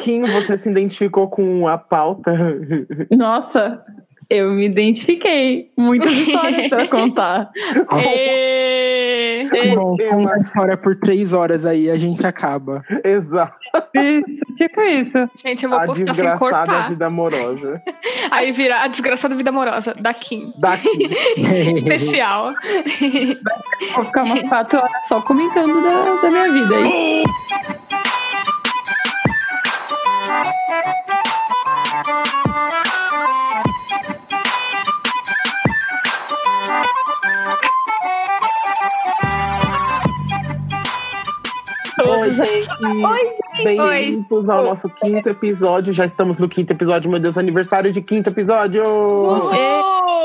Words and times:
Kim, 0.00 0.22
você 0.22 0.58
se 0.58 0.68
identificou 0.70 1.28
com 1.28 1.68
a 1.68 1.76
pauta? 1.78 2.32
Nossa, 3.10 3.82
eu 4.28 4.50
me 4.52 4.66
identifiquei. 4.66 5.70
Muitas 5.76 6.12
histórias 6.12 6.68
pra 6.68 6.86
contar. 6.88 7.50
Ê, 8.06 9.48
Bom, 9.74 9.96
com 9.96 10.16
uma 10.22 10.38
história 10.38 10.76
por 10.76 10.94
três 10.96 11.32
horas 11.32 11.66
aí, 11.66 11.90
a 11.90 11.96
gente 11.96 12.24
acaba. 12.24 12.82
Exato. 13.04 13.56
Isso, 13.94 14.44
tipo 14.56 14.80
isso. 14.80 15.30
Gente, 15.44 15.64
eu 15.64 15.70
vou 15.70 15.78
A 15.80 15.84
postar 15.84 15.96
sem 15.96 16.04
desgraçada 16.14 16.38
cortar. 16.38 16.88
vida 16.90 17.06
amorosa. 17.06 17.82
Aí 18.30 18.52
vira 18.52 18.82
a 18.82 18.86
desgraçada 18.86 19.34
vida 19.34 19.50
amorosa 19.50 19.92
da 19.98 20.14
Kim. 20.14 20.52
Daqui. 20.58 20.88
Especial. 21.76 22.52
Vou 23.96 24.04
ficar 24.04 24.22
umas 24.24 24.42
quatro 24.48 24.78
horas 24.78 25.08
só 25.08 25.20
comentando 25.22 25.82
da, 25.82 26.22
da 26.22 26.30
minha 26.30 26.52
vida 26.52 26.76
aí. 26.76 27.24
Oi, 42.40 42.62
gente. 42.62 43.76
Bem-vindos 43.76 44.48
ao 44.48 44.64
nosso 44.64 44.88
quinto 44.88 45.28
episódio. 45.28 45.92
Já 45.92 46.06
estamos 46.06 46.38
no 46.38 46.48
quinto 46.48 46.72
episódio, 46.72 47.10
meu 47.10 47.20
Deus, 47.20 47.36
aniversário 47.36 47.92
de 47.92 48.00
quinto 48.00 48.30
episódio. 48.30 48.82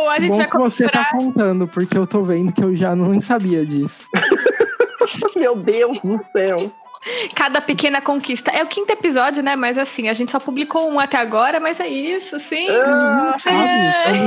A 0.10 0.20
gente 0.20 0.30
Bom 0.30 0.38
vai 0.38 0.50
que 0.50 0.58
você 0.58 0.88
tá 0.88 1.10
contando, 1.12 1.68
porque 1.68 1.98
eu 1.98 2.08
tô 2.08 2.24
vendo 2.24 2.54
que 2.54 2.64
eu 2.64 2.74
já 2.74 2.96
não 2.96 3.20
sabia 3.20 3.66
disso. 3.66 4.08
Meu 5.36 5.56
Deus 5.56 6.00
do 6.00 6.18
céu. 6.32 6.72
Cada 7.36 7.62
pequena 7.62 8.02
conquista. 8.02 8.52
É 8.52 8.64
o 8.64 8.68
quinto 8.68 8.92
episódio, 8.92 9.44
né? 9.44 9.56
Mas 9.56 9.78
assim, 9.78 10.08
a 10.10 10.14
gente 10.14 10.32
só 10.32 10.40
publicou 10.40 10.90
um 10.92 11.00
até 11.00 11.18
agora, 11.18 11.60
mas 11.60 11.80
é 11.80 11.88
isso, 11.88 12.40
sim. 12.40 12.68
Ah, 12.70 13.34
Sabe? 13.36 13.58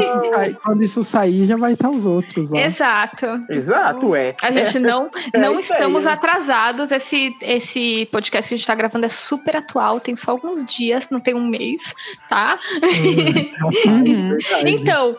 Quando, 0.07 0.35
sai- 0.35 0.57
quando 0.63 0.83
isso 0.85 1.05
sair, 1.05 1.45
já 1.47 1.57
vai 1.57 1.73
estar 1.73 1.91
os 1.91 2.05
outros 2.05 2.51
lá. 2.51 2.61
Exato. 2.61 3.27
Exato, 3.51 4.15
é. 4.15 4.35
A 4.43 4.51
gente 4.51 4.79
não, 4.81 5.11
É 5.33 5.39
não 5.39 5.55
aí, 5.55 5.61
estamos 5.61 6.05
né? 6.05 6.13
atrasados. 6.13 6.91
Esse, 6.93 7.37
esse 7.43 8.07
podcast 8.13 8.49
que 8.49 8.55
a 8.55 8.57
gente 8.57 8.67
tá 8.67 8.75
gravando 8.75 9.07
é 9.07 9.09
super 9.09 9.57
atual, 9.57 9.99
tem 10.01 10.15
só 10.17 10.31
alguns 10.31 10.65
dias, 10.65 11.09
não 11.11 11.21
tem 11.21 11.35
um 11.35 11.47
mês, 11.49 11.93
tá? 12.29 12.59
Hum, 12.83 13.59
Uhum. 13.87 14.39
Então, 14.67 15.17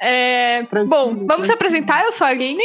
é, 0.00 0.62
bom, 0.86 1.14
vamos 1.26 1.46
se 1.46 1.52
apresentar. 1.52 2.04
Eu 2.04 2.12
sou 2.12 2.26
a 2.26 2.30
Aline. 2.30 2.62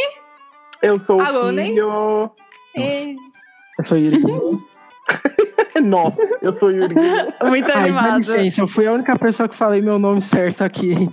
Eu 0.81 0.99
sou 0.99 1.20
Alô, 1.22 1.47
o 1.47 1.52
né? 1.52 1.66
filho. 1.66 2.31
E- 2.75 3.16
Eu 3.78 3.86
sou 3.86 3.97
Yuri. 3.97 4.22
Nossa, 5.83 6.22
eu 6.42 6.58
sou 6.59 6.72
Yuri. 6.72 6.95
Muito 6.95 7.36
Ai, 7.42 7.61
dá 7.61 7.80
animada. 7.80 8.16
licença, 8.17 8.61
eu 8.61 8.67
fui 8.67 8.88
a 8.88 8.92
única 8.94 9.17
pessoa 9.17 9.47
que 9.47 9.56
falei 9.56 9.81
meu 9.81 10.00
nome 10.00 10.22
certo 10.22 10.64
aqui. 10.64 11.09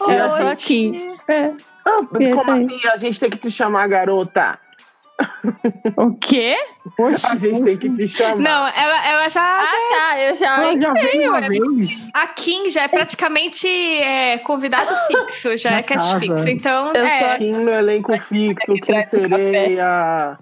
Eu 0.00 0.28
sou 0.30 0.46
Oi. 0.46 0.52
a 0.52 0.56
Kim. 0.56 1.06
É. 1.28 1.52
Ah, 1.86 2.00
como 2.10 2.50
assim? 2.52 2.80
A 2.92 2.96
gente 2.96 3.20
tem 3.20 3.30
que 3.30 3.38
te 3.38 3.50
chamar, 3.50 3.86
garota. 3.88 4.58
O 5.96 6.12
quê? 6.16 6.56
Poxa, 6.96 7.28
A 7.28 7.36
gente 7.36 7.62
tem 7.64 7.76
que 7.78 7.88
te 7.90 8.08
chamar. 8.08 8.36
Não, 8.36 8.66
ela, 8.66 9.08
ela 9.08 9.28
já, 9.28 9.60
Ah, 9.60 9.64
tá, 9.90 10.20
eu 10.20 10.34
já. 10.34 10.62
ela 10.62 10.80
já 10.80 10.92
veio 10.92 11.30
uma 11.30 11.38
é. 11.38 11.48
vez. 11.48 12.10
A 12.12 12.26
Kim 12.28 12.68
já 12.68 12.82
é 12.82 12.88
praticamente 12.88 13.68
é, 13.68 14.38
convidado 14.38 14.90
fixo, 15.06 15.56
já 15.56 15.70
Na 15.70 15.78
é 15.78 15.82
cast 15.82 16.06
casa. 16.08 16.18
fixo. 16.20 16.48
Então, 16.48 16.92
Eu 16.92 17.04
é. 17.04 17.34
Aqui 17.34 17.52
no 17.52 17.70
elenco 17.70 18.12
fixo, 18.28 18.74
café. 18.86 19.06
sereia. 19.06 20.38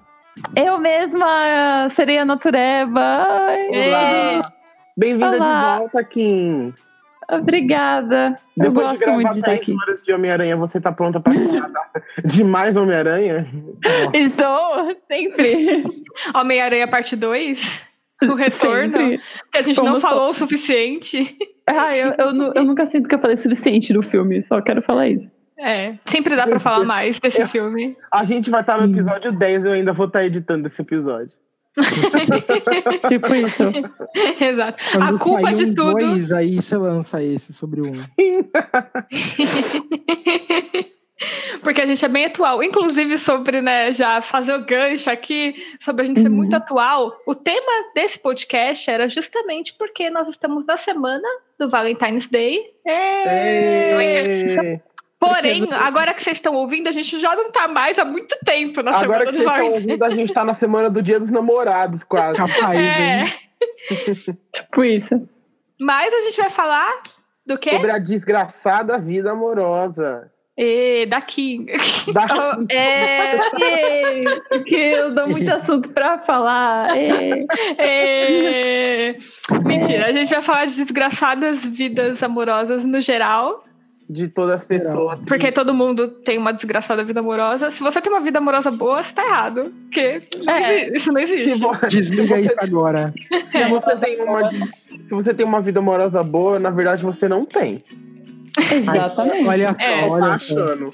Eu 0.57 0.79
mesma, 0.79 1.89
sereia 1.91 2.25
natureba. 2.25 3.01
Ai, 3.01 3.69
É. 3.73 3.89
Olá. 3.89 4.53
Bem-vinda 4.97 5.33
de 5.33 5.39
volta, 5.79 6.05
Kim. 6.05 6.73
Obrigada. 7.31 8.39
Eu 8.57 8.65
Depois 8.65 8.99
gosto 8.99 9.11
muito 9.13 9.31
de 9.31 9.37
estar 9.37 9.49
10 9.49 9.61
aqui. 9.61 9.73
horas 9.75 10.05
de 10.05 10.13
Homem-Aranha, 10.13 10.57
você 10.57 10.81
tá 10.81 10.93
pronta 10.93 11.19
pra 11.21 11.33
falar 11.33 11.71
de 12.25 12.45
mais 12.45 12.77
Homem-Aranha? 12.77 13.47
Estou 14.13 14.95
sempre. 15.11 15.85
Homem-Aranha 16.35 16.89
parte 16.89 17.17
2. 17.17 17.89
O 18.23 18.35
retorno. 18.35 18.99
Sempre. 18.99 19.21
Que 19.51 19.59
a 19.59 19.63
gente 19.63 19.77
Como 19.77 19.91
não 19.93 20.01
falou 20.01 20.31
o 20.31 20.35
suficiente. 20.35 21.37
Ah, 21.67 21.97
eu, 21.97 22.13
eu, 22.19 22.53
eu 22.55 22.65
nunca 22.65 22.87
sinto 22.87 23.09
que 23.09 23.15
eu 23.15 23.19
falei 23.19 23.35
o 23.35 23.39
suficiente 23.39 23.93
do 23.93 24.03
filme, 24.03 24.43
só 24.43 24.61
quero 24.61 24.81
falar 24.83 25.09
isso. 25.09 25.33
É, 25.59 25.95
sempre 26.07 26.35
dá 26.37 26.47
pra 26.47 26.59
falar 26.59 26.85
mais 26.85 27.21
desse 27.21 27.47
filme. 27.47 27.97
A 28.13 28.25
gente 28.25 28.51
vai 28.51 28.61
estar 28.63 28.79
no 28.85 28.93
episódio 28.93 29.31
10, 29.33 29.65
eu 29.65 29.73
ainda 29.73 29.93
vou 29.93 30.07
estar 30.07 30.25
editando 30.25 30.67
esse 30.69 30.81
episódio. 30.83 31.33
Tipo 33.09 33.35
isso. 33.35 33.63
Exato. 34.41 34.83
Quando 34.93 35.17
a 35.17 35.19
culpa 35.19 35.53
de 35.55 35.65
um 35.65 35.75
tudo. 35.75 35.99
dois, 35.99 36.31
aí 36.33 36.57
você 36.57 36.77
lança 36.77 37.23
esse 37.23 37.53
sobre 37.55 37.81
um. 37.81 37.93
Porque 41.63 41.81
a 41.81 41.87
gente 41.87 42.05
é 42.05 42.09
bem 42.09 42.25
atual. 42.27 42.63
Inclusive, 42.63 43.17
sobre, 43.17 43.63
né, 43.63 43.93
já 43.93 44.21
fazer 44.21 44.55
o 44.55 44.65
gancho 44.67 45.09
aqui, 45.09 45.55
sobre 45.81 46.03
a 46.03 46.07
gente 46.07 46.21
ser 46.21 46.29
Uhum. 46.29 46.35
muito 46.35 46.55
atual, 46.55 47.17
o 47.27 47.35
tema 47.35 47.93
desse 47.95 48.19
podcast 48.19 48.91
era 48.91 49.09
justamente 49.09 49.73
porque 49.79 50.11
nós 50.11 50.29
estamos 50.29 50.67
na 50.67 50.77
semana 50.77 51.27
do 51.59 51.71
Valentine's 51.71 52.27
Day. 52.29 52.59
É. 52.85 54.03
É. 54.03 54.81
Porém, 55.23 55.69
agora 55.73 56.13
que 56.13 56.23
vocês 56.23 56.39
estão 56.39 56.55
ouvindo, 56.55 56.89
a 56.89 56.93
gente 56.93 57.21
já 57.21 57.37
não 57.37 57.53
tá 57.53 57.69
mais 57.69 57.97
há 57.97 58.05
muito 58.05 58.37
tempo 58.45 58.83
na 58.83 58.91
Agora 58.91 59.01
semana 59.01 59.25
que 59.27 59.31
do 59.31 59.39
vocês 59.39 59.51
estão 59.51 59.73
ouvindo, 59.73 60.05
a 60.05 60.11
gente 60.11 60.33
tá 60.33 60.45
na 60.45 60.55
semana 60.55 60.91
do 60.91 61.01
Dia 61.01 61.21
dos 61.21 61.31
Namorados, 61.31 62.03
quase. 62.03 62.39
Capaz, 62.39 62.77
É. 62.77 63.21
hein? 63.21 63.27
Tipo 64.53 64.85
isso. 64.85 65.29
Mas 65.81 66.13
a 66.13 66.21
gente 66.23 66.37
vai 66.41 66.51
falar 66.51 66.93
do 67.47 67.57
quê? 67.57 67.71
Sobre 67.71 67.93
a 67.93 67.99
desgraçada 67.99 68.99
vida 68.99 69.31
amorosa. 69.31 70.29
E 70.59 71.07
da 71.07 71.21
King. 71.21 71.73
Da... 72.13 72.59
É, 72.69 73.37
é, 73.37 74.41
porque 74.49 74.75
eu 74.75 75.15
dou 75.15 75.29
muito 75.29 75.49
assunto 75.51 75.89
pra 75.91 76.19
falar. 76.19 76.97
É. 76.99 77.41
É. 77.79 79.17
Mentira, 79.65 80.07
a 80.07 80.13
gente 80.13 80.31
vai 80.31 80.43
falar 80.43 80.65
de 80.67 80.77
desgraçadas 80.77 81.65
vidas 81.65 82.23
amorosas 82.23 82.85
no 82.85 83.01
geral. 83.01 83.63
De 84.11 84.29
todas 84.29 84.57
as 84.57 84.65
pessoas. 84.65 85.19
Porque 85.27 85.51
todo 85.53 85.73
mundo 85.73 86.09
tem 86.09 86.37
uma 86.37 86.53
desgraçada 86.53 87.03
vida 87.05 87.21
amorosa. 87.21 87.71
Se 87.71 87.83
você 87.83 88.01
tem 88.01 88.13
uma 88.13 88.21
vida 88.21 88.39
amorosa 88.39 88.71
boa, 88.71 89.03
você 89.03 89.15
tá 89.15 89.25
errado. 89.25 89.73
Porque 89.85 90.21
É. 90.49 90.95
isso 90.97 91.11
não 91.13 91.21
existe. 91.21 91.61
Desliga 91.89 92.39
isso 92.41 92.55
agora. 92.59 93.15
se 93.47 93.65
você 93.69 93.97
tem 93.97 94.21
uma, 94.23 94.51
se 94.51 95.09
você 95.11 95.33
tem 95.35 95.47
uma 95.47 95.61
vida 95.63 95.79
amorosa 95.79 96.23
boa, 96.23 96.59
na 96.59 96.71
verdade 96.71 97.03
você 97.03 97.27
não 97.29 97.45
tem. 97.45 97.83
Exatamente. 98.59 99.47
Olha 99.49 99.73
só, 99.73 99.83
É, 99.83 100.01
Tá 100.03 100.07
olha 100.09 100.25
só. 100.27 100.35
achando. 100.35 100.93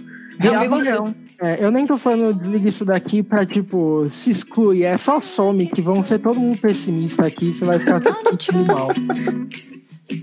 É 1.40 1.64
eu 1.64 1.70
nem 1.72 1.86
tô 1.86 1.96
falando 1.96 2.34
desliga 2.38 2.68
isso 2.68 2.84
daqui 2.84 3.22
pra, 3.22 3.44
tipo, 3.46 4.06
se 4.10 4.30
excluir. 4.30 4.84
É 4.84 4.96
só 4.96 5.20
some, 5.20 5.66
que 5.66 5.80
vão 5.82 6.04
ser 6.04 6.18
todo 6.20 6.38
mundo 6.38 6.58
pessimista 6.58 7.26
aqui. 7.26 7.52
Você 7.52 7.64
vai 7.64 7.78
ficar 7.78 8.00
sentindo 8.28 8.64
mal. 8.66 8.88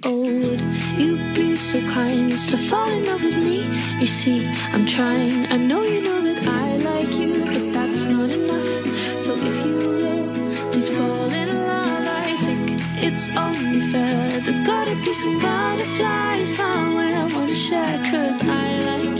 Oh, 0.01 0.17
would 0.17 0.61
you 0.97 1.17
be 1.35 1.55
so 1.55 1.79
kind 1.81 2.33
as 2.33 2.47
to 2.47 2.57
fall 2.57 2.89
in 2.89 3.05
love 3.05 3.23
with 3.23 3.37
me? 3.37 3.61
You 3.99 4.07
see, 4.07 4.47
I'm 4.73 4.83
trying. 4.87 5.45
I 5.53 5.57
know 5.57 5.83
you 5.83 6.01
know 6.01 6.21
that 6.23 6.47
I 6.47 6.77
like 6.77 7.13
you, 7.13 7.45
but 7.45 7.71
that's 7.71 8.05
not 8.05 8.31
enough. 8.31 8.65
So 9.19 9.35
if 9.37 9.65
you 9.65 9.77
will, 9.77 10.71
please 10.71 10.89
fall 10.89 11.31
in 11.31 11.49
love. 11.67 12.07
I 12.07 12.35
think 12.45 12.81
it's 12.97 13.29
only 13.37 13.81
fair. 13.91 14.29
There's 14.41 14.59
gotta 14.61 14.95
be 14.95 15.13
some 15.13 15.39
butterflies 15.39 16.55
somewhere 16.55 17.17
I 17.17 17.27
wanna 17.35 17.53
share. 17.53 18.01
Cause 18.05 18.41
I 18.41 18.79
like 18.81 19.14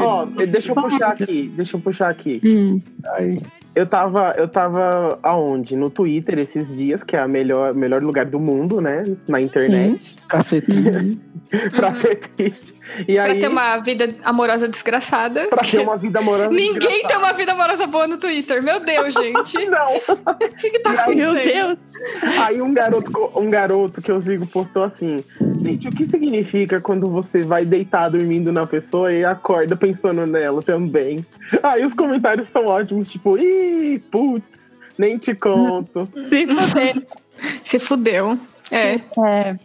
Ó, 0.00 0.24
deixa 0.24 0.70
eu 0.72 0.74
puxar 0.74 1.08
aqui, 1.10 1.52
deixa 1.56 1.76
eu 1.76 1.80
puxar 1.80 2.08
aqui. 2.08 2.40
Hum. 2.44 2.80
Aí, 3.14 3.40
Eu 3.76 3.86
tava, 3.86 4.34
eu 4.36 4.48
tava 4.48 5.18
aonde? 5.22 5.76
No 5.76 5.88
Twitter 5.88 6.38
esses 6.38 6.76
dias, 6.76 7.04
que 7.04 7.14
é 7.16 7.24
o 7.24 7.28
melhor, 7.28 7.74
melhor 7.74 8.02
lugar 8.02 8.24
do 8.26 8.40
mundo, 8.40 8.80
né? 8.80 9.04
Na 9.28 9.40
internet. 9.40 10.16
pra 10.26 10.42
ser 10.42 10.62
triste. 10.62 11.22
pra 11.76 11.94
ser 11.94 12.16
triste. 12.36 12.74
E 13.06 13.14
Pra 13.14 13.24
aí, 13.24 13.38
ter 13.38 13.46
uma 13.48 13.76
vida 13.78 14.16
amorosa 14.24 14.66
desgraçada. 14.66 15.46
pra 15.48 15.62
ter 15.62 15.78
uma 15.80 15.96
vida 15.96 16.18
amorosa. 16.18 16.48
Ninguém 16.50 16.72
tem 16.80 16.80
desgraçada. 17.02 17.18
uma 17.24 17.32
vida 17.34 17.52
amorosa 17.52 17.86
boa 17.86 18.06
no 18.08 18.16
Twitter. 18.16 18.62
Meu 18.62 18.80
Deus, 18.80 19.14
gente. 19.14 19.66
Não. 19.66 19.86
O 20.26 20.56
que, 20.60 20.70
que 20.70 20.78
tá 20.80 20.94
E 20.94 20.98
aí, 20.98 21.14
Meu 21.14 21.30
acontecendo? 21.30 21.78
Deus. 22.22 22.38
Aí 22.38 22.62
um 22.62 22.72
garoto, 22.74 23.30
um 23.36 23.50
garoto 23.50 24.02
que 24.02 24.10
eu 24.10 24.20
sigo 24.22 24.46
postou 24.46 24.84
assim: 24.84 25.20
Gente, 25.60 25.88
o 25.88 25.90
que 25.90 26.06
significa 26.06 26.80
quando 26.80 27.10
você 27.10 27.42
vai 27.42 27.64
deitar 27.64 28.08
dormindo 28.08 28.52
na 28.52 28.66
pessoa 28.66 29.12
e 29.12 29.24
acorda 29.24 29.76
pensando 29.76 30.26
nela 30.26 30.62
também? 30.62 31.24
Aí 31.62 31.84
os 31.84 31.94
comentários 31.94 32.48
são 32.48 32.66
ótimos, 32.66 33.10
tipo, 33.10 33.36
ih, 33.38 33.98
putz, 34.10 34.70
nem 34.96 35.18
te 35.18 35.34
conto. 35.34 36.08
Se 36.24 36.46
fuder. 36.46 37.06
Se 37.64 37.78
fudeu. 37.78 38.38
É. 38.70 38.94
É. 39.24 39.58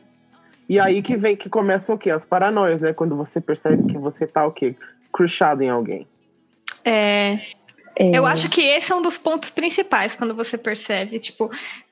E 0.67 0.79
aí 0.79 1.01
que 1.01 1.15
vem 1.15 1.35
que 1.35 1.49
começa 1.49 1.93
o 1.93 1.97
quê? 1.97 2.09
As 2.09 2.25
paranoias, 2.25 2.81
né? 2.81 2.93
Quando 2.93 3.15
você 3.15 3.39
percebe 3.41 3.91
que 3.91 3.97
você 3.97 4.25
tá 4.25 4.45
o 4.45 4.51
quê? 4.51 4.75
crushado 5.13 5.61
em 5.63 5.69
alguém? 5.69 6.07
É, 6.83 7.37
É, 7.95 8.17
eu 8.17 8.25
acho 8.25 8.49
que 8.49 8.61
esse 8.61 8.91
é 8.91 8.95
um 8.95 9.01
dos 9.01 9.17
pontos 9.17 9.49
principais 9.49 10.15
quando 10.15 10.35
você 10.35 10.57
percebe, 10.57 11.19
tipo, 11.19 11.51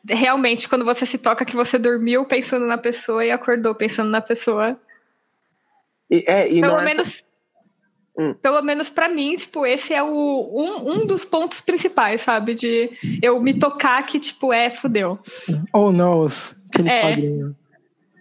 realmente 0.09 0.67
quando 0.67 0.83
você 0.83 1.05
se 1.05 1.17
toca 1.17 1.45
que 1.45 1.55
você 1.55 1.77
dormiu 1.77 2.25
pensando 2.25 2.65
na 2.65 2.77
pessoa 2.77 3.23
e 3.23 3.31
acordou 3.31 3.75
pensando 3.75 4.09
na 4.09 4.21
pessoa. 4.21 4.79
E, 6.09 6.23
é, 6.27 6.47
e 6.51 6.59
Pelo 6.61 6.73
não 6.73 6.81
é- 6.81 6.85
menos. 6.85 7.23
Hum. 8.17 8.33
Pelo 8.41 8.61
menos 8.61 8.89
pra 8.89 9.07
mim, 9.07 9.35
tipo, 9.35 9.65
esse 9.65 9.93
é 9.93 10.03
o, 10.03 10.07
um, 10.09 10.91
um 10.91 11.05
dos 11.05 11.23
pontos 11.23 11.61
principais, 11.61 12.21
sabe? 12.21 12.53
De 12.55 12.89
eu 13.21 13.39
me 13.41 13.57
tocar 13.57 14.05
que, 14.05 14.19
tipo, 14.19 14.51
é, 14.51 14.69
fudeu. 14.69 15.17
Ou 15.71 15.93
não, 15.93 16.25
aquele 16.25 16.89
É. 16.89 17.15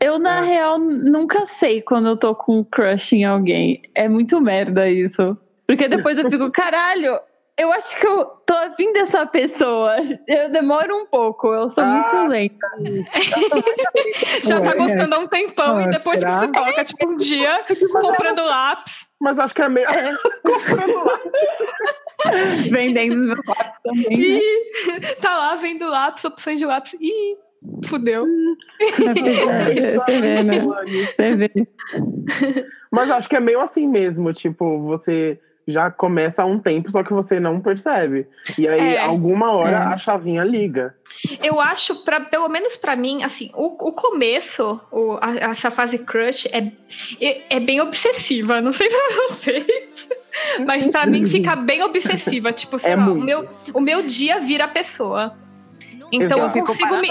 Eu, 0.01 0.19
na 0.19 0.39
É. 0.39 0.49
real, 0.49 0.79
nunca 0.79 1.45
sei 1.45 1.83
quando 1.83 2.09
eu 2.09 2.17
tô 2.17 2.35
com 2.35 2.61
um 2.61 2.65
crush 2.65 3.15
em 3.17 3.25
alguém. 3.25 3.83
É 3.95 4.09
muito 4.09 4.41
merda 4.41 4.89
isso. 4.89 5.37
Porque 5.67 5.89
depois 5.89 6.19
eu 6.19 6.31
fico, 6.31 6.51
caralho, 6.53 7.19
eu 7.59 7.73
acho 7.73 7.99
que 7.99 8.07
eu 8.07 8.25
tô 8.47 8.55
afim 8.55 8.93
dessa 8.93 9.27
pessoa. 9.27 9.97
Eu 10.27 10.51
demoro 10.51 10.95
um 10.97 11.07
pouco, 11.07 11.49
eu 11.53 11.69
sou 11.69 11.85
Ah. 11.85 11.87
muito 11.87 12.29
lenta. 12.29 12.67
Já 14.45 14.61
tá 14.61 14.75
gostando 14.75 15.15
há 15.15 15.19
um 15.19 15.27
tempão 15.27 15.77
Ah, 15.79 15.83
e 15.85 15.91
depois 15.91 16.19
será? 16.19 16.39
você 16.41 16.47
se 16.47 16.53
toca, 16.53 16.85
tipo, 16.85 17.09
um 17.09 17.17
dia 17.17 17.65
comprando 18.01 18.45
lápis. 18.45 19.07
Mas 19.21 19.39
acho 19.39 19.55
que 19.55 19.63
é 19.63 19.69
meio. 19.69 19.87
Comprando 20.43 21.05
lá. 21.05 21.21
Vendendo 22.71 23.15
os 23.15 23.21
meus 23.27 23.41
lápis 23.47 23.79
também. 23.83 24.09
né? 24.09 24.17
Ih, 24.17 25.15
tá 25.21 25.37
lá 25.37 25.55
vendo 25.57 25.87
lápis, 25.89 26.25
opções 26.25 26.59
de 26.59 26.65
lápis. 26.67 26.95
Ih, 27.01 27.37
fudeu. 27.87 28.27
É, 28.81 29.99
Você 29.99 30.21
vê, 30.21 30.43
né? 30.43 30.61
Você 31.07 31.37
vê. 31.37 31.51
Mas 32.91 33.11
acho 33.11 33.29
que 33.29 33.37
é 33.37 33.41
meio 33.41 33.61
assim 33.61 33.87
mesmo, 33.87 34.33
tipo, 34.33 34.81
você 34.85 35.39
já 35.69 35.91
começa 35.91 36.43
há 36.43 36.47
um 36.47 36.59
tempo, 36.59 36.91
só 36.91 37.03
que 37.03 37.13
você 37.13 37.39
não 37.39 37.61
percebe. 37.61 38.27
E 38.59 38.67
aí, 38.67 38.95
É. 38.95 39.01
alguma 39.05 39.53
hora, 39.53 39.71
É. 39.71 39.75
a 39.77 39.99
chavinha 39.99 40.43
liga. 40.43 40.95
Eu 41.43 41.61
acho, 41.61 42.05
pra, 42.05 42.21
pelo 42.21 42.49
menos 42.49 42.77
pra 42.77 42.97
mim, 42.97 43.23
assim, 43.23 43.51
o, 43.55 43.89
o 43.89 43.93
começo, 43.93 44.81
o- 44.91 45.19
a- 45.21 45.51
essa 45.51 45.71
fase 45.71 45.99
crush 45.99 46.47
é, 46.53 46.73
é, 47.21 47.57
é 47.57 47.61
bem 47.61 47.81
obsessiva. 47.81 48.61
Não 48.61 48.73
sei 48.73 48.89
pra 48.91 49.27
vocês. 49.29 50.09
Mas 50.67 50.87
pra 50.89 51.07
mim 51.07 51.27
fica 51.27 51.55
bem 51.57 51.83
obsessiva. 51.83 52.53
Tipo, 52.53 52.79
sei 52.79 52.93
É 52.93 52.97
lá, 52.97 53.07
o 53.11 53.15
meu, 53.15 53.49
o 53.75 53.81
meu 53.81 54.03
dia 54.03 54.41
vira 54.41 54.65
a 54.65 54.69
pessoa. 54.69 55.37
Então 56.13 56.39
Eu 56.41 56.45
eu, 56.47 56.65
consigo 56.65 56.97
me. 56.99 57.09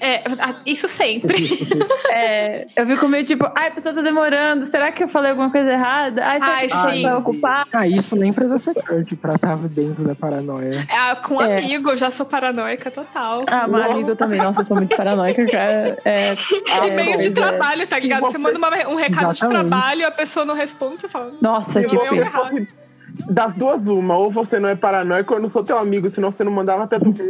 É, 0.00 0.22
isso 0.66 0.88
sempre. 0.88 1.48
É, 2.10 2.66
eu 2.74 2.86
fico 2.86 3.06
meio 3.06 3.22
tipo, 3.24 3.48
ai, 3.54 3.68
a 3.68 3.70
pessoa 3.70 3.94
tá 3.94 4.00
demorando, 4.00 4.66
será 4.66 4.90
que 4.90 5.04
eu 5.04 5.08
falei 5.08 5.30
alguma 5.30 5.50
coisa 5.50 5.70
errada? 5.70 6.22
Ai, 6.24 6.38
Ai, 6.40 6.68
pessoa 6.68 6.90
sim. 6.92 7.02
vai 7.02 7.14
ocupar? 7.14 7.66
Ah, 7.72 7.86
isso 7.86 8.16
nem 8.16 8.32
precisa 8.32 8.58
ser 8.58 8.74
crush 8.74 9.14
pra 9.20 9.34
estar 9.34 9.56
dentro 9.68 10.02
da 10.04 10.14
paranoia. 10.14 10.86
É, 10.90 11.14
com 11.16 11.40
É. 11.40 11.58
amigo, 11.58 11.90
eu 11.90 11.96
já 11.96 12.10
sou 12.10 12.24
paranoica 12.26 12.90
total. 12.90 13.44
Ah, 13.46 13.68
Nossa. 13.68 13.84
amigo 13.92 14.16
também, 14.16 14.38
nossa, 14.38 14.60
eu 14.60 14.64
sou 14.64 14.76
muito 14.78 14.96
paranoica, 14.96 15.46
cara. 15.46 15.98
É, 16.04 16.32
E 16.84 16.88
é, 16.88 16.90
meio 16.94 17.18
de 17.18 17.28
é. 17.28 17.30
trabalho, 17.30 17.86
tá 17.86 17.98
ligado? 17.98 18.22
Você 18.22 18.38
manda 18.38 18.58
uma- 18.58 18.88
um 18.88 18.96
recado 18.96 19.32
de 19.34 19.38
Exatamente. 19.38 19.68
trabalho, 19.68 20.06
a 20.06 20.10
pessoa 20.10 20.44
não 20.46 20.54
responde, 20.54 21.00
você 21.02 21.08
fala. 21.08 21.32
Nossa, 21.40 21.82
tipo 21.82 22.02
isso. 22.14 22.68
Das 23.26 23.54
duas, 23.54 23.86
uma, 23.86 24.16
ou 24.16 24.30
você 24.30 24.58
não 24.58 24.68
é 24.68 24.76
paranoico, 24.76 25.32
ou 25.32 25.38
eu 25.38 25.42
não 25.42 25.50
sou 25.50 25.64
teu 25.64 25.78
amigo, 25.78 26.10
senão 26.10 26.30
você 26.30 26.44
não 26.44 26.52
mandava 26.52 26.84
até 26.84 26.98
tu. 26.98 27.12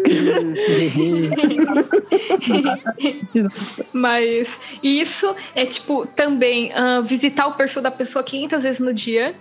Mas 3.92 4.58
isso 4.82 5.34
é 5.54 5.66
tipo 5.66 6.06
também 6.06 6.72
ah, 6.74 7.00
visitar 7.00 7.46
o 7.46 7.54
perfil 7.54 7.82
da 7.82 7.90
pessoa 7.90 8.22
500 8.22 8.62
vezes 8.62 8.80
no 8.80 8.92
dia. 8.92 9.34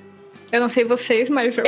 Eu 0.52 0.62
não 0.62 0.70
sei 0.70 0.86
vocês, 0.86 1.30
mas 1.30 1.58
eu. 1.58 1.66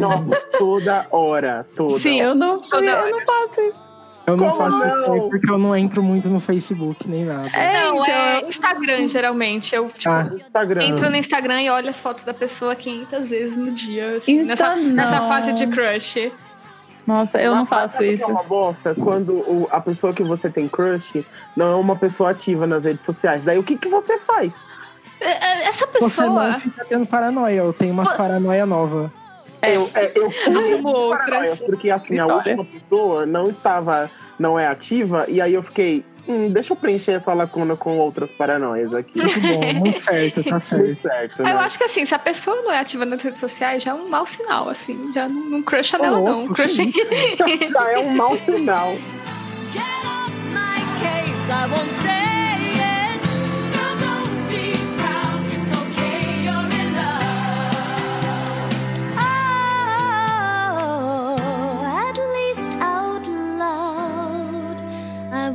Nossa, 0.00 0.36
toda 0.58 1.06
hora, 1.12 1.64
toda 1.76 2.00
Sim. 2.00 2.20
Eu 2.20 2.34
não, 2.34 2.60
Toda 2.60 2.84
eu 2.84 2.92
hora. 2.92 3.10
não 3.10 3.20
faço 3.20 3.60
isso. 3.60 3.85
Eu 4.26 4.36
não 4.36 4.50
Como 4.50 4.58
faço 4.58 4.76
não? 4.78 5.14
isso 5.14 5.28
porque 5.30 5.50
eu 5.50 5.58
não 5.58 5.76
entro 5.76 6.02
muito 6.02 6.28
no 6.28 6.40
Facebook 6.40 7.08
nem 7.08 7.24
nada. 7.24 7.48
É, 7.56 7.84
não, 7.84 8.02
então, 8.02 8.14
é 8.14 8.40
Instagram, 8.48 9.08
geralmente. 9.08 9.74
Eu 9.74 9.88
tipo, 9.88 10.10
Ah, 10.12 10.28
Instagram. 10.34 10.82
entro 10.84 11.08
no 11.10 11.16
Instagram 11.16 11.62
e 11.62 11.70
olho 11.70 11.88
as 11.88 11.98
fotos 11.98 12.24
da 12.24 12.34
pessoa 12.34 12.74
500 12.74 13.28
vezes 13.28 13.56
no 13.56 13.70
dia. 13.70 14.16
assim, 14.16 14.42
nessa, 14.42 14.74
nessa 14.74 15.20
fase 15.28 15.52
de 15.52 15.66
crush. 15.68 16.32
Nossa, 17.06 17.38
eu 17.40 17.52
Mas 17.52 17.60
não 17.60 17.66
faço 17.66 17.98
que 17.98 18.10
isso. 18.10 18.24
É 18.24 18.26
uma 18.26 18.42
bosta 18.42 18.92
quando 18.96 19.34
o- 19.34 19.68
a 19.70 19.80
pessoa 19.80 20.12
que 20.12 20.24
você 20.24 20.50
tem 20.50 20.66
crush 20.66 21.24
não 21.56 21.70
é 21.70 21.74
uma 21.76 21.94
pessoa 21.94 22.30
ativa 22.30 22.66
nas 22.66 22.82
redes 22.82 23.04
sociais. 23.04 23.44
Daí 23.44 23.58
o 23.58 23.62
que, 23.62 23.76
que 23.78 23.88
você 23.88 24.18
faz? 24.18 24.52
É, 25.20 25.28
é, 25.30 25.68
Essa 25.68 25.86
Você 25.86 26.22
pessoa. 26.22 26.48
não 26.50 26.58
fica 26.60 26.84
tendo 26.84 27.06
paranoia, 27.06 27.58
eu 27.60 27.72
tenho 27.72 27.92
umas 27.92 28.10
paranoia 28.12 28.66
nova. 28.66 29.12
Eu, 29.74 29.90
é, 29.94 30.12
eu 30.14 30.30
Amo 30.76 30.88
outras. 30.88 31.26
paranoia, 31.26 31.56
porque 31.56 31.90
assim, 31.90 32.18
a 32.18 32.26
última 32.26 32.64
pessoa 32.64 33.26
não 33.26 33.48
estava, 33.50 34.10
não 34.38 34.58
é 34.58 34.66
ativa, 34.66 35.24
e 35.28 35.40
aí 35.40 35.54
eu 35.54 35.62
fiquei, 35.62 36.04
hum, 36.28 36.50
deixa 36.50 36.72
eu 36.72 36.76
preencher 36.76 37.12
essa 37.12 37.32
lacuna 37.32 37.76
com 37.76 37.98
outras 37.98 38.30
paranoias 38.32 38.94
aqui. 38.94 39.18
Muito 39.18 39.40
bom, 39.40 39.72
muito 39.74 40.00
certo, 40.02 40.44
tá 40.44 40.60
certo. 40.60 40.84
Muito 40.84 41.02
certo, 41.02 41.42
né? 41.42 41.52
Eu 41.52 41.58
acho 41.58 41.78
que 41.78 41.84
assim, 41.84 42.04
se 42.06 42.14
a 42.14 42.18
pessoa 42.18 42.56
não 42.62 42.72
é 42.72 42.78
ativa 42.78 43.04
nas 43.04 43.22
redes 43.22 43.40
sociais, 43.40 43.82
já 43.82 43.92
é 43.92 43.94
um 43.94 44.08
mau 44.08 44.26
sinal, 44.26 44.68
assim. 44.68 45.12
Já 45.14 45.28
não, 45.28 45.40
não 45.50 45.62
crusha 45.62 45.98
nela, 45.98 46.20
não. 46.20 46.40
louco, 46.40 46.54
Crush 46.54 46.76
Já 47.72 47.92
é 47.92 47.98
um 47.98 48.10
mau 48.10 48.36
sinal. 48.38 48.92
Get 49.72 49.82
off 50.04 50.32
my 50.52 50.80
case, 51.00 51.50
I 51.50 51.66
won't 51.68 51.90
say 52.02 52.25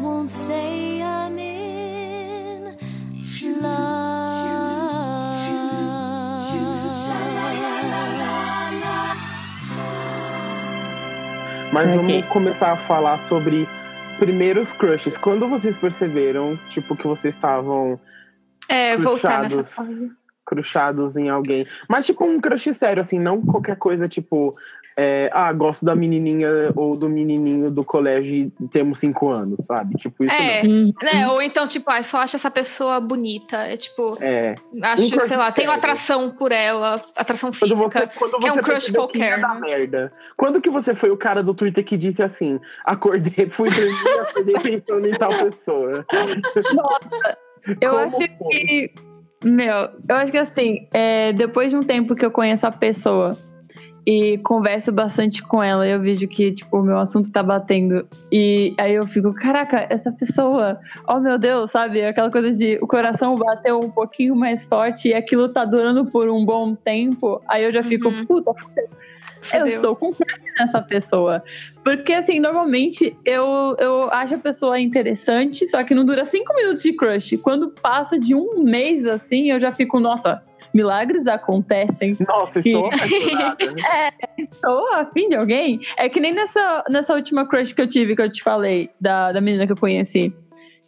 won't 0.01 0.30
say 0.30 1.01
I'm 1.01 1.38
in 1.39 2.75
love. 3.62 4.42
Mas 11.74 11.88
vamos 11.95 12.25
começar 12.25 12.74
a 12.74 12.75
falar 12.75 13.18
sobre 13.30 13.65
primeiros 14.19 14.69
crushes. 14.74 15.15
Quando 15.18 15.48
vocês 15.48 15.75
perceberam, 15.77 16.57
tipo, 16.69 16.95
que 16.95 17.07
vocês 17.07 17.33
estavam 17.33 18.00
É, 18.68 18.98
fase. 19.63 20.12
cruchados 20.45 21.15
em 21.15 21.30
alguém. 21.30 21.65
Mas, 21.88 22.06
tipo, 22.06 22.25
um 22.25 22.42
crush 22.42 22.74
sério, 22.74 23.01
assim, 23.01 23.18
não 23.19 23.42
qualquer 23.42 23.77
coisa, 23.77 24.07
tipo, 24.09 24.55
é, 24.98 25.29
ah, 25.33 25.51
gosto 25.53 25.86
da 25.86 25.95
menininha 25.95 26.50
ou 26.75 26.95
do 26.98 27.07
menininho 27.10 27.71
do 27.71 27.83
colégio 27.83 28.33
e 28.33 28.67
temos 28.67 29.00
cinco 29.00 29.29
anos, 29.29 29.57
sabe? 29.67 29.95
Tipo, 29.95 30.24
isso 30.25 30.36
É, 30.36 30.62
Hum, 30.63 30.91
né? 31.01 31.27
Ou 31.29 31.41
então, 31.41 31.67
tipo, 31.67 31.89
ah, 31.89 32.03
só 32.03 32.17
acho 32.17 32.36
essa 32.36 32.51
pessoa 32.51 33.00
bonita. 33.00 33.57
É 33.57 33.77
tipo, 33.77 34.17
não. 34.19 34.27
É. 34.27 34.55
acho, 34.83 35.10
crush 35.10 35.27
sei 35.27 35.38
lá, 35.38 35.51
tenho 35.51 35.69
sério. 35.69 35.79
atração 35.79 36.29
por 36.31 36.51
ela, 36.51 37.03
atração 37.15 37.51
Quando 37.51 37.77
física. 37.77 37.89
você, 37.89 38.07
quando 38.17 38.39
que 38.39 38.48
é 38.48 38.51
um 38.51 38.55
você 38.55 38.62
crush 38.62 38.88
ia 38.89 38.93
qualquer, 38.93 39.39
né? 39.39 39.60
merda. 39.60 40.13
Quando 40.38 40.62
que 40.62 40.69
você 40.69 40.93
foi 40.93 41.10
o 41.10 41.17
cara 41.17 41.41
do 41.41 41.53
Twitter 41.53 41.83
que 41.83 41.98
disse 41.98 42.21
assim, 42.21 42.60
acordei, 42.86 43.50
fui 43.50 43.69
dormir, 43.69 44.19
acordei 44.21 44.55
pensando 44.55 45.07
em 45.07 45.17
tal 45.17 45.31
pessoa? 45.31 46.05
Eu 47.79 47.91
Como 47.91 48.01
acho 48.03 48.17
foi? 48.17 48.27
que. 48.27 48.93
Meu, 49.43 49.89
eu 50.07 50.15
acho 50.17 50.31
que 50.31 50.38
assim, 50.38 50.88
é, 50.93 51.33
depois 51.33 51.71
de 51.71 51.75
um 51.75 51.81
tempo 51.81 52.15
que 52.15 52.24
eu 52.24 52.29
conheço 52.29 52.67
a 52.67 52.71
pessoa 52.71 53.31
e 54.05 54.38
converso 54.39 54.91
bastante 54.91 55.43
com 55.43 55.62
ela, 55.62 55.88
eu 55.88 56.01
vejo 56.01 56.27
que, 56.27 56.51
tipo, 56.51 56.79
o 56.79 56.84
meu 56.84 56.98
assunto 56.98 57.31
tá 57.31 57.43
batendo. 57.43 58.08
E 58.31 58.74
aí 58.77 58.96
eu 58.96 59.05
fico, 59.05 59.34
caraca, 59.34 59.86
essa 59.89 60.12
pessoa, 60.12 60.79
oh 61.08 61.20
meu 61.20 61.38
Deus, 61.38 61.72
sabe? 61.72 62.03
Aquela 62.03 62.31
coisa 62.31 62.50
de 62.50 62.79
o 62.81 62.88
coração 62.88 63.38
bateu 63.38 63.79
um 63.79 63.89
pouquinho 63.91 64.36
mais 64.36 64.65
forte 64.65 65.10
e 65.10 65.13
aquilo 65.13 65.50
tá 65.50 65.65
durando 65.65 66.05
por 66.05 66.29
um 66.29 66.43
bom 66.43 66.74
tempo. 66.74 67.41
Aí 67.48 67.63
eu 67.63 67.72
já 67.72 67.84
fico, 67.84 68.10
Uhum. 68.10 68.25
puta, 68.25 68.51
eu 69.53 69.67
estou 69.67 69.96
com 69.96 70.12
crush 70.12 70.41
nessa 70.60 70.81
pessoa. 70.81 71.43
Porque, 71.84 72.13
assim, 72.13 72.39
normalmente 72.39 73.15
eu, 73.25 73.75
eu 73.79 74.12
acho 74.12 74.36
a 74.36 74.39
pessoa 74.39 74.79
interessante, 74.79 75.67
só 75.67 75.84
que 75.84 75.93
não 75.93 76.05
dura 76.05 76.25
cinco 76.25 76.53
minutos 76.55 76.81
de 76.84 76.93
crush. 76.93 77.38
Quando 77.38 77.70
passa 77.70 78.20
de 78.20 78.34
um 78.36 78.63
mês, 78.63 79.05
assim, 79.05 79.51
eu 79.51 79.60
já 79.60 79.72
fico, 79.72 80.00
nossa, 80.00 80.41
milagres 80.74 81.28
acontecem. 81.28 82.16
Nossa, 82.28 82.60
estou 82.60 82.88
apaixonada. 82.88 83.58
Estou 84.38 84.94
afim 84.94 85.30
de 85.30 85.36
alguém. 85.36 85.80
É 85.98 86.10
que 86.10 86.20
nem 86.20 86.34
nessa, 86.34 86.84
nessa 86.90 87.13
última 87.13 87.46
crush 87.46 87.74
que 87.74 87.82
eu 87.82 87.88
tive, 87.88 88.16
que 88.16 88.22
eu 88.22 88.32
te 88.32 88.42
falei, 88.44 88.90
da, 89.00 89.32
da 89.32 89.42
menina 89.42 89.66
que 89.66 89.72
eu 89.72 89.78
conheci. 89.78 90.34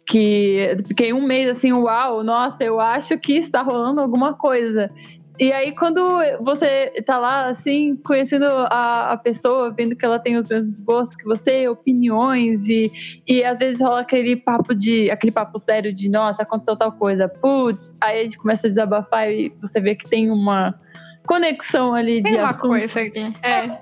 Que 0.06 0.76
fiquei 0.86 1.12
um 1.12 1.26
mês 1.26 1.48
assim, 1.48 1.72
uau, 1.72 2.22
nossa, 2.22 2.62
eu 2.62 2.78
acho 2.78 3.18
que 3.18 3.36
está 3.36 3.62
rolando 3.62 4.00
alguma 4.00 4.34
coisa. 4.34 4.90
E 5.38 5.52
aí, 5.52 5.74
quando 5.74 6.00
você 6.40 6.92
tá 7.04 7.18
lá, 7.18 7.48
assim, 7.48 7.96
conhecendo 7.96 8.44
a, 8.44 9.12
a 9.12 9.16
pessoa, 9.16 9.72
vendo 9.72 9.96
que 9.96 10.04
ela 10.04 10.20
tem 10.20 10.36
os 10.36 10.46
mesmos 10.46 10.78
gostos 10.78 11.16
que 11.16 11.24
você, 11.24 11.68
opiniões, 11.68 12.68
e, 12.68 12.92
e 13.26 13.42
às 13.42 13.58
vezes 13.58 13.80
rola 13.80 14.00
aquele 14.00 14.36
papo 14.36 14.74
de 14.74 15.10
aquele 15.10 15.32
papo 15.32 15.58
sério 15.58 15.92
de 15.92 16.08
nossa, 16.08 16.44
aconteceu 16.44 16.76
tal 16.76 16.92
coisa, 16.92 17.28
putz, 17.28 17.96
aí 18.00 18.20
a 18.20 18.22
gente 18.22 18.38
começa 18.38 18.68
a 18.68 18.70
desabafar 18.70 19.28
e 19.28 19.52
você 19.60 19.80
vê 19.80 19.96
que 19.96 20.08
tem 20.08 20.30
uma 20.30 20.78
conexão 21.26 21.94
ali 21.94 22.22
Tem 22.22 22.32
de 22.32 22.38
uma 22.38 22.48
assunto. 22.48 22.68
coisa 22.68 23.00
aqui. 23.00 23.34
É. 23.42 23.78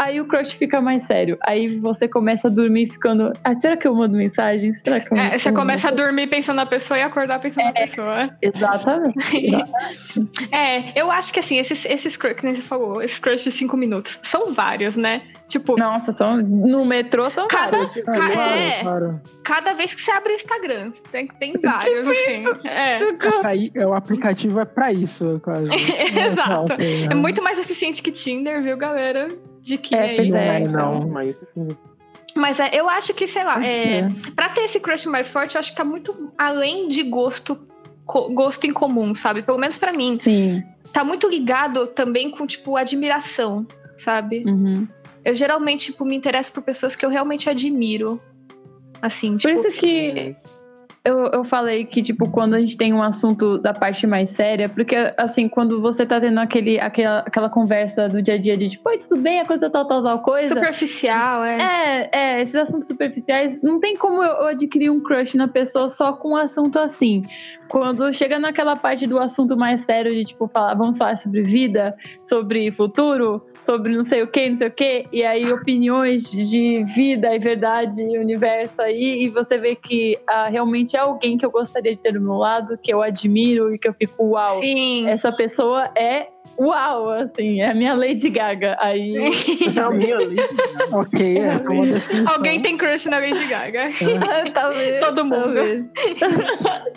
Aí 0.00 0.20
o 0.20 0.26
crush 0.26 0.52
fica 0.52 0.80
mais 0.80 1.02
sério. 1.04 1.38
Aí 1.46 1.78
você 1.78 2.06
começa 2.08 2.48
a 2.48 2.50
dormir 2.50 2.86
ficando. 2.90 3.32
Ah, 3.42 3.54
será 3.54 3.76
que 3.76 3.86
eu 3.88 3.94
mando 3.94 4.16
mensagem? 4.16 4.72
Será 4.72 5.00
que 5.00 5.12
eu 5.12 5.16
É, 5.16 5.38
você 5.38 5.48
mando- 5.50 5.60
começa 5.60 5.88
a 5.88 5.92
dormir 5.92 6.26
pensando 6.28 6.56
na 6.56 6.66
pessoa 6.66 6.98
e 6.98 7.02
acordar 7.02 7.40
pensando 7.40 7.64
na 7.66 7.72
pessoa. 7.72 8.30
Exatamente. 8.42 9.14
É, 10.52 10.98
eu 10.98 11.10
acho 11.10 11.32
que 11.32 11.40
assim, 11.40 11.58
esses, 11.58 11.84
esses 11.84 12.16
crush, 12.16 12.34
que 12.34 12.44
nem 12.44 12.54
você 12.54 12.62
falou, 12.62 13.02
esses 13.02 13.18
crush 13.18 13.44
de 13.44 13.50
cinco 13.52 13.76
minutos, 13.76 14.18
são 14.22 14.52
vários, 14.52 14.96
né? 14.96 15.22
Tipo, 15.48 15.76
Nossa, 15.76 16.12
são, 16.12 16.36
no 16.38 16.84
metrô 16.84 17.28
são 17.30 17.46
Cada- 17.48 17.78
vários. 17.78 17.94
Ca- 17.94 18.12
Claro, 18.12 18.32
é. 18.58 18.80
claro. 18.82 19.20
cada 19.44 19.72
vez 19.74 19.94
que 19.94 20.00
você 20.00 20.10
abre 20.10 20.32
o 20.32 20.36
Instagram, 20.36 20.92
tem, 21.10 21.26
tem 21.26 21.52
vários, 21.62 22.08
assim. 22.08 22.44
É. 22.68 23.00
Aí, 23.44 23.70
é, 23.74 23.86
o 23.86 23.94
aplicativo 23.94 24.60
é 24.60 24.64
pra 24.64 24.92
isso, 24.92 25.40
quase. 25.42 25.68
Exato. 26.42 26.72
É, 26.74 27.12
É 27.12 27.14
muito 27.14 27.42
mais 27.42 27.58
eficiente 27.58 28.02
que 28.02 28.10
Tinder, 28.12 28.62
viu, 28.62 28.76
galera? 28.76 29.36
De 29.60 29.78
que 29.78 29.94
É, 29.94 30.16
é. 30.16 30.24
Não 30.28 30.36
é. 30.38 30.56
é, 30.56 30.60
não. 30.68 31.08
Mas 31.08 31.36
Mas 32.34 32.58
é, 32.60 32.70
eu 32.74 32.88
acho 32.88 33.14
que, 33.14 33.26
sei 33.28 33.44
lá, 33.44 33.64
é, 33.64 33.98
É. 34.00 34.10
pra 34.34 34.48
ter 34.50 34.62
esse 34.62 34.80
crush 34.80 35.06
mais 35.06 35.30
forte, 35.30 35.54
eu 35.54 35.60
acho 35.60 35.70
que 35.70 35.76
tá 35.76 35.84
muito 35.84 36.32
além 36.36 36.88
de 36.88 37.02
gosto, 37.04 37.66
gosto 38.06 38.66
em 38.66 38.72
comum, 38.72 39.14
sabe? 39.14 39.42
Pelo 39.42 39.58
menos 39.58 39.78
pra 39.78 39.92
mim. 39.92 40.16
Sim. 40.18 40.62
Tá 40.92 41.04
muito 41.04 41.28
ligado 41.28 41.86
também 41.88 42.30
com, 42.30 42.46
tipo, 42.46 42.76
admiração, 42.76 43.66
sabe? 43.96 44.44
Uhum. 44.46 44.86
Eu 45.24 45.34
geralmente, 45.34 45.92
tipo, 45.92 46.04
me 46.04 46.14
interesso 46.16 46.52
por 46.52 46.62
pessoas 46.62 46.94
que 46.94 47.06
eu 47.06 47.08
realmente 47.10 47.48
admiro. 47.48 48.20
Assim, 49.00 49.32
Por 49.32 49.38
tipo. 49.38 49.52
isso 49.54 49.70
que 49.80 50.34
eu, 51.06 51.26
eu 51.26 51.44
falei 51.44 51.84
que, 51.84 52.02
tipo, 52.02 52.30
quando 52.30 52.54
a 52.54 52.58
gente 52.58 52.78
tem 52.78 52.94
um 52.94 53.02
assunto 53.02 53.58
da 53.58 53.74
parte 53.74 54.06
mais 54.06 54.30
séria, 54.30 54.70
porque, 54.70 54.96
assim, 55.18 55.50
quando 55.50 55.78
você 55.82 56.06
tá 56.06 56.18
tendo 56.18 56.40
aquele, 56.40 56.80
aquela, 56.80 57.18
aquela 57.18 57.50
conversa 57.50 58.08
do 58.08 58.22
dia 58.22 58.34
a 58.34 58.38
dia 58.38 58.56
de, 58.56 58.70
tipo, 58.70 58.88
oi, 58.88 58.96
tudo 58.96 59.20
bem, 59.20 59.38
a 59.38 59.44
coisa 59.44 59.68
tal, 59.68 59.86
tal, 59.86 60.02
tal 60.02 60.20
coisa. 60.20 60.54
Superficial, 60.54 61.44
é. 61.44 61.58
É, 61.60 62.10
é, 62.12 62.40
esses 62.40 62.54
assuntos 62.54 62.86
superficiais, 62.86 63.60
não 63.62 63.78
tem 63.78 63.98
como 63.98 64.22
eu, 64.22 64.32
eu 64.32 64.46
adquirir 64.46 64.88
um 64.88 64.98
crush 64.98 65.36
na 65.36 65.46
pessoa 65.46 65.90
só 65.90 66.14
com 66.14 66.30
um 66.30 66.36
assunto 66.36 66.78
assim. 66.78 67.22
Quando 67.68 68.10
chega 68.10 68.38
naquela 68.38 68.74
parte 68.74 69.06
do 69.06 69.18
assunto 69.18 69.58
mais 69.58 69.82
sério 69.82 70.10
de, 70.10 70.24
tipo, 70.24 70.48
falar, 70.48 70.72
vamos 70.74 70.96
falar 70.96 71.16
sobre 71.16 71.42
vida, 71.42 71.94
sobre 72.22 72.72
futuro, 72.72 73.44
sobre 73.62 73.94
não 73.94 74.04
sei 74.04 74.22
o 74.22 74.26
que, 74.26 74.48
não 74.48 74.56
sei 74.56 74.68
o 74.68 74.70
que, 74.70 75.06
e 75.12 75.22
aí 75.22 75.44
opiniões 75.52 76.30
de 76.30 76.82
vida 76.94 77.34
e 77.34 77.38
verdade 77.38 78.00
e 78.00 78.18
universo 78.18 78.80
aí, 78.80 79.24
e 79.24 79.28
você 79.28 79.58
vê 79.58 79.74
que 79.74 80.18
ah, 80.26 80.48
realmente 80.48 80.93
é 80.96 81.00
alguém 81.00 81.36
que 81.36 81.44
eu 81.44 81.50
gostaria 81.50 81.94
de 81.94 82.00
ter 82.00 82.12
do 82.12 82.20
meu 82.20 82.34
lado, 82.34 82.78
que 82.78 82.92
eu 82.92 83.02
admiro 83.02 83.74
e 83.74 83.78
que 83.78 83.88
eu 83.88 83.92
fico, 83.92 84.24
uau, 84.24 84.60
Sim. 84.60 85.08
essa 85.08 85.32
pessoa 85.32 85.90
é 85.96 86.28
uau, 86.58 87.10
assim, 87.10 87.60
é 87.60 87.70
a 87.70 87.74
minha 87.74 87.94
Lady 87.94 88.28
Gaga. 88.30 88.76
Aí. 88.78 89.16
é 89.76 89.80
a 89.80 89.90
minha 89.90 90.16
ali. 90.16 90.36
Ok, 90.92 91.38
essa 91.38 91.64
é 91.64 91.70
uma 91.70 91.86
definição. 91.86 92.34
Alguém 92.34 92.62
tem 92.62 92.76
crush 92.76 93.06
na 93.06 93.18
Lady 93.18 93.46
Gaga. 93.46 93.88
talvez. 94.52 95.00
Todo 95.04 95.24
mundo. 95.24 95.54
talvez. 95.54 95.84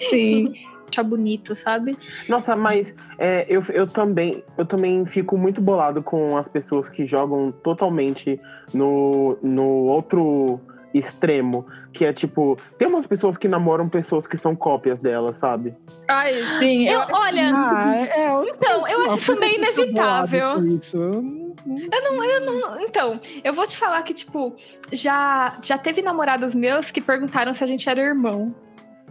Sim. 0.10 0.54
Tá 0.94 1.04
bonito, 1.04 1.54
sabe? 1.54 1.98
Nossa, 2.30 2.56
mas 2.56 2.94
é, 3.18 3.46
eu, 3.50 3.62
eu 3.74 3.86
também 3.86 4.42
eu 4.58 4.66
também 4.66 5.06
fico 5.06 5.38
muito 5.38 5.62
bolado 5.62 6.02
com 6.02 6.38
as 6.38 6.48
pessoas 6.48 6.88
que 6.90 7.06
jogam 7.06 7.52
totalmente 7.52 8.40
no, 8.74 9.38
no 9.44 9.66
outro 9.66 10.62
extremo. 10.94 11.66
Que 11.98 12.06
é 12.06 12.14
tipo, 12.14 12.56
tem 12.78 12.88
umas 12.88 13.08
pessoas 13.08 13.38
que 13.38 13.48
namoram 13.48 13.90
pessoas 13.90 14.28
que 14.28 14.38
são 14.38 14.56
cópias 14.56 15.00
delas, 15.00 15.38
sabe? 15.38 15.74
Ai, 16.08 16.36
sim. 16.60 16.88
Eu, 16.88 17.00
Eu, 17.02 17.08
olha, 17.12 17.52
Ah, 17.56 17.96
é, 17.96 18.20
é, 18.20 18.30
eu- 18.36 18.48
então, 18.48 18.88
eu 18.88 19.02
acho 19.02 19.18
isso 19.18 19.40
meio 19.40 19.56
inevitável. 19.56 20.64
Isso. 20.68 20.96
Eu 20.96 22.04
não- 22.04 22.24
Eu 22.24 22.42
não, 22.46 22.80
então, 22.82 23.20
eu 23.44 23.52
vou 23.52 23.66
te 23.66 23.76
falar 23.76 24.04
que, 24.04 24.14
tipo, 24.14 24.54
já, 24.94 25.58
já 25.64 25.76
teve 25.78 26.04
namorados 26.04 26.54
meus 26.54 26.92
que 26.92 27.02
perguntaram 27.02 27.52
se 27.56 27.64
a 27.64 27.68
gente 27.68 27.90
era 27.90 28.00
irmão. 28.00 28.54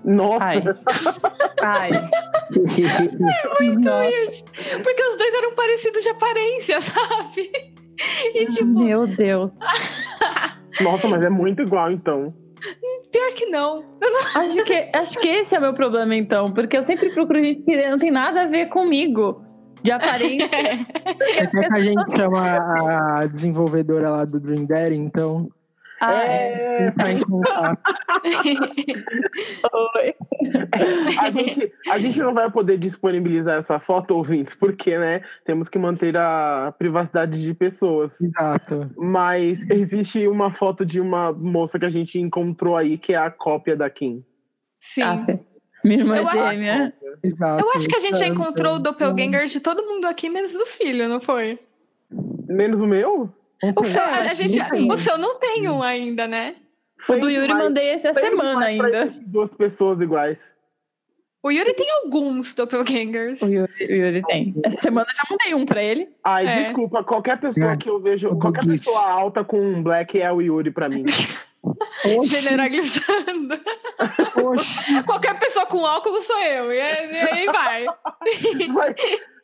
Nossa, 0.05 0.45
Ai. 0.45 0.62
Ai. 1.62 1.90
Muito 3.61 3.88
weird. 3.88 4.45
Porque 4.85 5.02
os 5.02 5.16
dois 5.19 5.35
eram 5.35 5.55
parecidos 5.57 6.02
de 6.05 6.09
aparência, 6.11 6.78
sabe? 6.83 7.50
E, 8.33 8.47
tipo, 8.47 8.66
Meu 8.85 9.05
Deus. 9.07 9.52
nossa, 10.81 11.09
mas 11.09 11.23
é 11.23 11.28
muito 11.31 11.62
igual 11.62 11.90
então. 11.90 12.33
Pior 13.11 13.32
que 13.35 13.46
não. 13.46 13.85
Acho 14.35 14.64
que, 14.64 14.90
acho 14.94 15.18
que 15.18 15.28
esse 15.28 15.54
é 15.54 15.58
o 15.58 15.62
meu 15.62 15.75
problema, 15.75 16.14
então. 16.14 16.52
Porque 16.52 16.76
eu 16.76 16.82
sempre 16.82 17.11
procuro 17.11 17.42
gente 17.42 17.62
que 17.62 17.88
não 17.88 17.99
tem 17.99 18.11
nada 18.11 18.42
a 18.42 18.46
ver 18.46 18.68
comigo. 18.68 19.42
De 19.82 19.92
aparência. 19.92 20.49
É 21.37 21.46
que 21.46 21.58
a 21.58 21.80
gente 21.80 22.16
chama 22.16 23.20
a 23.20 23.26
desenvolvedora 23.26 24.11
lá 24.11 24.25
do 24.25 24.40
Dream 24.40 24.64
Daddy, 24.64 24.96
então 24.96 25.49
Ah, 26.00 26.12
é. 26.25 26.87
É. 26.88 26.93
Oi. 29.73 30.15
a, 31.21 31.31
gente, 31.31 31.73
a 31.88 31.99
gente 31.99 32.19
não 32.19 32.35
vai 32.35 32.50
poder 32.50 32.79
disponibilizar 32.79 33.59
essa 33.59 33.79
foto, 33.79 34.15
ouvintes, 34.15 34.55
porque, 34.55 34.99
né, 34.99 35.23
temos 35.45 35.69
que 35.69 35.79
manter 35.79 36.17
a 36.17 36.75
privacidade 36.79 37.41
de 37.43 37.55
pessoas. 37.55 38.19
Exato. 38.21 38.91
Mas 38.97 39.59
existe 39.71 40.26
uma 40.29 40.53
foto 40.53 40.85
de 40.85 41.00
uma 41.00 41.33
moça 41.33 41.79
que 41.79 41.87
a 41.87 41.91
gente 41.91 42.19
encontrou 42.19 42.76
aí, 42.76 42.99
que 42.99 43.12
é 43.12 43.17
a 43.17 43.31
cópia 43.31 43.76
da 43.76 43.88
Kim. 43.88 44.25
Sim. 44.79 45.03
Ah, 45.03 45.25
minha 45.85 46.00
irmã 46.00 46.17
Eu 46.17 46.23
acho- 46.23 46.33
gêmea. 46.33 46.93
Exato. 47.23 47.65
Eu 47.65 47.71
acho 47.73 47.88
que 47.88 47.97
a 47.97 48.00
gente 48.00 48.19
já 48.19 48.26
encontrou 48.26 48.76
o 48.76 48.79
doppelganger 48.79 49.47
de 49.47 49.61
todo 49.61 49.83
mundo 49.87 50.05
aqui, 50.07 50.29
menos 50.29 50.53
do 50.53 50.67
filho, 50.67 51.09
não 51.09 51.21
foi? 51.21 51.59
Menos 52.49 52.81
o 52.81 52.87
meu? 52.87 53.33
O 53.76 53.84
seu, 53.84 54.02
a, 54.02 54.18
a 54.20 54.34
gente, 54.34 54.62
sim. 54.64 54.90
o 54.90 54.96
seu 54.98 55.16
não 55.18 55.38
tem 55.38 55.68
um 55.68 55.82
ainda, 55.82 56.26
né? 56.26 56.56
O 57.08 57.12
do 57.14 57.28
Yuri 57.30 57.48
demais- 57.48 57.64
mandei 57.64 57.88
essa 57.90 58.12
semana 58.14 58.66
ainda. 58.66 59.08
Duas 59.26 59.54
pessoas 59.54 60.00
iguais. 60.00 60.38
O 61.42 61.50
Yuri 61.50 61.72
tem 61.75 61.86
alguns 62.02 62.54
doppelgangers. 62.54 63.40
O 63.40 63.46
Yuri, 63.46 63.72
o 63.88 63.92
Yuri 63.94 64.22
tem. 64.26 64.54
Essa 64.64 64.78
semana 64.78 65.06
eu 65.08 65.14
já 65.14 65.22
mandei 65.30 65.54
um 65.54 65.64
pra 65.64 65.82
ele. 65.82 66.08
Ai, 66.25 66.44
É. 66.46 66.62
desculpa, 66.64 67.04
qualquer 67.04 67.38
pessoa 67.38 67.72
É. 67.72 67.76
que 67.76 67.88
eu 67.88 68.00
vejo, 68.00 68.28
qualquer 68.38 68.66
pessoa 68.66 69.08
alta 69.08 69.44
com 69.44 69.60
um 69.60 69.82
black 69.82 70.20
é 70.20 70.32
o 70.32 70.40
Yuri 70.40 70.70
pra 70.72 70.88
mim. 70.88 71.04
Oxi, 72.18 72.28
Generalizando. 72.40 73.58
oxi. 74.44 75.02
Qualquer 75.04 75.36
pessoa 75.38 75.66
com 75.66 75.78
óculos 75.78 76.25
sou 76.25 76.38
eu. 76.40 76.72
E 76.72 76.80
aí, 76.80 77.10
e 77.12 77.16
aí 77.16 77.46
vai. 77.46 77.84
mas, 78.68 78.94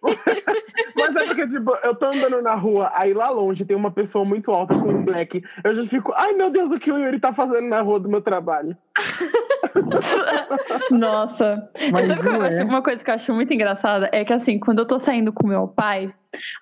mas 0.02 1.16
é 1.16 1.24
porque, 1.26 1.46
tipo, 1.48 1.76
eu 1.84 1.94
tô 1.94 2.06
andando 2.06 2.42
na 2.42 2.54
rua, 2.54 2.90
aí 2.94 3.12
lá 3.14 3.28
longe 3.30 3.64
tem 3.64 3.76
uma 3.76 3.90
pessoa 3.90 4.24
muito 4.24 4.50
alta 4.50 4.74
com 4.74 4.88
um 4.88 5.04
black. 5.04 5.42
Eu 5.62 5.74
já 5.74 5.84
fico, 5.86 6.12
ai 6.16 6.32
meu 6.32 6.50
Deus, 6.50 6.70
o 6.72 6.78
que 6.78 6.90
o 6.90 6.98
Yuri 6.98 7.20
tá 7.20 7.32
fazendo 7.32 7.68
na 7.68 7.80
rua 7.80 8.00
do 8.00 8.08
meu 8.08 8.20
trabalho? 8.20 8.76
Nossa. 10.90 11.70
Mas 11.92 12.08
Sabe 12.08 12.28
não 12.28 12.42
acho- 12.42 12.60
é. 12.60 12.64
uma 12.64 12.82
coisa 12.82 13.02
que 13.04 13.10
eu 13.10 13.14
acho 13.14 13.32
muito 13.34 13.52
engraçada 13.54 14.08
é 14.12 14.24
que 14.24 14.32
assim, 14.32 14.58
quando 14.58 14.80
eu 14.80 14.86
tô 14.86 14.98
saindo 14.98 15.32
com 15.32 15.46
meu 15.46 15.68
pai, 15.68 16.12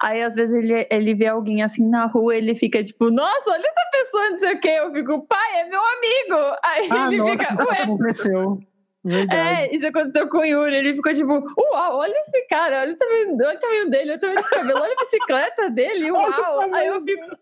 aí 0.02 0.22
às 0.22 0.34
vezes 0.34 0.54
ele, 0.54 0.86
ele 0.90 1.14
vê 1.14 1.26
alguém 1.26 1.62
assim 1.62 1.88
na 1.88 2.06
rua, 2.06 2.34
ele 2.36 2.54
fica 2.54 2.82
tipo, 2.84 3.10
nossa, 3.10 3.50
olha 3.50 3.64
essa 3.66 3.90
pessoa, 3.90 4.30
não 4.30 4.36
sei 4.36 4.54
o 4.54 4.60
quê. 4.60 4.68
Eu 4.70 4.92
fico, 4.92 5.26
pai, 5.26 5.60
é 5.60 5.64
meu 5.68 5.80
amigo. 5.80 6.56
Aí 6.64 6.88
Ah, 6.90 7.06
ele 7.06 7.16
nossa, 7.18 7.32
fica, 7.38 7.64
ué. 7.64 7.82
aconteceu. 7.82 8.58
Verdade. 9.02 9.40
É, 9.40 9.74
isso 9.74 9.86
aconteceu 9.86 10.28
com 10.28 10.38
o 10.38 10.44
Yuri. 10.44 10.76
Ele 10.76 10.94
ficou 10.94 11.12
tipo, 11.12 11.32
uau, 11.32 11.96
olha 11.96 12.12
esse 12.20 12.46
cara, 12.46 12.82
olha 12.82 12.92
o 12.92 12.96
tamanho, 12.96 13.36
olha 13.40 13.56
o 13.56 13.58
tamanho 13.58 13.90
dele, 13.90 14.10
olha 14.10 14.16
o 14.16 14.20
tamanho 14.20 14.38
desse 14.38 14.50
cabelo, 14.50 14.80
olha 14.80 14.92
a 14.92 15.00
bicicleta 15.00 15.70
dele, 15.70 16.10
uau. 16.12 16.74
Aí 16.74 16.86
eu 16.86 17.02
fico. 17.02 17.36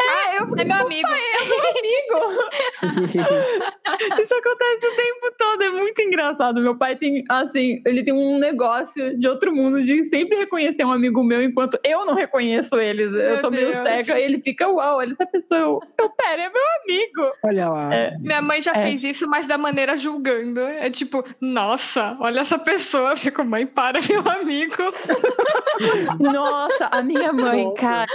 É, 0.00 0.38
eu 0.38 0.46
fico 0.46 0.60
É 0.60 0.64
meu 0.64 0.76
amigo. 0.86 1.08
amigo. 1.08 2.40
Isso 4.20 4.34
acontece 4.34 4.86
o 4.86 4.96
tempo 4.96 5.34
todo, 5.38 5.62
é 5.62 5.70
muito 5.70 6.00
engraçado. 6.02 6.60
Meu 6.60 6.76
pai 6.76 6.96
tem, 6.96 7.24
assim, 7.28 7.82
ele 7.86 8.02
tem 8.04 8.12
um 8.14 8.38
negócio 8.38 9.18
de 9.18 9.26
outro 9.28 9.54
mundo 9.54 9.82
de 9.82 10.04
sempre 10.04 10.36
reconhecer 10.38 10.84
um 10.84 10.92
amigo 10.92 11.22
meu 11.22 11.42
enquanto 11.42 11.78
eu 11.84 12.04
não 12.04 12.14
reconheço 12.14 12.76
eles. 12.78 13.12
eu 13.14 13.18
Meu 13.34 13.42
tô 13.42 13.50
meio 13.50 13.70
Deus. 13.70 13.82
cega 13.82 14.18
e 14.18 14.22
ele 14.22 14.40
fica, 14.40 14.68
uau, 14.68 14.98
olha 14.98 15.10
essa 15.10 15.26
pessoa. 15.26 15.60
Eu, 15.60 15.80
eu 15.98 16.10
pera, 16.10 16.42
é 16.42 16.48
meu 16.50 16.62
amigo. 16.82 17.32
Olha 17.44 17.68
lá. 17.68 17.94
É. 17.94 18.16
Minha 18.18 18.42
mãe 18.42 18.60
já 18.60 18.72
É. 18.72 18.82
fez 18.82 19.02
isso, 19.04 19.28
mas 19.28 19.48
da 19.48 19.56
maneira 19.58 19.96
julgando. 19.96 20.60
É 20.60 20.90
tipo, 20.90 21.24
nossa, 21.40 22.16
olha 22.20 22.40
essa 22.40 22.58
pessoa. 22.58 23.10
Eu 23.10 23.16
fico, 23.16 23.44
mãe, 23.44 23.66
para, 23.66 23.98
meu 24.08 24.20
amigo. 24.32 24.74
Nossa, 26.20 26.86
a 26.86 27.02
minha 27.02 27.32
mãe, 27.32 27.72
cara. 27.74 28.06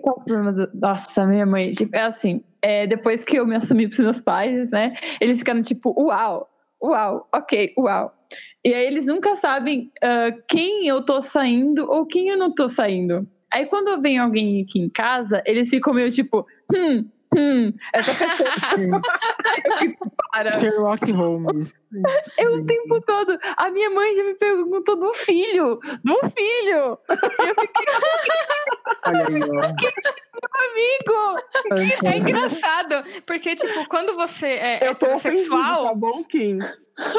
Qual 0.00 0.16
é 0.16 0.20
o 0.20 0.24
problema 0.24 0.52
do... 0.52 0.68
Nossa, 0.92 1.26
minha 1.26 1.46
mãe, 1.46 1.70
tipo, 1.70 1.96
é 1.96 2.02
assim, 2.02 2.44
é, 2.60 2.86
depois 2.86 3.24
que 3.24 3.38
eu 3.38 3.46
me 3.46 3.56
assumi 3.56 3.88
pros 3.88 3.98
meus 4.00 4.20
pais, 4.20 4.72
né? 4.72 4.94
Eles 5.22 5.38
ficaram 5.38 5.62
tipo, 5.62 5.94
uau, 5.98 6.46
uau, 6.82 7.26
ok, 7.34 7.72
uau. 7.78 8.12
E 8.62 8.74
aí 8.74 8.86
eles 8.88 9.06
nunca 9.06 9.34
sabem 9.34 9.90
ah, 10.02 10.28
quem 10.46 10.86
eu 10.86 11.02
tô 11.02 11.22
saindo 11.22 11.90
ou 11.90 12.04
quem 12.04 12.28
eu 12.28 12.36
não 12.36 12.54
tô 12.54 12.68
saindo. 12.68 13.26
Aí 13.50 13.64
quando 13.64 14.02
vem 14.02 14.18
alguém 14.18 14.62
aqui 14.62 14.80
em 14.80 14.90
casa, 14.90 15.42
eles 15.46 15.70
ficam 15.70 15.94
meio 15.94 16.10
tipo, 16.10 16.46
hum, 16.70 17.08
hum, 17.36 17.72
essa 17.92 18.12
pessoa. 18.14 18.50
eu 19.64 19.78
fico, 19.78 20.12
para. 20.32 20.52
Sherlock 20.58 21.10
Holmes. 21.12 21.74
Eu 22.38 22.54
o 22.54 22.66
tempo 22.66 23.00
todo. 23.02 23.38
A 23.56 23.70
minha 23.70 23.90
mãe 23.90 24.14
já 24.14 24.24
me 24.24 24.34
perguntou 24.34 24.96
do 24.96 25.12
filho. 25.14 25.78
Do 26.04 26.18
filho. 26.30 26.98
E 27.08 27.48
eu 27.48 27.54
fiquei, 27.60 27.86
Olha 29.06 29.26
aí, 29.28 29.42
ó. 29.42 29.72
amigo. 30.64 32.06
É 32.06 32.18
engraçado, 32.18 33.04
porque, 33.26 33.54
tipo, 33.56 33.86
quando 33.88 34.14
você 34.14 34.46
é 34.46 34.88
Eu 34.88 34.94
tô 34.94 35.06
ofendido, 35.14 35.54
heterossexual. 35.54 35.84
tá 35.88 35.94
bom, 35.94 36.24
Kim? 36.24 36.58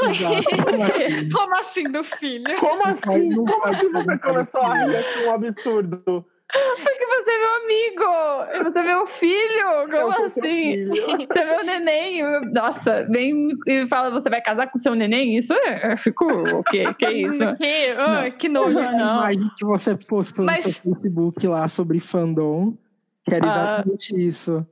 Exato. 0.03 0.43
Como 0.63 0.83
assim? 0.83 1.29
Como 1.29 1.55
assim 1.57 1.83
do 1.91 2.03
filho? 2.03 2.59
Como 2.59 2.83
assim? 2.83 3.35
Como 3.35 3.65
assim 3.65 3.91
você 3.91 4.17
começou 4.19 4.61
a 4.61 4.73
assim. 4.73 4.89
rir 4.91 4.95
assim, 4.97 5.25
um 5.25 5.33
absurdo? 5.33 6.25
Porque 6.53 7.05
você 7.05 7.31
é 7.31 7.37
meu 7.39 7.55
amigo. 7.63 8.63
Você 8.63 8.79
é 8.79 8.83
meu 8.83 9.07
filho. 9.07 9.59
Eu 9.59 9.89
Como 9.89 10.13
seu 10.13 10.25
assim? 10.25 10.41
filho. 10.93 10.93
Você 10.95 11.39
é 11.39 11.45
meu 11.45 11.65
neném. 11.65 12.19
Eu- 12.19 12.41
Nossa, 12.51 13.05
vem 13.09 13.49
e 13.67 13.87
fala, 13.87 14.11
você 14.11 14.29
vai 14.29 14.39
casar 14.41 14.69
com 14.69 14.77
seu 14.77 14.93
neném? 14.93 15.35
Isso 15.37 15.51
é. 15.53 15.93
Eu 15.93 15.97
fico. 15.97 16.25
O 16.25 16.63
quê? 16.63 16.85
Que 16.93 17.09
isso? 17.25 17.55
Que, 17.55 17.89
ah, 17.97 18.29
que 18.31 18.47
nojo. 18.49 18.73
Não, 18.73 18.91
não. 18.91 19.17
imagem 19.19 19.49
que 19.57 19.65
você 19.65 19.95
postou 19.95 20.45
Mas- 20.45 20.65
no 20.65 20.73
seu 20.73 20.81
Facebook 20.93 21.47
lá 21.47 21.67
sobre 21.67 21.99
fandom, 21.99 22.77
que 23.25 23.33
era 23.33 23.45
Ah. 23.45 23.49
exatamente 23.49 24.15
isso. 24.27 24.65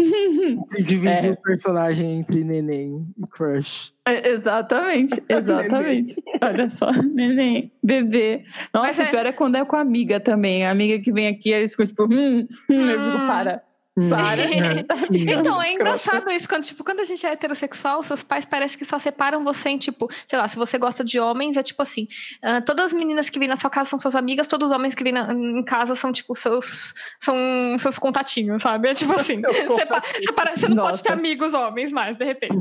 E 0.78 0.82
dividir 0.82 1.26
É. 1.26 1.30
o 1.30 1.36
personagem 1.36 2.20
entre 2.20 2.42
neném 2.44 3.06
e 3.18 3.26
crush. 3.26 3.92
É, 4.06 4.30
Exatamente, 4.30 5.22
exatamente. 5.28 6.22
Olha 6.42 6.70
só, 6.70 6.90
neném, 7.14 7.70
bebê. 7.82 8.44
Nossa, 8.72 8.88
Mas 8.88 8.98
é- 9.00 9.10
pior 9.10 9.26
é 9.26 9.32
quando 9.32 9.56
é 9.56 9.64
com 9.64 9.76
a 9.76 9.80
amiga 9.80 10.18
também. 10.20 10.64
A 10.64 10.70
amiga 10.70 10.98
que 11.02 11.12
vem 11.12 11.28
aqui, 11.28 11.50
eles 11.50 11.70
ficam 11.72 11.86
tipo, 11.86 12.04
hum, 12.04 12.46
hum, 12.68 12.90
eu 12.90 12.98
fico, 13.00 13.22
Hum. 13.22 13.26
para. 13.26 13.62
Para. 14.08 14.42
é. 14.48 14.86
Então, 15.10 15.60
é 15.60 15.72
engraçado 15.72 16.30
isso, 16.30 16.48
quando, 16.48 16.62
tipo, 16.62 16.84
quando 16.84 17.00
a 17.00 17.04
gente 17.04 17.26
é 17.26 17.32
heterossexual, 17.32 18.02
seus 18.04 18.22
pais 18.22 18.44
parecem 18.44 18.78
que 18.78 18.84
só 18.84 18.98
separam 18.98 19.42
você 19.44 19.70
em, 19.70 19.78
tipo, 19.78 20.08
sei 20.26 20.38
lá, 20.38 20.46
se 20.48 20.56
você 20.56 20.78
gosta 20.78 21.04
de 21.04 21.18
homens, 21.18 21.56
é 21.56 21.62
tipo 21.62 21.82
assim, 21.82 22.06
ah, 22.42 22.60
todas 22.60 22.86
as 22.86 22.92
meninas 22.92 23.28
que 23.28 23.38
vêm 23.38 23.48
na 23.48 23.56
sua 23.56 23.68
casa 23.68 23.90
são 23.90 23.98
suas 23.98 24.14
amigas, 24.14 24.46
todos 24.46 24.70
os 24.70 24.76
homens 24.76 24.94
que 24.94 25.02
vêm 25.02 25.12
na- 25.12 25.32
em 25.32 25.62
casa 25.64 25.94
são, 25.96 26.12
tipo, 26.12 26.34
seus, 26.36 26.94
são 27.20 27.36
seus 27.78 27.98
contatinhos, 27.98 28.62
sabe? 28.62 28.88
É 28.88 28.94
tipo 28.94 29.12
assim, 29.12 29.40
Seus 29.42 29.74
sepa- 29.74 30.02
separa- 30.24 30.56
você 30.56 30.68
não 30.68 30.76
pode 30.76 30.90
Nossa. 30.92 31.02
ter 31.02 31.12
amigos 31.12 31.52
homens 31.52 31.92
mais, 31.92 32.16
de 32.16 32.24
repente. 32.24 32.56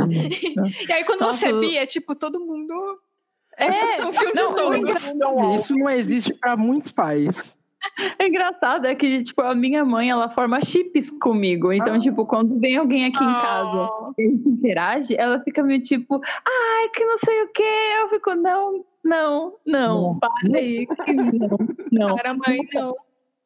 E 0.89 0.91
aí, 0.91 1.03
quando 1.03 1.21
Nossa, 1.21 1.39
você 1.39 1.47
é 1.49 1.53
bi, 1.59 1.77
é 1.77 1.85
tipo, 1.85 2.15
todo 2.15 2.39
mundo... 2.39 2.73
É, 3.57 4.05
um 4.05 4.13
filme 4.13 4.33
de 4.33 4.41
não, 4.41 4.55
todos. 4.55 4.77
engra- 4.77 5.13
Não, 5.15 5.55
Isso 5.55 5.73
não 5.75 5.89
existe 5.89 6.33
para 6.33 6.55
muitos 6.55 6.91
pais. 6.93 7.55
É 8.19 8.27
engraçado 8.27 8.85
é 8.85 8.95
que, 8.95 9.23
tipo, 9.23 9.41
a 9.41 9.55
minha 9.55 9.83
mãe, 9.85 10.09
ela 10.09 10.29
forma 10.29 10.59
chips 10.61 11.09
comigo. 11.09 11.71
Então, 11.71 11.95
Ah. 11.95 11.99
tipo, 11.99 12.25
quando 12.25 12.59
vem 12.59 12.77
alguém 12.77 13.05
aqui 13.05 13.23
em 13.23 13.27
casa 13.41 13.89
Oh, 13.91 14.13
e 14.17 14.25
interage, 14.25 15.15
ela 15.17 15.39
fica 15.41 15.63
meio 15.63 15.81
tipo, 15.81 16.19
ai, 16.23 16.89
que 16.93 17.03
não 17.05 17.17
sei 17.17 17.43
o 17.43 17.47
quê. 17.53 17.63
Eu 18.01 18.09
fico, 18.09 18.35
não, 18.35 18.83
não, 19.03 19.55
não, 19.65 20.01
Não. 20.13 20.19
para 20.19 20.31
aí. 20.57 20.85
que 20.85 21.13
Não, 21.13 21.57
não. 21.91 22.15
Cara, 22.15 22.33
mãe, 22.33 22.59
não. 22.73 22.95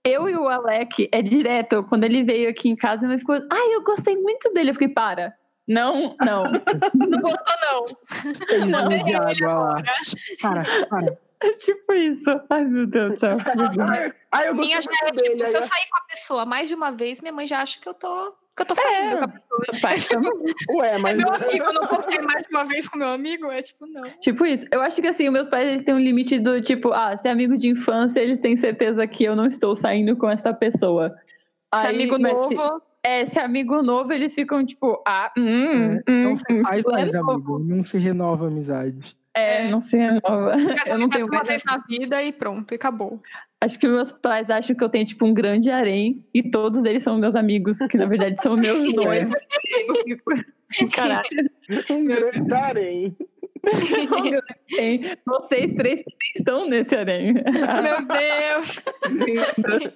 Eu 0.06 0.28
e 0.28 0.36
o 0.36 0.50
Alec, 0.50 1.08
é 1.14 1.22
direto, 1.22 1.82
quando 1.88 2.04
ele 2.04 2.24
veio 2.24 2.50
aqui 2.50 2.68
em 2.68 2.76
casa, 2.76 3.06
ele 3.08 3.18
ficou, 3.18 3.36
ai, 3.36 3.74
eu 3.76 3.84
gostei 3.84 4.18
muito 4.18 4.52
dele. 4.54 4.72
Eu 4.72 4.74
fiquei, 4.74 4.90
para. 4.90 5.34
Não, 5.68 6.16
não. 6.20 6.44
Não 6.94 7.22
gostou, 7.22 7.56
não. 7.62 7.86
Fez 8.48 8.66
Não. 8.68 8.90
de 8.90 9.16
água 9.16 9.54
lá. 9.56 9.84
Para, 10.42 10.88
para. 10.88 11.14
É 11.42 11.52
tipo 11.54 11.94
isso. 11.94 12.30
Ai, 12.50 12.66
meu 12.66 12.86
Deus 12.86 13.14
do 13.14 13.20
céu. 13.20 13.38
Ai, 14.32 14.50
eu 14.50 14.56
Minha 14.56 14.82
já 14.82 14.92
é 14.92 15.04
muito 15.06 15.22
dele. 15.24 15.36
tipo, 15.36 15.48
se 15.48 15.56
eu 15.56 15.62
sair 15.62 15.90
com 15.90 15.98
a 15.98 16.06
pessoa 16.10 16.46
mais 16.46 16.68
de 16.68 16.76
uma 16.76 16.92
vez, 16.92 17.22
minha 17.22 17.32
mãe 17.34 17.48
já 17.48 17.62
acha 17.62 17.80
que 17.80 17.88
eu 17.88 17.94
tô, 17.94 18.32
que 18.56 18.62
eu 18.62 18.66
tô 18.66 18.76
saindo 18.76 19.16
É. 19.16 19.20
com 19.20 19.24
a 19.24 19.28
pessoa. 19.30 19.60
Meus 19.72 19.82
pais 19.82 20.06
também. 20.06 20.30
eu- 20.70 20.76
Ué, 20.78 20.96
É 20.96 20.98
mas. 20.98 21.18
meu 21.18 21.30
amigo, 21.34 21.64
eu 21.66 21.74
não 21.74 21.88
posso 21.88 22.02
sair 22.12 22.22
mais 22.22 22.44
de 22.46 22.50
uma 22.54 22.66
vez 22.66 22.90
com 22.90 22.98
meu 22.98 23.08
amigo? 23.08 23.46
É 23.50 23.62
tipo, 23.62 23.86
não. 23.88 24.04
Tipo 24.20 24.46
isso. 24.46 24.66
Eu 24.70 24.82
acho 24.82 25.02
que 25.02 25.08
assim, 25.08 25.30
meus 25.30 25.48
pais 25.48 25.66
eles 25.68 25.84
têm 25.84 25.94
um 25.94 26.00
limite 26.00 26.40
do 26.40 26.62
tipo, 26.62 26.92
ah, 26.92 27.16
se 27.16 27.30
é 27.30 27.32
amigo 27.32 27.56
de 27.56 27.70
infância, 27.70 28.20
eles 28.20 28.42
têm 28.42 28.58
certeza 28.58 29.08
que 29.08 29.24
eu 29.24 29.34
não 29.36 29.46
estou 29.46 29.74
saindo 29.76 30.18
com 30.18 30.30
essa 30.30 30.54
pessoa. 30.54 31.10
Se 31.74 31.86
é 31.86 31.88
Aí, 31.88 31.96
amigo 31.96 32.18
novo. 32.18 32.50
Se, 32.50 32.84
é, 33.06 33.26
se 33.26 33.40
é 33.40 33.44
amigo 33.44 33.82
novo, 33.84 34.12
eles 34.14 34.34
ficam 34.34 34.66
tipo, 34.66 35.02
ah, 35.08 35.32
hum, 35.38 36.00
É, 36.08 36.12
hum, 36.12 36.24
Não 36.24 36.36
se 36.38 36.44
hum, 36.52 36.62
faz 36.64 36.82
fulano 36.82 37.02
mais 37.02 37.14
é 37.14 37.18
amigo, 37.18 37.60
não 37.60 37.84
se 37.84 37.98
renova 37.98 38.46
a 38.46 38.48
amizade. 38.48 39.16
É, 39.36 39.66
É. 39.68 39.70
não 39.72 39.82
se 39.82 39.98
renova. 39.98 40.58
Já 40.58 40.84
Eu 40.94 40.98
não 41.00 41.10
tenho 41.10 41.26
uma 41.26 41.36
mais. 41.38 41.48
vez 41.48 41.64
na 41.66 41.78
vida 41.80 42.24
e 42.24 42.32
pronto, 42.32 42.72
e 42.72 42.76
acabou. 42.76 43.22
Acho 43.62 43.80
que 43.80 43.88
meus 43.88 44.12
pais 44.12 44.50
acham 44.50 44.76
que 44.76 44.84
eu 44.84 44.90
tenho, 44.90 45.06
tipo, 45.06 45.26
um 45.26 45.34
grande 45.34 45.70
harém 45.72 46.24
e 46.34 46.44
todos 46.50 46.84
eles 46.86 47.02
são 47.04 47.18
meus 47.18 47.36
amigos, 47.36 47.78
que 47.90 47.98
na 47.98 48.06
verdade 48.06 48.42
são 48.42 48.56
meus 48.56 48.94
noivos. 48.94 49.34
Eu 49.88 49.96
fico, 50.04 50.92
Caralho, 50.94 51.50
Um 51.90 52.06
grande 52.06 52.54
harém. 52.54 53.18
tem. 54.68 55.02
vocês 55.26 55.74
três 55.74 56.04
estão 56.36 56.68
nesse 56.68 56.96
harém. 56.96 57.34
Meu 57.34 58.06
Deus, 58.06 58.82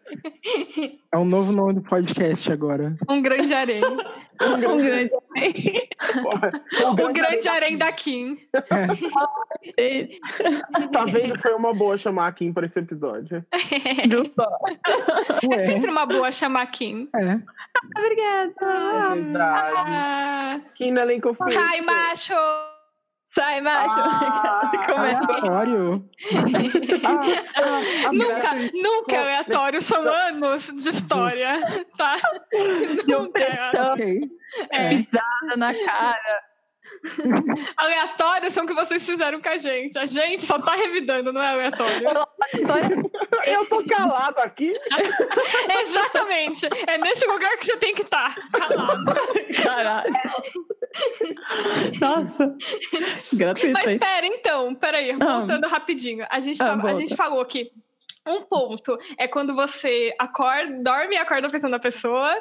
É 1.14 1.18
um 1.18 1.26
novo 1.26 1.52
nome 1.52 1.74
do 1.74 1.82
podcast 1.82 2.52
agora. 2.52 2.96
um 3.10 3.22
grande 3.22 3.54
harém. 3.54 3.82
Um 3.84 4.54
um 4.54 4.60
grande, 4.60 4.84
grande 4.84 5.12
harém. 5.36 5.84
O 7.00 7.14
grande 7.14 7.48
harém 7.50 7.78
da 7.78 7.92
Kim. 7.92 8.38
Tá 10.94 11.06
vendo? 11.06 11.40
Foi 11.42 11.54
uma 11.54 11.74
boa 11.74 11.98
chamar 11.98 12.28
a 12.28 12.32
Kim 12.32 12.54
pra 12.54 12.66
esse 12.66 12.80
episódio. 12.80 13.46
É 13.52 15.48
Ué, 15.48 15.60
sempre 15.66 15.90
uma 15.90 16.06
boa 16.06 16.32
chamar 16.32 16.68
Kim. 16.68 17.10
é. 17.16 17.40
Obrigada. 17.98 18.54
É 18.62 19.16
verdade. 19.16 19.74
Ah, 19.76 20.62
Kim 20.76 20.92
no 20.92 21.00
elenco 21.02 21.34
fixo. 21.34 21.60
sai, 21.60 21.82
macho! 21.82 22.34
Sai, 23.38 23.62
macho. 23.62 24.00
Ah, 24.00 24.72
Começa. 24.88 25.24
Aleatório. 25.24 26.10
Ah, 27.06 27.22
ah, 27.56 27.82
ah, 28.08 28.12
Nunca, 28.12 28.56
nunca 28.74 29.16
é 29.16 29.20
aleatório, 29.20 29.80
são 29.80 30.02
anos 30.08 30.72
de 30.74 30.90
história, 30.90 31.56
tá? 31.96 32.18
Nunca 33.08 33.44
é 33.44 33.92
Ok. 33.92 34.22
É. 34.72 34.90
pisada 34.90 35.56
na 35.56 35.72
cara. 35.72 36.48
Aleatório 37.78 38.50
são 38.50 38.64
o 38.64 38.68
que 38.68 38.74
vocês 38.74 39.06
fizeram 39.06 39.42
com 39.42 39.50
a 39.50 39.58
gente. 39.58 40.00
A 40.00 40.06
gente 40.06 40.46
só 40.46 40.58
tá 40.58 40.74
revidando, 40.74 41.34
não 41.34 41.42
é 41.42 41.50
aleatório. 41.50 42.02
Eu 43.46 43.66
tô 43.66 43.84
calado 43.94 44.40
aqui. 44.40 44.74
Exatamente. 45.86 46.66
É 46.88 46.98
nesse 46.98 47.26
lugar 47.28 47.58
que 47.58 47.66
você 47.66 47.78
tem 47.78 47.94
que 47.94 48.04
estar. 48.04 48.34
Calado. 48.52 49.04
Caralho. 49.62 50.14
Nossa. 52.02 52.56
Gratuito 53.34 53.74
Mas 53.74 53.88
aí. 53.88 54.00
pera, 54.00 54.26
então, 54.26 54.76
peraí, 54.76 55.14
voltando 55.14 55.68
rapidinho. 55.68 56.26
A 56.30 56.40
gente, 56.40 56.62
Ah, 56.62 56.66
tava- 56.68 56.90
a 56.90 56.94
gente 56.94 57.16
falou 57.16 57.44
que 57.46 57.72
um 58.28 58.42
ponto 58.42 58.98
é 59.18 59.28
quando 59.28 59.56
você 59.56 60.14
acorda, 60.20 60.82
dorme 60.84 61.16
e 61.16 61.18
acorda 61.18 61.50
pensando 61.50 61.72
na 61.72 61.80
pessoa. 61.80 62.36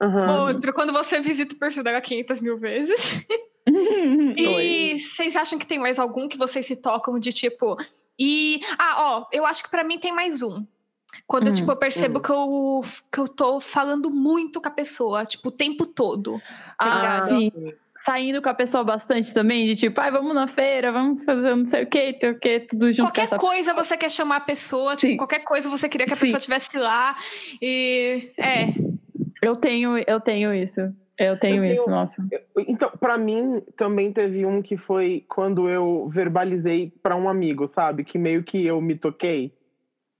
Aham. 0.00 0.46
Outro, 0.48 0.72
quando 0.72 0.92
você 0.92 1.20
visita 1.20 1.54
o 1.54 1.58
perfil 1.58 1.82
dela 1.84 2.00
500 2.00 2.40
mil 2.40 2.58
vezes. 2.58 3.00
Oi. 3.24 3.42
E 4.36 4.98
vocês 4.98 5.36
acham 5.36 5.56
que 5.58 5.66
tem 5.66 5.78
mais 5.78 5.98
algum 5.98 6.26
que 6.28 6.36
vocês 6.36 6.66
se 6.66 6.74
tocam 6.74 7.18
de 7.18 7.32
tipo. 7.32 7.76
E. 8.18 8.60
Ah, 8.78 8.96
ó, 8.98 9.26
eu 9.32 9.46
acho 9.46 9.62
que 9.62 9.70
pra 9.70 9.84
mim 9.84 9.98
tem 9.98 10.12
mais 10.12 10.42
um. 10.42 10.66
Quando 11.26 11.48
Hum, 11.50 11.52
tipo, 11.52 11.70
eu 11.70 11.76
percebo 11.76 12.18
hum. 12.18 12.22
que, 12.22 12.30
eu, 12.32 12.80
que 13.12 13.20
eu 13.20 13.28
tô 13.28 13.60
falando 13.60 14.10
muito 14.10 14.60
com 14.60 14.68
a 14.68 14.70
pessoa, 14.72 15.24
tipo, 15.24 15.48
o 15.48 15.52
tempo 15.52 15.86
todo. 15.86 16.40
Ah, 16.78 16.86
ligado? 17.24 17.28
sim. 17.28 17.52
Saindo 18.04 18.42
com 18.42 18.48
a 18.48 18.54
pessoa 18.54 18.82
bastante 18.82 19.32
também, 19.32 19.66
de 19.66 19.76
tipo, 19.76 20.00
ai, 20.00 20.10
vamos 20.10 20.34
na 20.34 20.48
feira, 20.48 20.90
vamos 20.90 21.24
fazer 21.24 21.54
não 21.54 21.64
sei 21.66 21.84
o 21.84 21.86
que, 21.86 22.18
o 22.26 22.38
que, 22.38 22.60
tudo 22.60 22.90
junto 22.90 23.02
Qualquer 23.06 23.28
com 23.28 23.34
essa 23.36 23.38
coisa 23.38 23.74
você 23.84 23.96
quer 23.96 24.10
chamar 24.10 24.36
a 24.36 24.40
pessoa, 24.40 24.96
tipo, 24.96 25.16
qualquer 25.18 25.44
coisa 25.44 25.68
você 25.68 25.88
queria 25.88 26.06
que 26.06 26.12
a 26.12 26.16
Sim. 26.16 26.22
pessoa 26.22 26.38
estivesse 26.38 26.76
lá. 26.76 27.14
E. 27.60 28.32
É. 28.36 28.70
Eu 29.40 29.54
tenho, 29.56 29.98
eu 30.06 30.20
tenho 30.20 30.52
isso. 30.52 30.80
Eu 31.18 31.38
tenho 31.38 31.64
Eu 31.64 31.72
isso, 31.72 31.84
tenho- 31.84 31.94
nossa. 31.96 32.26
Então, 32.66 32.90
pra 32.98 33.16
mim, 33.16 33.62
também 33.76 34.12
teve 34.12 34.44
um 34.46 34.60
que 34.62 34.76
foi 34.76 35.24
quando 35.28 35.68
eu 35.68 36.08
verbalizei 36.12 36.92
pra 37.02 37.14
um 37.14 37.28
amigo, 37.28 37.70
sabe? 37.72 38.02
Que 38.02 38.18
meio 38.18 38.42
que 38.42 38.64
eu 38.66 38.80
me 38.80 38.96
toquei. 38.96 39.52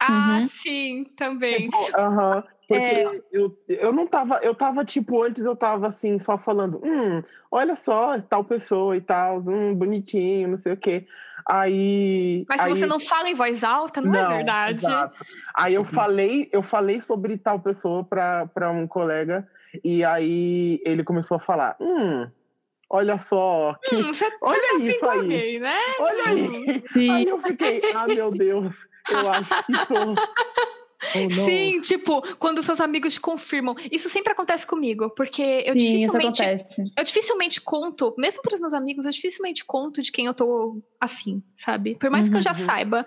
Ah, 0.08 0.38
Uhum. 0.40 0.48
sim, 0.48 1.04
também. 1.16 1.70
Tipo, 1.70 1.96
Aham. 1.98 2.44
Porque 2.68 2.92
É. 2.92 3.20
eu, 3.30 3.58
eu 3.68 3.92
não 3.92 4.06
tava, 4.06 4.38
eu 4.42 4.54
tava, 4.54 4.84
tipo, 4.84 5.22
antes 5.22 5.44
eu 5.44 5.54
tava 5.54 5.88
assim, 5.88 6.18
só 6.18 6.38
falando, 6.38 6.80
hum, 6.82 7.22
olha 7.50 7.76
só, 7.76 8.18
tal 8.22 8.44
pessoa 8.44 8.96
e 8.96 9.00
tal, 9.00 9.40
hum, 9.40 9.74
bonitinho, 9.74 10.48
não 10.48 10.58
sei 10.58 10.72
o 10.72 10.76
quê. 10.76 11.06
Aí. 11.46 12.46
Mas 12.48 12.62
se 12.62 12.68
aí, 12.68 12.76
você 12.76 12.86
não 12.86 12.98
fala 13.00 13.28
em 13.28 13.34
voz 13.34 13.62
alta, 13.62 14.00
não, 14.00 14.14
é 14.14 14.36
verdade. 14.36 14.76
exato. 14.76 15.24
Aí 15.54 15.74
eu 15.74 15.84
falei, 15.84 16.48
eu 16.52 16.62
falei 16.62 17.00
sobre 17.00 17.36
tal 17.36 17.60
pessoa 17.60 18.04
pra 18.04 18.70
um 18.70 18.86
colega, 18.86 19.46
e 19.84 20.02
aí 20.04 20.80
ele 20.84 21.04
começou 21.04 21.36
a 21.36 21.40
falar, 21.40 21.76
hum, 21.80 22.26
olha 22.92 23.18
só. 23.18 23.74
que- 23.82 23.96
Hum, 23.96 24.14
você 24.14 24.30
Olha 24.40 24.60
tá 24.60 24.76
assim 24.76 24.88
isso 24.88 25.06
aí. 25.06 25.18
alguém, 25.18 25.58
né? 25.58 25.78
Olha 25.98 26.24
aí. 26.26 26.82
Sim. 26.92 27.10
Aí 27.10 27.24
eu 27.26 27.38
fiquei, 27.40 27.80
ah, 27.94 28.06
meu 28.06 28.30
Deus, 28.30 28.76
eu 29.10 29.30
acho 29.32 29.64
que 29.64 29.72
tô. 29.86 30.14
Não. 31.14 31.44
Sim, 31.44 31.80
tipo, 31.80 32.22
quando 32.36 32.62
seus 32.62 32.80
amigos 32.80 33.14
te 33.14 33.20
confirmam. 33.20 33.74
Isso 33.90 34.08
sempre 34.08 34.32
acontece 34.32 34.66
comigo, 34.66 35.10
porque 35.10 35.64
eu 35.66 35.74
Sim, 35.74 35.96
dificilmente. 35.96 36.42
Eu 36.96 37.04
dificilmente 37.04 37.60
conto, 37.60 38.14
mesmo 38.18 38.42
para 38.42 38.54
os 38.54 38.60
meus 38.60 38.74
amigos, 38.74 39.04
eu 39.04 39.10
dificilmente 39.12 39.64
conto 39.64 40.00
de 40.02 40.12
quem 40.12 40.26
eu 40.26 40.34
tô 40.34 40.80
afim, 41.00 41.42
sabe? 41.56 41.96
Por 41.96 42.10
mais 42.10 42.28
que 42.28 42.36
eu 42.36 42.42
já 42.42 42.50
Uhum. 42.52 42.56
saiba. 42.56 43.06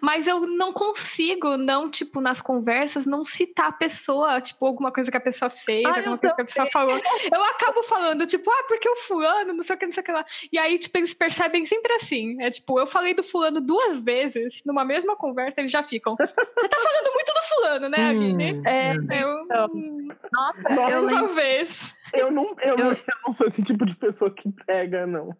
Mas 0.00 0.26
eu 0.26 0.40
não 0.46 0.72
consigo, 0.72 1.56
não, 1.56 1.90
tipo, 1.90 2.20
nas 2.20 2.40
conversas, 2.40 3.06
não 3.06 3.24
citar 3.24 3.68
a 3.68 3.72
pessoa, 3.72 4.40
tipo, 4.40 4.66
alguma 4.66 4.92
coisa 4.92 5.10
que 5.10 5.16
a 5.16 5.20
pessoa 5.20 5.48
fez, 5.48 5.84
Ah, 5.86 5.96
alguma 5.96 6.18
coisa 6.18 6.34
que 6.34 6.42
a 6.42 6.44
pessoa 6.44 6.68
falou. 6.70 7.00
Eu 7.34 7.44
acabo 7.44 7.82
falando, 7.84 8.26
tipo, 8.26 8.50
ah, 8.50 8.64
porque 8.68 8.88
o 8.88 8.96
fulano, 8.96 9.52
não 9.54 9.62
sei 9.62 9.76
o 9.76 9.78
que, 9.78 9.86
não 9.86 9.92
sei 9.92 10.02
o 10.02 10.04
que 10.04 10.12
lá. 10.12 10.24
E 10.52 10.58
aí, 10.58 10.78
tipo, 10.78 10.96
eles 10.98 11.14
percebem 11.14 11.64
sempre 11.64 11.92
assim. 11.94 12.40
É 12.42 12.50
tipo, 12.50 12.78
eu 12.78 12.86
falei 12.86 13.14
do 13.14 13.22
fulano 13.22 13.60
duas 13.60 14.02
vezes, 14.04 14.60
numa 14.66 14.84
mesma 14.84 15.16
conversa, 15.16 15.60
eles 15.60 15.72
já 15.72 15.82
ficam. 15.82 16.14
Você 16.16 16.68
tá 16.68 16.76
falando 16.80 17.14
muito 17.14 17.21
do 17.24 17.42
fulano, 17.48 17.88
né, 17.88 18.08
Aline? 18.08 18.52
Hum, 18.52 18.62
É, 18.64 18.92
Eu. 19.22 19.42
Então, 19.44 19.66
hum, 19.74 20.08
nossa, 20.32 20.74
Nossa, 20.74 20.92
eu. 20.92 21.08
Talvez. 21.08 21.94
Eu 22.14 22.30
não, 22.30 22.54
eu, 22.62 22.76
não, 22.76 22.90
Eu- 22.90 22.92
eu 22.92 23.16
não 23.26 23.32
sou 23.34 23.46
esse 23.46 23.62
tipo 23.62 23.86
de 23.86 23.94
pessoa 23.96 24.30
que 24.30 24.50
pega, 24.66 25.06
não. 25.06 25.34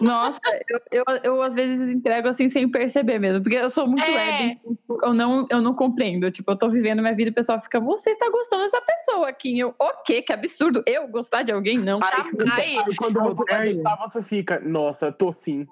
Nossa, 0.00 0.40
eu, 0.68 0.80
eu, 0.90 1.04
eu 1.22 1.42
às 1.42 1.52
vezes 1.54 1.94
entrego 1.94 2.28
assim 2.28 2.48
sem 2.48 2.68
perceber 2.70 3.18
mesmo, 3.18 3.42
porque 3.42 3.56
eu 3.58 3.68
sou 3.68 3.86
muito 3.86 4.02
É. 4.02 4.10
leve, 4.14 4.60
eu 5.02 5.12
não, 5.12 5.46
eu 5.50 5.60
não 5.60 5.74
compreendo. 5.74 6.30
Tipo, 6.30 6.52
eu 6.52 6.56
tô 6.58 6.68
vivendo 6.70 7.00
minha 7.02 7.14
vida 7.14 7.28
e 7.28 7.32
o 7.32 7.34
pessoal 7.34 7.60
fica, 7.60 7.78
você 7.80 8.10
está 8.10 8.30
gostando 8.30 8.62
dessa 8.62 8.80
pessoa 8.80 9.28
aqui. 9.28 9.54
E 9.56 9.60
eu, 9.60 9.74
o 9.78 10.02
quê? 10.04 10.22
Que 10.22 10.32
absurdo. 10.32 10.82
Eu 10.86 11.06
gostar 11.08 11.42
de 11.42 11.52
alguém? 11.52 11.78
Não. 11.78 12.00
Aí, 12.02 12.22
quando- 12.30 12.46
Jamais. 12.48 12.78
aí 12.78 12.96
quando 12.96 13.20
você 13.22 13.44
vai 13.52 13.62
deitar, 13.74 13.96
você 13.96 14.22
fica, 14.22 14.60
nossa, 14.60 15.12
tô 15.12 15.32
sim. 15.32 15.66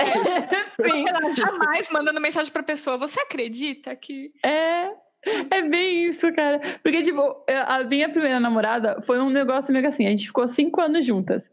Sim. 0.00 1.04
Sei 1.04 1.12
lá, 1.12 1.32
jamais 1.34 1.88
mandando 1.90 2.20
mensagem 2.20 2.52
pra 2.52 2.62
pessoa. 2.62 2.98
Você 2.98 3.20
acredita 3.20 3.94
que. 3.96 4.32
É. 4.44 4.90
É 5.50 5.62
bem 5.62 6.04
isso, 6.06 6.32
cara. 6.32 6.60
Porque, 6.82 7.02
tipo, 7.02 7.20
eu- 7.48 7.62
a 7.66 7.82
minha 7.84 8.08
primeira 8.08 8.38
namorada 8.38 9.02
foi 9.02 9.18
um 9.20 9.28
negócio 9.28 9.72
meio 9.72 9.82
que 9.82 9.88
assim, 9.88 10.06
a 10.06 10.10
gente 10.10 10.26
ficou 10.28 10.46
cinco 10.46 10.80
anos 10.80 11.04
juntas. 11.04 11.50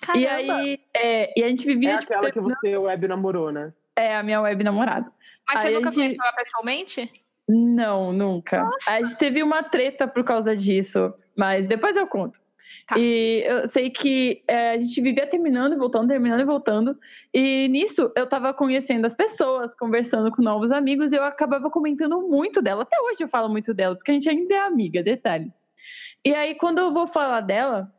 Caramba. 0.00 0.20
E 0.20 0.26
aí, 0.28 0.80
é, 0.96 1.38
e 1.38 1.42
a 1.44 1.48
gente 1.48 1.66
vivia, 1.66 1.94
É 1.94 1.98
tipo, 1.98 2.12
aquela 2.14 2.30
que 2.30 2.40
você 2.40 2.76
web 2.76 3.08
namorou, 3.08 3.50
né? 3.52 3.72
é 3.96 4.14
a 4.16 4.22
minha 4.22 4.40
web 4.40 4.62
namorada. 4.62 5.10
Mas 5.48 5.60
você 5.62 5.66
aí 5.68 5.74
a 5.74 5.76
nunca 5.78 5.90
gente- 5.90 5.96
conheceu 5.96 6.24
ela 6.24 6.32
pessoalmente? 6.32 7.12
Não, 7.48 8.12
nunca. 8.12 8.68
A 8.86 9.02
gente 9.02 9.16
teve 9.18 9.42
uma 9.42 9.62
treta 9.64 10.06
por 10.06 10.22
causa 10.22 10.56
disso, 10.56 11.12
mas 11.36 11.66
depois 11.66 11.96
eu 11.96 12.06
conto. 12.06 12.38
Tá. 12.86 12.98
E 12.98 13.42
eu 13.46 13.68
sei 13.68 13.90
que 13.90 14.42
é, 14.48 14.72
a 14.72 14.78
gente 14.78 15.00
vivia 15.00 15.26
terminando 15.26 15.74
e 15.74 15.76
voltando, 15.76 16.08
terminando 16.08 16.40
e 16.40 16.44
voltando. 16.44 16.98
E 17.32 17.68
nisso 17.68 18.12
eu 18.16 18.26
tava 18.26 18.54
conhecendo 18.54 19.04
as 19.04 19.14
pessoas, 19.14 19.74
conversando 19.74 20.30
com 20.30 20.42
novos 20.42 20.72
amigos, 20.72 21.12
e 21.12 21.16
eu 21.16 21.24
acabava 21.24 21.70
comentando 21.70 22.20
muito 22.28 22.62
dela. 22.62 22.82
Até 22.82 23.00
hoje 23.00 23.22
eu 23.22 23.28
falo 23.28 23.48
muito 23.48 23.74
dela, 23.74 23.94
porque 23.94 24.10
a 24.10 24.14
gente 24.14 24.28
ainda 24.28 24.54
é 24.54 24.58
amiga, 24.58 25.02
detalhe. 25.02 25.52
E 26.24 26.34
aí, 26.34 26.54
quando 26.54 26.78
eu 26.78 26.90
vou 26.90 27.06
falar 27.06 27.40
dela, 27.40 27.92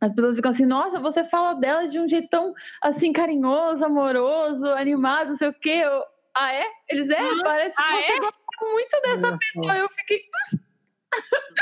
as 0.00 0.12
pessoas 0.12 0.36
ficam 0.36 0.50
assim, 0.50 0.66
nossa, 0.66 0.98
você 0.98 1.24
fala 1.24 1.54
dela 1.54 1.86
de 1.86 1.98
um 2.00 2.08
jeito 2.08 2.28
tão 2.28 2.54
assim, 2.80 3.12
carinhoso, 3.12 3.84
amoroso, 3.84 4.66
animado, 4.68 5.28
não 5.28 5.36
sei 5.36 5.48
o 5.48 5.54
quê. 5.54 5.82
Eu, 5.84 6.02
ah, 6.34 6.52
é? 6.52 6.66
Eles 6.88 7.10
é, 7.10 7.16
parece 7.42 7.76
que 7.76 7.82
ah, 7.82 8.00
você 8.00 8.12
é? 8.12 8.18
gosta 8.18 8.36
muito 8.60 9.00
dessa 9.02 9.38
pessoa. 9.38 9.76
Eu 9.76 9.88
fiquei, 9.90 10.22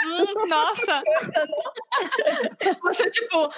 Hum, 0.07 0.47
nossa! 0.49 1.03
Você, 2.83 3.11
tipo, 3.11 3.51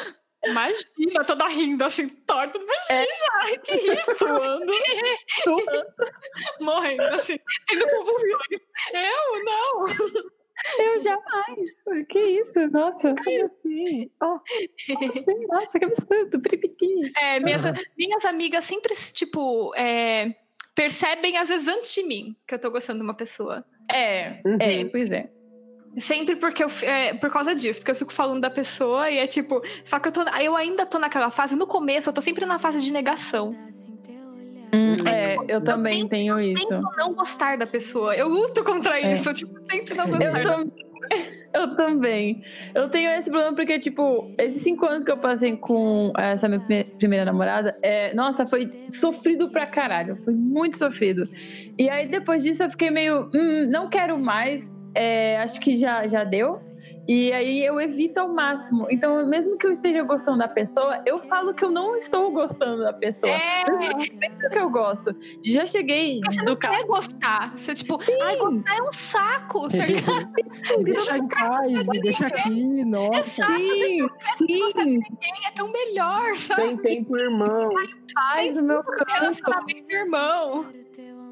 imagina, 0.44 1.24
toda 1.26 1.46
rindo 1.48 1.85
assim, 1.85 2.09
torta. 2.09 2.59
Imagina! 2.59 3.07
Ai, 3.42 3.59
que 3.59 3.76
isso! 3.76 4.14
suando. 4.16 4.72
Morrendo, 6.61 7.02
assim, 7.14 7.38
tendo 7.68 7.88
convulsões. 7.88 8.61
Eu? 8.92 9.44
Não! 9.44 9.87
Eu 10.78 11.00
jamais. 11.00 12.07
Que 12.09 12.18
isso? 12.20 12.59
Nossa. 12.70 13.14
Sim. 13.62 14.11
Oh, 14.22 14.38
Nossa, 15.52 15.78
que 15.78 15.85
absurdo. 15.85 16.40
Peripiqui. 16.40 17.12
É, 17.20 17.40
minhas, 17.40 17.62
minhas 17.98 18.24
amigas 18.24 18.64
sempre, 18.64 18.94
tipo, 19.12 19.74
é, 19.74 20.35
percebem, 20.74 21.37
às 21.37 21.48
vezes, 21.48 21.66
antes 21.68 21.92
de 21.94 22.02
mim, 22.05 22.35
que 22.46 22.55
eu 22.55 22.61
tô 22.61 22.70
gostando 22.70 23.00
de 23.00 23.05
uma 23.05 23.16
pessoa. 23.16 23.64
É, 23.90 24.40
Uhum. 24.44 24.59
é, 24.61 24.85
pois 24.85 25.11
é. 25.11 25.28
Sempre 25.98 26.37
porque 26.37 26.64
eu, 26.64 26.68
é, 26.83 27.14
por 27.14 27.31
causa 27.31 27.55
disso, 27.55 27.81
porque 27.81 27.90
eu 27.90 27.96
fico 27.96 28.12
falando 28.12 28.40
da 28.40 28.50
pessoa 28.50 29.11
e 29.11 29.18
é 29.18 29.26
tipo. 29.26 29.61
Só 29.85 29.98
que 29.98 30.09
eu, 30.09 30.12
tô, 30.12 30.22
eu 30.40 30.57
ainda 30.57 30.87
tô 30.87 30.98
naquela 30.98 31.31
fase, 31.31 31.55
no 31.57 31.66
começo, 31.66 32.09
eu 32.09 32.12
tô 32.14 32.20
sempre 32.22 32.46
na 32.46 32.59
fase 32.59 32.81
de 32.81 32.90
negação. 32.90 33.55
Hum, 34.74 34.94
é, 35.07 35.37
eu 35.48 35.61
também 35.61 36.09
tenho 36.09 36.40
isso. 36.40 36.66
Tento 36.66 36.88
não 36.96 37.12
gostar 37.12 37.59
da 37.59 37.66
pessoa. 37.66 38.14
Eu 38.16 38.26
luto 38.26 38.64
contra 38.64 38.98
É. 38.98 39.12
isso. 39.12 39.28
Eu, 39.28 39.35
tipo, 39.35 39.52
tento 39.66 39.94
não 39.94 40.07
Eu, 40.07 40.12
gostar. 40.18 40.42
tam- 40.44 40.72
eu 41.52 41.76
também. 41.76 42.40
Eu 42.74 42.88
tenho 42.88 43.11
esse 43.11 43.28
problema 43.28 43.55
porque, 43.55 43.78
tipo, 43.78 44.35
esses 44.38 44.62
cinco 44.62 44.87
anos 44.87 45.05
que 45.05 45.11
eu 45.11 45.18
passei 45.18 45.55
com 45.59 46.11
essa 46.16 46.48
minha 46.48 46.61
prime- 46.61 46.85
primeira 46.98 47.26
namorada, 47.26 47.76
é, 47.83 48.14
nossa, 48.14 48.46
foi 48.46 48.66
sofrido 48.88 49.50
pra 49.50 49.66
caralho. 49.66 50.16
Foi 50.24 50.33
muito 50.33 50.78
sofrido. 50.78 51.24
E 51.78 51.90
aí, 51.90 52.09
depois 52.09 52.42
disso, 52.42 52.62
eu 52.62 52.70
fiquei 52.70 52.90
meio, 52.90 53.28
hum, 53.35 53.68
não 53.70 53.90
quero 53.90 54.18
mais. 54.18 54.72
É, 54.94 55.38
acho 55.38 55.61
que 55.61 55.76
já, 55.76 56.07
já 56.07 56.24
deu. 56.24 56.61
E 57.09 57.33
aí 57.33 57.64
eu 57.64 57.81
evito 57.81 58.20
ao 58.20 58.28
máximo. 58.28 58.87
Então, 58.88 59.26
mesmo 59.26 59.59
que 59.59 59.66
eu 59.66 59.72
esteja 59.72 60.02
gostando 60.05 60.38
da 60.38 60.46
pessoa, 60.48 61.02
eu 61.05 61.18
falo 61.18 61.52
que 61.52 61.64
eu 61.64 61.70
não 61.70 61.96
estou 61.96 62.31
gostando 62.31 62.83
da 62.85 62.92
pessoa. 62.92 63.33
É, 63.33 63.64
Mesmo 63.70 64.48
que 64.50 64.59
eu 64.59 64.70
gosto. 64.70 65.14
Já 65.44 65.66
cheguei 65.66 66.20
você 66.24 66.38
do 66.40 66.44
não 66.44 66.57
carro. 66.57 66.76
quer 66.76 66.87
gostar. 66.87 67.57
Você, 67.59 67.74
tipo, 67.74 67.98
ai, 68.22 68.37
gostar 68.37 68.76
é 68.76 68.83
um 68.83 68.92
saco. 68.92 69.68
Tá 69.68 69.85
ligado? 69.85 70.33
Deixa 70.85 71.18
em 71.18 71.28
paz, 71.28 71.87
me 71.88 72.00
deixa 72.00 72.26
aqui, 72.28 72.85
nossa. 72.85 73.18
Exato, 73.42 73.59
Sim, 74.38 74.59
gostar 74.61 74.85
de 74.85 74.90
sim, 74.90 74.98
ninguém 74.98 75.33
é 75.46 75.50
tão 75.57 75.72
melhor, 75.72 76.37
sabe? 76.37 76.62
tem 76.62 76.76
tempo, 76.76 77.16
irmão. 77.18 77.70
faz 78.14 78.57
o 78.57 78.62
meu 78.62 78.83
canto. 78.85 79.11
Relacionamento 79.11 79.92
irmão. 79.92 80.66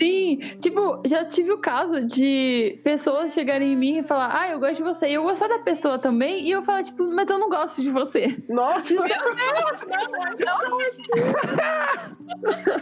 Sim, 0.00 0.38
tipo, 0.60 1.02
já 1.06 1.24
tive 1.26 1.52
o 1.52 1.58
caso 1.58 2.06
de 2.06 2.80
pessoas 2.82 3.34
chegarem 3.34 3.72
em 3.72 3.76
mim 3.76 3.98
e 3.98 4.02
falar, 4.02 4.34
ah, 4.34 4.48
eu 4.48 4.58
gosto 4.58 4.76
de 4.76 4.82
você, 4.82 5.08
e 5.08 5.14
eu 5.14 5.22
gostar 5.22 5.48
da 5.48 5.58
pessoa 5.58 5.98
também, 5.98 6.46
e 6.46 6.50
eu 6.50 6.62
falar, 6.62 6.82
tipo, 6.82 7.04
mas 7.12 7.28
eu 7.28 7.38
não 7.38 7.50
gosto 7.50 7.82
de 7.82 7.90
você. 7.90 8.26
Nossa, 8.48 8.80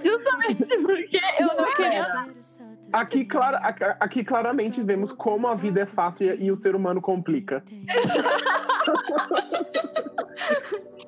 Justamente 0.02 0.78
porque 0.82 1.18
eu 1.40 1.46
não 1.48 1.74
queria. 1.74 2.06
Aqui, 2.92 3.24
clara, 3.24 3.58
aqui- 4.00 4.24
claramente 4.24 4.82
vemos 4.82 5.12
como 5.12 5.46
a 5.46 5.54
vida 5.54 5.80
é 5.80 5.86
fácil 5.86 6.34
e, 6.34 6.44
e 6.46 6.50
o 6.52 6.56
ser 6.56 6.74
humano 6.76 7.00
complica. 7.00 7.62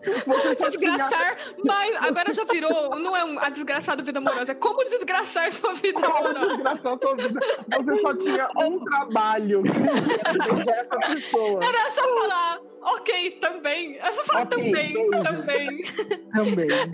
Você 0.02 0.56
só 0.58 0.70
tinha- 0.70 0.70
Desgraçar, 0.70 1.36
mas 1.62 1.96
agora 2.02 2.32
já 2.32 2.44
virou, 2.44 2.98
não 2.98 3.14
é 3.14 3.22
um, 3.24 3.38
a 3.38 3.50
desgraçada 3.50 4.02
vida 4.02 4.18
amorosa, 4.18 4.52
é 4.52 4.54
como 4.54 4.82
desgraçar 4.84 5.52
sua 5.52 5.74
vida 5.74 6.00
Como 6.00 6.16
amorosa. 6.16 6.46
desgraçar 6.56 6.98
sua 6.98 7.16
vida. 7.16 7.40
Você 7.84 8.00
só 8.00 8.14
tinha 8.16 8.48
um 8.64 8.82
trabalho 8.84 9.62
dessa 10.64 10.96
pessoa. 11.06 11.62
Era 11.64 11.90
só 11.90 12.02
falar, 12.18 12.60
ok, 12.82 13.30
também. 13.42 13.98
É 13.98 14.10
só 14.12 14.24
falar 14.24 14.42
Ok, 14.44 14.56
também, 14.64 15.10
também. 15.10 15.84
Também. 16.32 16.92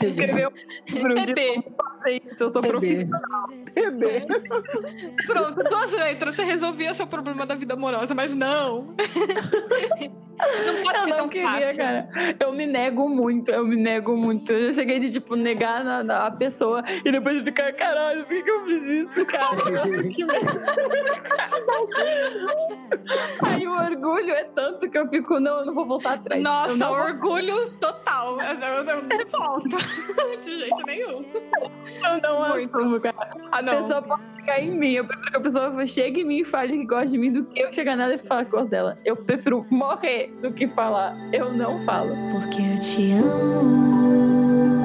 Escreveu 0.00 0.52
conceito, 1.76 2.40
eu 2.40 2.48
sou 2.50 2.62
TB. 2.62 2.68
profissional. 2.70 3.48
Bebê. 3.48 4.23
Pronto, 5.26 5.62
duas 5.68 5.92
letras, 5.92 6.34
você 6.36 6.44
resolvia 6.44 6.94
seu 6.94 7.06
problema 7.06 7.44
da 7.46 7.54
vida 7.54 7.74
amorosa, 7.74 8.14
mas 8.14 8.34
não. 8.34 8.94
Não 10.36 10.82
pode 10.82 10.96
Eu 10.98 11.04
ser 11.04 11.10
não 11.10 11.16
tão 11.16 11.28
queria, 11.28 11.48
fácil. 11.48 11.76
cara. 11.76 12.08
Eu 12.40 12.52
me 12.52 12.66
nego 12.66 13.08
muito, 13.08 13.50
eu 13.52 13.64
me 13.64 13.76
nego 13.76 14.16
muito. 14.16 14.52
Eu 14.52 14.72
já 14.72 14.80
cheguei 14.80 14.98
de, 14.98 15.10
tipo, 15.10 15.36
negar 15.36 15.84
na, 15.84 16.02
na- 16.02 16.26
a 16.26 16.30
pessoa 16.30 16.82
e 17.04 17.12
depois 17.12 17.36
de 17.38 17.44
ficar, 17.44 17.72
caralho, 17.74 18.24
por 18.26 18.34
que, 18.34 18.42
que 18.42 18.50
eu 18.50 18.64
fiz 18.64 18.82
isso, 19.12 19.26
cara? 19.26 19.54
Que. 19.56 20.24
Aí 23.46 23.66
o 23.66 23.72
orgulho 23.72 24.30
é 24.32 24.44
tanto 24.44 24.88
que 24.88 24.98
eu 24.98 25.08
fico, 25.08 25.38
não, 25.38 25.60
eu 25.60 25.66
não 25.66 25.74
vou 25.74 25.86
voltar 25.86 26.14
atrás. 26.14 26.42
Nossa, 26.42 26.76
não 26.76 26.92
orgulho 26.92 27.70
total. 27.78 28.38
Eu, 28.40 28.84
não 28.84 29.02
volto. 29.30 29.68
De 30.42 30.58
jeito 30.58 30.76
nenhum. 30.86 31.24
Eu 32.04 32.20
não 32.22 32.48
Muito. 32.48 32.76
assumo, 32.76 33.00
cara. 33.00 33.14
A 33.52 33.62
Não. 33.62 33.82
pessoa 33.82 34.02
pode 34.02 34.13
ficar 34.44 34.60
em 34.60 34.70
mim. 34.70 34.92
Eu 34.92 35.04
prefiro 35.06 35.30
que 35.30 35.36
a 35.36 35.40
pessoa 35.40 35.86
chegue 35.86 36.20
em 36.20 36.24
mim 36.24 36.40
e 36.40 36.44
fale 36.44 36.78
que 36.78 36.84
gosta 36.84 37.08
de 37.08 37.18
mim 37.18 37.32
do 37.32 37.44
que 37.44 37.60
eu 37.60 37.72
chegar 37.72 37.96
nela 37.96 38.14
e 38.14 38.18
falar 38.18 38.44
que 38.44 38.50
gosto 38.50 38.70
dela. 38.70 38.94
Eu 39.04 39.16
prefiro 39.16 39.66
morrer 39.70 40.32
do 40.42 40.52
que 40.52 40.68
falar. 40.68 41.16
Eu 41.32 41.52
não 41.52 41.84
falo. 41.84 42.14
Porque 42.30 42.60
eu 42.60 42.78
te 42.78 43.12
amo 43.12 44.84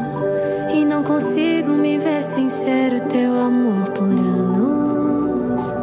e 0.71 0.85
não 0.85 1.03
consigo 1.03 1.71
me 1.71 1.97
ver 1.97 2.23
sem 2.23 2.49
ser 2.49 2.93
o 2.93 3.01
teu 3.09 3.33
amor 3.33 3.89
por 3.91 4.03
anos. 4.03 5.73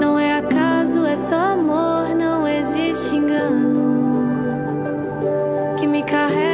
Não 0.00 0.18
é 0.18 0.38
acaso, 0.38 1.04
é 1.04 1.16
só 1.16 1.52
amor, 1.52 2.14
não 2.14 2.46
existe 2.46 3.16
engano 3.16 3.88
que 5.78 5.86
me 5.86 6.02
carregue 6.02 6.48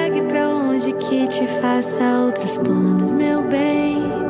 te 1.35 1.47
faça 1.61 2.05
outros 2.21 2.57
planos, 2.59 3.13
meu 3.13 3.43
bem. 3.43 4.24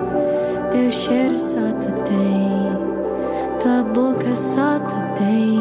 Teu 0.75 0.91
cheiro 0.91 1.39
só 1.39 1.61
tu 1.81 1.95
tem, 2.03 3.59
tua 3.61 3.85
boca 3.93 4.35
só 4.35 4.81
tu 4.81 4.97
tem, 5.17 5.61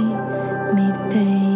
me 0.74 0.92
tem. 1.12 1.54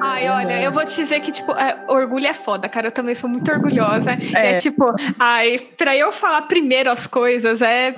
Ai, 0.00 0.28
olha, 0.28 0.62
eu 0.62 0.70
vou 0.70 0.84
te 0.84 0.94
dizer 0.94 1.18
que, 1.18 1.32
tipo, 1.32 1.50
é, 1.50 1.84
orgulho 1.88 2.28
é 2.28 2.32
foda, 2.32 2.68
cara. 2.68 2.86
Eu 2.86 2.92
também 2.92 3.16
sou 3.16 3.28
muito 3.28 3.50
orgulhosa. 3.50 4.12
É, 4.36 4.52
É. 4.52 4.54
tipo, 4.56 4.84
ai, 5.18 5.58
pra 5.76 5.96
eu 5.96 6.12
falar 6.12 6.42
primeiro 6.42 6.88
as 6.88 7.08
coisas 7.08 7.60
é. 7.60 7.92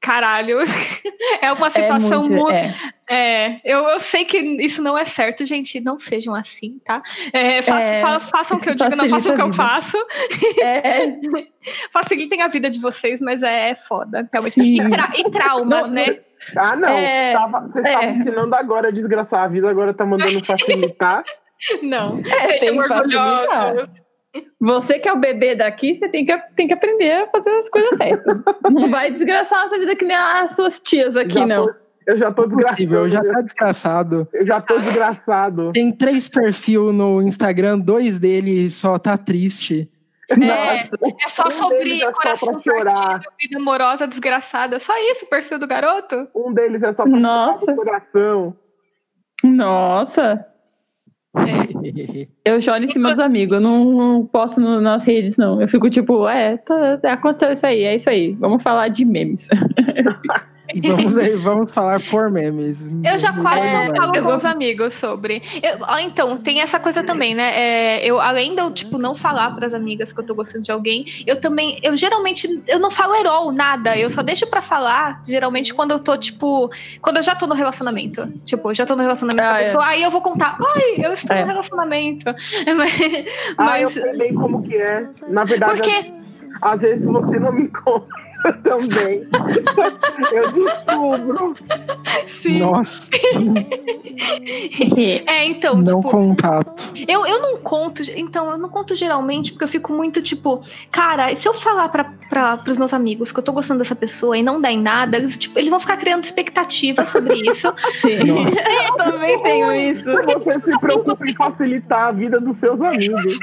Caralho. 0.00 0.58
É 1.40 1.52
uma 1.52 1.70
situação 1.70 2.24
é 2.24 2.28
muito. 2.28 2.42
muito, 2.42 2.74
é. 3.12 3.32
É, 3.46 3.60
eu, 3.64 3.80
eu 3.88 4.00
sei 4.00 4.24
que 4.24 4.38
isso 4.38 4.82
não 4.82 4.96
é 4.96 5.04
certo, 5.04 5.44
gente. 5.44 5.80
Não 5.80 5.98
sejam 5.98 6.34
assim, 6.34 6.78
tá? 6.84 7.02
É, 7.32 7.60
fa- 7.62 7.80
É, 7.80 7.98
fa- 7.98 8.20
façam 8.20 8.56
o 8.56 8.60
que 8.60 8.70
eu 8.70 8.74
digo, 8.74 8.96
não 8.96 9.08
façam 9.08 9.32
o 9.32 9.34
que 9.36 9.42
eu 9.42 9.52
faço. 9.52 9.96
É, 10.60 11.12
Facilitem 11.92 12.42
a 12.42 12.48
vida 12.48 12.68
de 12.70 12.80
vocês, 12.80 13.20
mas 13.20 13.42
é 13.42 13.74
foda, 13.74 14.28
realmente. 14.32 14.60
E, 14.60 14.88
tra- 14.88 15.12
e 15.16 15.30
traumas, 15.30 15.88
Não, 15.88 15.94
né? 15.94 16.18
Ah, 16.56 16.74
não. 16.76 16.88
É, 16.88 17.32
Tava, 17.34 17.60
vocês 17.68 17.84
é. 17.84 17.88
estavam 17.92 18.10
ensinando 18.16 18.54
agora 18.56 18.88
a 18.88 18.90
desgraçar 18.90 19.44
a 19.44 19.48
vida, 19.48 19.68
agora 19.70 19.94
tá 19.94 20.04
mandando 20.04 20.44
facilitar. 20.44 21.22
Não. 21.80 22.20
É, 22.40 22.58
Sejam 22.58 22.76
orgulhosos. 22.78 23.88
Você 24.60 24.98
que 24.98 25.08
é 25.08 25.12
o 25.12 25.16
bebê 25.20 25.54
daqui, 25.54 25.94
você 25.94 26.08
tem 26.08 26.24
que, 26.24 26.36
tem 26.56 26.66
que 26.66 26.74
aprender 26.74 27.12
a 27.12 27.26
fazer 27.28 27.50
as 27.50 27.68
coisas 27.68 27.96
certas. 27.96 28.38
Não 28.70 28.88
vai 28.90 29.12
desgraçar 29.12 29.64
a 29.64 29.68
sua 29.68 29.78
vida 29.78 29.94
que 29.94 30.04
nem 30.04 30.16
as 30.16 30.56
suas 30.56 30.80
tias 30.80 31.14
aqui, 31.16 31.34
Já 31.34 31.46
não. 31.46 31.66
tô- 31.66 31.74
eu 32.06 32.18
já 32.18 32.30
tô 32.32 32.46
desgraçado. 32.46 33.08
já 33.08 33.22
tá 33.24 33.40
desgraçado. 33.40 34.28
Eu 34.32 34.46
já 34.46 34.60
tô 34.60 34.76
desgraçado. 34.76 35.72
Tem 35.72 35.92
três 35.92 36.28
perfis 36.28 36.76
no 36.92 37.20
Instagram, 37.22 37.78
dois 37.78 38.18
deles 38.18 38.74
só 38.74 38.98
tá 38.98 39.16
triste. 39.16 39.88
É, 40.30 40.84
é 40.86 41.28
só 41.28 41.48
Um 41.48 41.50
sobre 41.50 41.94
é 42.02 42.06
só 42.06 42.12
coração 42.12 42.60
chorar. 42.62 42.94
partido, 42.94 43.32
vida 43.40 43.58
amorosa 43.58 44.06
desgraçada. 44.06 44.78
Só 44.78 44.92
isso 45.10 45.26
o 45.26 45.28
perfil 45.28 45.58
do 45.58 45.66
garoto? 45.66 46.26
Um 46.34 46.52
deles 46.54 46.82
é 46.82 46.94
só 46.94 47.02
pra 47.02 47.18
Nossa. 47.18 47.74
coração. 47.74 48.56
Nossa, 49.44 50.46
eu 52.44 52.60
choro 52.60 52.84
em 52.84 52.88
cima 52.88 53.10
dos 53.10 53.18
amigos, 53.20 53.54
eu 53.54 53.60
não, 53.60 53.84
não 53.92 54.26
posto 54.26 54.60
no- 54.60 54.80
nas 54.80 55.02
redes, 55.04 55.36
não. 55.36 55.60
Eu 55.60 55.66
fico 55.68 55.90
tipo, 55.90 56.28
é, 56.28 56.56
tá, 56.58 56.98
aconteceu 57.12 57.52
isso 57.52 57.66
aí, 57.66 57.82
é 57.82 57.94
isso 57.94 58.08
aí. 58.08 58.32
Vamos 58.34 58.62
falar 58.62 58.88
de 58.88 59.04
memes. 59.04 59.48
vamos, 60.80 61.16
aí, 61.18 61.34
vamos 61.36 61.70
falar 61.72 62.00
por 62.10 62.30
memes. 62.30 62.78
Eu 63.04 63.18
já 63.18 63.32
quase 63.32 63.66
É, 63.68 63.72
não 63.88 63.96
falo 63.96 64.14
eu 64.16 64.22
com 64.22 64.28
vou- 64.28 64.36
os 64.36 64.44
amigos 64.44 64.94
sobre. 64.94 65.42
Eu- 65.62 65.78
ó, 65.82 65.98
então, 65.98 66.36
tem 66.38 66.60
essa 66.60 66.78
coisa 66.80 67.02
também, 67.02 67.34
né? 67.34 67.50
É, 67.54 68.04
eu, 68.06 68.20
além 68.20 68.54
de 68.54 68.60
eu, 68.60 68.70
tipo, 68.70 68.98
não 68.98 69.14
falar 69.14 69.54
pras 69.54 69.74
amigas 69.74 70.12
que 70.12 70.20
eu 70.20 70.24
tô 70.26 70.34
gostando 70.34 70.64
de 70.64 70.72
alguém, 70.72 71.04
eu 71.26 71.40
também, 71.40 71.78
eu 71.82 71.96
geralmente, 71.96 72.62
eu 72.68 72.78
não 72.78 72.90
falo 72.90 73.14
herol, 73.14 73.52
nada. 73.52 73.96
Eu 73.96 74.08
só 74.10 74.22
deixo 74.22 74.46
pra 74.46 74.60
falar, 74.62 75.22
geralmente, 75.26 75.74
quando 75.74 75.90
eu 75.92 75.98
tô, 75.98 76.16
tipo, 76.16 76.70
quando 77.00 77.18
eu 77.18 77.22
já 77.22 77.34
tô 77.34 77.46
no 77.46 77.54
relacionamento. 77.54 78.26
Tipo, 78.44 78.70
eu 78.70 78.74
já 78.74 78.86
tô 78.86 78.94
no 78.96 79.02
relacionamento 79.02 79.42
com 79.42 79.48
Ah, 79.54 79.56
a 79.56 79.60
é. 79.60 79.64
pessoa, 79.64 79.84
aí 79.86 80.02
eu 80.02 80.10
vou 80.10 80.20
contar, 80.22 80.56
ai, 80.60 81.04
eu 81.06 81.12
estou 81.12 81.36
É. 81.36 81.40
no 81.40 81.46
relacionamento. 81.46 82.24
Mas, 82.76 82.92
Ah, 83.58 83.80
eu 83.80 83.84
mas 83.84 83.92
sei 83.92 84.16
bem 84.18 84.34
como 84.34 84.62
que 84.62 84.76
é. 84.76 85.08
Na 85.28 85.44
verdade, 85.44 85.80
porque 85.82 86.12
às 86.62 86.80
vezes 86.80 87.04
você 87.06 87.38
não 87.38 87.52
me 87.52 87.68
conta 87.68 88.06
também. 88.62 89.22
eu 90.32 90.52
descubro. 90.52 91.54
sim. 92.26 92.58
Nossa, 92.58 93.10
É, 95.26 95.44
então, 95.46 95.76
não 95.76 96.00
tipo, 96.00 96.10
contato. 96.10 96.92
Eu, 97.08 97.26
eu 97.26 97.40
não 97.40 97.56
conto, 97.58 98.02
então, 98.16 98.50
eu 98.50 98.58
não 98.58 98.68
conto 98.68 98.94
geralmente, 98.94 99.52
porque 99.52 99.64
eu 99.64 99.68
fico 99.68 99.92
muito 99.92 100.22
tipo, 100.22 100.60
cara, 100.90 101.34
se 101.36 101.48
eu 101.48 101.54
falar 101.54 101.88
pra, 101.88 102.04
pra, 102.28 102.56
pros 102.56 102.76
meus 102.76 102.92
amigos 102.94 103.32
que 103.32 103.38
eu 103.38 103.42
tô 103.42 103.52
gostando 103.52 103.78
dessa 103.80 103.94
pessoa 103.94 104.36
e 104.36 104.42
não 104.42 104.60
der 104.60 104.72
em 104.72 104.80
nada, 104.82 105.16
eles, 105.16 105.36
tipo, 105.36 105.58
eles 105.58 105.70
vão 105.70 105.80
ficar 105.80 105.96
criando 105.96 106.24
expectativas 106.24 107.08
sobre 107.08 107.34
isso. 107.48 107.72
Sim. 108.00 108.24
Nossa. 108.24 108.56
Eu 108.88 108.96
também 108.96 109.42
tenho 109.42 109.72
isso. 109.90 110.04
Você 110.04 110.52
se 110.70 110.78
preocupa 110.80 111.24
em 111.26 111.34
facilitar 111.34 112.08
a 112.08 112.12
vida 112.12 112.40
dos 112.40 112.56
seus 112.58 112.80
amigos. 112.80 113.38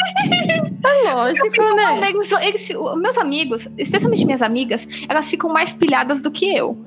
Lógico, 1.13 1.75
né? 1.75 1.83
Amigos, 1.85 2.31
eles- 2.31 2.69
os 2.69 2.97
meus 2.97 3.17
amigos, 3.17 3.67
especialmente 3.77 4.25
minhas 4.25 4.41
amigas, 4.41 4.87
elas 5.07 5.29
ficam 5.29 5.51
mais 5.51 5.73
pilhadas 5.73 6.21
do 6.21 6.31
que 6.31 6.55
eu. 6.55 6.77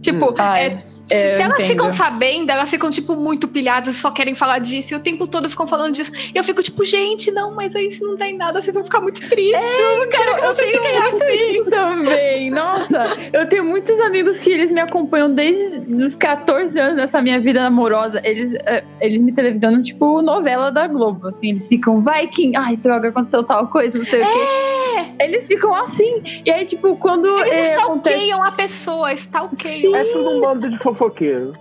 Tipo, 0.00 0.34
Ai, 0.38 0.66
é, 0.66 0.86
é, 1.12 1.36
se 1.36 1.42
elas 1.42 1.58
entendo. 1.58 1.68
ficam 1.68 1.92
sabendo, 1.92 2.50
elas 2.50 2.70
ficam, 2.70 2.90
tipo, 2.90 3.14
muito 3.16 3.48
pilhadas, 3.48 3.96
só 3.96 4.10
querem 4.10 4.34
falar 4.34 4.58
disso, 4.58 4.94
e 4.94 4.96
o 4.96 5.00
tempo 5.00 5.26
todo 5.26 5.48
ficam 5.48 5.66
falando 5.66 5.94
disso. 5.94 6.10
E 6.34 6.38
eu 6.38 6.44
fico, 6.44 6.62
tipo, 6.62 6.84
gente, 6.84 7.30
não, 7.30 7.54
mas 7.54 7.74
aí 7.74 7.90
se 7.90 8.02
não 8.02 8.16
der 8.16 8.30
em 8.30 8.36
nada, 8.36 8.60
vocês 8.60 8.74
vão 8.74 8.84
ficar 8.84 9.00
muito 9.00 9.20
tristes. 9.28 9.78
eu 9.78 9.98
não 9.98 10.08
quero 10.08 10.34
que 10.36 10.44
eu 10.44 10.54
vocês 10.54 10.70
fiquem 10.70 10.96
assim. 10.96 11.70
também. 11.70 12.50
Nossa, 12.50 13.16
eu 13.32 13.48
tenho 13.48 13.64
muitos 13.64 13.98
amigos 14.00 14.38
que 14.38 14.50
eles 14.50 14.72
me 14.72 14.80
acompanham 14.80 15.34
desde 15.34 15.78
os 15.94 16.14
14 16.14 16.78
anos 16.78 16.96
nessa 16.96 17.20
minha 17.20 17.40
vida 17.40 17.64
amorosa. 17.64 18.20
Eles, 18.24 18.54
eh, 18.64 18.84
eles 19.00 19.22
me 19.22 19.32
televisionam, 19.32 19.82
tipo, 19.82 20.22
novela 20.22 20.70
da 20.70 20.86
Globo, 20.86 21.28
assim. 21.28 21.50
Eles 21.50 21.66
ficam, 21.66 22.02
vai, 22.02 22.26
Kim, 22.26 22.52
ai, 22.56 22.76
droga, 22.76 23.08
aconteceu 23.08 23.42
tal 23.44 23.68
coisa, 23.68 23.98
não 23.98 24.04
sei 24.04 24.20
o 24.20 24.24
quê. 24.24 25.12
Eles 25.20 25.46
ficam 25.46 25.74
assim. 25.74 26.22
E 26.44 26.50
aí, 26.50 26.66
tipo, 26.66 26.96
quando 26.96 27.26
Eles 27.26 27.68
eh, 27.70 27.74
acontece... 27.74 28.16
stalkeiam 28.16 28.42
a 28.42 28.52
pessoa, 28.52 29.12
stalkeiam. 29.12 29.96
É 29.96 30.04
tudo 30.04 30.30
um 30.30 30.40
bando 30.40 30.70
de 30.70 30.78
fofoqueiro. 31.02 31.52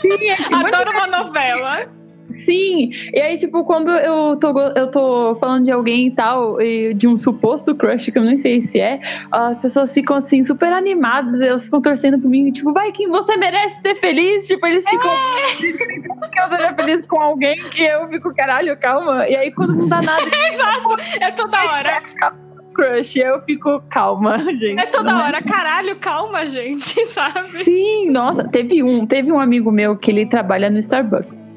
Sim, 0.00 0.28
é 0.28 0.36
que 0.36 0.50
muita 0.54 0.78
Adoro 0.78 0.90
uma 0.90 1.06
novela. 1.06 2.00
Sim, 2.32 2.92
e 3.12 3.20
aí, 3.20 3.36
tipo, 3.36 3.64
quando 3.64 3.90
eu 3.90 4.36
tô, 4.36 4.56
eu 4.76 4.88
tô 4.88 5.34
falando 5.34 5.64
de 5.64 5.72
alguém 5.72 6.06
e 6.06 6.10
tal, 6.12 6.62
e 6.62 6.94
de 6.94 7.08
um 7.08 7.16
suposto 7.16 7.74
crush, 7.74 8.12
que 8.12 8.16
eu 8.16 8.22
nem 8.22 8.38
sei 8.38 8.60
se 8.60 8.78
é, 8.78 9.00
as 9.32 9.58
pessoas 9.58 9.92
ficam 9.92 10.16
assim, 10.16 10.44
super 10.44 10.72
animadas, 10.72 11.40
elas 11.40 11.64
ficam 11.64 11.82
torcendo 11.82 12.20
por 12.20 12.28
mim, 12.28 12.52
tipo, 12.52 12.72
vai, 12.72 12.92
quem 12.92 13.08
você 13.08 13.36
merece 13.36 13.80
ser 13.80 13.96
feliz? 13.96 14.46
Tipo, 14.46 14.64
eles 14.64 14.88
ficam. 14.88 15.10
que 15.58 16.40
eu 16.40 16.50
seja 16.50 16.74
feliz 16.74 17.02
com 17.02 17.20
alguém 17.20 17.58
que 17.64 17.82
eu 17.82 18.08
fico, 18.08 18.32
caralho, 18.32 18.78
calma. 18.78 19.28
E 19.28 19.34
aí, 19.34 19.50
quando 19.50 19.74
não 19.74 19.88
dá 19.88 20.00
nada, 20.00 20.22
É 21.20 21.32
toda 21.32 21.64
hora. 21.64 22.00
Crush, 22.80 23.16
eu 23.18 23.40
fico, 23.42 23.82
calma, 23.90 24.38
gente. 24.56 24.80
É 24.80 24.86
toda 24.86 25.12
não 25.12 25.20
hora. 25.22 25.42
Caralho, 25.42 25.96
calma, 25.96 26.46
gente, 26.46 27.04
sabe? 27.08 27.48
Sim, 27.64 28.10
nossa, 28.10 28.44
teve 28.44 28.82
um, 28.82 29.06
teve 29.06 29.30
um 29.30 29.38
amigo 29.40 29.70
meu 29.70 29.96
que 29.96 30.10
ele 30.10 30.26
trabalha 30.26 30.70
no 30.70 30.78
Starbucks. 30.78 31.48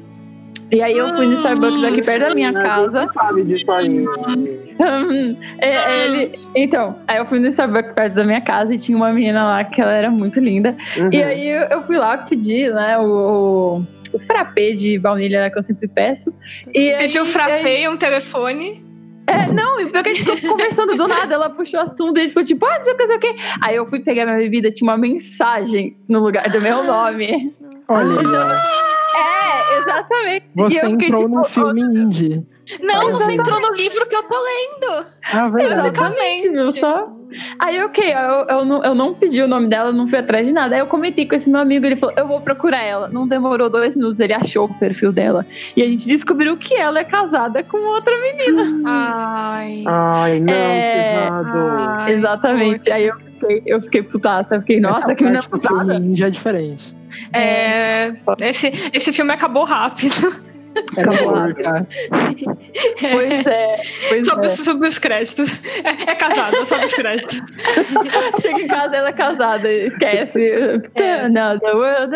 E 0.72 0.82
aí 0.82 0.96
eu 0.96 1.14
fui 1.14 1.26
no 1.26 1.34
Starbucks 1.34 1.84
aqui 1.84 2.02
perto 2.04 2.28
da 2.28 2.34
minha 2.34 2.52
casa. 2.52 3.08
sabe 3.14 3.44
disso 3.44 3.70
aí. 3.70 4.04
É, 5.58 5.68
é, 5.68 6.04
ele, 6.06 6.38
então, 6.54 6.98
aí 7.06 7.18
eu 7.18 7.26
fui 7.26 7.38
no 7.38 7.46
Starbucks 7.46 7.92
perto 7.92 8.14
da 8.14 8.24
minha 8.24 8.40
casa 8.40 8.74
e 8.74 8.78
tinha 8.78 8.96
uma 8.96 9.12
menina 9.12 9.44
lá 9.44 9.64
que 9.64 9.80
ela 9.80 9.92
era 9.92 10.10
muito 10.10 10.40
linda. 10.40 10.76
Uhum. 10.96 11.10
E 11.12 11.22
aí 11.22 11.48
eu, 11.48 11.62
eu 11.68 11.82
fui 11.84 11.96
lá 11.96 12.18
pedir, 12.18 12.72
né, 12.74 12.98
o, 12.98 13.82
o 14.12 14.18
frappé 14.18 14.70
de 14.72 14.98
baunilha 14.98 15.40
né, 15.42 15.50
que 15.50 15.58
eu 15.58 15.62
sempre 15.62 15.86
peço. 15.86 16.34
E 16.74 16.92
aí, 16.92 17.02
Pediu 17.02 17.22
um 17.22 17.26
aí- 17.26 17.30
frappé 17.30 17.80
e 17.82 17.88
um 17.88 17.96
telefone. 17.96 18.83
É, 19.26 19.52
não, 19.52 19.80
e 19.80 19.90
pior 19.90 20.02
que 20.02 20.10
a 20.10 20.14
gente 20.14 20.24
ficou 20.24 20.50
conversando 20.50 20.96
do 20.96 21.08
nada, 21.08 21.34
ela 21.34 21.50
puxou 21.50 21.80
o 21.80 21.82
assunto 21.82 22.18
e 22.18 22.20
a 22.20 22.22
gente 22.22 22.30
ficou 22.30 22.44
tipo, 22.44 22.66
ah, 22.66 22.76
não 22.76 22.82
sei 22.82 22.92
o 22.92 22.96
que, 22.96 23.02
não 23.02 23.06
sei 23.06 23.16
o 23.16 23.20
que. 23.20 23.36
Aí 23.62 23.76
eu 23.76 23.86
fui 23.86 24.00
pegar 24.00 24.26
minha 24.26 24.36
bebida, 24.38 24.70
tinha 24.70 24.88
uma 24.90 24.98
mensagem 24.98 25.96
no 26.08 26.20
lugar 26.20 26.50
do 26.50 26.60
meu 26.60 26.84
nome. 26.84 27.44
Olha 27.88 28.14
ó. 28.14 28.84
É, 29.16 29.78
exatamente. 29.78 30.46
E 30.54 30.62
Você 30.62 30.84
eu 30.84 30.90
fiquei, 30.90 31.08
entrou 31.08 31.22
tipo, 31.22 31.36
num 31.36 31.44
filme 31.44 31.80
indie. 31.82 32.46
Não, 32.80 32.94
você 33.02 33.08
Exatamente. 33.08 33.40
entrou 33.40 33.60
no 33.60 33.74
livro 33.76 34.08
que 34.08 34.16
eu 34.16 34.22
tô 34.22 34.36
lendo. 34.36 35.06
Ah, 35.32 35.48
verdade. 35.48 35.80
Exatamente, 35.88 36.48
viu 36.48 36.72
só? 36.72 37.10
Aí, 37.58 37.82
ok, 37.82 38.12
eu, 38.12 38.56
eu, 38.56 38.64
não, 38.64 38.82
eu 38.82 38.94
não 38.94 39.14
pedi 39.14 39.42
o 39.42 39.48
nome 39.48 39.68
dela, 39.68 39.92
não 39.92 40.06
fui 40.06 40.18
atrás 40.18 40.46
de 40.46 40.52
nada. 40.52 40.74
Aí 40.74 40.80
eu 40.80 40.86
comentei 40.86 41.26
com 41.26 41.34
esse 41.34 41.50
meu 41.50 41.60
amigo, 41.60 41.84
ele 41.84 41.96
falou, 41.96 42.14
eu 42.18 42.26
vou 42.26 42.40
procurar 42.40 42.82
ela. 42.82 43.08
Não 43.08 43.28
demorou 43.28 43.68
dois 43.68 43.94
minutos, 43.94 44.18
ele 44.18 44.32
achou 44.32 44.64
o 44.64 44.74
perfil 44.74 45.12
dela. 45.12 45.44
E 45.76 45.82
a 45.82 45.86
gente 45.86 46.06
descobriu 46.06 46.56
que 46.56 46.74
ela 46.74 47.00
é 47.00 47.04
casada 47.04 47.62
com 47.62 47.76
outra 47.76 48.14
menina. 48.18 48.82
Ai. 48.86 49.84
Ai, 49.86 50.40
não, 50.40 50.52
É. 50.54 51.28
Ai, 51.30 52.12
Exatamente. 52.12 52.84
poxa. 52.84 52.94
Aí 52.94 53.06
eu 53.06 53.16
fiquei, 53.18 53.62
eu 53.66 53.80
fiquei 53.82 54.02
putaça. 54.02 54.54
Eu 54.54 54.60
fiquei, 54.60 54.80
nossa, 54.80 55.04
Essa 55.04 55.14
que 55.14 55.22
menina 55.24 55.42
filme 55.42 55.60
putada. 55.60 55.94
indie 55.96 56.24
é 56.24 56.30
diferente. 56.30 56.96
É, 57.32 58.14
esse, 58.40 58.72
esse 58.92 59.12
filme 59.12 59.32
acabou 59.32 59.64
rápido. 59.64 60.53
Acabou 60.98 61.32
curta. 61.32 61.86
Pois 63.00 63.46
é, 63.46 63.76
pois 64.08 64.26
Sobre, 64.26 64.46
é. 64.46 64.50
sobre 64.50 64.88
os 64.88 64.98
créditos. 64.98 65.60
É, 65.84 66.10
é 66.10 66.14
casada, 66.14 66.64
sobre 66.64 66.86
os 66.86 66.94
créditos. 66.94 67.40
Chega 68.40 68.62
em 68.62 68.66
casa, 68.66 68.96
ela 68.96 69.08
é 69.08 69.12
casada, 69.12 69.70
esquece. 69.70 70.50
É. 70.94 71.20
Another 71.24 71.76
world, 71.76 72.14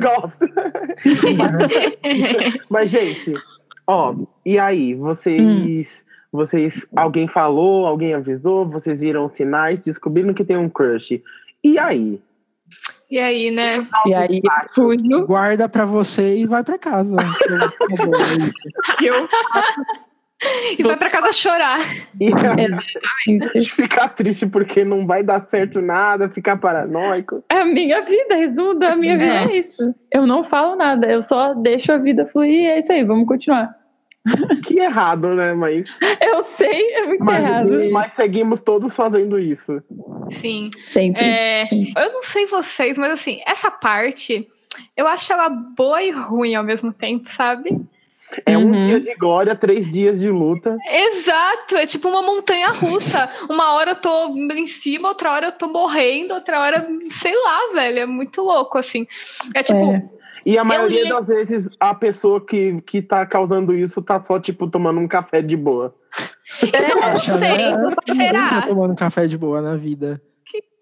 gosto. 0.00 0.46
Mas, 2.68 2.90
gente, 2.90 3.34
ó, 3.86 4.14
e 4.44 4.58
aí? 4.58 4.94
Vocês. 4.94 5.40
Hum. 5.40 5.82
Vocês. 6.32 6.86
Alguém 6.96 7.28
falou, 7.28 7.86
alguém 7.86 8.14
avisou, 8.14 8.66
vocês 8.66 9.00
viram 9.00 9.28
sinais, 9.28 9.84
descobriram 9.84 10.34
que 10.34 10.44
tem 10.44 10.56
um 10.56 10.68
crush. 10.68 11.22
E 11.62 11.78
aí? 11.78 12.20
E 13.12 13.18
aí, 13.18 13.50
né? 13.50 13.86
E 14.06 14.14
aí, 14.14 14.40
fujo. 14.74 15.26
Guarda 15.26 15.68
pra 15.68 15.84
você 15.84 16.38
e 16.38 16.46
vai 16.46 16.64
pra 16.64 16.78
casa. 16.78 17.14
Eu 19.04 19.28
faço, 19.28 19.80
E 20.78 20.82
vai 20.82 20.96
pra 20.96 21.10
casa 21.10 21.30
chorar. 21.30 21.78
E 22.18 23.64
ficar 23.66 24.08
triste 24.08 24.46
porque 24.46 24.82
não 24.82 25.06
vai 25.06 25.22
dar 25.22 25.46
certo 25.50 25.82
nada, 25.82 26.30
ficar 26.30 26.56
paranoico. 26.56 27.44
É 27.52 27.58
a 27.58 27.66
minha 27.66 28.00
vida, 28.00 28.34
resumo 28.34 28.78
da 28.78 28.96
minha 28.96 29.18
vida 29.18 29.30
É. 29.30 29.44
é 29.44 29.58
isso. 29.58 29.94
Eu 30.10 30.26
não 30.26 30.42
falo 30.42 30.74
nada, 30.74 31.06
eu 31.06 31.20
só 31.20 31.52
deixo 31.52 31.92
a 31.92 31.98
vida 31.98 32.24
fluir 32.24 32.62
e 32.62 32.66
é 32.66 32.78
isso 32.78 32.90
aí, 32.94 33.04
vamos 33.04 33.28
continuar. 33.28 33.81
Que 34.66 34.78
errado, 34.78 35.34
né? 35.34 35.52
Mas, 35.54 35.88
Eu 36.20 36.42
sei, 36.44 36.92
é 36.94 37.06
muito 37.06 37.24
Mas- 37.24 37.42
errado. 37.44 37.70
mas 37.90 38.12
seguimos 38.14 38.60
todos 38.60 38.94
fazendo 38.94 39.38
isso. 39.38 39.82
Sim. 40.30 40.70
Sempre. 40.86 41.22
É, 41.24 41.64
eu 41.96 42.12
não 42.12 42.22
sei 42.22 42.46
vocês, 42.46 42.96
mas 42.96 43.12
assim, 43.12 43.40
essa 43.46 43.70
parte 43.70 44.48
eu 44.96 45.06
acho 45.06 45.32
ela 45.32 45.48
boa 45.48 46.02
e 46.02 46.10
ruim 46.10 46.54
ao 46.54 46.64
mesmo 46.64 46.92
tempo, 46.92 47.28
sabe? 47.28 47.80
É 48.46 48.56
um 48.56 48.64
Uhum. 48.72 48.86
dia 48.86 49.00
de 49.00 49.14
glória, 49.16 49.54
três 49.54 49.90
dias 49.90 50.18
de 50.18 50.30
luta. 50.30 50.78
Exato, 50.88 51.76
é 51.76 51.86
tipo 51.86 52.08
uma 52.08 52.22
montanha 52.22 52.66
russa. 52.68 53.28
Uma 53.50 53.74
hora 53.74 53.90
eu 53.90 53.96
tô 53.96 54.28
em 54.54 54.66
cima, 54.66 55.08
outra 55.08 55.32
hora 55.32 55.46
eu 55.48 55.52
tô 55.52 55.68
morrendo, 55.68 56.32
outra 56.32 56.58
hora, 56.60 56.88
sei 57.10 57.34
lá, 57.34 57.58
velho, 57.74 57.98
é 57.98 58.06
muito 58.06 58.40
louco, 58.40 58.78
assim. 58.78 59.06
É 59.54 59.62
tipo, 59.62 59.78
É. 59.92 60.02
E 60.44 60.58
a 60.58 60.64
maioria 60.64 61.02
li- 61.04 61.08
das 61.08 61.26
vezes 61.26 61.76
a 61.78 61.94
pessoa 61.94 62.44
que, 62.44 62.80
que 62.82 63.00
tá 63.02 63.24
causando 63.26 63.74
isso 63.74 64.02
tá 64.02 64.22
só, 64.22 64.40
tipo, 64.40 64.68
tomando 64.68 64.98
um 65.00 65.06
café 65.08 65.40
de 65.42 65.56
boa. 65.56 65.94
eu 66.62 66.96
não 67.00 67.18
sei. 67.18 67.38
né? 67.38 67.76
Ninguém 67.76 67.94
tá 68.06 68.14
Será? 68.14 68.62
tomando 68.66 68.94
café 68.96 69.26
de 69.26 69.38
boa 69.38 69.62
na 69.62 69.76
vida. 69.76 70.20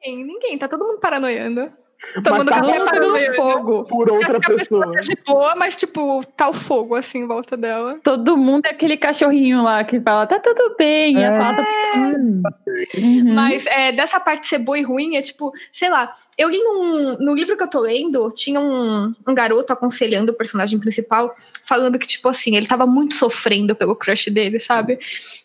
Ninguém, 0.02 0.24
ninguém, 0.24 0.58
tá 0.58 0.66
todo 0.66 0.84
mundo 0.86 0.98
paranoiando. 0.98 1.70
Mas 2.14 2.24
Tomando 2.24 2.48
tá 2.50 2.58
Todo 2.60 2.66
café 2.66 2.78
mundo 2.78 2.84
paranoiando. 2.90 3.20
pegando 3.30 3.36
fogo. 3.36 3.84
por 3.84 4.10
outra 4.10 4.40
que 4.40 4.52
a 4.52 4.56
pessoa 4.56 4.80
pessoa. 4.86 4.92
tá 4.94 5.00
de 5.00 5.16
boa, 5.26 5.54
mas 5.54 5.76
tipo, 5.76 6.20
tá 6.36 6.48
o 6.48 6.52
fogo 6.52 6.94
assim 6.96 7.18
em 7.18 7.26
volta 7.26 7.56
dela. 7.56 7.98
Todo 8.02 8.36
mundo 8.36 8.66
é 8.66 8.70
aquele 8.70 8.96
cachorrinho 8.96 9.62
lá 9.62 9.84
que 9.84 10.00
fala, 10.00 10.26
tá 10.26 10.38
tudo 10.38 10.74
bem. 10.78 11.22
É. 11.22 11.30
fala, 11.32 11.56
tá 11.56 11.66
tudo 11.92 12.02
bem. 12.02 13.22
Uhum. 13.22 13.34
Mas 13.34 13.66
é, 13.66 13.92
dessa 13.92 14.18
parte 14.18 14.46
ser 14.46 14.58
boa 14.58 14.78
e 14.78 14.82
ruim 14.82 15.16
é 15.16 15.22
tipo, 15.22 15.52
sei 15.72 15.88
lá, 15.88 16.10
eu 16.38 16.48
li 16.48 16.58
num, 16.62 17.16
no 17.18 17.34
livro 17.34 17.56
que 17.56 17.62
eu 17.62 17.70
tô 17.70 17.80
lendo, 17.80 18.28
tinha 18.32 18.60
um, 18.60 19.12
um 19.28 19.34
garoto 19.34 19.72
aconselhando 19.72 20.32
o 20.32 20.34
personagem 20.36 20.78
principal, 20.80 21.32
falando 21.64 21.98
que, 21.98 22.06
tipo 22.06 22.28
assim, 22.28 22.56
ele 22.56 22.66
tava 22.66 22.86
muito 22.86 23.14
sofrendo 23.14 23.74
pelo 23.76 23.94
crush 23.94 24.30
dele, 24.30 24.58
sabe? 24.58 24.98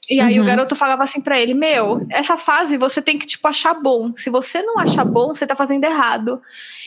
E 0.10 0.20
aí 0.20 0.38
o 0.38 0.42
Uhum. 0.42 0.48
garoto 0.48 0.76
falava 0.76 1.04
assim 1.04 1.20
pra 1.20 1.40
ele, 1.40 1.54
meu, 1.56 2.06
essa 2.12 2.38
fase 2.38 2.78
você 2.78 3.02
tem 3.02 3.18
que, 3.18 3.26
tipo, 3.26 3.48
achar 3.48 3.74
bom. 3.74 4.14
Se 4.16 4.30
você 4.30 4.62
não 4.62 4.78
achar 4.78 5.04
bom, 5.04 5.34
você 5.34 5.48
tá 5.48 5.56
fazendo 5.56 5.84
errado. 5.84 6.42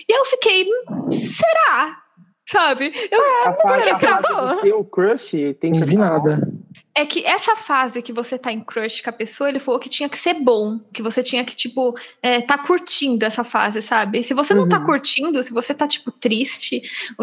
E 0.08 0.12
eu 0.18 0.24
fiquei, 0.26 0.64
"Hum, 0.64 1.10
será? 1.12 2.02
Sabe? 2.50 2.90
Eu, 3.12 3.20
A 3.46 3.52
fase, 3.62 3.90
a 3.90 3.98
pra- 3.98 4.22
fase 4.22 4.54
do 4.56 4.60
seu 4.62 4.84
crush 4.84 5.30
tem 5.60 5.70
que 5.72 5.80
Não 5.80 5.86
vi 5.86 5.96
nada. 5.98 6.48
É 6.94 7.04
que 7.04 7.22
essa 7.26 7.54
fase 7.54 8.00
que 8.00 8.10
você 8.12 8.38
tá 8.38 8.50
em 8.50 8.60
crush 8.60 9.02
com 9.02 9.10
a 9.10 9.12
pessoa, 9.12 9.50
ele 9.50 9.58
falou 9.60 9.78
que 9.78 9.90
tinha 9.90 10.08
que 10.08 10.16
ser 10.16 10.32
bom. 10.32 10.78
Que 10.92 11.02
você 11.02 11.22
tinha 11.22 11.44
que, 11.44 11.54
tipo, 11.54 11.94
é, 12.22 12.40
tá 12.40 12.56
curtindo 12.56 13.22
essa 13.26 13.44
fase, 13.44 13.82
sabe? 13.82 14.22
Se 14.22 14.32
você 14.32 14.54
não 14.54 14.66
tá 14.66 14.78
Uhum. 14.78 14.86
curtindo, 14.86 15.42
se 15.42 15.52
você 15.52 15.74
tá, 15.74 15.86
tipo, 15.86 16.10
triste, 16.10 16.80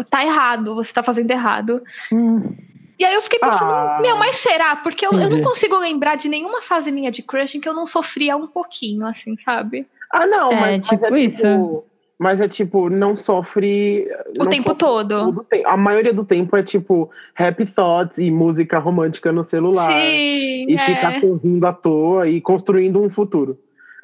tá 0.08 0.24
errado, 0.24 0.76
você 0.76 0.92
tá 0.94 1.02
fazendo 1.02 1.30
errado. 1.32 1.82
Hum, 2.12 2.56
E 2.98 3.04
aí 3.04 3.12
eu 3.12 3.20
fiquei 3.20 3.38
pensando, 3.40 3.70
Ah. 3.74 3.98
meu, 4.00 4.16
mas 4.16 4.36
será? 4.36 4.76
Porque 4.76 5.04
eu, 5.06 5.12
eu 5.12 5.28
não 5.28 5.42
consigo 5.42 5.76
lembrar 5.76 6.14
de 6.16 6.28
nenhuma 6.30 6.62
fase 6.62 6.90
minha 6.92 7.10
de 7.10 7.22
crush 7.22 7.56
em 7.56 7.60
que 7.60 7.68
eu 7.68 7.74
não 7.74 7.84
sofria 7.84 8.36
um 8.38 8.46
pouquinho, 8.46 9.04
assim, 9.04 9.36
sabe? 9.44 9.86
Ah, 10.10 10.24
não, 10.26 10.50
É, 10.52 10.60
mas, 10.78 10.86
tipo 10.88 11.02
mas 11.02 11.12
é 11.12 11.18
isso. 11.24 11.84
Mas 12.18 12.40
é 12.40 12.48
tipo, 12.48 12.88
não 12.88 13.16
sofre. 13.16 14.08
O 14.38 14.44
não 14.44 14.46
tempo 14.46 14.70
sofre 14.70 14.78
todo. 14.78 15.44
tempo. 15.50 15.68
A 15.68 15.76
maioria 15.76 16.14
do 16.14 16.24
tempo 16.24 16.56
é 16.56 16.62
tipo 16.62 17.10
happy 17.38 17.66
thoughts 17.66 18.16
e 18.16 18.30
música 18.30 18.78
romântica 18.78 19.30
no 19.30 19.44
celular. 19.44 19.90
Sim, 19.90 20.66
E 20.66 20.78
ficar 20.78 21.16
é. 21.16 21.20
sorrindo 21.20 21.66
à 21.66 21.72
toa 21.74 22.26
e 22.26 22.40
construindo 22.40 23.02
um 23.02 23.10
futuro. 23.10 23.58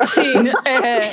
Sim. 0.09 0.33
É, 0.67 1.11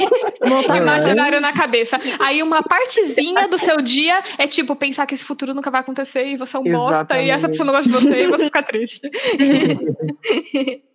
montar 0.48 0.78
É. 0.78 0.82
Imaginário 0.82 1.40
na 1.40 1.54
cabeça. 1.54 1.98
Aí 2.20 2.42
uma 2.44 2.62
partezinha 2.64 3.48
do 3.48 3.58
seu 3.58 3.78
dia 3.78 4.22
é 4.38 4.48
tipo 4.48 4.76
pensar 4.76 5.06
que 5.06 5.14
esse 5.16 5.24
futuro 5.24 5.54
nunca 5.54 5.72
vai 5.72 5.82
acontecer 5.82 6.26
e 6.26 6.38
você 6.38 6.58
é 6.58 6.60
um 6.60 6.64
bosta 6.64 7.16
e 7.22 7.30
essa 7.30 7.48
Exatamente. 7.48 7.50
pessoa 7.52 7.66
não 7.66 7.74
gosta 7.74 7.90
de 7.90 8.06
você 8.06 8.24
e 8.24 8.28
você 8.28 8.46
fica 8.46 8.64
triste. 8.64 9.10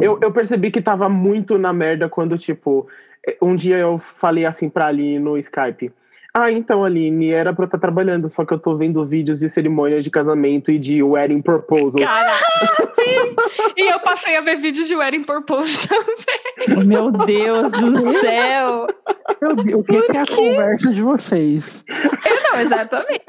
Eu, 0.00 0.18
eu 0.22 0.32
percebi 0.32 0.70
que 0.70 0.80
tava 0.80 1.08
muito 1.10 1.58
na 1.58 1.72
merda 1.72 2.08
quando, 2.08 2.38
tipo, 2.38 2.88
um 3.40 3.54
dia 3.54 3.78
eu 3.78 3.98
falei 3.98 4.44
assim 4.44 4.68
pra 4.68 4.86
Aline 4.86 5.18
no 5.18 5.38
Skype. 5.38 5.92
Ah, 6.34 6.50
então, 6.50 6.82
Aline, 6.82 7.30
era 7.30 7.52
pra 7.52 7.64
eu 7.64 7.66
estar 7.66 7.78
trabalhando, 7.78 8.30
só 8.30 8.42
que 8.42 8.54
eu 8.54 8.58
tô 8.58 8.74
vendo 8.74 9.04
vídeos 9.04 9.40
de 9.40 9.50
cerimônias 9.50 10.02
de 10.02 10.10
casamento 10.10 10.70
e 10.70 10.78
de 10.78 11.02
wedding 11.02 11.42
proposal. 11.42 12.02
Cara, 12.02 12.32
E 13.76 13.92
eu 13.92 14.00
passei 14.00 14.36
a 14.36 14.40
ver 14.40 14.56
vídeos 14.56 14.86
de 14.86 14.96
Wedding 14.96 15.24
Purpose 15.24 15.78
também. 15.86 16.86
meu 16.86 17.10
Deus 17.10 17.72
do 17.72 18.20
céu. 18.20 18.86
Meu 19.40 19.56
Deus, 19.56 19.80
o 19.80 19.84
que, 19.84 20.02
que 20.02 20.16
é 20.16 20.20
a 20.20 20.26
conversa 20.26 20.92
de 20.92 21.02
vocês? 21.02 21.84
Não, 21.88 22.60
exatamente. 22.60 23.24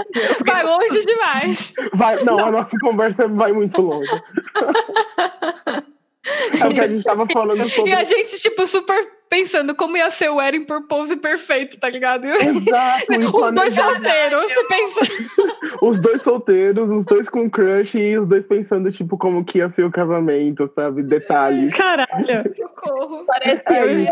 Vai 0.46 0.64
longe 0.64 1.00
demais. 1.02 1.74
Vai, 1.94 2.24
não, 2.24 2.40
a 2.40 2.52
nossa 2.52 2.78
conversa 2.80 3.28
vai 3.28 3.52
muito 3.52 3.82
longe. 3.82 4.12
É 6.26 6.68
o 6.68 6.74
que 6.74 6.80
a 6.80 6.88
gente 6.88 7.04
tava 7.04 7.28
falando 7.32 7.68
sobre. 7.70 7.92
E 7.92 7.94
a 7.94 8.04
gente, 8.04 8.40
tipo, 8.40 8.66
super 8.66 8.96
pensando 9.30 9.74
como 9.74 9.98
ia 9.98 10.12
ser 10.12 10.30
o 10.30 10.36
Wedding 10.36 10.64
Purpose 10.64 11.16
perfeito, 11.18 11.80
tá 11.80 11.90
ligado? 11.90 12.26
Exato, 12.28 13.36
Os 13.36 13.52
dois 13.52 13.74
solteiros, 13.74 14.44
você 14.44 14.68
pensa. 14.68 15.00
os 15.82 16.00
dois 16.00 16.22
solteiros, 16.22 16.92
os 16.92 17.06
dois 17.06 17.28
com 17.28 17.50
crush 17.50 17.96
e 17.98 18.16
os 18.16 18.28
dois 18.28 18.46
pensando, 18.46 18.92
tipo, 18.92 19.18
como 19.18 19.44
que 19.44 19.58
ia 19.58 19.70
ser 19.70 19.86
o 19.86 19.92
casamento, 19.92 20.70
sabe? 20.76 21.02
Detalhes. 21.02 21.76
Caralho. 21.76 22.54
Socorro. 22.56 23.26
Parece 23.26 23.64
que 23.64 23.74
É 23.74 23.84
eu 23.84 23.98
e. 23.98 24.08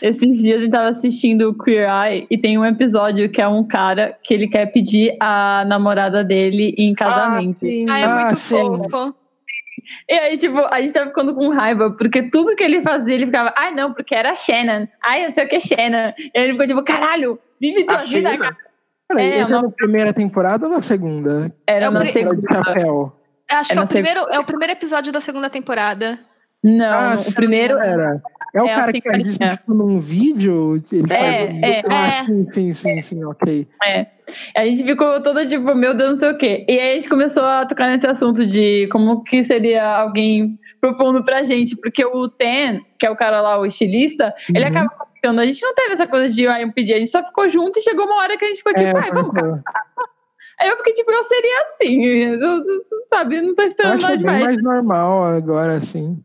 Esses 0.00 0.42
dias 0.42 0.56
a 0.56 0.64
gente 0.64 0.72
tava 0.72 0.88
assistindo 0.88 1.50
o 1.50 1.54
Queer 1.54 1.86
Eye 1.88 2.26
e 2.30 2.38
tem 2.38 2.56
um 2.58 2.64
episódio 2.64 3.30
que 3.30 3.42
é 3.42 3.46
um 3.46 3.68
cara 3.68 4.16
que 4.22 4.32
ele 4.32 4.48
quer 4.48 4.72
pedir 4.72 5.14
a 5.20 5.62
namorada 5.66 6.24
dele 6.24 6.74
em 6.78 6.94
casamento. 6.94 7.56
Ah, 7.56 7.60
sim. 7.60 7.86
Ah, 7.88 8.00
é 8.00 8.04
Ah, 8.04 8.24
muito 8.24 8.36
sim. 8.36 8.56
E 10.08 10.14
aí, 10.14 10.36
tipo, 10.38 10.58
a 10.72 10.80
gente 10.80 10.92
tava 10.92 11.06
ficando 11.08 11.34
com 11.34 11.48
raiva, 11.50 11.90
porque 11.96 12.22
tudo 12.30 12.54
que 12.56 12.62
ele 12.64 12.82
fazia, 12.82 13.14
ele 13.14 13.26
ficava, 13.26 13.52
ai 13.56 13.74
não, 13.74 13.92
porque 13.92 14.14
era 14.14 14.34
Shannon. 14.34 14.86
Ai, 15.02 15.26
não 15.26 15.32
sei 15.34 15.44
o 15.44 15.48
que 15.48 15.56
é 15.56 15.60
Shannon. 15.60 16.12
E 16.18 16.30
aí 16.38 16.44
ele 16.44 16.52
ficou 16.52 16.66
tipo, 16.66 16.82
caralho, 16.84 17.38
vive 17.60 17.84
tua 17.84 17.98
A 18.00 18.02
vida, 18.02 18.36
cara. 18.36 18.56
Peraí, 19.08 19.24
É, 19.32 19.38
esse 19.38 19.52
é 19.52 19.56
uma- 19.56 19.62
na 19.62 19.70
primeira 19.70 20.12
temporada 20.12 20.66
ou 20.66 20.72
na 20.72 20.82
segunda? 20.82 21.52
Era 21.66 21.86
É 21.86 21.90
na 21.90 22.04
segunda. 22.06 22.42
chapéu. 22.52 23.12
Acho 23.48 23.72
É 23.72 23.76
que 23.76 23.80
é 23.80 23.84
o, 23.84 23.88
primeiro, 23.88 24.20
é 24.32 24.38
o 24.40 24.44
primeiro 24.44 24.72
episódio 24.72 25.12
da 25.12 25.20
segunda 25.20 25.48
temporada. 25.48 26.18
Não, 26.64 26.84
Ah, 26.86 27.16
o 27.16 27.34
primeiro. 27.34 27.78
Era. 27.78 28.20
É 28.56 28.62
o 28.62 28.66
É 28.66 28.74
cara 28.74 28.90
assim 28.90 29.00
que 29.02 29.10
faz 29.10 29.26
isso 29.26 29.42
é. 29.42 29.50
tipo, 29.50 29.74
num 29.74 30.00
vídeo? 30.00 30.82
Ele 30.90 31.04
É, 31.12 31.16
faz 31.16 31.54
um- 31.54 31.60
é. 31.64 31.82
Ah, 31.90 32.06
É. 32.06 32.10
sim, 32.24 32.46
sim, 32.50 32.72
sim, 32.72 33.02
sim, 33.02 33.24
ok. 33.24 33.68
A 34.56 34.64
gente 34.64 34.82
ficou 34.82 35.22
toda 35.22 35.44
tipo, 35.46 35.74
meu 35.74 35.94
Deus, 35.94 36.08
não 36.10 36.16
sei 36.16 36.30
o 36.30 36.38
quê. 36.38 36.64
E 36.68 36.72
aí 36.80 36.92
a 36.92 36.96
gente 36.96 37.08
começou 37.08 37.44
a 37.44 37.66
tocar 37.66 37.88
nesse 37.90 38.06
assunto 38.06 38.46
de 38.46 38.88
como 38.90 39.22
que 39.22 39.44
seria 39.44 39.86
alguém 39.98 40.58
propondo 40.80 41.22
pra 41.22 41.42
gente, 41.42 41.76
porque 41.76 42.04
o 42.04 42.28
Ten, 42.28 42.80
que 42.98 43.04
é 43.06 43.10
o 43.10 43.16
cara 43.16 43.40
lá, 43.42 43.58
o 43.60 43.66
estilista, 43.66 44.34
ele 44.48 44.64
Uhum. 44.64 44.70
acaba 44.70 44.88
comentando, 44.88 45.38
a 45.40 45.46
gente 45.46 45.62
não 45.62 45.74
teve 45.74 45.92
essa 45.92 46.06
coisa 46.06 46.32
de 46.34 46.46
ah, 46.46 46.60
eu 46.60 46.72
pedi, 46.72 46.94
a 46.94 46.98
gente 46.98 47.10
só 47.10 47.22
ficou 47.22 47.48
junto 47.48 47.78
e 47.78 47.82
chegou 47.82 48.06
uma 48.06 48.16
hora 48.22 48.36
que 48.38 48.44
a 48.44 48.48
gente 48.48 48.58
ficou 48.58 48.72
tipo, 48.72 48.86
É, 48.96 49.00
ai, 49.02 49.10
vamos 49.12 49.36
eu 49.36 49.58
Aí 50.60 50.70
eu 50.70 50.76
fiquei 50.78 50.94
tipo, 50.94 51.10
eu 51.10 51.22
seria 51.22 51.62
assim, 51.64 52.02
eu, 52.04 52.40
eu- 52.40 52.62
sabe, 53.10 53.42
não 53.42 53.54
tô 53.54 53.62
esperando 53.62 53.92
acho 53.96 54.02
nada 54.02 54.14
bem 54.16 54.18
demais. 54.24 54.44
mais 54.44 54.62
normal 54.62 55.24
agora, 55.24 55.74
assim. 55.74 56.18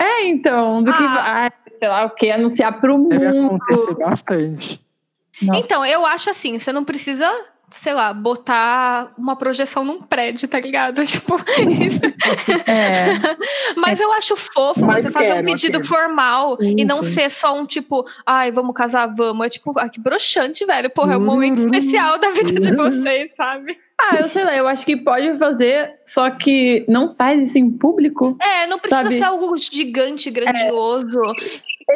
É, 0.00 0.24
então, 0.26 0.82
do 0.82 0.92
que, 0.92 1.02
Ah. 1.02 1.50
Sei 1.78 1.88
lá 1.88 2.04
o 2.06 2.10
que, 2.10 2.30
anunciar 2.30 2.80
pro 2.80 2.96
Deve 3.08 3.32
mundo. 3.32 3.56
acontecer 3.56 3.94
bastante. 3.94 4.80
Nossa. 5.42 5.60
Então, 5.60 5.84
eu 5.84 6.04
acho 6.06 6.30
assim, 6.30 6.58
você 6.58 6.72
não 6.72 6.82
precisa, 6.84 7.30
sei 7.70 7.92
lá, 7.92 8.14
botar 8.14 9.12
uma 9.18 9.36
projeção 9.36 9.84
num 9.84 10.00
prédio, 10.00 10.48
tá 10.48 10.58
ligado? 10.58 11.04
Tipo, 11.04 11.36
isso. 11.80 12.00
É. 12.66 13.06
Mas 13.76 14.00
eu 14.00 14.10
acho 14.12 14.34
fofo 14.36 14.84
Mas 14.84 15.02
você 15.04 15.10
fazer 15.10 15.34
um 15.34 15.44
pedido 15.44 15.72
quero. 15.80 15.84
formal 15.84 16.56
Sim, 16.60 16.74
e 16.78 16.84
não 16.84 17.02
sim. 17.02 17.10
ser 17.10 17.30
só 17.30 17.54
um 17.58 17.66
tipo, 17.66 18.04
ai, 18.24 18.50
vamos 18.50 18.74
casar, 18.74 19.06
vamos. 19.14 19.46
É 19.46 19.50
tipo, 19.50 19.72
ah, 19.78 19.88
que 19.88 20.00
broxante, 20.00 20.64
velho. 20.64 20.88
Porra, 20.90 21.14
é 21.14 21.16
um 21.18 21.24
momento 21.24 21.58
Uhum. 21.60 21.64
especial 21.66 22.18
da 22.18 22.30
vida 22.30 22.58
de 22.58 22.74
vocês, 22.74 23.30
sabe? 23.36 23.76
Ah, 24.00 24.16
eu 24.16 24.28
sei 24.28 24.44
lá, 24.44 24.54
eu 24.54 24.68
acho 24.68 24.84
que 24.84 24.94
pode 24.96 25.38
fazer, 25.38 25.90
só 26.04 26.28
que 26.30 26.84
não 26.86 27.14
faz 27.16 27.48
isso 27.48 27.58
em 27.58 27.70
público. 27.70 28.36
É, 28.42 28.66
não 28.66 28.78
precisa 28.78 29.02
Sabe? 29.04 29.16
ser 29.18 29.24
algo 29.24 29.56
gigante, 29.56 30.30
grandioso. 30.30 31.18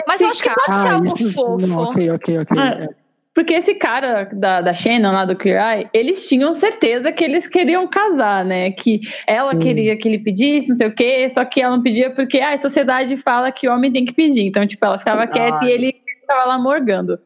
Mas 0.07 0.21
eu 0.21 0.29
acho 0.29 0.43
que 0.43 0.49
pode 0.51 0.65
ser 0.67 0.73
Ah, 0.89 0.93
algo 0.93 1.07
isso 1.07 1.33
fofo. 1.33 1.67
não, 1.67 1.79
ok, 1.79 2.11
ok, 2.11 2.39
ok. 2.41 2.59
Ah, 2.59 2.79
é. 2.83 2.89
Porque 3.35 3.55
esse 3.55 3.75
cara 3.75 4.25
da, 4.33 4.61
da 4.61 4.75
Shannon, 4.75 5.13
lá 5.13 5.25
do 5.25 5.37
Queer 5.37 5.61
Eye, 5.61 5.89
eles 5.95 6.29
tinham 6.29 6.53
certeza 6.53 7.13
que 7.13 7.25
eles 7.25 7.47
queriam 7.47 7.87
casar, 7.87 8.45
né? 8.45 8.73
Que 8.73 9.01
ela 9.27 9.53
Sim. 9.53 9.61
queria 9.61 9.97
que 9.97 10.09
ele 10.09 10.19
pedisse, 10.19 10.69
não 10.69 10.77
sei 10.77 10.89
o 10.89 10.95
quê, 10.95 11.29
só 11.29 11.45
que 11.45 11.63
ela 11.63 11.77
não 11.77 11.83
pedia 11.83 12.11
porque 12.11 12.41
ah, 12.41 12.53
a 12.53 12.57
sociedade 12.59 13.17
fala 13.17 13.53
que 13.53 13.69
homem 13.69 13.93
tem 13.93 14.05
que 14.05 14.13
pedir. 14.13 14.47
Então, 14.47 14.67
tipo, 14.67 14.85
ela 14.85 14.99
ficava 14.99 15.27
quieta 15.27 15.65
e 15.65 15.71
ele 15.71 15.95
ficava 16.21 16.45
lá 16.45 16.59
morgando. 16.59 17.19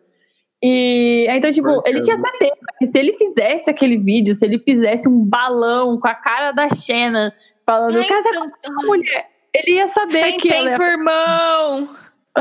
E 0.63 1.27
então, 1.29 1.51
tipo, 1.51 1.83
ele 1.87 2.01
tinha 2.01 2.17
certeza 2.17 2.55
que 2.79 2.87
se 2.87 2.99
ele 2.99 3.13
fizesse 3.15 3.69
aquele 3.69 3.99
vídeo, 3.99 4.35
se 4.35 4.45
ele 4.47 4.59
fizesse 4.59 5.09
um 5.09 5.25
balão 5.25 5.99
com 5.99 6.09
a 6.09 6.15
cara 6.15 6.53
da 6.53 6.69
Shannon 6.69 7.31
falando, 7.67 7.99
Ai, 7.99 8.05
casa 8.05 8.29
então, 8.29 8.51
com 8.51 8.81
a 8.83 8.87
mulher. 8.87 9.27
Ele 9.55 9.77
ia 9.77 9.87
saber 9.87 10.21
Sem 10.21 10.39
que 10.39 10.53
ela 10.53 10.71
tempo, 10.71 10.83
irmão. 10.83 11.89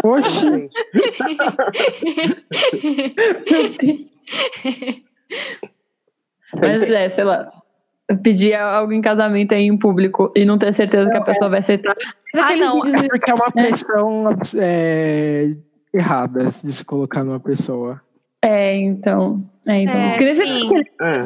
Oxi, 0.03 0.67
Mas 6.59 6.81
é, 6.83 7.09
sei 7.09 7.23
lá. 7.23 7.51
Pedir 8.21 8.53
algo 8.53 8.91
em 8.91 9.01
casamento 9.01 9.53
aí 9.53 9.63
em 9.63 9.77
público 9.77 10.31
e 10.35 10.43
não 10.45 10.57
ter 10.57 10.73
certeza 10.73 11.09
que 11.09 11.17
a 11.17 11.21
pessoa 11.21 11.49
vai 11.49 11.59
aceitar. 11.59 11.95
Mas 12.35 12.51
Ah, 12.51 12.55
não. 12.55 12.81
vídeos 12.81 13.03
é 13.03 13.07
porque 13.07 13.31
é 13.31 13.33
uma 13.33 13.51
pressão 13.51 14.29
é, 14.59 15.51
errada 15.93 16.45
de 16.45 16.73
se 16.73 16.83
colocar 16.85 17.23
numa 17.23 17.39
pessoa. 17.39 18.01
É, 18.41 18.75
então. 18.75 19.41
É, 19.67 19.81
então. 19.81 19.95
É, 19.95 20.17
Que 20.17 20.25
nem 20.25 20.35
você 20.35 20.45
sim. 20.45 20.65
aquele 20.65 20.91
É. 21.01 21.21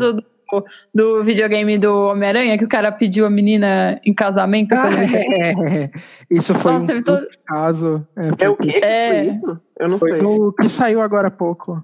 caso 0.47 0.63
do, 0.93 1.23
videogame 1.23 1.77
do 1.77 2.09
Homem-Aranha, 2.09 2.57
que 2.57 2.65
o 2.65 2.69
cara 2.69 2.91
pediu 2.91 3.25
a 3.25 3.29
menina 3.29 3.99
em 4.05 4.13
casamento. 4.13 4.73
Ah, 4.73 4.87
ele- 4.91 5.43
é, 5.83 5.89
isso 6.29 6.53
foi 6.55 6.73
Nossa, 6.73 6.93
um 6.93 6.99
todo- 7.01 7.25
casos. 7.45 8.01
É, 8.39 8.45
É 8.45 8.49
o 8.49 8.55
quê? 8.55 8.79
É. 8.83 9.23
Foi 9.25 9.33
isso? 9.35 9.59
Eu 9.79 9.89
não 9.89 9.97
Foi 9.97 10.11
sei. 10.11 10.21
no 10.21 10.53
que 10.53 10.69
saiu 10.69 11.01
agora 11.01 11.27
há 11.27 11.31
pouco. 11.31 11.83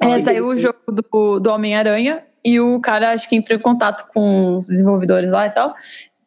É, 0.00 0.06
Ai, 0.06 0.20
saiu 0.20 0.46
o 0.48 0.56
jogo 0.56 0.78
do, 0.88 1.40
do 1.40 1.50
Homem-Aranha 1.50 2.22
e 2.44 2.58
o 2.60 2.80
cara 2.80 3.12
acho 3.12 3.28
que 3.28 3.36
entrou 3.36 3.58
em 3.58 3.62
contato 3.62 4.08
com 4.12 4.54
os 4.54 4.66
desenvolvedores 4.66 5.30
lá 5.30 5.46
e 5.46 5.50
tal, 5.50 5.74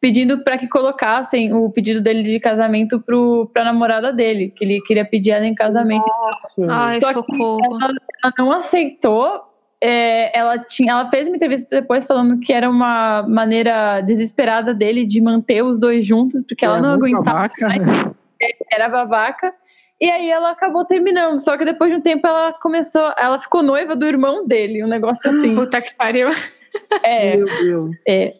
pedindo 0.00 0.42
para 0.42 0.56
que 0.56 0.66
colocassem 0.66 1.52
o 1.52 1.68
pedido 1.70 2.00
dele 2.00 2.22
de 2.22 2.40
casamento 2.40 2.98
pro, 3.00 3.50
pra 3.52 3.64
namorada 3.64 4.12
dele, 4.12 4.50
que 4.50 4.64
ele 4.64 4.80
queria 4.80 5.04
pedir 5.04 5.32
ela 5.32 5.44
em 5.46 5.54
casamento. 5.54 6.04
Nossa. 6.06 6.66
Ai, 6.70 7.00
Só 7.00 7.08
que 7.08 7.14
socorro. 7.14 7.58
Ela, 7.82 7.92
ela 8.24 8.32
não 8.38 8.50
aceitou. 8.52 9.42
É, 9.82 10.36
ela, 10.38 10.58
tinha, 10.58 10.92
ela 10.92 11.10
fez 11.10 11.26
uma 11.28 11.36
entrevista 11.36 11.80
depois 11.80 12.04
falando 12.04 12.38
que 12.40 12.52
era 12.52 12.68
uma 12.68 13.22
maneira 13.28 14.00
desesperada 14.00 14.72
dele 14.74 15.04
de 15.06 15.20
manter 15.20 15.62
os 15.62 15.78
dois 15.78 16.04
juntos, 16.04 16.42
porque 16.46 16.64
ela 16.64 16.78
É 16.78 16.80
não 16.80 16.98
muito 16.98 17.14
aguentava, 17.16 17.36
babaca, 17.38 17.68
né? 17.68 18.12
era 18.72 18.88
babaca. 18.88 19.54
E 20.00 20.10
aí 20.10 20.28
ela 20.30 20.50
acabou 20.50 20.84
terminando. 20.84 21.38
Só 21.38 21.56
que 21.56 21.64
depois 21.64 21.90
de 21.90 21.96
um 21.96 22.02
tempo 22.02 22.26
ela 22.26 22.52
começou. 22.60 23.12
Ela 23.18 23.38
ficou 23.38 23.62
noiva 23.62 23.96
do 23.96 24.06
irmão 24.06 24.46
dele, 24.46 24.84
um 24.84 24.88
negócio 24.88 25.28
assim. 25.30 25.54
Puta 25.54 25.80
que 25.80 25.94
pariu. 25.94 26.28
É, 27.02 27.36
Meu 27.36 27.46
Deus. 27.46 27.96
é. 28.06 28.32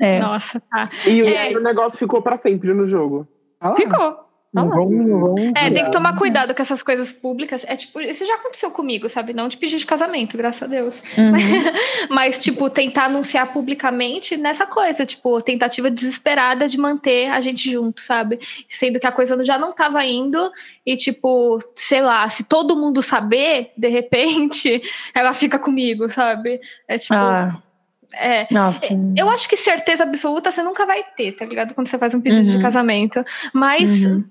É. 0.00 0.18
Nossa, 0.18 0.60
tá. 0.70 0.88
E, 1.06 1.20
É. 1.22 1.38
aí 1.42 1.56
o 1.56 1.62
negócio 1.62 1.96
ficou 1.98 2.20
pra 2.22 2.38
sempre 2.38 2.72
no 2.74 2.88
jogo. 2.88 3.28
Ah 3.60 3.68
lá, 3.70 3.76
Ficou. 3.76 4.16
Não 4.52 4.68
vão, 4.68 4.90
não 4.90 5.20
vão 5.20 5.34
É, 5.54 5.70
tem 5.70 5.84
que 5.84 5.92
tomar 5.92 6.16
cuidado 6.16 6.52
com 6.54 6.60
essas 6.60 6.82
coisas 6.82 7.12
públicas. 7.12 7.64
É 7.68 7.76
tipo, 7.76 8.00
isso 8.00 8.26
já 8.26 8.34
aconteceu 8.34 8.70
comigo, 8.72 9.08
sabe? 9.08 9.32
Não 9.32 9.46
de 9.46 9.56
pedir 9.56 9.76
de 9.78 9.86
casamento, 9.86 10.36
graças 10.36 10.62
a 10.62 10.66
Deus. 10.66 11.00
Uhum. 11.16 11.32
Mas, 12.10 12.36
tipo, 12.38 12.68
tentar 12.68 13.04
anunciar 13.04 13.52
publicamente 13.52 14.36
nessa 14.36 14.66
coisa, 14.66 15.06
tipo, 15.06 15.40
tentativa 15.40 15.88
desesperada 15.88 16.66
de 16.66 16.76
manter 16.76 17.30
a 17.30 17.40
gente 17.40 17.70
junto, 17.70 18.00
sabe? 18.00 18.40
Sendo 18.68 18.98
que 18.98 19.06
a 19.06 19.12
coisa 19.12 19.42
já 19.44 19.56
não 19.56 19.72
tava 19.72 20.04
indo 20.04 20.50
e, 20.84 20.96
tipo, 20.96 21.58
sei 21.76 22.00
lá, 22.02 22.28
se 22.28 22.42
todo 22.42 22.74
mundo 22.76 23.00
saber, 23.02 23.70
de 23.76 23.86
repente, 23.88 24.82
ela 25.14 25.32
fica 25.32 25.60
comigo, 25.60 26.10
sabe? 26.10 26.60
É 26.88 26.98
tipo. 26.98 27.14
Ah, 27.14 27.62
É. 28.12 28.48
nossa. 28.50 28.80
Eu 29.16 29.30
acho 29.30 29.48
que 29.48 29.56
certeza 29.56 30.02
absoluta 30.02 30.50
você 30.50 30.64
nunca 30.64 30.84
vai 30.84 31.04
ter, 31.16 31.30
tá 31.30 31.44
ligado? 31.44 31.74
Quando 31.74 31.86
você 31.86 31.96
faz 31.96 32.12
um 32.12 32.20
pedido 32.20 32.46
Uhum. 32.48 32.56
de 32.56 32.60
casamento. 32.60 33.24
Mas. 33.54 33.82
Uhum. 34.04 34.24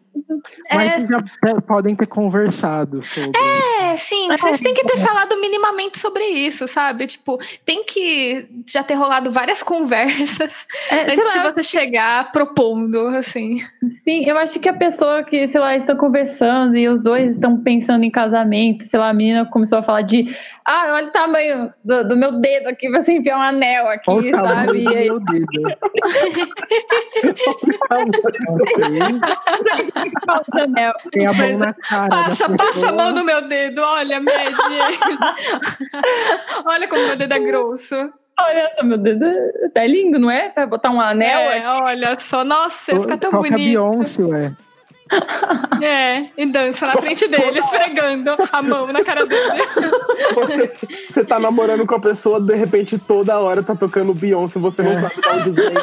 Mas 0.73 0.91
É, 0.91 0.95
vocês 0.95 1.09
já 1.09 1.61
podem 1.61 1.95
ter 1.95 2.05
conversado 2.05 3.03
sobre. 3.03 3.31
É, 3.39 3.97
sim, 3.97 4.27
vocês 4.27 4.61
têm 4.61 4.73
que 4.73 4.85
ter 4.85 4.97
falado 4.97 5.39
minimamente 5.39 5.99
sobre 5.99 6.23
isso, 6.23 6.67
sabe? 6.67 7.07
Tipo, 7.07 7.37
tem 7.65 7.83
que 7.83 8.47
já 8.65 8.83
ter 8.83 8.93
rolado 8.93 9.31
várias 9.31 9.61
conversas 9.63 10.65
É, 10.91 11.03
antes 11.03 11.35
lá, 11.35 11.43
de 11.43 11.53
você 11.53 11.63
chegar 11.63 12.31
propondo, 12.31 13.07
assim. 13.07 13.57
Sim, 14.03 14.23
eu 14.25 14.37
acho 14.37 14.59
que 14.59 14.69
a 14.69 14.73
pessoa 14.73 15.23
que, 15.23 15.47
sei 15.47 15.59
lá, 15.59 15.75
estão 15.75 15.95
conversando 15.95 16.77
e 16.77 16.87
os 16.87 17.01
dois 17.01 17.31
estão 17.31 17.57
pensando 17.57 18.03
em 18.03 18.11
casamento, 18.11 18.83
sei 18.83 18.99
lá, 18.99 19.09
a 19.09 19.13
menina 19.13 19.45
começou 19.45 19.79
a 19.79 19.83
falar 19.83 20.01
de 20.01 20.35
ah, 20.65 20.91
olha 20.93 21.07
o 21.07 21.11
tamanho 21.11 21.73
do, 21.83 22.07
do 22.09 22.17
meu 22.17 22.33
dedo 22.33 22.67
aqui, 22.67 22.89
você 22.91 23.13
enfiar 23.13 23.37
um 23.37 23.41
anel 23.41 23.87
aqui, 23.87 24.09
Olha 24.09 24.29
o 24.29 24.33
tamanho 24.35 24.67
sabe? 24.67 24.83
do 24.83 24.91
E 24.91 24.97
aí, 24.97 25.05
meu 25.05 25.19
dedo. 25.19 25.47
Tem 31.11 31.25
a 31.25 31.33
mão 31.33 31.57
na 31.57 31.73
cara. 31.73 32.09
Passa, 32.09 32.55
passa 32.55 32.89
a 32.89 32.93
mão 32.93 33.11
no 33.11 33.23
meu 33.23 33.47
dedo, 33.47 33.81
olha, 33.81 34.19
mede. 34.19 34.55
olha 36.65 36.87
como 36.87 37.05
meu 37.05 37.15
dedo 37.17 37.33
é 37.33 37.39
grosso. 37.39 37.95
Olha 38.41 38.71
só, 38.73 38.83
meu 38.85 38.97
dedo 38.97 39.25
tá 39.73 39.85
lindo, 39.85 40.17
não 40.17 40.31
é? 40.31 40.51
Vai 40.55 40.65
botar 40.65 40.91
um 40.91 41.01
anel 41.01 41.39
É, 41.39 41.67
olha 41.81 42.17
só, 42.17 42.43
nossa, 42.43 42.93
ia 42.93 43.01
ficar 43.01 43.17
tão 43.17 43.31
Toca 43.31 43.49
bonito. 43.49 43.57
Beyoncé, 43.57 44.23
ué. 44.23 44.53
É, 45.81 46.25
e 46.37 46.45
dança 46.45 46.85
na 46.87 46.97
frente 46.97 47.25
dele, 47.27 47.59
esfregando 47.59 48.31
a 48.51 48.61
mão 48.61 48.87
na 48.87 49.01
cara 49.03 49.25
dele. 49.25 49.63
Você, 50.35 50.71
você 51.09 51.23
tá 51.23 51.39
namorando 51.39 51.87
com 51.87 51.95
a 51.95 51.99
pessoa, 51.99 52.37
de 52.39 52.53
repente 52.53 52.97
toda 52.97 53.39
hora 53.39 53.63
tá 53.63 53.73
tocando 53.73 54.13
Beyoncé, 54.13 54.59
você 54.59 54.81
não 54.81 54.91
sabe 55.01 55.21
de 55.21 55.29
onde 55.29 55.51
vem. 55.51 55.73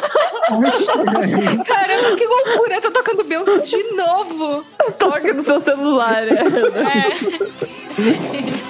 Caramba, 1.63 2.15
que 2.15 2.25
loucura, 2.25 2.75
eu 2.75 2.81
tô 2.81 2.91
tocando 2.91 3.23
Beyoncé 3.23 3.57
de 3.57 3.83
novo. 3.93 4.63
toca 4.99 5.33
no 5.33 5.41
seu 5.41 5.59
celular. 5.61 6.27
É. 6.27 6.33
É. 6.33 7.17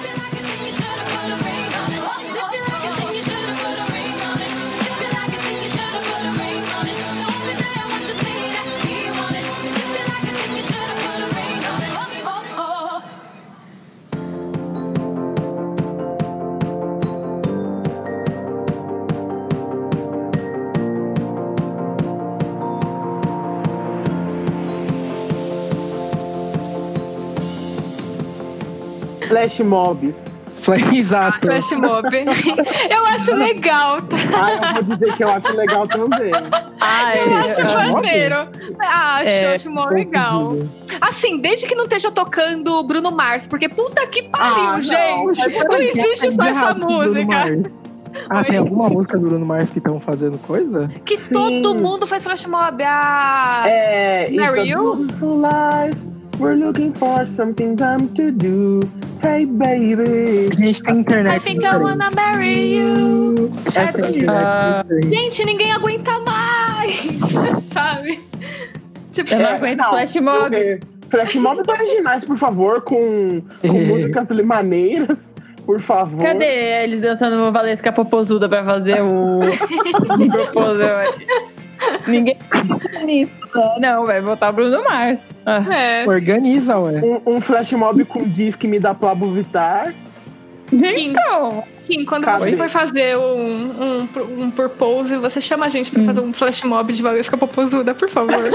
Flash 29.28 29.58
mob. 29.60 30.14
Exato. 30.92 31.46
Flash 31.46 31.70
mob. 31.72 32.08
Eu 32.90 33.06
acho 33.06 33.34
legal, 33.34 34.02
tá? 34.02 34.16
Ah, 34.34 34.76
eu 34.78 34.84
vou 34.84 34.96
dizer 34.96 35.16
que 35.16 35.24
eu 35.24 35.30
acho 35.30 35.52
legal 35.56 35.86
também. 35.86 36.32
Ai, 36.80 37.20
Eu 37.20 37.36
acho 37.36 37.54
Flash 37.54 37.86
mob? 37.86 37.92
maneiro. 37.92 38.34
Acho, 38.80 39.28
É, 39.28 39.54
acho 39.54 39.70
mó 39.70 39.86
legal. 39.86 40.54
Assim, 41.00 41.38
desde 41.40 41.66
que 41.66 41.74
não 41.74 41.84
esteja 41.84 42.10
tocando 42.10 42.82
Bruno 42.82 43.10
Mars, 43.12 43.46
porque 43.46 43.68
puta 43.68 44.06
que 44.08 44.24
pariu, 44.24 44.64
Ah, 44.64 44.72
não. 44.74 44.80
gente. 44.82 45.54
Não, 45.64 45.76
existe 45.78 46.32
só 46.32 46.42
essa 46.44 46.74
música. 46.74 47.34
Ah, 48.30 48.38
Oi? 48.38 48.44
tem 48.44 48.58
alguma 48.58 48.88
música 48.88 49.16
do 49.18 49.28
Bruno 49.28 49.46
Mars 49.46 49.70
que 49.70 49.78
estão 49.78 50.00
fazendo 50.00 50.38
coisa? 50.38 50.90
Que 51.04 51.16
Sim. 51.18 51.32
todo 51.34 51.74
mundo 51.76 52.06
faz 52.06 52.24
flash 52.24 52.46
mob. 52.46 52.82
Ah, 52.84 53.64
É, 53.66 54.28
Mary 54.32 54.70
You? 54.70 55.06
We're 56.38 56.54
looking 56.54 56.92
for 56.94 57.26
something 57.26 57.74
dumb 57.74 58.08
to 58.14 58.30
do. 58.30 58.80
Hey, 59.20 59.44
baby. 59.44 60.48
A 60.56 60.60
gente 60.60 60.82
tem 60.82 60.94
I 60.94 60.98
internet 61.00 61.42
think 61.42 61.64
I 61.64 61.76
wanna 61.76 62.08
marry 62.14 62.76
you. 62.78 63.50
Essa 63.74 64.02
é 64.06 64.28
a. 64.28 64.84
Gente, 65.08 65.44
ninguém 65.44 65.72
aguenta 65.72 66.20
mais. 66.20 66.94
Sabe? 67.74 68.20
Tipo, 69.12 69.34
Eu 69.34 69.38
não 69.40 69.46
É, 69.48 69.54
aguento 69.56 69.78
não, 69.80 69.90
flash 69.90 70.14
mob. 70.16 70.54
é, 70.56 70.78
Flash 71.10 71.34
mobs 71.36 71.66
originais, 71.66 72.24
por 72.24 72.38
favor, 72.38 72.82
com, 72.82 73.40
com 73.66 73.72
músicas 73.72 74.28
maneiras, 74.44 75.16
por 75.66 75.80
favor. 75.80 76.22
Cadê 76.22 76.84
eles 76.84 77.00
dançando 77.00 77.50
Valesca 77.50 77.90
Popozuda 77.90 78.46
pra 78.48 78.62
fazer 78.62 79.00
o, 79.02 79.40
o 79.40 79.42
Proposal? 80.30 81.14
Ninguém 82.06 82.36
nisso. 83.04 83.32
Não, 83.80 84.06
vai 84.06 84.20
botar 84.20 84.52
Bruno 84.52 84.82
Mars. 84.84 85.28
Ah, 85.46 85.64
é. 85.74 86.06
Organiza, 86.06 86.78
ué. 86.78 87.00
Um, 87.02 87.34
um 87.34 87.40
flash 87.40 87.72
mob 87.72 88.04
com 88.04 88.24
disque 88.28 88.66
me 88.66 88.78
dá 88.78 88.94
Pablo 88.94 89.32
Vittar. 89.32 89.94
Então, 90.70 91.64
Kim, 91.86 92.04
quando 92.04 92.24
Cabe. 92.24 92.50
você 92.50 92.56
for 92.56 92.68
fazer 92.68 93.16
um, 93.16 93.70
um, 93.82 94.08
um 94.42 94.50
purpose, 94.50 95.16
você 95.16 95.40
chama 95.40 95.64
a 95.66 95.68
gente 95.70 95.90
pra 95.90 96.02
fazer 96.02 96.20
um 96.20 96.32
flash 96.32 96.62
mob 96.62 96.92
de 96.92 97.02
Valesca 97.02 97.38
Popozuda, 97.38 97.94
por 97.94 98.08
favor. 98.10 98.44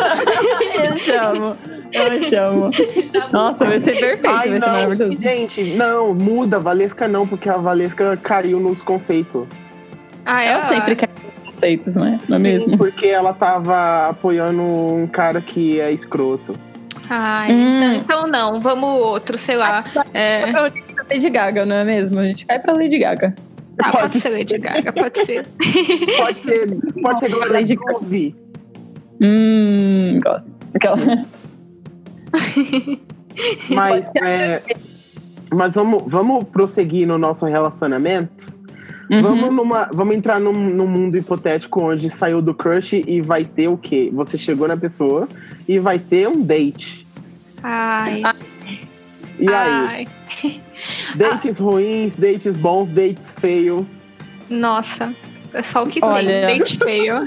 eu 0.84 0.95
chamo. 0.95 1.57
Eu 1.91 2.24
chamo. 2.24 2.71
Nossa, 3.32 3.65
vai 3.65 3.80
ser 3.80 3.93
perfeito, 3.99 4.28
Ai, 4.30 4.49
vai 4.49 4.59
ser 4.59 4.65
não, 4.67 4.74
maravilhoso. 4.74 5.24
gente, 5.24 5.63
não, 5.76 6.13
muda, 6.13 6.59
Valesca 6.59 7.07
não, 7.07 7.26
porque 7.26 7.49
a 7.49 7.57
Valesca 7.57 8.15
caiu 8.17 8.59
nos 8.59 8.84
conceitos. 8.84 9.47
Ah, 10.26 10.43
Ela 10.43 10.61
sempre 10.63 10.95
quer 10.95 11.09
conceitos, 11.64 11.95
né? 11.95 12.20
Não 12.28 12.38
é 12.38 12.39
Sim, 12.39 12.43
mesmo? 12.43 12.78
porque 12.78 13.07
ela 13.07 13.34
tava 13.34 14.09
apoiando 14.09 14.61
um 14.61 15.07
cara 15.07 15.41
que 15.41 15.80
é 15.80 15.91
escroto. 15.91 16.53
Ai, 17.09 17.51
Hum. 17.51 17.78
então, 17.78 17.93
então 17.95 18.28
não, 18.28 18.59
vamos 18.59 18.89
outro, 18.89 19.38
sei 19.38 19.55
lá. 19.55 19.84
É, 20.14 20.45
Lady 21.09 21.30
Gaga, 21.30 21.66
não 21.66 21.76
é 21.78 21.84
mesmo? 21.84 22.20
A 22.20 22.26
gente 22.26 22.45
vai 22.45 22.59
pra 22.59 22.74
Lady 22.74 22.97
Gaga. 22.99 23.34
Tá, 23.78 23.91
pode 23.91 24.20
ser 24.20 24.30
Lady 24.30 24.57
Gaga, 24.57 24.93
pode 24.93 25.26
ser. 25.26 25.47
Pode 26.18 26.41
ser, 26.43 26.68
pode 27.01 27.20
ser 27.22 27.30
Glória 27.32 27.53
Lady 27.53 27.76
Groove. 27.76 28.36
Hum, 29.22 30.20
gosto. 30.24 30.49
Aquela. 30.76 30.97
Mas, 33.70 34.07
é, 34.24 34.61
mas 35.51 35.74
vamos, 35.74 36.03
vamos 36.05 36.43
prosseguir 36.45 37.07
no 37.07 37.18
nosso 37.18 37.45
relacionamento. 37.47 38.53
Uhum. 39.14 39.22
Vamos, 39.22 39.53
numa, 39.53 39.89
vamos 39.93 40.16
entrar 40.16 40.39
num, 40.39 40.53
num 40.53 40.88
mundo 40.88 41.18
hipotético 41.18 41.84
onde 41.84 42.09
saiu 42.09 42.41
do 42.41 42.53
crush 42.53 42.93
e 43.05 43.22
vai 43.22 43.45
ter 43.45 43.68
o 43.68 43.78
quê? 43.78 44.09
Você 44.14 44.38
chegou 44.38 44.68
na 44.68 44.76
pessoa 44.76 45.28
e 45.68 45.78
vai 45.78 45.99
ter 45.99 46.28
um 46.28 46.41
date. 46.41 47.05
Ai. 47.61 48.24
E 49.39 49.47
aí? 49.47 49.53
ai. 49.53 50.07
Dates 51.16 51.59
ruins, 51.59 52.16
dates 52.16 52.57
bons, 52.57 52.89
dates 52.89 53.34
feios. 53.39 53.86
Nossa. 54.49 55.16
É 55.53 55.61
só 55.61 55.84
o 55.84 55.88
que 55.88 56.03
Olha. 56.03 56.47
tem. 56.47 56.57
Date 56.57 56.78
feio. 56.78 57.18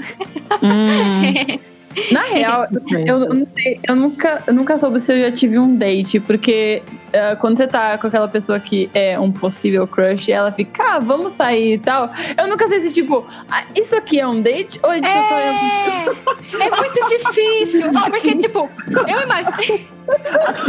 Hum. 0.61 1.59
Na 2.11 2.21
real, 2.29 2.67
eu, 3.05 3.19
eu 3.25 3.33
não 3.33 3.45
sei, 3.45 3.79
eu 3.87 3.95
nunca, 3.95 4.43
eu 4.47 4.53
nunca 4.53 4.77
soube 4.77 4.99
se 4.99 5.13
eu 5.13 5.19
já 5.21 5.31
tive 5.31 5.57
um 5.57 5.75
date, 5.75 6.19
porque 6.19 6.81
eh, 7.13 7.35
quando 7.37 7.57
você 7.57 7.67
tá 7.67 7.97
com 7.97 8.07
aquela 8.07 8.27
pessoa 8.27 8.59
que 8.59 8.89
é 8.93 9.19
um 9.19 9.31
possível 9.31 9.87
crush, 9.87 10.29
ela 10.31 10.51
fica, 10.51 10.83
ah, 10.95 10.99
vamos 10.99 11.33
sair 11.33 11.73
e 11.73 11.79
tal. 11.79 12.09
Eu 12.37 12.47
nunca 12.47 12.67
sei 12.67 12.79
se, 12.81 12.93
tipo, 12.93 13.25
ah, 13.49 13.63
isso 13.75 13.95
aqui 13.95 14.19
é 14.19 14.27
um 14.27 14.41
date 14.41 14.79
ou 14.83 14.93
isso 14.93 15.03
só 15.29 15.39
é 15.39 15.51
um. 15.51 16.61
É, 16.61 16.67
é 16.67 16.69
muito 16.69 17.09
difícil. 17.09 17.91
Porque, 18.09 18.35
tipo, 18.37 18.69
eu 19.07 19.21
imagino. 19.21 19.97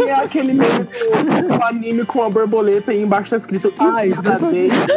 É 0.04 0.12
aquele 0.14 0.52
meme 0.52 0.80
do, 1.46 1.62
anime 1.62 2.04
com 2.04 2.24
a 2.24 2.28
borboleta 2.28 2.92
e 2.92 3.00
embaixo 3.02 3.30
tá 3.30 3.36
escrito 3.36 3.72
Ah, 3.78 4.04
"Isso 4.04 4.14
isso 4.14 4.22
da 4.22 4.32
eu 4.34 4.38
sabia. 4.40 4.68
date". 4.68 4.88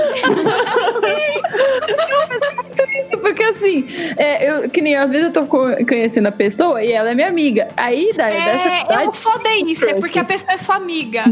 Isso, 3.00 3.18
porque 3.20 3.44
assim, 3.44 3.88
é, 4.18 4.50
eu, 4.50 4.70
que 4.70 4.82
nem 4.82 4.96
às 4.96 5.10
vezes 5.10 5.28
eu 5.28 5.34
tô 5.34 5.46
co- 5.46 5.76
conhecendo 5.88 6.28
a 6.28 6.32
pessoa 6.32 6.84
e 6.84 6.92
ela 6.92 7.12
é 7.12 7.16
minha 7.16 7.28
amiga. 7.28 7.68
Aí, 7.78 8.12
da, 8.14 8.30
dessa 8.30 8.70
É, 8.70 8.82
idade. 8.84 9.06
eu 9.06 9.14
foda 9.14 9.48
é 9.50 9.58
isso, 9.58 9.86
é 9.86 9.96
porque 9.96 10.20
a 10.20 10.24
pessoa 10.24 10.54
é 10.54 10.58
sua 10.58 10.76
amiga. 10.76 11.24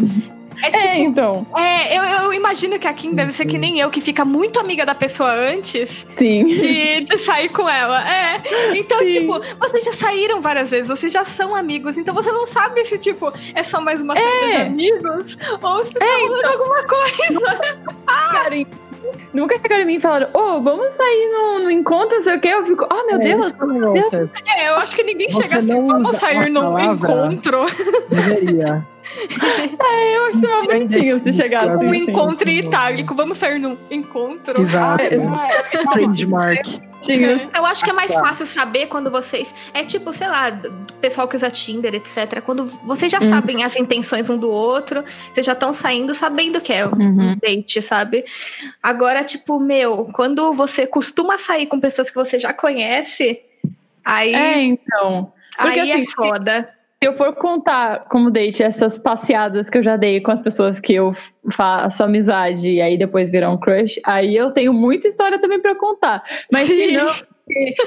É 0.62 0.72
tipo, 0.72 0.88
É, 0.88 0.97
então. 0.99 1.45
é, 1.55 1.97
eu, 1.97 2.03
eu 2.24 2.34
imagino 2.34 2.78
que 2.80 2.88
a 2.88 2.93
Kim 2.93 3.14
deve 3.14 3.32
ser 3.32 3.45
que 3.45 3.57
nem 3.57 3.80
eu, 3.80 3.89
que 3.89 4.01
fica 4.01 4.26
muito 4.26 4.60
amiga 4.60 4.86
da 4.86 4.93
pessoa 4.95 5.32
antes 5.32 6.05
Sim. 6.18 6.45
de, 6.45 7.05
de 7.05 7.18
sair 7.18 7.49
com 7.49 7.68
ela. 7.70 8.03
É. 8.10 8.41
Então, 8.76 8.99
Sim. 8.99 9.07
tipo, 9.07 9.39
vocês 9.60 9.84
já 9.86 9.93
saíram 9.93 10.41
várias 10.41 10.70
vezes, 10.70 10.88
vocês 10.88 11.12
já 11.14 11.24
são 11.26 11.55
amigos, 11.55 11.97
então 11.97 12.14
você 12.14 12.32
não 12.32 12.45
sabe 12.45 12.84
se, 12.86 12.97
tipo, 12.97 13.32
é 13.53 13.64
só 13.64 13.80
mais 13.82 14.01
uma 14.01 14.16
saída 14.16 14.47
de 14.49 14.55
amigos 14.57 15.38
ou 15.62 15.84
se 15.84 15.93
tá 15.93 16.05
rolando 16.05 16.47
alguma 16.47 16.84
coisa. 16.84 17.80
Karen, 18.32 18.66
nunca 19.34 19.57
chegaram 19.60 19.84
em 19.84 19.86
mim 19.86 19.95
e 19.95 19.99
falaram, 19.99 20.28
ô, 20.34 20.62
vamos 20.62 20.91
sair 20.93 21.30
no, 21.32 21.60
no 21.64 21.72
encontro, 21.72 22.18
não 22.18 22.24
sei 22.24 22.36
o 22.36 22.39
quê. 22.41 22.49
Eu 22.49 22.66
fico, 22.66 22.88
oh 22.91 23.05
meu 23.07 23.16
É, 23.22 23.24
Deus, 23.36 23.47
esse 23.47 23.60
é 23.62 23.64
o 23.64 23.68
negócio, 23.68 24.32
É, 24.57 24.70
eu 24.70 24.76
acho 24.76 24.95
que 24.95 25.03
ninguém 25.03 25.32
Você 25.32 25.43
chega 25.43 25.60
assim, 25.60 25.68
vamos 25.86 26.18
sair 26.18 26.49
num 26.49 26.78
encontro. 26.80 27.66
Deveria. 28.10 28.86
eu 30.14 30.24
acho 30.28 30.41
mais 30.41 30.68
bonitinho 30.68 31.20
se 31.20 31.34
chegasse. 31.34 31.78
Sim, 31.78 31.86
Um 31.86 31.89
assim. 31.91 31.97
encontro 32.03 32.49
em 32.49 32.57
itálico, 32.60 33.16
vamos 33.16 33.38
sair 33.38 33.60
num 33.60 33.78
encontro. 33.89 34.62
Exato. 34.62 35.01
É, 35.03 35.10
Trademark. 35.10 36.64
bonitinhos. 37.01 37.41
Eu 37.55 37.66
acho 37.66 37.84
que 37.84 37.89
é 37.89 37.93
mais 37.93 38.14
fácil 38.14 38.45
saber 38.45 38.88
quando 38.88 39.10
vocês. 39.10 39.53
É 39.74 39.84
tipo, 39.84 40.14
sei 40.14 40.28
lá, 40.28 40.49
do 40.49 40.93
pessoal 40.95 41.28
que 41.28 41.36
usa 41.36 41.49
Tinder, 41.49 41.95
etc. 41.95 42.41
Quando 42.45 42.66
vocês 42.86 43.12
já 43.12 43.20
Hum. 43.20 43.30
sabem 43.30 43.64
as 43.64 43.76
intenções 43.76 44.30
um 44.30 44.38
do 44.38 44.49
outro, 44.49 45.03
vocês 45.34 45.45
já 45.45 45.53
estão 45.53 45.74
saindo 45.74 46.14
sabendo 46.14 46.62
que 46.62 46.74
é 46.74 46.86
um 46.86 46.91
Uhum. 46.91 47.38
date, 47.41 47.82
sabe? 47.82 48.26
Agora, 48.84 49.24
tipo, 49.24 49.60
meu, 49.60 50.10
quando 50.14 50.53
você 50.53 50.86
costuma 50.86 51.38
sair 51.38 51.66
com 51.68 51.80
pessoas 51.80 52.10
que 52.10 52.16
você 52.16 52.39
já 52.39 52.53
conhece, 52.53 53.41
aí, 54.05 54.34
É, 54.36 54.62
então. 54.62 55.32
porque 55.57 55.80
aí 55.80 55.91
assim, 55.93 56.03
é 56.03 56.05
foda. 56.12 56.70
Se 57.01 57.07
eu 57.09 57.13
for 57.13 57.33
contar 57.33 58.05
como 58.09 58.29
date 58.29 58.61
essas 58.61 58.97
passeadas 58.97 59.69
que 59.69 59.77
eu 59.77 59.83
já 59.83 59.95
dei 59.95 60.19
com 60.19 60.31
as 60.31 60.39
pessoas 60.39 60.81
que 60.81 60.93
eu 60.93 61.13
faço 61.49 62.03
amizade 62.03 62.69
e 62.69 62.81
aí 62.81 62.97
depois 62.97 63.31
viram 63.31 63.53
um 63.53 63.57
crush, 63.57 64.01
aí 64.05 64.35
eu 64.35 64.51
tenho 64.51 64.73
muita 64.73 65.07
história 65.07 65.39
também 65.39 65.61
pra 65.61 65.75
contar. 65.75 66.21
Mas 66.51 66.67
se 66.67 66.91
não, 66.91 67.07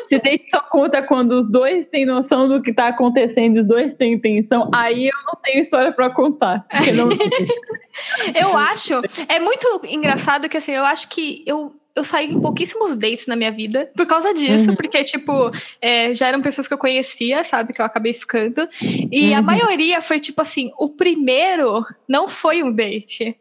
se- 0.07 0.19
date 0.19 0.47
só 0.51 0.61
conta 0.61 1.03
quando 1.03 1.33
os 1.33 1.47
dois 1.47 1.85
têm 1.85 2.07
noção 2.07 2.49
do 2.49 2.63
que 2.63 2.73
tá 2.73 2.89
acontecendo, 2.89 3.59
os 3.59 3.67
dois 3.67 3.95
têm 3.95 4.15
intenção, 4.15 4.71
aí 4.75 5.09
eu 5.09 5.19
não 5.27 5.39
tenho 5.43 5.61
história 5.61 5.93
pra 5.93 6.09
contar. 6.09 6.67
Não- 6.95 7.11
Eu 8.35 8.57
acho. 8.57 8.95
É 9.29 9.39
muito 9.39 9.83
engraçado 9.85 10.49
que 10.49 10.57
assim, 10.57 10.73
eu 10.73 10.85
acho 10.85 11.07
que 11.11 11.45
eu. 11.47 11.75
Eu 11.95 12.05
saí 12.05 12.33
em 12.33 12.41
pouquíssimos 12.41 12.95
dates 12.95 13.27
na 13.27 13.37
minha 13.37 13.53
vida 13.53 13.91
por 13.95 14.07
causa 14.07 14.33
disso, 14.33 14.71
Uhum. 14.71 14.77
porque, 14.77 15.05
tipo, 15.05 15.51
é, 15.81 16.15
já 16.15 16.29
eram 16.29 16.41
pessoas 16.41 16.67
que 16.67 16.73
eu 16.75 16.79
conhecia, 16.79 17.45
sabe, 17.45 17.73
que 17.73 17.81
eu 17.81 17.85
acabei 17.85 18.13
ficando. 18.15 18.67
E 19.11 19.35
a 19.35 19.39
Uhum. 19.39 19.45
maioria 19.45 20.01
foi, 20.01 20.19
tipo 20.19 20.41
assim, 20.41 20.71
o 20.79 20.89
primeiro 20.89 21.85
não 22.09 22.29
foi 22.29 22.63
um 22.63 22.73
date. 22.73 23.37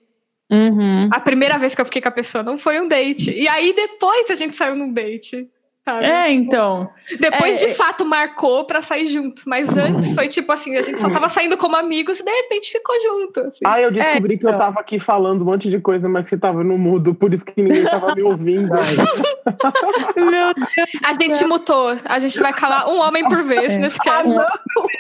Uhum. 0.52 1.10
A 1.14 1.20
primeira 1.22 1.58
vez 1.58 1.74
que 1.74 1.80
eu 1.80 1.86
fiquei 1.86 2.02
com 2.02 2.10
a 2.10 2.12
pessoa 2.12 2.44
não 2.44 2.58
foi 2.58 2.80
um 2.82 2.88
date. 2.88 3.32
E 3.32 3.48
aí 3.48 3.74
depois 3.74 4.30
a 4.30 4.36
gente 4.36 4.56
saiu 4.56 4.76
num 4.76 4.92
date. 4.92 5.48
Sabe? 5.84 6.06
É, 6.06 6.32
então. 6.32 6.88
Depois 7.20 7.60
é, 7.62 7.66
de 7.66 7.72
é- 7.72 7.76
fato 7.76 8.06
marcou 8.06 8.66
pra 8.66 8.84
sair 8.84 9.08
juntos. 9.08 9.46
Mas 9.46 9.68
antes 9.76 10.14
foi 10.14 10.28
tipo 10.28 10.52
assim, 10.52 10.76
a 10.78 10.82
gente 10.84 11.00
só 11.00 11.10
tava 11.10 11.28
saindo 11.28 11.58
como 11.58 11.76
amigos 11.76 12.20
e 12.20 12.24
de 12.24 12.32
repente 12.32 12.72
ficou 12.72 12.96
junto. 13.02 13.40
assim. 13.42 13.60
Ah, 13.66 13.82
eu 13.82 13.92
descobri 13.92 14.38
que 14.38 14.46
eu 14.46 14.50
então. 14.50 14.60
tava 14.60 14.80
aqui 14.80 15.00
falando 15.00 15.42
um 15.42 15.46
monte 15.46 15.72
de 15.72 15.80
coisa, 15.80 16.08
mas 16.08 16.30
você 16.30 16.38
tava 16.38 16.64
no 16.64 16.78
mudo, 16.78 17.16
por 17.16 17.34
isso 17.34 17.44
que 17.44 17.62
ninguém 17.64 17.84
tava 17.84 18.14
me 18.14 18.22
ouvindo. 18.22 18.70
Meu 20.16 20.54
Deus, 20.54 20.90
A 21.04 21.14
gente 21.14 21.46
mutou. 21.46 21.98
A 22.06 22.20
gente 22.20 22.40
vai 22.40 22.54
calar 22.54 22.88
um 22.88 23.00
homem 23.00 23.28
por 23.28 23.42
vez 23.42 23.74
É. 23.74 23.78
nesse 23.80 23.98
caso. 24.00 24.40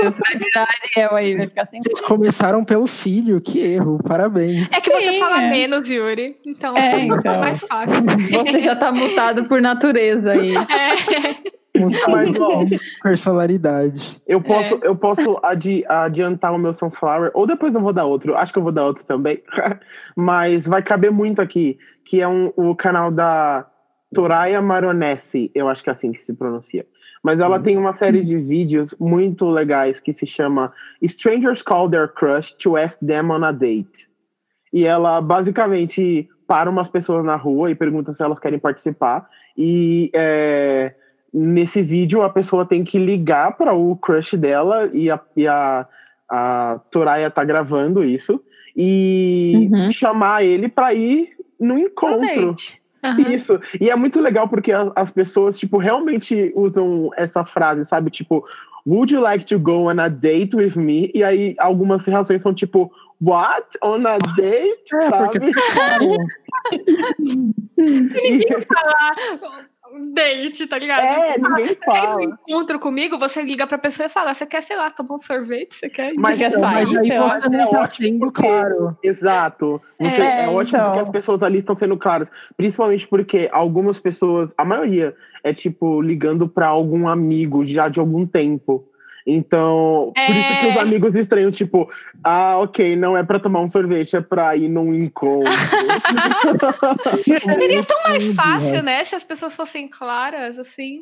Vai 0.09 0.37
virar 0.37 0.67
Ariel 0.95 1.15
aí, 1.15 1.37
vai 1.37 1.47
ficar 1.47 1.65
sem. 1.65 1.81
Vocês 1.81 2.01
começaram 2.01 2.63
pelo 2.65 2.87
filho, 2.87 3.39
que 3.41 3.59
erro, 3.59 3.97
parabéns. 4.07 4.67
É 4.71 4.81
que 4.81 4.89
você 4.91 5.13
Sim, 5.13 5.19
fala 5.19 5.43
é. 5.43 5.49
menos, 5.49 5.89
Yuri. 5.89 6.37
Então 6.45 6.75
É, 6.77 6.95
é 6.95 6.99
então. 7.05 7.39
mais 7.39 7.59
fácil. 7.61 8.03
Você 8.45 8.59
já 8.61 8.75
tá 8.75 8.91
mutado 8.91 9.45
por 9.45 9.61
natureza 9.61 10.31
aí. 10.31 10.51
É. 11.73 11.79
Mas, 12.11 12.29
ó, 12.39 12.63
Personalidade. 13.01 14.21
eu 14.27 14.41
posso, 14.41 14.79
eu 14.83 14.95
posso 14.95 15.39
adi- 15.41 15.85
adiantar 15.87 16.53
o 16.53 16.57
meu 16.57 16.73
Sunflower, 16.73 17.31
ou 17.33 17.47
depois 17.47 17.73
eu 17.73 17.81
vou 17.81 17.93
dar 17.93 18.05
outro. 18.05 18.35
Acho 18.35 18.51
que 18.51 18.59
eu 18.59 18.63
vou 18.63 18.71
dar 18.73 18.85
outro 18.85 19.03
também. 19.05 19.41
Mas 20.15 20.65
vai 20.67 20.83
caber 20.83 21.11
muito 21.11 21.41
aqui, 21.41 21.77
que 22.05 22.19
é 22.21 22.27
um, 22.27 22.51
o 22.57 22.75
canal 22.75 23.09
da 23.09 23.65
Toraya 24.13 24.61
Maronesi, 24.61 25.49
eu 25.55 25.69
acho 25.69 25.81
que 25.81 25.89
é 25.89 25.93
assim 25.93 26.11
que 26.11 26.23
se 26.25 26.33
pronuncia. 26.33 26.85
Mas 27.23 27.39
ela 27.39 27.59
tem 27.59 27.77
uma 27.77 27.93
série 27.93 28.23
de 28.23 28.35
vídeos 28.37 28.95
muito 28.99 29.47
legais 29.49 29.99
que 29.99 30.11
se 30.13 30.25
chama 30.25 30.73
Strangers 31.01 31.61
Call 31.61 31.89
Their 31.89 32.07
Crush 32.13 32.51
to 32.53 32.75
Ask 32.75 32.99
Them 32.99 33.29
on 33.31 33.43
a 33.43 33.51
Date. 33.51 34.09
E 34.73 34.85
ela 34.85 35.21
basicamente 35.21 36.27
para 36.47 36.69
umas 36.69 36.89
pessoas 36.89 37.23
na 37.23 37.35
rua 37.35 37.69
e 37.71 37.75
pergunta 37.75 38.13
se 38.13 38.23
elas 38.23 38.39
querem 38.39 38.57
participar. 38.59 39.29
E 39.55 40.09
é, 40.13 40.93
nesse 41.33 41.81
vídeo 41.81 42.23
a 42.23 42.29
pessoa 42.29 42.65
tem 42.65 42.83
que 42.83 42.97
ligar 42.97 43.55
para 43.55 43.73
o 43.73 43.95
crush 43.95 44.35
dela 44.35 44.89
e 44.91 45.09
a, 45.11 45.19
e 45.37 45.47
a, 45.47 45.87
a 46.29 46.79
Toraya 46.89 47.29
tá 47.29 47.43
gravando 47.43 48.03
isso 48.03 48.41
e 48.75 49.69
Uhum. 49.71 49.91
chamar 49.91 50.43
ele 50.43 50.67
para 50.69 50.93
ir 50.93 51.29
no 51.59 51.77
encontro. 51.77 52.21
date. 52.21 52.80
Aham. 53.03 53.31
Isso. 53.33 53.59
E 53.79 53.89
é 53.89 53.95
muito 53.95 54.19
legal 54.21 54.47
porque 54.47 54.71
as, 54.71 54.89
as 54.95 55.11
pessoas, 55.11 55.57
tipo, 55.57 55.77
realmente 55.77 56.51
usam 56.55 57.09
essa 57.17 57.43
frase, 57.43 57.85
sabe? 57.85 58.09
Tipo, 58.11 58.45
would 58.85 59.13
you 59.13 59.21
like 59.21 59.45
to 59.45 59.59
go 59.59 59.89
on 59.89 59.99
a 59.99 60.07
date 60.07 60.55
with 60.55 60.75
me? 60.75 61.11
E 61.13 61.23
aí 61.23 61.55
algumas 61.59 62.05
reações 62.05 62.41
são 62.41 62.53
tipo, 62.53 62.91
what? 63.19 63.65
On 63.83 64.05
a 64.07 64.17
date? 64.35 64.95
É, 64.95 65.01
sabe? 65.09 65.39
porque 65.39 65.51
E- 67.77 68.65
Falar 68.65 69.15
um 69.43 69.70
date, 70.13 70.67
tá 70.67 70.77
ligado? 70.77 71.03
é, 71.05 71.37
ninguém 71.37 71.65
Você 71.65 71.75
quer 71.75 71.91
ir 71.97 72.01
fala. 72.01 72.15
no 72.15 72.23
encontro 72.23 72.79
comigo, 72.79 73.17
você 73.17 73.41
liga 73.41 73.65
pra 73.67 73.77
pessoa 73.77 74.05
e 74.07 74.09
fala: 74.09 74.33
Você 74.33 74.45
quer, 74.45 74.61
sei 74.61 74.75
lá, 74.75 74.89
tomar 74.89 75.15
um 75.15 75.19
sorvete? 75.19 75.75
Você 75.75 75.89
quer? 75.89 76.13
ir?" 76.13 76.17
Mas, 76.17 76.41
então, 76.41 76.59
sair, 76.59 76.73
mas 76.73 76.89
aí 76.89 76.95
você 77.19 77.49
não 77.49 77.61
é 77.61 77.67
tá 77.69 77.85
sendo 77.85 78.19
porque- 78.19 78.41
claro. 78.41 78.97
Exato. 79.03 79.81
Você, 79.99 80.21
é, 80.21 80.45
É, 80.45 80.49
ótimo 80.49 80.77
então. 80.77 80.85
porque 80.91 80.99
as 81.03 81.09
pessoas 81.09 81.43
ali 81.43 81.59
estão 81.59 81.75
sendo 81.75 81.97
claras. 81.97 82.29
Principalmente 82.57 83.07
porque 83.07 83.49
algumas 83.51 83.99
pessoas, 83.99 84.53
a 84.57 84.65
maioria, 84.65 85.15
é 85.43 85.53
tipo 85.53 86.01
ligando 86.01 86.47
pra 86.47 86.67
algum 86.67 87.07
amigo 87.07 87.65
já 87.65 87.87
de 87.89 87.99
algum 87.99 88.25
tempo. 88.25 88.87
Então, 89.25 90.11
por 90.15 90.35
isso 90.35 90.59
que 90.61 90.67
os 90.67 90.75
É. 90.75 90.79
amigos 90.79 91.15
estranham, 91.15 91.51
tipo, 91.51 91.89
ah, 92.23 92.57
ok, 92.57 92.95
não 92.95 93.15
é 93.15 93.23
pra 93.23 93.39
tomar 93.39 93.61
um 93.61 93.67
sorvete, 93.67 94.15
é 94.15 94.21
pra 94.21 94.55
ir 94.55 94.67
num 94.67 94.93
encontro. 94.93 95.51
Seria 97.59 97.83
tão 97.83 97.97
mais 98.07 98.33
fácil, 98.33 98.81
né? 98.83 99.03
Se 99.03 99.15
as 99.15 99.23
pessoas 99.23 99.55
fossem 99.55 99.87
claras, 99.87 100.57
assim. 100.57 101.01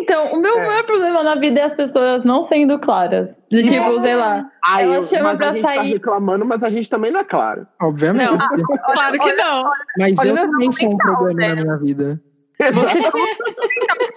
Então, 0.00 0.32
o 0.32 0.40
meu 0.40 0.58
É. 0.58 0.66
maior 0.66 0.84
problema 0.84 1.22
na 1.22 1.34
vida 1.34 1.60
é 1.60 1.64
as 1.64 1.74
pessoas 1.74 2.24
não 2.24 2.42
sendo 2.42 2.78
claras. 2.78 3.38
De 3.50 3.62
tipo, 3.64 3.96
É. 3.96 4.00
sei 4.00 4.14
lá. 4.14 4.46
Ai, 4.64 4.84
Ela 4.84 4.96
eu- 4.96 5.02
chama 5.02 5.36
pra 5.36 5.50
a 5.50 5.52
gente 5.52 5.62
tá 5.62 5.74
sair. 5.74 5.92
reclamando, 5.92 6.44
mas 6.46 6.62
a 6.62 6.70
gente 6.70 6.88
também 6.88 7.10
não 7.10 7.20
é 7.20 7.24
claro. 7.24 7.66
Obviamente. 7.80 8.30
Não. 8.30 8.38
Claro 8.38 9.18
que 9.18 9.32
não. 9.34 9.64
Mas 9.98 10.18
olha 10.18 10.28
eu 10.30 10.46
também 10.46 10.72
sou 10.72 10.92
um 10.92 10.96
problema 10.96 11.40
né? 11.40 11.54
na 11.54 11.62
minha 11.62 11.76
vida. 11.76 12.20
Você 12.58 12.98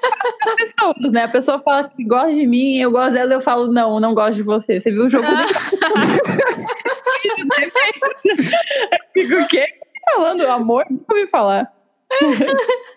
as 0.03 0.55
pessoas, 0.55 1.11
né? 1.11 1.23
A 1.23 1.29
pessoa 1.29 1.59
fala 1.59 1.89
que 1.89 2.03
gosta 2.03 2.33
de 2.33 2.47
mim, 2.47 2.77
eu 2.77 2.91
gosto 2.91 3.13
dela, 3.13 3.33
eu 3.33 3.41
falo, 3.41 3.71
não, 3.71 3.99
não 3.99 4.13
gosto 4.13 4.37
de 4.37 4.43
você. 4.43 4.79
Você 4.79 4.91
viu 4.91 5.05
o 5.05 5.09
jogo 5.09 5.25
Eu 5.25 5.47
fico 9.13 9.35
o 9.35 9.47
quê? 9.47 9.65
Você 9.65 10.01
tá 10.05 10.13
falando 10.15 10.47
amor? 10.47 10.85
Nunca 10.89 11.13
ouvi 11.13 11.27
falar. 11.27 11.71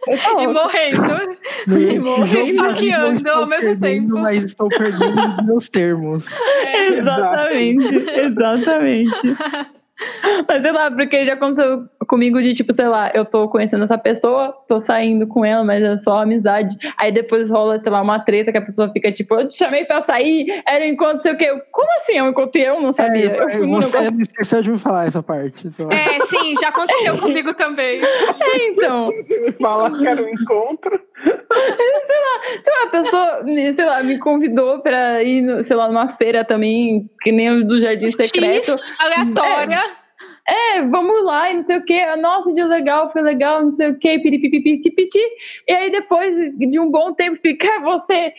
Eu 0.06 0.40
e 0.40 0.46
morrendo. 0.48 1.38
Eu 1.68 2.24
Esfaqueando 2.24 3.12
estou 3.12 3.32
ao 3.32 3.46
mesmo 3.46 3.78
perdendo, 3.78 4.14
tempo. 4.14 4.20
Mas 4.20 4.42
estou 4.44 4.68
perdendo 4.68 5.20
os 5.20 5.46
meus 5.46 5.68
termos. 5.68 6.40
É. 6.40 6.88
Exatamente, 6.88 7.94
exatamente. 7.96 9.36
Mas 10.48 10.62
sei 10.62 10.72
lá, 10.72 10.90
porque 10.90 11.24
já 11.24 11.34
aconteceu 11.34 11.86
comigo 12.06 12.40
de 12.42 12.52
tipo, 12.52 12.72
sei 12.72 12.86
lá, 12.88 13.10
eu 13.14 13.24
tô 13.24 13.48
conhecendo 13.48 13.84
essa 13.84 13.96
pessoa, 13.98 14.54
tô 14.68 14.80
saindo 14.80 15.26
com 15.26 15.44
ela, 15.44 15.64
mas 15.64 15.82
é 15.82 15.96
só 15.96 16.18
amizade. 16.22 16.76
Aí 16.98 17.10
depois 17.12 17.50
rola, 17.50 17.78
sei 17.78 17.90
lá, 17.92 18.00
uma 18.02 18.18
treta 18.20 18.50
que 18.52 18.58
a 18.58 18.62
pessoa 18.62 18.88
fica 18.90 19.10
tipo, 19.12 19.34
eu 19.34 19.48
te 19.48 19.56
chamei 19.58 19.84
pra 19.84 20.02
sair, 20.02 20.62
era 20.66 20.84
um 20.84 20.88
encontro, 20.88 21.20
sei 21.22 21.32
o 21.32 21.36
quê. 21.36 21.44
Eu, 21.46 21.60
Como 21.70 21.88
assim? 21.96 22.14
Eu 22.18 22.28
encontrei, 22.28 22.68
eu 22.68 22.80
não 22.80 22.92
sabia. 22.92 23.32
É, 23.32 23.42
eu 23.42 23.50
fui 23.50 23.66
num 23.66 23.80
você 23.80 23.98
negócio- 23.98 24.20
esqueceu 24.22 24.62
de 24.62 24.70
me 24.70 24.78
falar 24.78 25.06
essa 25.06 25.22
parte. 25.22 25.70
sei 25.70 25.84
lá. 25.86 25.92
É, 25.94 26.20
sim, 26.26 26.54
já 26.60 26.68
aconteceu 26.68 27.18
comigo 27.18 27.54
também. 27.54 28.02
É, 28.02 28.68
então. 28.68 29.10
Fala 29.60 29.96
que 29.96 30.06
era 30.06 30.22
um 30.22 30.28
encontro. 30.28 31.00
Sei 32.62 32.72
lá, 32.72 32.82
a 32.84 32.86
pessoa, 32.90 33.44
sei 33.74 33.84
lá, 33.84 34.02
me 34.02 34.18
convidou 34.18 34.80
pra 34.80 35.22
ir, 35.22 35.62
sei 35.62 35.76
lá, 35.76 35.86
numa 35.88 36.08
feira 36.08 36.44
também, 36.44 37.08
que 37.22 37.30
nem 37.32 37.50
o 37.50 37.64
do 37.64 37.78
Jardim 37.78 38.10
Secreto. 38.10 38.74
Aleatória. 38.98 39.76
É, 39.76 40.03
vamos 40.90 41.24
lá 41.24 41.50
e 41.50 41.54
não 41.54 41.62
sei 41.62 41.78
o 41.78 41.84
que. 41.84 42.16
Nossa, 42.16 42.52
dia 42.52 42.66
legal, 42.66 43.10
foi 43.10 43.22
legal, 43.22 43.62
não 43.62 43.70
sei 43.70 43.90
o 43.90 43.98
que, 43.98 44.18
piripipipiti. 44.18 45.20
E 45.68 45.72
aí 45.72 45.90
depois 45.90 46.34
de 46.58 46.78
um 46.78 46.90
bom 46.90 47.12
tempo 47.12 47.36
fica 47.36 47.66
"É, 47.66 47.80
você 47.80 48.32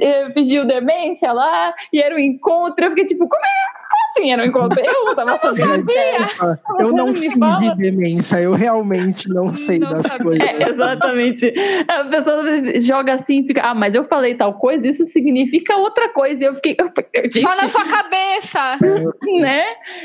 eh, 0.00 0.30
pediu 0.30 0.64
demência 0.64 1.32
lá 1.32 1.74
e 1.92 2.00
era 2.00 2.14
um 2.14 2.18
encontro. 2.18 2.84
Eu 2.84 2.90
fiquei 2.90 3.06
tipo, 3.06 3.26
como, 3.28 3.42
é, 3.42 3.48
como 3.88 4.02
assim 4.18 4.32
era 4.32 4.42
um 4.42 4.46
encontro? 4.46 4.78
Eu 4.80 5.04
não 5.06 5.14
tava 5.14 5.36
sabendo. 5.38 5.86
Eu 6.78 6.92
não 6.92 7.06
Me 7.08 7.16
fingi 7.16 7.38
fala. 7.38 7.74
demência, 7.76 8.40
eu 8.40 8.52
realmente 8.54 9.28
não 9.28 9.54
sei 9.56 9.78
Não 9.78 9.92
das 9.92 10.06
sabia. 10.06 10.24
coisas. 10.24 10.46
É, 10.48 10.70
exatamente. 10.70 11.54
A 11.88 12.04
pessoa 12.04 12.44
joga 12.80 13.14
assim, 13.14 13.44
fica, 13.44 13.62
ah, 13.62 13.74
mas 13.74 13.94
eu 13.94 14.04
falei 14.04 14.34
tal 14.34 14.54
coisa, 14.54 14.86
isso 14.86 15.04
significa 15.06 15.76
outra 15.76 16.08
coisa. 16.10 16.44
E 16.44 16.46
eu 16.46 16.54
fiquei, 16.54 16.76
gente, 17.24 17.40
Só 17.42 17.56
na 17.60 17.68
sua 17.68 17.86
cabeça. 17.86 18.78
né? 19.40 19.64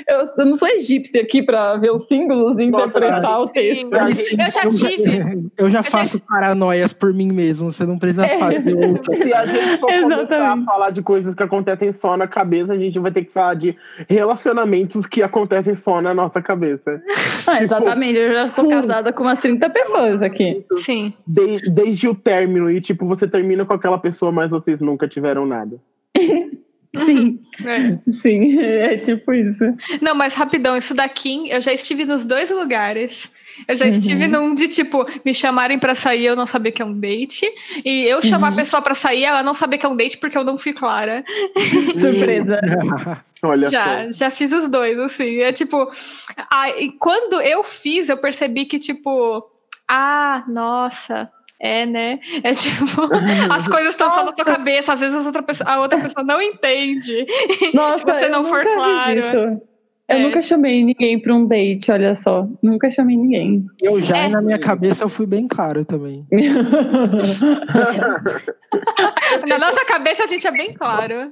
Eu, 0.10 0.22
eu 0.40 0.46
não 0.46 0.56
sou 0.56 0.68
egípcia 0.68 1.22
aqui 1.22 1.43
pra 1.44 1.78
ver 1.78 1.92
os 1.92 2.08
símbolos 2.08 2.60
e 2.60 2.70
Nossa, 2.70 2.86
interpretar 2.88 3.42
o 3.42 3.48
texto. 3.48 3.90
sim. 4.14 4.36
Eu 4.40 4.52
já 4.52 4.70
tive. 4.70 5.50
Eu 5.58 5.70
já 5.70 5.82
já- 5.82 5.84
faço 5.84 6.20
paranoias 6.22 6.94
por 6.94 7.14
mim 7.14 7.32
mesmo, 7.32 7.72
você 7.72 7.86
não 7.86 7.98
precisa 8.00 8.26
É. 8.26 8.38
fazer 8.38 8.76
outra. 8.88 9.16
Se 9.16 9.34
a 9.34 9.46
gente 9.46 9.80
for 9.80 9.88
começar 9.90 10.16
a 10.16 10.22
Exatamente. 10.24 10.66
falar 10.66 10.90
de 10.92 11.02
coisas 11.02 11.36
que 11.36 11.44
acontecem 11.44 11.92
só 11.94 12.16
na 12.18 12.28
cabeça, 12.28 12.74
a 12.74 12.78
gente 12.78 12.98
vai 13.00 13.12
ter 13.12 13.24
que 13.26 13.32
falar 13.32 13.54
de 13.56 13.76
relacionamentos 14.10 15.06
que 15.06 15.22
acontecem 15.22 15.76
só 15.76 16.02
na 16.02 16.14
nossa 16.14 16.42
cabeça. 16.42 17.02
Ah, 17.48 17.62
exatamente, 17.62 18.18
eu 18.18 18.34
já 18.34 18.44
estou 18.46 18.68
casada 18.70 19.12
com 19.14 19.24
umas 19.24 19.40
30 19.40 19.70
pessoas 19.70 20.22
aqui. 20.22 20.64
Sim. 20.78 21.14
De- 21.28 21.70
desde 21.70 22.08
o 22.08 22.16
término, 22.16 22.70
e 22.72 22.80
tipo, 22.82 23.06
você 23.06 23.28
termina 23.28 23.66
com 23.66 23.74
aquela 23.74 23.98
pessoa, 23.98 24.32
mas 24.32 24.50
vocês 24.52 24.80
nunca 24.80 25.08
tiveram 25.08 25.46
nada. 25.46 25.78
Sim, 26.96 27.40
É. 27.66 27.98
sim, 28.12 28.60
é 28.62 28.98
tipo 28.98 29.34
isso. 29.34 29.64
Não, 30.02 30.14
mas 30.16 30.34
rapidão, 30.36 30.76
isso 30.78 30.94
daqui, 30.94 31.50
eu 31.50 31.60
já 31.62 31.74
estive 31.74 32.06
nos 32.06 32.24
dois 32.24 32.50
lugares. 32.52 33.32
Eu 33.68 33.76
já 33.76 33.86
Uhum. 33.86 33.92
estive 33.92 34.28
num 34.28 34.56
de 34.56 34.68
tipo, 34.68 35.06
me 35.24 35.34
chamarem 35.34 35.78
pra 35.80 35.94
sair, 35.96 36.26
eu 36.26 36.36
não 36.36 36.46
sabia 36.48 36.72
que 36.72 36.82
é 36.82 36.86
um 36.86 37.00
date. 37.00 37.46
E 37.86 38.04
eu 38.12 38.22
chamar 38.22 38.48
Uhum. 38.48 38.54
a 38.54 38.58
pessoa 38.58 38.82
pra 38.82 38.96
sair, 38.96 39.24
ela 39.24 39.44
não 39.44 39.54
sabia 39.54 39.78
que 39.78 39.86
é 39.86 39.90
um 39.90 39.96
date 39.96 40.18
porque 40.18 40.38
eu 40.38 40.44
não 40.44 40.58
fui 40.58 40.74
clara. 40.74 41.24
Surpresa. 41.96 42.60
Olha 43.46 43.70
Já, 43.70 44.10
já 44.10 44.30
fiz 44.30 44.52
os 44.54 44.70
dois, 44.70 44.98
assim. 45.00 45.40
É 45.40 45.52
tipo. 45.52 45.88
ah, 46.50 46.70
e 46.80 46.92
quando 46.94 47.42
eu 47.42 47.62
fiz, 47.64 48.08
eu 48.10 48.18
percebi 48.18 48.66
que, 48.66 48.80
tipo, 48.80 49.44
ah, 49.88 50.44
nossa. 50.48 51.30
É, 51.60 51.86
né? 51.86 52.20
É 52.44 52.54
tipo, 52.54 53.02
as 53.54 53.68
coisas 53.68 53.92
estão 53.92 54.10
só 54.10 54.26
na 54.26 54.34
sua 54.36 54.44
cabeça, 54.46 54.94
às 54.94 55.00
vezes 55.00 55.16
a 55.16 55.20
outra 55.26 55.44
pessoa, 55.44 55.70
a 55.70 55.80
outra 55.80 56.00
pessoa 56.02 56.26
não 56.26 56.42
entende. 56.42 57.26
Nossa, 57.74 58.04
você 58.04 58.26
eu 58.26 58.30
não 58.32 58.44
for 58.44 58.64
claro. 58.64 59.20
isso. 59.20 59.62
Eu 60.10 60.18
É. 60.18 60.20
nunca 60.20 60.42
chamei 60.42 60.84
ninguém 60.84 61.18
pra 61.18 61.34
um 61.34 61.46
date, 61.48 61.90
olha 61.90 62.14
só. 62.14 62.46
Nunca 62.62 62.92
chamei 62.92 63.16
ninguém. 63.16 63.66
Eu 63.82 64.02
já, 64.02 64.18
É. 64.18 64.26
e 64.28 64.30
na 64.30 64.42
minha 64.42 64.60
cabeça, 64.60 65.06
eu 65.06 65.10
fui 65.10 65.26
bem 65.26 65.48
claro 65.48 65.86
também. 65.86 66.28
Na 69.48 69.58
nossa 69.60 69.86
cabeça 69.86 70.26
a 70.26 70.28
gente 70.28 70.46
é 70.46 70.52
bem 70.52 70.74
claro. 70.74 71.32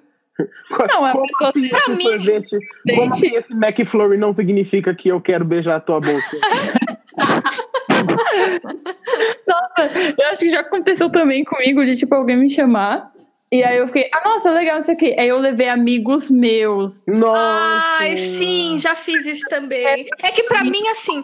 Não, 0.89 1.05
a 1.05 1.11
como 1.11 1.27
pessoa 1.27 1.49
assim 1.49 1.67
Pra 1.67 1.93
mim- 1.95 2.03
sorvete, 2.03 2.57
como 2.95 3.13
assim 3.13 3.35
esse 3.35 3.51
McFlurry 3.53 4.17
não 4.17 4.31
significa 4.33 4.95
que 4.95 5.09
eu 5.09 5.19
quero 5.19 5.43
beijar 5.45 5.75
a 5.75 5.79
tua 5.81 5.99
boca? 5.99 6.21
Nossa, 9.47 10.15
eu 10.17 10.27
acho 10.27 10.41
que 10.41 10.49
já 10.49 10.61
aconteceu 10.61 11.09
também 11.11 11.43
comigo 11.43 11.85
de 11.85 11.95
tipo 11.95 12.15
alguém 12.15 12.37
me 12.37 12.49
chamar. 12.49 13.11
E 13.53 13.65
aí 13.65 13.79
eu 13.79 13.87
fiquei, 13.87 14.09
ah, 14.13 14.29
nossa, 14.29 14.49
legal, 14.49 14.77
isso 14.79 14.89
aqui. 14.89 15.13
Aí 15.19 15.27
eu 15.27 15.37
levei 15.37 15.67
amigos 15.67 16.31
meus. 16.31 17.05
Nossa! 17.07 17.97
Ai, 17.99 18.15
sim, 18.15 18.79
já 18.79 18.95
fiz 18.95 19.25
isso 19.25 19.45
também. 19.49 20.07
É 20.23 20.31
que 20.31 20.43
pra 20.43 20.63
mim, 20.63 20.87
assim, 20.87 21.21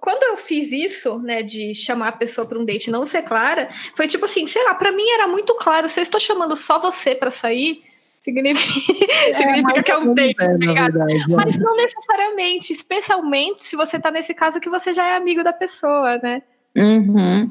quando 0.00 0.24
eu 0.24 0.36
fiz 0.36 0.72
isso, 0.72 1.20
né, 1.20 1.44
de 1.44 1.72
chamar 1.72 2.08
a 2.08 2.12
pessoa 2.12 2.48
pra 2.48 2.58
um 2.58 2.64
date 2.64 2.88
e 2.88 2.90
não 2.90 3.06
ser 3.06 3.22
clara, 3.22 3.68
foi 3.94 4.08
tipo 4.08 4.24
assim, 4.24 4.44
sei 4.44 4.64
lá, 4.64 4.74
pra 4.74 4.90
mim 4.90 5.08
era 5.10 5.28
muito 5.28 5.54
claro, 5.54 5.88
se 5.88 6.00
eu 6.00 6.02
estou 6.02 6.18
chamando 6.18 6.56
só 6.56 6.80
você 6.80 7.14
pra 7.14 7.30
sair, 7.30 7.84
significa, 8.26 9.04
significa 9.34 9.82
que 9.82 9.90
é 9.92 9.98
um 9.98 10.14
date, 10.14 10.42
É, 10.42 10.46
tá 10.46 11.06
é. 11.08 11.34
Mas 11.36 11.56
não 11.58 11.76
necessariamente, 11.76 12.72
especialmente 12.72 13.62
se 13.62 13.76
você 13.76 14.00
tá 14.00 14.10
nesse 14.10 14.34
caso 14.34 14.60
que 14.60 14.68
você 14.68 14.92
já 14.92 15.06
é 15.06 15.16
amigo 15.16 15.44
da 15.44 15.52
pessoa, 15.52 16.18
né? 16.18 16.42
Uhum. 16.76 17.50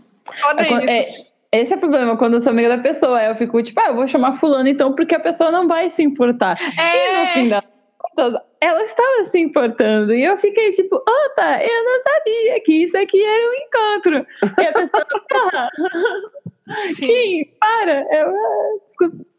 É, 0.57 0.99
é, 0.99 1.27
esse 1.51 1.73
é 1.73 1.77
o 1.77 1.79
problema, 1.79 2.17
quando 2.17 2.33
eu 2.33 2.41
sou 2.41 2.51
amiga 2.51 2.69
da 2.69 2.83
pessoa. 2.83 3.23
Eu 3.23 3.35
fico 3.35 3.61
tipo, 3.63 3.79
ah, 3.79 3.87
eu 3.87 3.95
vou 3.95 4.07
chamar 4.07 4.37
fulano 4.37 4.67
então, 4.67 4.93
porque 4.93 5.15
a 5.15 5.19
pessoa 5.19 5.51
não 5.51 5.67
vai 5.67 5.89
se 5.89 6.03
importar. 6.03 6.57
E 6.59 7.21
no 7.21 7.27
fim 7.27 7.45
É, 7.45 7.49
das 7.49 7.65
contas, 7.97 8.41
ela 8.59 8.83
estava 8.83 9.25
se 9.25 9.39
importando. 9.39 10.13
E 10.13 10.23
eu 10.23 10.37
fiquei 10.37 10.69
tipo, 10.71 10.95
opa, 10.95 11.59
eu 11.61 11.83
não 11.83 11.99
sabia 12.01 12.61
que 12.61 12.83
isso 12.83 12.97
aqui 12.97 13.23
era 13.23 13.49
um 13.49 13.53
encontro. 13.53 14.27
E 14.61 14.65
a 14.65 14.73
pessoa, 14.73 15.05
ah, 15.53 15.69
sim. 16.95 17.05
Kim, 17.05 17.45
para. 17.59 18.05
Eu, 18.11 18.29
ah, 18.29 18.77
desculpa. 18.85 19.34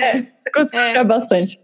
É, 0.00 0.26
acontece 0.48 0.96
É. 0.98 1.04
bastante. 1.04 1.58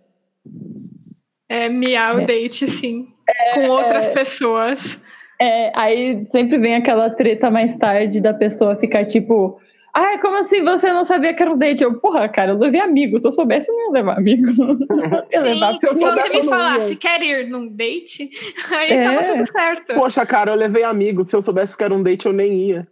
É 1.49 1.69
miar 1.69 2.17
o 2.17 2.21
É. 2.21 2.27
date, 2.27 2.69
sim. 2.71 3.07
Com 3.55 3.69
outras 3.69 4.09
pessoas. 4.09 5.01
É, 5.41 5.71
aí 5.75 6.25
sempre 6.29 6.59
vem 6.59 6.75
aquela 6.77 7.11
treta 7.11 7.51
mais 7.51 7.77
tarde 7.77 8.21
da 8.21 8.33
pessoa 8.35 8.77
ficar 8.77 9.05
tipo. 9.05 9.59
Ai, 9.95 10.19
como 10.21 10.37
assim 10.39 10.63
você 10.63 10.93
não 10.93 11.05
sabia 11.05 11.33
que 11.35 11.43
era 11.43 11.53
um 11.53 11.57
date? 11.57 11.83
Eu, 11.83 11.99
porra, 11.99 12.29
cara, 12.29 12.53
eu 12.53 12.59
levei 12.59 12.81
amigo. 12.81 13.19
Se 13.19 13.27
eu 13.27 13.33
soubesse, 13.33 13.71
eu 13.71 13.75
não 13.75 13.87
ia 13.87 13.91
levar 13.93 14.19
amigo. 14.19 14.47
Ia 15.33 15.41
levar 15.43 15.73
Sim, 15.73 15.79
eu 15.83 15.95
se 15.95 16.01
você 16.01 16.29
me 16.29 16.43
falasse, 16.45 16.97
quer 16.97 17.23
ir 17.23 17.49
num 17.49 17.67
date? 17.69 18.31
Aí 18.73 18.93
É. 18.93 19.03
tava 19.03 19.25
tudo 19.25 19.47
certo. 19.51 19.95
Poxa, 19.95 20.27
cara, 20.27 20.53
eu 20.53 20.57
levei 20.57 20.83
amigo. 20.85 21.25
Se 21.25 21.35
eu 21.35 21.41
soubesse 21.43 21.77
que 21.77 21.83
era 21.85 21.95
um 21.95 22.03
date, 22.03 22.27
eu 22.27 22.33
nem 22.33 22.53
ia. 22.53 22.89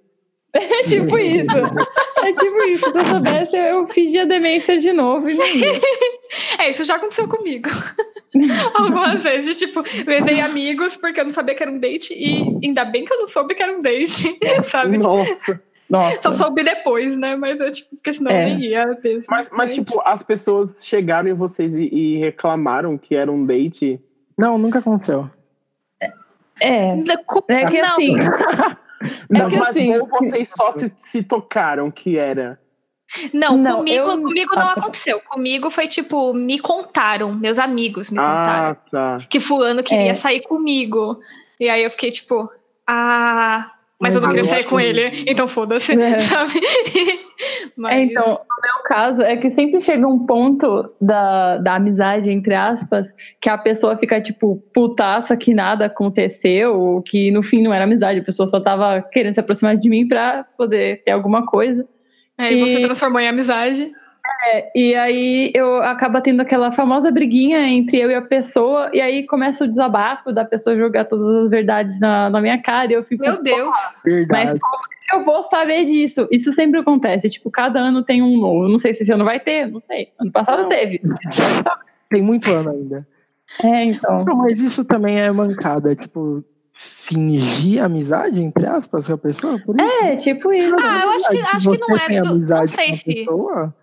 É 0.55 0.83
tipo 0.85 1.19
isso. 1.19 1.51
É 2.23 2.33
tipo 2.33 2.63
isso. 2.65 2.91
Se 2.91 2.97
eu 2.97 3.05
soubesse, 3.05 3.57
eu 3.57 3.87
fingia 3.89 4.25
demência 4.25 4.79
de 4.79 4.93
novo 4.93 5.29
e. 5.29 5.35
É, 6.59 6.71
isso 6.71 6.83
já 6.85 6.97
aconteceu 6.97 7.29
comigo. 7.29 7.69
Algumas 8.75 9.23
vezes, 9.23 9.57
tipo, 9.57 9.83
levei 10.07 10.41
amigos 10.41 10.97
porque 10.97 11.21
eu 11.21 11.25
não 11.25 11.33
sabia 11.33 11.55
que 11.55 11.63
era 11.63 11.71
um 11.71 11.79
date 11.79 12.13
e 12.13 12.59
ainda 12.67 12.85
bem 12.85 13.05
que 13.05 13.13
eu 13.13 13.19
não 13.21 13.27
soube 13.27 13.55
que 13.55 13.63
era 13.63 13.73
um 13.73 13.81
date, 13.81 14.37
sabe? 14.65 14.99
Nossa. 14.99 15.61
Nossa. 15.89 16.17
Só 16.21 16.33
soube 16.33 16.65
depois, 16.65 17.17
né? 17.17 17.37
Mas 17.37 17.61
eu, 17.61 17.71
tipo, 17.71 17.91
porque 17.97 18.13
senão 18.15 18.33
É. 18.33 18.43
eu 18.43 18.47
nem 18.59 18.65
ia 18.65 18.99
mesmo. 19.05 19.27
Mas, 19.29 19.49
mas, 19.53 19.75
tipo, 19.75 20.01
as 20.05 20.23
pessoas 20.23 20.85
chegaram 20.85 21.29
em 21.29 21.35
vocês 21.35 21.73
e, 21.73 21.89
e 21.93 22.19
reclamaram 22.19 22.97
que 22.99 23.15
era 23.15 23.31
um 23.31 23.45
date. 23.47 24.01
Não, 24.37 24.59
nunca 24.59 24.79
aconteceu. 24.81 25.31
É. 26.61 26.97
É 27.49 27.67
que 27.67 27.81
Não. 27.83 27.89
assim. 27.89 28.17
Não, 29.31 29.49
que 29.49 29.57
mas 29.57 29.69
assim- 29.71 29.97
ou 29.99 30.07
vocês 30.07 30.49
só 30.57 30.73
se, 30.73 30.93
se 31.11 31.23
tocaram 31.23 31.91
que 31.91 32.19
era. 32.19 32.59
Não, 33.33 33.57
Não, 33.57 33.77
comigo, 33.77 33.97
eu- 34.11 34.23
comigo 34.23 34.55
não 34.57 34.63
Ah. 34.63 34.73
aconteceu. 34.73 35.21
Comigo 35.21 35.71
foi 35.71 35.87
tipo, 35.87 36.33
me 36.33 36.59
contaram, 36.59 37.33
meus 37.35 37.59
amigos 37.59 38.11
me 38.11 38.19
contaram. 38.19 38.71
Ah, 38.71 38.75
tá. 38.75 39.17
que 39.29 39.39
fulano 39.39 39.83
queria 39.83 40.13
É. 40.13 40.15
sair 40.15 40.41
comigo. 40.41 41.21
E 41.61 41.69
aí 41.69 41.85
eu 41.85 41.91
fiquei 41.91 42.11
tipo, 42.11 42.51
ah, 42.89 43.71
mas, 44.05 44.15
eu 44.15 44.21
não 44.21 44.29
queria 44.29 44.45
sair 44.45 44.65
com 44.65 44.79
ele, 44.81 45.25
então 45.27 45.49
foda-se, 45.49 45.93
É. 45.99 46.19
sabe? 46.21 46.53
Mas, 47.77 47.95
É, 47.95 48.01
então, 48.03 48.27
no 48.27 48.33
meu 48.63 48.83
caso, 48.85 49.23
é 49.23 49.37
que 49.37 49.51
sempre 49.51 49.81
chega 49.81 50.07
um 50.07 50.25
ponto 50.27 50.91
da, 51.01 51.57
da 51.59 51.75
amizade, 51.75 52.31
entre 52.31 52.55
aspas, 52.55 53.09
que 53.41 53.49
a 53.49 53.59
pessoa 53.59 53.97
fica, 53.97 54.21
tipo, 54.21 54.63
putaça 54.73 55.37
que 55.37 55.53
nada 55.53 55.87
aconteceu, 55.87 57.03
que 57.07 57.31
no 57.31 57.43
fim 57.43 57.63
não 57.63 57.73
era 57.75 57.85
amizade, 57.85 58.21
a 58.21 58.25
pessoa 58.25 58.47
só 58.47 58.61
tava 58.61 59.03
querendo 59.13 59.35
se 59.35 59.41
aproximar 59.41 59.77
de 59.77 59.89
mim 59.89 60.07
pra 60.07 60.45
poder 60.57 61.03
ter 61.05 61.11
alguma 61.11 61.45
coisa. 61.47 61.87
aí 62.39 62.61
você 62.61 62.79
e- 62.79 62.83
transformou 62.83 63.21
em 63.21 63.29
amizade. 63.29 63.91
E 64.75 64.95
aí 64.95 65.51
eu 65.55 65.77
acaba 65.83 66.21
tendo 66.21 66.41
aquela 66.41 66.71
famosa 66.73 67.11
briguinha 67.11 67.67
entre 67.69 67.99
eu 67.99 68.11
e 68.11 68.15
a 68.15 68.23
pessoa, 68.23 68.91
e 68.93 69.01
aí 69.01 69.27
começa 69.27 69.65
o 69.65 69.69
desabafo 69.69 70.33
da 70.33 70.45
pessoa 70.45 70.77
jogar 70.77 71.05
todas 71.07 71.45
as 71.45 71.51
verdades 71.51 71.99
na, 72.01 72.29
na 72.31 72.41
minha 72.41 72.61
cara, 72.61 72.93
e 72.93 72.95
eu 72.95 73.05
fico. 73.05 73.23
Meu 73.23 73.43
Deus. 73.43 73.75
Mas 74.05 74.15
Verdade. 74.15 74.61
como 74.61 74.79
que 74.79 75.15
eu 75.17 75.25
vou 75.25 75.43
saber 75.45 75.85
disso? 75.85 76.29
Isso 76.31 76.53
sempre 76.53 76.81
acontece. 76.81 77.29
Tipo, 77.29 77.51
cada 77.51 77.81
ano 77.81 78.03
tem 78.03 78.23
um 78.23 78.39
novo. 78.39 78.69
Não 78.69 78.79
sei 78.79 78.93
se 78.93 79.03
esse 79.03 79.13
ano 79.13 79.25
vai 79.25 79.41
ter, 79.41 79.67
não 79.71 79.81
sei. 79.81 80.13
Ano 80.19 80.33
passado 80.33 80.63
Não. 80.63 80.69
teve. 80.69 81.01
Tem 82.11 82.23
muito 82.23 82.51
ano 82.53 82.71
ainda. 82.71 83.09
É, 83.63 83.85
então. 83.85 84.25
Não, 84.25 84.37
mas 84.37 84.61
isso 84.61 84.85
também 84.85 85.21
é 85.21 85.31
mancada, 85.33 85.97
tipo, 85.97 86.45
fingir 86.73 87.83
amizade, 87.83 88.41
entre 88.41 88.67
aspas, 88.67 89.07
com 89.07 89.15
a 89.15 89.19
pessoa? 89.19 89.59
Por 89.65 89.81
isso? 89.81 90.05
É, 90.05 90.17
tipo 90.17 90.53
isso. 90.53 90.77
Ah, 90.81 91.03
eu 91.03 91.11
acho 91.11 91.29
que, 91.29 91.37
Se 91.37 91.57
acho 91.57 91.71
que 91.73 91.79
não 91.81 91.97
é. 91.97 92.21
Não 92.23 92.67
sei 92.69 92.95
se. 92.95 93.15
pessoa, 93.15 93.75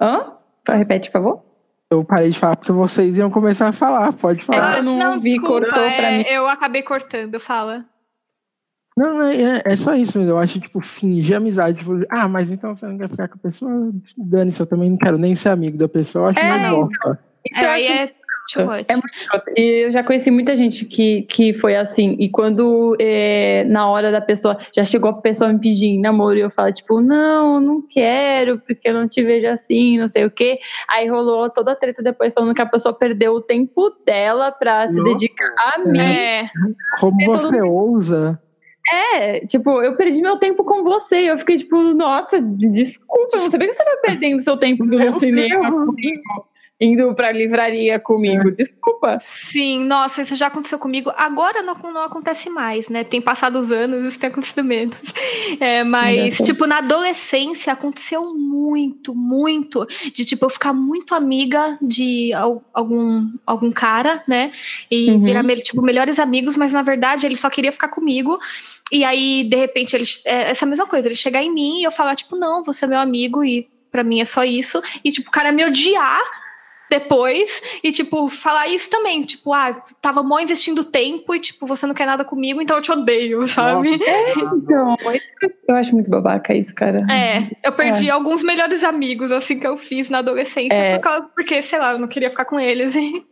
Hã? 0.00 0.32
Repete, 0.68 1.10
por 1.10 1.18
favor. 1.18 1.42
eu 1.90 2.04
parei 2.04 2.30
de 2.30 2.38
falar 2.38 2.56
porque 2.56 2.72
vocês 2.72 3.16
iam 3.16 3.30
começar 3.30 3.68
a 3.68 3.72
falar, 3.72 4.12
pode 4.12 4.42
falar. 4.44 4.74
que 4.74 4.88
eu 4.88 4.92
não 4.92 5.20
vi, 5.20 5.38
cortou 5.38 5.70
pra 5.70 5.82
é, 5.90 6.18
mim. 6.18 6.24
Eu 6.28 6.46
acabei 6.48 6.82
cortando, 6.82 7.38
fala. 7.40 7.84
Não, 8.96 9.18
não, 9.18 9.22
é, 9.22 9.62
é 9.64 9.76
só 9.76 9.94
isso, 9.94 10.18
mas 10.18 10.28
eu 10.28 10.38
acho, 10.38 10.60
tipo, 10.60 10.80
fingir 10.80 11.36
amizade. 11.36 11.78
Tipo, 11.78 12.04
ah, 12.10 12.28
mas 12.28 12.50
então 12.50 12.76
você 12.76 12.86
não 12.86 12.98
quer 12.98 13.08
ficar 13.08 13.28
com 13.28 13.36
a 13.36 13.40
pessoa? 13.40 13.90
Dane-se, 14.18 14.60
eu 14.60 14.66
também 14.66 14.90
não 14.90 14.98
quero 14.98 15.16
nem 15.16 15.34
ser 15.34 15.48
amigo 15.48 15.78
da 15.78 15.88
pessoa. 15.88 16.24
Eu 16.24 16.28
acho 16.28 16.38
É, 16.40 16.48
mais 16.48 16.60
então. 16.62 16.80
bosta. 16.82 17.18
É, 17.56 17.64
eu 17.64 17.70
aí 17.70 17.86
acho 17.86 18.02
é 18.02 18.14
É 18.58 18.94
muito. 18.96 19.50
E 19.56 19.86
eu 19.86 19.92
já 19.92 20.02
conheci 20.02 20.30
muita 20.30 20.56
gente 20.56 20.84
que, 20.84 21.22
que 21.22 21.54
foi 21.54 21.76
assim. 21.76 22.16
E 22.18 22.28
quando 22.28 22.96
é, 23.00 23.64
na 23.64 23.88
hora 23.88 24.10
da 24.10 24.20
pessoa, 24.20 24.58
já 24.74 24.84
chegou 24.84 25.10
a 25.10 25.14
pessoa 25.20 25.52
me 25.52 25.60
pedir 25.60 25.86
em 25.86 26.00
namoro 26.00 26.36
e 26.36 26.40
eu 26.40 26.50
falo, 26.50 26.72
tipo, 26.72 27.00
não, 27.00 27.60
não 27.60 27.82
quero, 27.88 28.58
porque 28.58 28.88
eu 28.88 28.94
não 28.94 29.06
te 29.08 29.22
vejo 29.22 29.46
assim, 29.46 29.98
não 29.98 30.08
sei 30.08 30.24
o 30.24 30.30
quê. 30.30 30.58
Aí 30.90 31.08
rolou 31.08 31.48
toda 31.50 31.72
a 31.72 31.76
treta 31.76 32.02
depois 32.02 32.32
falando 32.34 32.54
que 32.54 32.62
a 32.62 32.66
pessoa 32.66 32.92
perdeu 32.92 33.34
o 33.34 33.40
tempo 33.40 33.90
dela 34.04 34.50
pra 34.50 34.88
se 34.88 34.96
Nossa. 34.98 35.12
dedicar 35.12 35.54
a 35.74 35.78
mim. 35.78 35.98
É, 36.00 36.50
Como 36.98 37.22
É 37.22 37.26
você 37.26 37.62
ousa? 37.62 38.38
É, 38.92 39.40
tipo, 39.46 39.82
eu 39.82 39.94
perdi 39.94 40.20
meu 40.20 40.36
tempo 40.38 40.64
com 40.64 40.82
você. 40.82 41.22
E 41.22 41.26
eu 41.28 41.38
fiquei 41.38 41.56
tipo, 41.56 41.76
nossa, 41.94 42.40
desculpa, 42.40 43.36
eu 43.36 43.42
não 43.42 43.50
sabia 43.50 43.68
que 43.68 43.74
você 43.74 43.84
tava 43.84 43.98
perdendo 44.02 44.40
seu 44.40 44.56
tempo 44.56 44.84
no 44.84 44.98
Meu 44.98 45.12
cinema 45.12 45.70
Deus. 45.70 45.84
comigo, 45.84 46.22
indo 46.80 47.14
pra 47.14 47.30
livraria 47.30 48.00
comigo. 48.00 48.50
Desculpa. 48.50 49.18
sim, 49.20 49.84
nossa, 49.84 50.22
isso 50.22 50.34
já 50.34 50.46
aconteceu 50.46 50.78
comigo. 50.78 51.12
Agora 51.16 51.62
não, 51.62 51.74
não 51.74 52.02
acontece 52.04 52.48
mais, 52.48 52.88
né? 52.88 53.04
Tem 53.04 53.20
passado 53.20 53.58
os 53.58 53.70
anos, 53.70 54.04
isso 54.04 54.18
tem 54.18 54.30
acontecido 54.30 54.64
menos. 54.64 54.96
É, 55.60 55.84
mas, 55.84 56.36
tipo, 56.38 56.66
na 56.66 56.78
adolescência 56.78 57.72
aconteceu 57.72 58.34
muito, 58.34 59.14
muito. 59.14 59.84
De, 60.14 60.24
tipo, 60.24 60.46
eu 60.46 60.50
ficar 60.50 60.72
muito 60.72 61.14
amiga 61.14 61.76
de 61.82 62.32
al- 62.32 62.62
algum, 62.72 63.26
algum 63.46 63.70
cara, 63.70 64.22
né? 64.26 64.50
E 64.90 65.10
Uhum. 65.10 65.20
virar, 65.20 65.44
tipo, 65.56 65.82
melhores 65.82 66.18
amigos, 66.18 66.56
mas 66.56 66.72
na 66.72 66.82
verdade 66.82 67.26
ele 67.26 67.36
só 67.36 67.50
queria 67.50 67.72
ficar 67.72 67.88
comigo. 67.88 68.38
E 68.92 69.04
aí, 69.04 69.44
de 69.44 69.56
repente, 69.56 69.94
ele, 69.94 70.04
é, 70.24 70.50
essa 70.50 70.64
mesma 70.66 70.86
coisa, 70.86 71.06
ele 71.08 71.14
chegar 71.14 71.42
em 71.42 71.52
mim 71.52 71.80
e 71.80 71.84
eu 71.84 71.90
falar, 71.92 72.16
tipo, 72.16 72.36
não, 72.36 72.62
você 72.64 72.84
é 72.84 72.88
meu 72.88 72.98
amigo 72.98 73.44
e 73.44 73.68
pra 73.90 74.02
mim 74.04 74.20
é 74.20 74.24
só 74.24 74.44
isso. 74.44 74.80
E, 75.04 75.10
tipo, 75.10 75.28
o 75.28 75.32
cara 75.32 75.52
me 75.52 75.64
odiar 75.64 76.20
depois 76.90 77.62
e, 77.82 77.92
tipo, 77.92 78.28
falar 78.28 78.66
isso 78.68 78.90
também. 78.90 79.20
Tipo, 79.22 79.54
ah, 79.54 79.80
tava 80.02 80.22
mó 80.22 80.38
investindo 80.40 80.84
tempo 80.84 81.34
e, 81.34 81.40
tipo, 81.40 81.66
você 81.66 81.86
não 81.86 81.94
quer 81.94 82.06
nada 82.06 82.24
comigo, 82.24 82.60
então 82.60 82.76
eu 82.76 82.82
te 82.82 82.90
odeio, 82.92 83.46
sabe? 83.48 83.98
Então, 84.36 84.96
eu 85.68 85.74
acho 85.76 85.94
muito 85.94 86.10
babaca 86.10 86.52
isso, 86.54 86.74
cara. 86.74 86.98
É, 87.10 87.48
eu 87.66 87.72
perdi 87.72 88.10
alguns 88.10 88.42
melhores 88.42 88.82
amigos, 88.84 89.30
assim, 89.32 89.58
que 89.58 89.66
eu 89.66 89.76
fiz 89.76 90.10
na 90.10 90.18
adolescência, 90.18 90.74
É. 90.74 90.96
por 90.96 91.02
causa- 91.04 91.28
porque, 91.34 91.62
sei 91.62 91.78
lá, 91.78 91.92
eu 91.92 91.98
não 91.98 92.08
queria 92.08 92.30
ficar 92.30 92.44
com 92.44 92.58
eles. 92.58 92.94
E, 92.96 93.24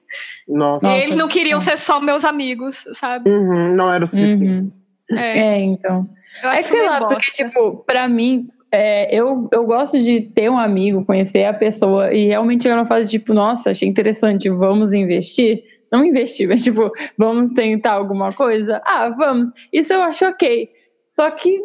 Nossa. 0.49 0.87
e 0.87 1.03
eles 1.03 1.15
não 1.15 1.29
queriam 1.29 1.61
ser 1.61 1.77
só 1.77 2.01
meus 2.01 2.25
amigos, 2.25 2.87
sabe? 2.95 3.29
Uhum, 3.29 3.75
não 3.77 3.93
era 3.93 4.05
o 4.05 4.09
suficiente. 4.09 4.45
Uhum. 4.45 4.73
É, 5.19 5.39
É, 5.39 5.61
então. 5.61 6.09
eu 6.43 6.51
É 6.51 6.57
que 6.59 6.63
sei 6.65 6.83
lá, 6.87 6.99
porque, 7.01 7.15
bosta. 7.17 7.33
tipo, 7.45 7.85
pra 7.85 8.09
mim, 8.09 8.49
é, 8.71 9.14
eu, 9.14 9.49
eu 9.53 9.64
gosto 9.64 9.99
de 9.99 10.23
ter 10.35 10.51
um 10.51 10.59
amigo, 10.59 11.05
conhecer 11.05 11.45
a 11.45 11.55
pessoa 11.55 12.12
e 12.12 12.27
realmente 12.27 12.62
chegar 12.62 12.77
numa 12.77 12.87
fase 12.87 13.09
tipo, 13.11 13.33
nossa, 13.33 13.71
achei 13.71 13.89
interessante, 13.89 14.49
vamos 14.51 14.93
investir. 14.93 15.64
Não 15.91 16.05
investir, 16.05 16.47
mas 16.47 16.62
tipo, 16.62 16.91
vamos 17.16 17.53
tentar 17.53 17.93
alguma 17.93 18.31
coisa? 18.31 18.83
Ah, 18.85 19.09
vamos. 19.09 19.49
Isso 19.73 19.93
eu 19.93 20.03
acho 20.03 20.27
ok. 20.27 20.69
Só 21.09 21.31
que, 21.31 21.59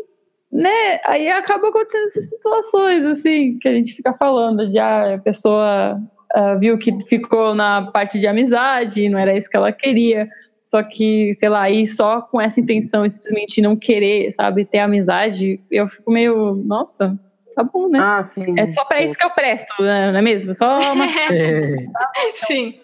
né, 0.49 1.01
aí 1.05 1.29
acaba 1.29 1.67
acontecendo 1.67 2.05
essas 2.05 2.29
situações, 2.29 3.03
assim, 3.03 3.57
que 3.59 3.67
a 3.67 3.73
gente 3.73 3.93
fica 3.93 4.13
falando, 4.13 4.71
já 4.71 5.15
a 5.15 5.17
pessoa 5.17 5.99
ah, 6.33 6.55
viu 6.55 6.77
que 6.77 6.97
ficou 7.05 7.53
na 7.53 7.91
parte 7.91 8.17
de 8.17 8.27
amizade, 8.27 9.09
não 9.09 9.19
era 9.19 9.35
isso 9.35 9.49
que 9.49 9.57
ela 9.57 9.73
queria. 9.73 10.27
Só 10.63 10.81
que, 10.81 11.33
sei 11.33 11.49
lá, 11.49 11.69
ir 11.69 11.85
só 11.85 12.21
com 12.21 12.39
essa 12.39 12.57
intenção 12.61 13.05
e 13.05 13.09
simplesmente 13.09 13.61
não 13.61 13.75
querer, 13.75 14.31
sabe, 14.31 14.63
ter 14.63 14.79
amizade, 14.79 15.59
eu 15.69 15.85
fico 15.89 16.09
meio, 16.09 16.55
nossa, 16.55 17.19
tá 17.53 17.63
bom, 17.63 17.89
né? 17.89 17.99
Ah, 18.01 18.23
sim. 18.23 18.55
é 18.57 18.65
só 18.67 18.85
pra 18.85 19.01
isso 19.03 19.17
que 19.17 19.25
eu 19.25 19.29
presto, 19.31 19.73
né? 19.83 20.11
não 20.13 20.19
é 20.19 20.21
mesmo? 20.21 20.53
Só 20.53 20.79
uma. 20.93 21.05
É, 21.29 21.75
Sim. 22.47 22.79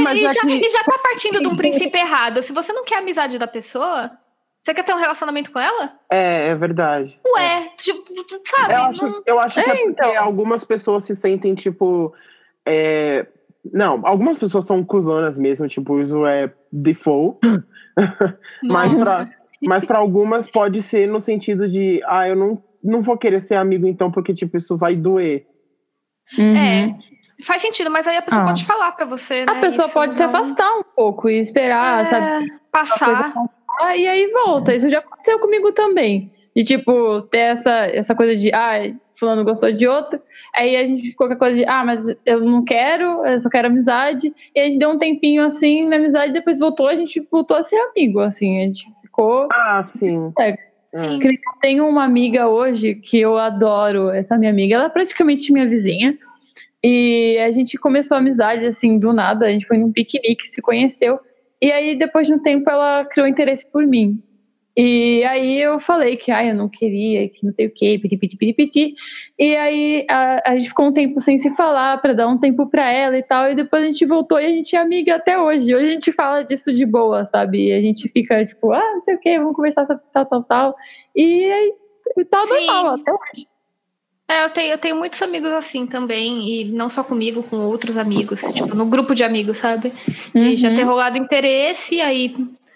Mas 0.00 0.16
e, 0.20 0.24
é 0.26 0.32
já, 0.32 0.40
que- 0.42 0.60
e 0.64 0.70
já 0.70 0.84
tá 0.84 0.96
partindo 1.02 1.40
de 1.40 1.48
um 1.48 1.56
princípio 1.56 1.98
errado. 1.98 2.40
Se 2.40 2.52
você 2.52 2.72
não 2.72 2.84
quer 2.84 2.94
a 2.94 2.98
amizade 2.98 3.36
da 3.36 3.48
pessoa, 3.48 4.12
você 4.62 4.72
quer 4.72 4.84
ter 4.84 4.94
um 4.94 4.98
relacionamento 5.00 5.50
com 5.50 5.58
ela? 5.58 5.92
É, 6.08 6.50
é 6.50 6.54
verdade. 6.54 7.18
Ué, 7.34 7.68
tipo, 7.76 8.04
sabe? 8.46 8.72
Eu 8.74 8.78
não- 8.78 9.08
acho, 9.08 9.22
eu 9.26 9.40
acho 9.40 9.54
que 9.56 9.60
é 9.60 9.72
É, 9.72 9.76
porque 9.76 9.90
então. 9.90 10.22
algumas 10.22 10.62
pessoas 10.62 11.02
se 11.04 11.16
sentem, 11.16 11.56
tipo. 11.56 12.14
é, 12.64 13.26
Não, 13.72 14.00
algumas 14.04 14.36
pessoas 14.38 14.66
são 14.66 14.84
cuzonas 14.84 15.38
mesmo, 15.38 15.66
tipo, 15.68 16.00
isso 16.00 16.26
é 16.26 16.52
default. 16.72 17.38
mas, 18.62 18.94
pra, 18.94 19.26
mas 19.62 19.84
pra 19.84 19.98
algumas 19.98 20.50
pode 20.50 20.82
ser 20.82 21.08
no 21.08 21.20
sentido 21.20 21.68
de, 21.68 22.00
ah, 22.06 22.28
eu 22.28 22.36
não, 22.36 22.62
não 22.82 23.02
vou 23.02 23.16
querer 23.16 23.40
ser 23.42 23.54
amigo 23.54 23.86
então, 23.86 24.10
porque, 24.10 24.34
tipo, 24.34 24.56
isso 24.58 24.76
vai 24.76 24.94
doer. 24.94 25.46
Uhum. 26.38 26.54
É, 26.56 26.96
faz 27.44 27.62
sentido, 27.62 27.90
mas 27.90 28.06
aí 28.06 28.16
a 28.16 28.22
pessoa 28.22 28.42
Ah. 28.42 28.46
pode 28.46 28.64
falar 28.64 28.92
pra 28.92 29.06
você, 29.06 29.44
A 29.48 29.54
né? 29.54 29.60
pessoa 29.60 29.86
Isso 29.86 29.94
pode 29.94 30.14
se 30.14 30.20
não- 30.22 30.28
afastar 30.28 30.70
um 30.78 30.82
pouco 30.82 31.28
e 31.28 31.38
esperar, 31.38 32.02
É, 32.02 32.04
sabe? 32.04 32.52
Passar. 32.72 33.32
Ah, 33.80 33.96
e 33.96 34.06
aí 34.06 34.30
volta. 34.32 34.74
Isso 34.74 34.88
já 34.90 34.98
aconteceu 35.00 35.38
comigo 35.38 35.72
também. 35.72 36.32
De 36.56 36.62
tipo, 36.64 37.22
ter 37.22 37.38
essa, 37.38 37.70
essa 37.86 38.14
coisa 38.14 38.36
de, 38.36 38.52
ah, 38.54 38.78
fulano 39.18 39.44
gostou 39.44 39.72
de 39.72 39.86
outro. 39.86 40.20
Aí 40.54 40.76
a 40.76 40.86
gente 40.86 41.10
ficou 41.10 41.26
com 41.26 41.34
a 41.34 41.36
coisa 41.36 41.58
de, 41.58 41.64
ah, 41.66 41.84
mas 41.84 42.06
eu 42.24 42.40
não 42.40 42.64
quero, 42.64 43.24
eu 43.24 43.40
só 43.40 43.48
quero 43.48 43.68
amizade. 43.68 44.32
E 44.54 44.60
a 44.60 44.64
gente 44.64 44.78
deu 44.78 44.90
um 44.90 44.98
tempinho 44.98 45.44
assim 45.44 45.88
na 45.88 45.96
amizade, 45.96 46.32
depois 46.32 46.58
voltou, 46.58 46.88
a 46.88 46.96
gente 46.96 47.20
voltou 47.30 47.56
a 47.56 47.62
ser 47.62 47.76
amigo, 47.76 48.20
assim. 48.20 48.60
A 48.60 48.64
gente 48.64 48.86
ficou. 49.02 49.48
Ah, 49.52 49.82
sim. 49.84 50.32
É. 50.38 50.56
Eu 50.94 51.32
tenho 51.60 51.88
uma 51.88 52.04
amiga 52.04 52.46
hoje 52.48 52.94
que 52.94 53.18
eu 53.18 53.36
adoro, 53.36 54.10
essa 54.10 54.38
minha 54.38 54.50
amiga, 54.50 54.76
ela 54.76 54.84
é 54.84 54.88
praticamente 54.88 55.52
minha 55.52 55.66
vizinha. 55.66 56.16
E 56.82 57.38
a 57.38 57.50
gente 57.50 57.78
começou 57.78 58.16
a 58.16 58.20
amizade 58.20 58.64
assim 58.64 58.98
do 58.98 59.12
nada, 59.12 59.46
a 59.46 59.50
gente 59.50 59.66
foi 59.66 59.78
num 59.78 59.90
piquenique, 59.90 60.46
se 60.46 60.60
conheceu. 60.62 61.18
E 61.60 61.72
aí 61.72 61.96
depois 61.96 62.26
de 62.26 62.34
um 62.34 62.38
tempo 62.38 62.70
ela 62.70 63.04
criou 63.06 63.26
interesse 63.26 63.70
por 63.72 63.86
mim. 63.86 64.22
E 64.76 65.22
aí 65.24 65.60
eu 65.60 65.78
falei 65.78 66.16
que 66.16 66.32
ah, 66.32 66.44
eu 66.44 66.54
não 66.54 66.68
queria, 66.68 67.28
que 67.28 67.44
não 67.44 67.50
sei 67.52 67.66
o 67.66 67.70
que, 67.70 67.96
piti, 67.98 68.16
piti, 68.16 68.36
piti, 68.36 68.52
piti. 68.52 68.94
E 69.38 69.54
aí 69.56 70.04
a, 70.10 70.50
a 70.50 70.56
gente 70.56 70.68
ficou 70.68 70.86
um 70.86 70.92
tempo 70.92 71.20
sem 71.20 71.38
se 71.38 71.54
falar 71.54 71.98
para 71.98 72.12
dar 72.12 72.26
um 72.26 72.38
tempo 72.38 72.66
para 72.66 72.90
ela 72.90 73.16
e 73.16 73.22
tal. 73.22 73.48
E 73.50 73.54
depois 73.54 73.84
a 73.84 73.86
gente 73.86 74.04
voltou 74.04 74.40
e 74.40 74.46
a 74.46 74.48
gente 74.48 74.74
é 74.74 74.80
amiga 74.80 75.14
até 75.14 75.38
hoje. 75.38 75.72
Hoje 75.72 75.86
a 75.86 75.90
gente 75.90 76.10
fala 76.10 76.42
disso 76.42 76.72
de 76.72 76.84
boa, 76.84 77.24
sabe? 77.24 77.68
E 77.68 77.72
a 77.72 77.80
gente 77.80 78.08
fica 78.08 78.44
tipo, 78.44 78.72
ah, 78.72 78.90
não 78.94 79.02
sei 79.02 79.14
o 79.14 79.20
que, 79.20 79.38
vamos 79.38 79.54
conversar 79.54 79.86
tal, 79.86 80.26
tal, 80.26 80.42
tal. 80.42 80.76
E 81.14 81.44
aí 81.44 81.72
tá 82.28 82.44
Sim. 82.46 82.66
normal 82.66 82.94
até 82.94 83.12
hoje. 83.12 83.46
É, 84.26 84.44
eu 84.44 84.50
tenho, 84.50 84.72
eu 84.72 84.78
tenho 84.78 84.96
muitos 84.96 85.20
amigos 85.20 85.52
assim 85.52 85.86
também, 85.86 86.48
e 86.48 86.64
não 86.72 86.88
só 86.88 87.04
comigo, 87.04 87.42
com 87.42 87.58
outros 87.58 87.98
amigos, 87.98 88.40
tipo, 88.54 88.74
no 88.74 88.86
grupo 88.86 89.14
de 89.14 89.22
amigos, 89.22 89.58
sabe? 89.58 89.92
De 90.34 90.56
já 90.56 90.70
Uhum. 90.70 90.76
ter 90.76 90.82
rolado 90.82 91.18
interesse, 91.18 92.00
aí 92.00 92.34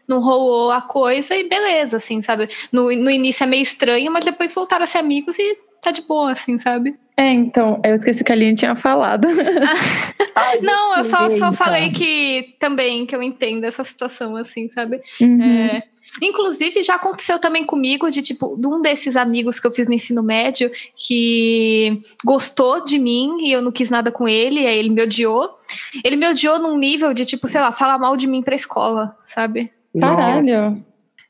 não 0.08 0.20
rolou 0.20 0.70
a 0.70 0.80
coisa 0.80 1.36
e 1.36 1.48
beleza, 1.48 1.98
assim, 1.98 2.22
sabe? 2.22 2.48
No, 2.72 2.84
no 2.84 3.10
início 3.10 3.44
é 3.44 3.46
meio 3.46 3.62
estranho, 3.62 4.10
mas 4.10 4.24
depois 4.24 4.54
voltaram 4.54 4.84
a 4.84 4.86
ser 4.86 4.98
amigos 4.98 5.38
e 5.38 5.56
tá 5.82 5.90
de 5.90 6.02
boa, 6.02 6.32
assim, 6.32 6.58
sabe? 6.58 6.96
É, 7.16 7.32
então, 7.32 7.80
eu 7.84 7.94
esqueci 7.94 8.22
o 8.22 8.24
que 8.24 8.32
a 8.32 8.34
Aline 8.34 8.54
tinha 8.54 8.76
falado. 8.76 9.26
Ai, 10.34 10.60
Não, 10.60 10.96
eu 10.96 11.04
só, 11.04 11.16
só 11.16 11.26
experimenta. 11.26 11.52
falei 11.52 11.90
que 11.90 12.54
também 12.60 13.04
que 13.06 13.14
eu 13.14 13.22
entendo 13.22 13.64
essa 13.64 13.82
situação, 13.82 14.36
assim, 14.36 14.68
sabe? 14.70 15.00
Uhum. 15.20 15.42
É, 15.42 15.82
inclusive, 16.22 16.82
já 16.84 16.94
aconteceu 16.94 17.38
também 17.40 17.64
comigo 17.64 18.08
de 18.08 18.22
tipo, 18.22 18.56
de 18.56 18.66
um 18.68 18.80
desses 18.80 19.16
amigos 19.16 19.58
que 19.58 19.66
eu 19.66 19.70
fiz 19.72 19.88
no 19.88 19.94
ensino 19.94 20.22
médio 20.22 20.70
que 20.94 22.00
gostou 22.24 22.84
de 22.84 22.98
mim 22.98 23.38
e 23.40 23.52
eu 23.52 23.62
não 23.62 23.72
quis 23.72 23.90
nada 23.90 24.12
com 24.12 24.28
ele, 24.28 24.64
aí 24.64 24.78
ele 24.78 24.90
me 24.90 25.02
odiou. 25.02 25.58
Ele 26.04 26.14
me 26.14 26.28
odiou 26.28 26.60
num 26.60 26.78
nível 26.78 27.12
de, 27.12 27.24
tipo, 27.24 27.48
sei 27.48 27.60
lá, 27.60 27.72
falar 27.72 27.98
mal 27.98 28.16
de 28.16 28.28
mim 28.28 28.42
pra 28.42 28.54
escola, 28.54 29.16
sabe? 29.24 29.72
Caralho. 29.98 30.84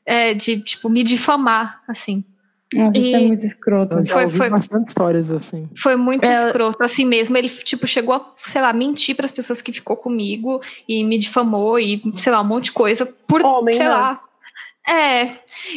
É, 0.05 0.33
de, 0.33 0.61
tipo, 0.61 0.89
me 0.89 1.03
difamar, 1.03 1.81
assim. 1.87 2.23
Nossa, 2.73 2.97
isso 2.99 3.15
é 3.15 3.21
E- 3.21 3.27
muito 3.27 3.43
escroto. 3.45 3.97
Eu 3.97 4.05
já 4.05 4.13
Foi- 4.13 4.23
ouvi 4.25 4.37
foi- 4.37 4.49
bastante 4.49 4.87
histórias 4.87 5.31
assim. 5.31 5.67
Foi 5.75 5.95
muito 5.95 6.23
É. 6.25 6.31
escroto, 6.31 6.83
assim 6.83 7.03
mesmo. 7.05 7.35
Ele, 7.35 7.49
tipo, 7.49 7.87
chegou 7.87 8.13
a, 8.13 8.33
sei 8.37 8.61
lá, 8.61 8.71
mentir 8.73 9.15
pras 9.15 9.31
pessoas 9.31 9.59
que 9.61 9.71
ficou 9.71 9.97
comigo 9.97 10.61
e 10.87 11.03
me 11.03 11.17
difamou 11.17 11.79
e, 11.79 12.01
sei 12.15 12.31
lá, 12.31 12.41
um 12.41 12.45
monte 12.45 12.65
de 12.65 12.71
coisa 12.73 13.07
por, 13.27 13.43
Homem, 13.43 13.75
sei 13.75 13.85
né? 13.87 13.89
lá. 13.89 14.21
É. 14.87 15.25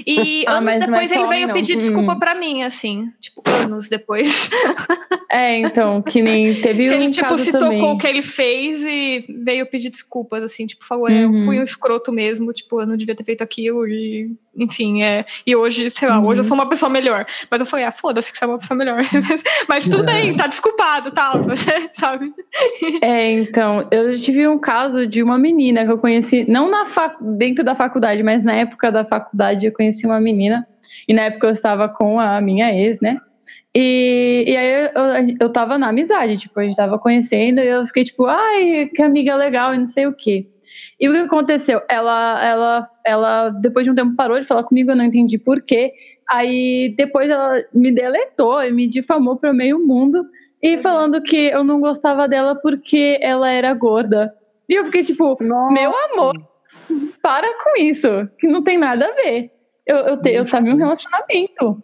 E 0.07 0.45
Ah, 0.49 0.53
anos 0.59 0.65
mas 0.65 0.77
é 0.77 0.87
depois 0.87 1.13
ele 1.13 1.27
veio 1.27 1.47
não. 1.49 1.55
pedir 1.55 1.75
Hum. 1.75 1.79
desculpa 1.79 2.17
pra 2.17 2.35
mim, 2.35 2.63
assim. 2.63 3.11
Tipo, 3.21 3.43
anos 3.47 3.89
depois. 3.89 4.51
É, 5.35 5.59
então, 5.61 6.03
que 6.03 6.21
nem 6.21 6.55
teve 6.61 6.89
que 6.89 6.95
um 6.95 7.01
ele, 7.01 7.11
tipo, 7.11 7.27
caso 7.27 7.43
se 7.43 7.53
também. 7.53 7.79
tocou 7.81 7.95
o 7.95 7.99
que 7.99 8.07
ele 8.07 8.21
fez 8.21 8.83
e 8.85 9.25
veio 9.43 9.65
pedir 9.67 9.89
desculpas, 9.89 10.43
assim, 10.43 10.67
tipo, 10.67 10.85
falou, 10.85 11.09
é, 11.09 11.25
eu 11.25 11.31
Uhum. 11.31 11.45
fui 11.47 11.59
um 11.59 11.63
escroto 11.63 12.13
mesmo, 12.13 12.53
tipo, 12.53 12.79
eu 12.83 12.87
não 12.87 12.99
devia 12.99 13.15
ter 13.15 13.25
feito 13.25 13.41
aquilo 13.43 13.87
e, 13.89 14.31
enfim, 14.55 15.03
é. 15.03 15.25
E 15.47 15.57
hoje, 15.57 15.89
sei 15.89 16.07
lá, 16.07 16.19
hoje 16.21 16.41
eu 16.41 16.43
Uhum. 16.43 16.49
sou 16.49 16.55
uma 16.55 16.69
pessoa 16.69 16.91
melhor. 16.91 17.25
Mas 17.51 17.61
eu 17.61 17.67
falei, 17.67 17.87
ah, 17.87 17.91
foda-se 17.93 18.31
que 18.31 18.37
você 18.39 18.45
é 18.45 18.47
uma 18.47 18.59
pessoa 18.59 18.77
melhor. 18.77 19.01
Mas 19.67 19.89
tudo 19.89 20.05
bem, 20.05 20.37
tá 20.37 20.47
desculpado, 20.47 21.11
tal, 21.13 21.41
sabe? 21.95 22.31
É, 23.01 23.31
então, 23.33 23.89
eu 23.91 24.19
tive 24.21 24.47
um 24.47 24.59
caso 24.59 25.07
de 25.07 25.23
uma 25.23 25.39
menina 25.39 25.87
que 25.87 25.93
eu 25.93 25.99
conheci, 25.99 26.45
não 26.47 26.71
na 26.71 26.85
fac... 26.85 27.17
dentro 27.23 27.65
da 27.65 27.75
faculdade, 27.75 28.23
mas 28.23 28.45
na 28.45 28.53
época 28.55 28.93
da 28.93 29.03
faculdade 29.03 29.62
eu 29.67 29.73
conheci 29.73 30.07
uma 30.07 30.21
menina, 30.21 30.67
e 31.09 31.13
na 31.15 31.23
época 31.23 31.47
eu 31.47 31.51
estava 31.51 31.89
com 31.89 32.19
a 32.21 32.41
minha 32.41 32.73
ex, 32.73 33.01
né? 33.01 33.19
E, 33.75 34.45
e 34.47 34.57
aí 34.57 34.91
eu, 34.95 35.37
eu 35.41 35.51
tava 35.51 35.79
na 35.79 35.89
amizade, 35.89 36.37
tipo, 36.37 36.59
a 36.61 36.65
gente 36.65 36.77
tava 36.77 36.99
conhecendo, 36.99 37.61
e 37.61 37.69
eu 37.69 37.87
fiquei 37.87 38.05
tipo, 38.05 38.27
ai, 38.27 38.91
que 38.95 39.03
amiga 39.03 39.35
legal, 39.35 39.75
e 39.75 39.79
não 39.79 39.87
sei 39.87 40.07
o 40.07 40.13
quê. 40.13 40.47
E 41.01 41.09
o 41.09 41.13
que 41.13 41.19
aconteceu? 41.19 41.81
Ela, 41.89 42.45
ela, 42.45 42.91
ela, 43.05 43.49
depois 43.51 43.85
de 43.85 43.91
um 43.91 43.95
tempo, 43.95 44.15
parou 44.15 44.39
de 44.41 44.47
falar 44.47 44.65
comigo, 44.65 44.91
eu 44.91 44.97
não 44.97 45.05
entendi 45.05 45.39
por 45.39 45.61
quê. 45.63 45.93
Aí 46.31 46.95
depois 46.97 47.31
ela 47.31 47.63
me 47.75 47.91
deletou 47.91 48.63
e 48.63 48.73
me 48.73 48.87
difamou 48.87 49.37
para 49.37 49.53
meio 49.53 49.85
mundo 49.85 50.25
e 50.63 50.79
falando 50.79 51.21
que 51.21 51.37
eu 51.37 51.65
não 51.65 51.81
gostava 51.81 52.29
dela 52.29 52.55
porque 52.55 53.19
ela 53.21 53.51
era 53.51 53.75
gorda. 53.75 54.33
E 54.69 54.75
eu 54.75 54.85
fiquei 54.85 55.03
tipo, 55.03 55.37
meu 55.41 55.93
amor, 56.13 56.35
para 57.23 57.47
com 57.63 57.81
isso, 57.81 58.09
que 58.39 58.47
não 58.47 58.63
tem 58.63 58.79
nada 58.79 59.07
a 59.07 59.13
ver. 59.15 59.51
Eu, 59.87 59.97
eu, 59.99 60.17
te, 60.21 60.31
eu 60.31 60.45
em 60.45 60.73
um 60.73 60.77
relacionamento. 60.77 61.83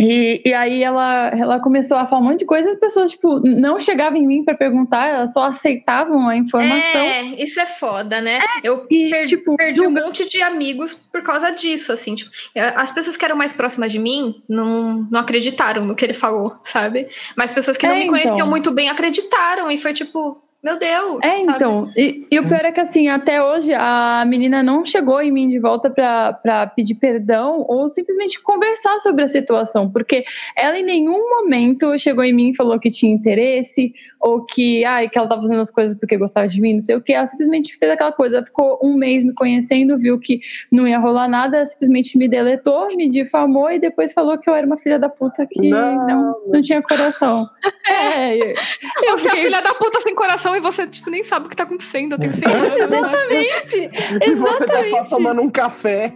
E, 0.00 0.42
e 0.44 0.54
aí 0.54 0.82
ela, 0.82 1.28
ela 1.28 1.60
começou 1.60 1.96
a 1.96 2.06
falar 2.06 2.22
um 2.22 2.24
monte 2.24 2.40
de 2.40 2.44
coisa, 2.44 2.70
as 2.70 2.76
pessoas, 2.80 3.10
tipo, 3.12 3.38
não 3.40 3.78
chegavam 3.78 4.18
em 4.18 4.26
mim 4.26 4.44
para 4.44 4.54
perguntar, 4.56 5.06
elas 5.06 5.32
só 5.32 5.44
aceitavam 5.44 6.28
a 6.28 6.36
informação. 6.36 7.00
É, 7.00 7.22
isso 7.42 7.60
é 7.60 7.66
foda, 7.66 8.20
né? 8.20 8.40
eu 8.64 8.86
E, 8.90 9.10
perdi, 9.10 9.36
tipo, 9.36 9.54
perdi 9.56 9.80
um 9.80 9.84
julga- 9.84 10.00
monte 10.06 10.28
de 10.28 10.42
amigos 10.42 10.94
por 10.94 11.22
causa 11.22 11.50
disso, 11.50 11.92
assim, 11.92 12.14
tipo, 12.16 12.30
as 12.74 12.90
pessoas 12.90 13.16
que 13.16 13.24
eram 13.24 13.36
mais 13.36 13.52
próximas 13.52 13.92
de 13.92 13.98
mim 13.98 14.42
não, 14.48 15.06
não 15.10 15.20
acreditaram 15.20 15.84
no 15.84 15.94
que 15.94 16.04
ele 16.04 16.14
falou, 16.14 16.56
sabe? 16.64 17.08
Mas 17.36 17.52
pessoas 17.52 17.76
que 17.76 17.86
não 17.86 17.94
É, 17.94 17.98
me 18.00 18.08
conheciam 18.08 18.34
então. 18.34 18.46
muito 18.48 18.72
bem 18.72 18.88
acreditaram 18.88 19.70
e 19.70 19.78
foi 19.78 19.92
tipo, 19.92 20.42
meu 20.62 20.78
Deus, 20.78 21.18
É, 21.24 21.40
sabe? 21.42 21.56
então. 21.56 21.90
E, 21.96 22.26
e 22.30 22.38
o 22.38 22.46
pior 22.46 22.64
é 22.64 22.70
que, 22.70 22.78
assim, 22.80 23.08
até 23.08 23.42
hoje 23.42 23.72
a 23.74 24.24
menina 24.26 24.62
não 24.62 24.86
chegou 24.86 25.20
em 25.20 25.32
mim 25.32 25.48
de 25.48 25.58
volta 25.58 25.90
pra, 25.90 26.32
pra 26.34 26.66
pedir 26.68 26.94
perdão 26.94 27.64
ou 27.68 27.88
simplesmente 27.88 28.40
conversar 28.40 28.98
sobre 29.00 29.24
a 29.24 29.28
situação, 29.28 29.90
porque 29.90 30.24
ela 30.56 30.78
em 30.78 30.84
nenhum 30.84 31.28
momento 31.30 31.98
chegou 31.98 32.22
em 32.22 32.32
mim 32.32 32.50
e 32.50 32.56
falou 32.56 32.78
que 32.78 32.90
tinha 32.90 33.12
interesse 33.12 33.92
ou 34.20 34.44
que, 34.44 34.84
ai, 34.84 35.08
que 35.08 35.18
ela 35.18 35.28
tava 35.28 35.40
fazendo 35.42 35.60
as 35.60 35.70
coisas 35.70 35.98
porque 35.98 36.16
gostava 36.16 36.46
de 36.46 36.60
mim, 36.60 36.74
não 36.74 36.80
sei 36.80 36.94
o 36.94 37.00
que. 37.02 37.12
Ela 37.12 37.26
simplesmente 37.26 37.76
fez 37.76 37.90
aquela 37.90 38.12
coisa. 38.12 38.36
Ela 38.36 38.46
ficou 38.46 38.78
um 38.82 38.94
mês 38.94 39.24
me 39.24 39.34
conhecendo, 39.34 39.98
viu 39.98 40.18
que 40.20 40.40
não 40.70 40.86
ia 40.86 40.98
rolar 41.00 41.26
nada, 41.28 41.56
ela 41.56 41.66
simplesmente 41.66 42.16
me 42.16 42.28
deletou, 42.28 42.86
me 42.96 43.08
difamou 43.10 43.70
e 43.70 43.80
depois 43.80 44.12
falou 44.12 44.38
que 44.38 44.48
eu 44.48 44.54
era 44.54 44.66
uma 44.66 44.78
filha 44.78 44.98
da 44.98 45.08
puta 45.08 45.44
que 45.50 45.68
Não. 45.68 46.06
não, 46.06 46.36
não, 46.46 46.62
tinha 46.62 46.80
coração. 46.82 47.44
É, 47.84 48.36
eu, 48.36 48.46
eu 48.46 49.18
Você 49.18 49.26
é 49.26 49.30
fiquei- 49.30 49.42
filha 49.44 49.60
da 49.60 49.74
puta 49.74 50.00
sem 50.00 50.14
coração 50.14 50.51
e 50.56 50.60
você, 50.60 50.86
tipo, 50.86 51.10
nem 51.10 51.24
sabe 51.24 51.46
o 51.46 51.48
que 51.48 51.56
tá 51.56 51.64
acontecendo. 51.64 52.12
Eu 52.12 52.18
tenho 52.18 52.32
100 52.32 52.44
anos, 52.48 52.90
né? 52.90 52.98
Exatamente! 52.98 53.90
E 54.22 54.34
você 54.34 54.64
tá 54.64 54.84
só 54.90 55.16
tomando 55.16 55.42
um 55.42 55.50
café. 55.50 56.12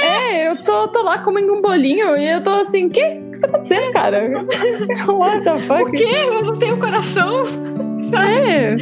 É, 0.00 0.48
eu 0.48 0.56
tô, 0.64 0.88
tô 0.88 1.02
lá 1.02 1.18
comendo 1.18 1.52
um 1.52 1.60
bolinho 1.60 2.16
e 2.16 2.28
eu 2.28 2.42
tô 2.42 2.50
assim, 2.50 2.86
o 2.86 2.90
que? 2.90 3.02
O 3.02 3.32
que 3.32 3.40
tá 3.40 3.48
acontecendo, 3.48 3.92
cara? 3.92 4.46
What 5.08 5.44
the 5.44 5.58
fuck? 5.58 5.82
O 5.82 5.90
quê? 5.92 6.04
Eu 6.04 6.42
não 6.44 6.58
tenho 6.58 6.78
coração? 6.78 7.42
É. 8.14 8.76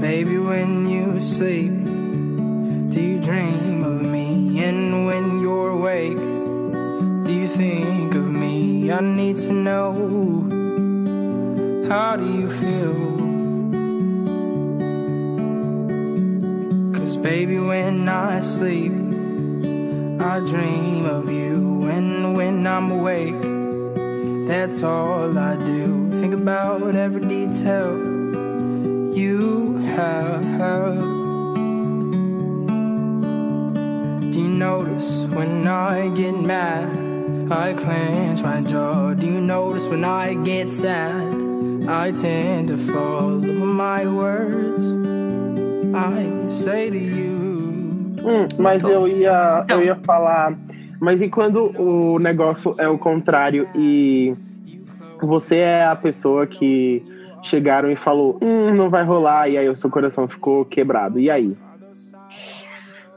Baby, 0.00 0.38
when 0.38 0.88
you 0.88 1.20
sleep, 1.20 1.72
do 2.90 3.00
you 3.00 3.18
dream 3.18 3.82
of 3.82 4.04
me? 4.04 4.62
And 4.64 5.06
when 5.06 5.40
you're 5.42 5.70
awake, 5.70 6.16
do 7.24 7.32
you 7.32 7.48
think 7.48 8.14
of 8.14 8.30
me? 8.30 8.90
I 8.90 9.00
need 9.00 9.36
to 9.46 9.52
know 9.52 10.65
how 11.88 12.16
do 12.16 12.24
you 12.24 12.50
feel? 12.50 12.94
Cause 16.94 17.16
baby, 17.16 17.58
when 17.58 18.08
I 18.08 18.40
sleep, 18.40 18.92
I 20.20 20.40
dream 20.40 21.06
of 21.06 21.30
you. 21.30 21.86
And 21.86 22.36
when 22.36 22.66
I'm 22.66 22.90
awake, 22.90 23.40
that's 24.48 24.82
all 24.82 25.38
I 25.38 25.56
do. 25.56 26.10
Think 26.10 26.34
about 26.34 26.94
every 26.94 27.24
detail 27.26 27.96
you 29.16 29.76
have. 29.94 30.98
Do 34.32 34.40
you 34.42 34.48
notice 34.48 35.20
when 35.26 35.66
I 35.68 36.08
get 36.08 36.34
mad? 36.34 37.06
I 37.50 37.74
clench 37.74 38.42
my 38.42 38.60
jaw. 38.60 39.14
Do 39.14 39.26
you 39.26 39.40
notice 39.40 39.86
when 39.86 40.04
I 40.04 40.34
get 40.34 40.70
sad? 40.70 41.25
I 41.88 42.12
tend 42.12 42.68
to 42.68 42.78
fall 42.78 43.38
over 43.38 43.64
my 43.64 44.06
words. 44.06 44.84
I 45.94 46.50
say 46.50 46.90
to 46.90 46.96
you. 46.96 47.36
Hum, 48.24 48.48
mas 48.58 48.82
Então. 48.82 48.90
eu 48.90 49.08
ia, 49.08 49.62
Então. 49.64 49.80
eu 49.80 49.86
ia 49.86 49.96
falar. 49.96 50.56
Mas 51.00 51.22
e 51.22 51.28
quando 51.28 51.72
o 51.80 52.18
negócio 52.18 52.74
é 52.78 52.88
o 52.88 52.98
contrário 52.98 53.68
e 53.74 54.34
você 55.22 55.56
é 55.56 55.84
a 55.84 55.94
pessoa 55.94 56.46
que 56.46 57.02
chegaram 57.42 57.90
e 57.90 57.96
falou, 57.96 58.38
hum, 58.42 58.74
não 58.74 58.90
vai 58.90 59.04
rolar, 59.04 59.48
e 59.48 59.56
aí 59.56 59.68
o 59.68 59.74
seu 59.74 59.88
coração 59.88 60.26
ficou 60.26 60.64
quebrado. 60.64 61.20
E 61.20 61.30
aí? 61.30 61.56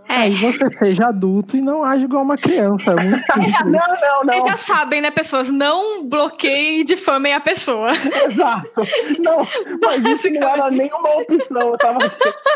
É. 0.09 0.21
Aí 0.21 0.33
você 0.33 0.71
seja 0.71 1.09
adulto 1.09 1.55
e 1.55 1.61
não 1.61 1.83
age 1.83 2.05
igual 2.05 2.23
uma 2.23 2.35
criança. 2.35 2.91
É 2.91 2.95
muito 2.95 3.19
simples. 3.31 3.53
Não, 3.63 3.71
não, 3.71 4.23
Vocês 4.25 4.43
não. 4.43 4.49
já 4.49 4.57
sabem, 4.57 5.01
né, 5.01 5.11
pessoas? 5.11 5.49
Não 5.49 6.03
bloqueiem 6.07 6.79
e 6.79 6.83
difamem 6.83 7.31
a 7.31 7.39
pessoa. 7.39 7.91
Exato. 8.27 8.81
Não, 9.19 9.37
mas 9.85 10.03
isso 10.03 10.29
não 10.31 10.49
era 10.49 10.71
nenhuma 10.71 11.09
opção. 11.09 11.61
Eu 11.61 11.77
tava, 11.77 11.99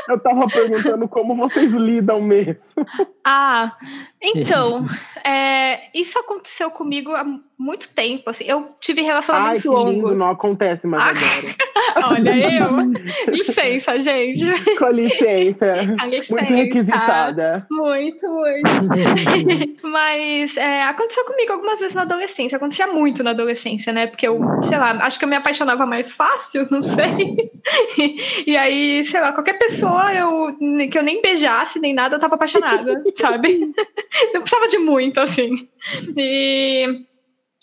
eu 0.10 0.20
tava 0.20 0.48
perguntando 0.48 1.08
como 1.08 1.36
vocês 1.36 1.72
lidam 1.72 2.20
mesmo. 2.20 2.58
Ah, 3.24 3.74
então, 4.20 4.84
é, 5.24 5.96
isso 5.98 6.18
aconteceu 6.18 6.72
comigo 6.72 7.12
há 7.12 7.24
muito 7.64 7.90
tempo. 7.94 8.30
Assim, 8.30 8.44
eu 8.46 8.76
tive 8.80 9.02
Ai, 9.02 9.08
relacionamentos 9.08 9.64
que 9.64 9.70
lindo, 9.70 9.82
longos. 9.84 10.18
não 10.18 10.30
acontece 10.30 10.86
mais 10.86 11.04
Ah. 11.04 11.10
agora. 11.10 11.56
Olha, 12.10 12.32
eu. 13.28 13.34
Licença, 13.34 14.00
gente. 14.00 14.46
Com 14.78 14.90
licença. 14.90 15.74
Com 16.00 16.08
licença. 16.08 16.34
Muito 16.42 16.54
requisitada. 16.54 17.68
Muito, 17.72 18.28
muito. 18.28 19.78
Mas 19.84 20.58
é, 20.58 20.84
aconteceu 20.84 21.24
comigo 21.26 21.54
algumas 21.54 21.80
vezes 21.80 21.94
na 21.96 22.02
adolescência. 22.04 22.56
Acontecia 22.58 22.88
muito 22.88 23.24
na 23.24 23.30
adolescência, 23.32 23.94
né? 23.94 24.08
Porque 24.08 24.28
eu, 24.28 24.40
sei 24.64 24.78
lá, 24.78 24.92
acho 25.06 25.18
que 25.20 25.26
eu 25.26 25.30
me 25.30 25.36
apaixonava 25.36 25.86
mais 25.86 26.12
fácil, 26.12 26.68
não 26.72 26.82
sei. 26.84 27.52
E 28.46 28.58
aí, 28.58 29.04
sei 29.06 29.22
lá, 29.22 29.32
qualquer 29.34 29.58
pessoa 29.60 30.14
eu, 30.14 30.58
que 30.90 30.98
eu 30.98 31.04
nem 31.04 31.22
beijasse 31.22 31.80
nem 31.80 31.94
nada, 31.94 32.16
eu 32.16 32.20
tava 32.20 32.36
apaixonada, 32.36 33.02
sabe? 33.16 33.72
Não 34.34 34.42
precisava 34.42 34.68
de 34.68 34.78
muito, 34.80 35.20
assim. 35.20 35.68
E, 36.18 37.02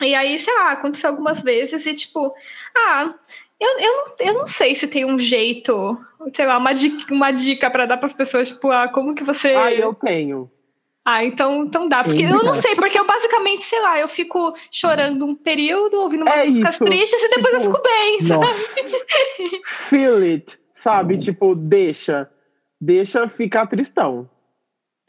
e 0.01 0.15
aí, 0.15 0.39
sei 0.39 0.55
lá, 0.55 0.73
aconteceu 0.73 1.11
algumas 1.11 1.43
vezes 1.43 1.85
e 1.87 1.95
tipo, 1.95 2.33
ah, 2.77 3.15
eu, 3.61 3.79
eu, 3.79 3.97
não, 3.97 4.27
eu 4.27 4.35
não 4.35 4.47
sei 4.47 4.75
se 4.75 4.87
tem 4.89 5.05
um 5.05 5.19
jeito, 5.19 5.99
sei 6.35 6.47
lá, 6.47 6.57
uma 6.59 6.73
dica, 6.73 7.13
uma 7.13 7.31
dica 7.31 7.71
pra 7.71 7.87
dar 7.87 7.99
pras 7.99 8.13
pessoas, 8.15 8.49
tipo, 8.49 8.71
ah, 8.71 8.89
como 8.89 9.15
que 9.15 9.23
você. 9.25 9.49
Ai, 9.55 9.83
eu 9.83 9.93
tenho. 9.95 10.51
Ah, 11.05 11.25
então, 11.25 11.65
então 11.65 11.89
dá. 11.89 12.05
Porque 12.05 12.19
Sim, 12.19 12.27
eu 12.31 12.39
não 12.39 12.51
cara. 12.53 12.63
sei, 12.63 12.75
porque 12.77 12.99
eu 12.99 13.07
basicamente, 13.07 13.65
sei 13.65 13.81
lá, 13.81 13.99
eu 13.99 14.07
fico 14.07 14.55
chorando 14.71 15.25
um 15.27 15.35
período, 15.35 15.95
ouvindo 15.99 16.23
umas 16.23 16.35
É 16.35 16.47
músicas 16.47 16.75
isso. 16.75 16.85
tristes 16.85 17.23
e 17.23 17.29
depois 17.31 17.55
eu 17.55 17.61
Tipo, 17.61 17.73
fico 17.73 17.83
bem, 17.83 18.21
sabe? 18.23 18.41
Nossa. 18.41 18.73
Feel 19.89 20.17
it, 20.23 20.59
sabe? 20.75 21.19
Tipo, 21.19 21.55
deixa. 21.55 22.31
Deixa 22.81 23.29
ficar 23.29 23.67
tristão. 23.67 24.29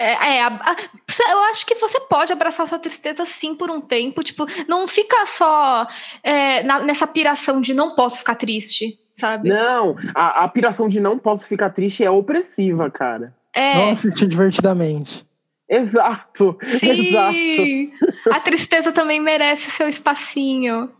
É, 0.01 0.37
é, 0.37 0.41
a- 0.43 0.47
a- 0.47 1.31
eu 1.31 1.39
acho 1.51 1.65
que 1.65 1.75
você 1.75 1.99
pode 1.99 2.33
abraçar 2.33 2.67
sua 2.67 2.79
tristeza 2.79 3.25
sim 3.25 3.53
por 3.55 3.69
um 3.69 3.79
tempo. 3.79 4.23
Tipo, 4.23 4.45
não 4.67 4.87
fica 4.87 5.25
só 5.27 5.85
é, 6.23 6.63
na- 6.63 6.79
nessa 6.81 7.05
piração 7.05 7.61
de 7.61 7.73
não 7.73 7.93
posso 7.95 8.17
ficar 8.19 8.35
triste, 8.35 8.97
sabe? 9.13 9.49
Não, 9.49 9.95
a, 10.15 10.43
a 10.43 10.47
piração 10.47 10.89
de 10.89 10.99
não 10.99 11.19
posso 11.19 11.45
ficar 11.45 11.69
triste 11.69 12.03
é 12.03 12.09
opressiva, 12.09 12.89
cara. 12.89 13.35
É, 13.53 13.75
Não 13.75 13.91
assistir 13.91 14.27
divertidamente. 14.27 15.25
Exato, 15.69 16.57
exato. 16.63 17.33
sim. 17.33 17.93
A 18.31 18.39
tristeza 18.39 18.91
também 18.91 19.21
merece 19.21 19.69
seu 19.71 19.87
espacinho. 19.87 20.91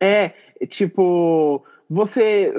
É, 0.00 0.32
tipo, 0.68 1.64
você, 1.88 2.52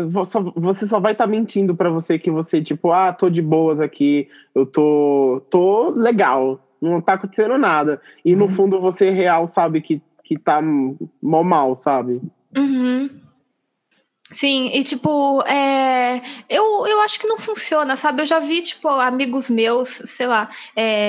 você 0.55 0.87
só 0.87 0.99
vai 0.99 1.11
estar 1.11 1.27
mentindo 1.27 1.75
pra 1.75 1.89
você 1.89 2.17
que 2.17 2.31
você, 2.31 2.61
tipo, 2.61 2.91
ah, 2.91 3.13
tô 3.13 3.29
de 3.29 3.41
boas 3.41 3.79
aqui, 3.79 4.27
eu 4.55 4.65
tô, 4.65 5.41
tô 5.51 5.91
legal, 5.91 6.59
não 6.81 6.99
tá 6.99 7.13
acontecendo 7.13 7.57
nada. 7.57 8.01
E 8.25 8.35
no 8.35 8.45
Uhum. 8.45 8.51
fundo 8.55 8.81
você 8.81 9.11
real 9.11 9.47
sabe 9.47 9.81
que, 9.81 10.01
que 10.23 10.37
tá 10.37 10.61
mó 11.21 11.43
mal, 11.43 11.75
sabe? 11.75 12.21
Uhum. 12.57 13.09
Sim, 14.31 14.67
e 14.73 14.83
tipo, 14.83 15.41
é, 15.47 16.21
eu, 16.47 16.85
eu 16.87 17.01
acho 17.01 17.19
que 17.19 17.27
não 17.27 17.37
funciona, 17.39 17.95
sabe? 17.97 18.21
Eu 18.21 18.25
já 18.27 18.37
vi, 18.39 18.61
tipo, 18.61 18.87
amigos 18.87 19.49
meus, 19.49 19.89
sei 20.05 20.27
lá, 20.27 20.47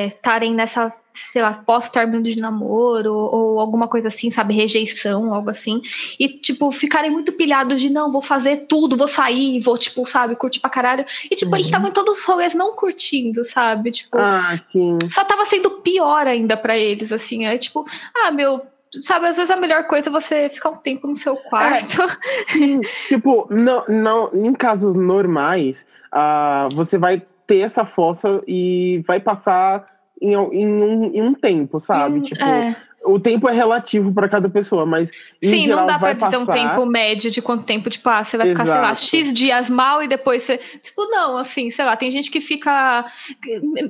estarem 0.06 0.54
nessa, 0.54 0.90
sei 1.12 1.42
lá, 1.42 1.62
pós-término 1.66 2.22
de 2.22 2.40
namoro 2.40 3.12
ou 3.12 3.60
alguma 3.60 3.88
coisa 3.88 4.08
assim, 4.08 4.30
sabe? 4.30 4.54
Rejeição, 4.54 5.34
algo 5.34 5.50
assim. 5.50 5.82
E, 6.18 6.28
tipo, 6.28 6.72
ficarem 6.72 7.10
muito 7.10 7.32
pilhados 7.32 7.78
de 7.78 7.90
não, 7.90 8.10
vou 8.10 8.22
fazer 8.22 8.66
tudo, 8.66 8.96
vou 8.96 9.06
sair, 9.08 9.60
vou, 9.60 9.76
tipo, 9.76 10.06
sabe, 10.06 10.34
curtir 10.34 10.60
pra 10.60 10.70
caralho. 10.70 11.04
E, 11.30 11.36
tipo, 11.36 11.54
eles 11.54 11.66
Uhum. 11.66 11.70
estavam 11.70 11.88
em 11.90 11.92
todos 11.92 12.20
os 12.20 12.24
rolês 12.24 12.54
não 12.54 12.74
curtindo, 12.74 13.44
sabe? 13.44 13.90
Tipo, 13.90 14.16
Ah, 14.18 14.56
sim. 14.72 14.96
só 15.10 15.24
tava 15.26 15.44
sendo 15.44 15.82
pior 15.82 16.26
ainda 16.26 16.56
pra 16.56 16.78
eles, 16.78 17.12
assim. 17.12 17.44
É 17.44 17.58
tipo, 17.58 17.84
ah, 18.16 18.30
meu, 18.30 18.62
sabe, 19.02 19.26
às 19.26 19.36
vezes 19.36 19.50
a 19.50 19.56
melhor 19.56 19.86
coisa 19.86 20.08
é 20.08 20.12
você 20.12 20.48
ficar 20.48 20.70
um 20.70 20.76
tempo 20.76 21.06
no 21.06 21.14
seu 21.14 21.36
quarto. 21.36 21.98
Sim, 22.46 22.80
tipo, 23.08 23.46
não, 23.50 23.84
não, 23.88 24.30
em 24.34 24.52
casos 24.52 24.94
normais, 24.94 25.84
ah, 26.10 26.68
você 26.72 26.98
vai 26.98 27.22
ter 27.46 27.60
essa 27.60 27.84
fossa 27.84 28.42
e 28.46 29.02
vai 29.06 29.20
passar 29.20 29.86
em, 30.20 30.32
em 30.32 30.36
um, 30.36 31.04
em 31.14 31.22
um 31.22 31.34
tempo, 31.34 31.80
sabe? 31.80 32.18
Hum, 32.18 32.22
tipo, 32.22 32.44
é. 32.44 32.76
O 33.12 33.20
tempo 33.20 33.48
é 33.48 33.52
relativo 33.52 34.12
para 34.12 34.28
cada 34.28 34.48
pessoa, 34.48 34.84
mas 34.86 35.10
Sim, 35.42 35.64
geral 35.64 35.80
não 35.80 35.86
dá 35.86 35.98
pra 35.98 36.08
vai 36.08 36.14
dizer 36.14 36.36
um 36.38 36.46
passar. 36.46 36.52
tempo 36.70 36.86
médio 36.86 37.30
de 37.30 37.42
quanto 37.42 37.64
tempo, 37.64 37.90
tipo, 37.90 38.08
ah, 38.08 38.22
você 38.24 38.36
vai 38.36 38.48
ficar, 38.48 38.64
sei 38.64 38.74
lá, 38.74 38.90
Exato. 38.92 39.06
X 39.06 39.32
dias 39.32 39.70
mal 39.70 40.02
e 40.02 40.08
depois 40.08 40.42
você. 40.42 40.58
Tipo, 40.58 41.04
não, 41.10 41.36
assim, 41.36 41.70
sei 41.70 41.84
lá, 41.84 41.96
tem 41.96 42.10
gente 42.10 42.30
que 42.30 42.40
fica. 42.40 43.04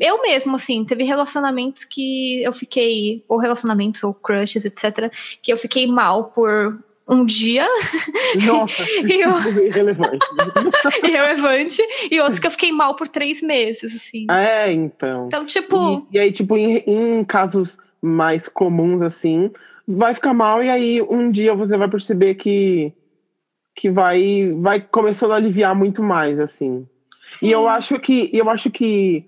Eu 0.01 0.23
mesmo, 0.23 0.57
assim, 0.57 0.85
teve 0.85 1.05
relacionamentos 1.05 1.85
que 1.85 2.43
eu 2.43 2.53
fiquei, 2.53 3.25
ou 3.29 3.39
relacionamentos, 3.39 4.03
ou 4.03 4.15
crushes, 4.15 4.65
etc., 4.65 5.13
que 5.43 5.53
eu 5.53 5.57
fiquei 5.59 5.87
mal 5.87 6.25
por 6.25 6.79
um 7.09 7.25
dia 7.25 7.67
Nossa, 8.47 8.85
eu- 9.03 9.67
irrelevante. 9.67 10.27
irrelevante, 11.03 11.83
e 12.11 12.21
outros 12.21 12.39
que 12.39 12.47
eu 12.47 12.51
fiquei 12.53 12.73
mal 12.73 12.95
por 12.95 13.09
três 13.09 13.43
meses, 13.43 13.95
assim. 13.95 14.27
é, 14.31 14.73
então. 14.73 15.27
Então, 15.27 15.45
tipo. 15.45 16.07
E, 16.13 16.17
e 16.17 16.19
aí, 16.21 16.33
tipo, 16.33 16.57
em, 16.57 16.83
em 16.87 17.25
casos 17.25 17.77
mais 18.03 18.49
comuns, 18.49 19.03
assim, 19.03 19.51
vai 19.87 20.15
ficar 20.15 20.35
mal, 20.35 20.63
e 20.63 20.71
aí 20.71 21.03
um 21.03 21.31
dia 21.31 21.55
você 21.55 21.77
vai 21.77 21.89
perceber 21.89 22.35
que, 22.35 22.93
que 23.75 23.91
vai, 23.91 24.53
vai 24.61 24.81
começando 24.81 25.33
a 25.33 25.37
aliviar 25.37 25.75
muito 25.75 26.03
mais, 26.03 26.39
assim. 26.39 26.87
E 27.43 27.51
eu 27.51 27.63
sim. 27.63 27.69
acho 27.69 27.99
que 27.99 28.31
eu 28.33 28.49
acho 28.49 28.71
que 28.71 29.27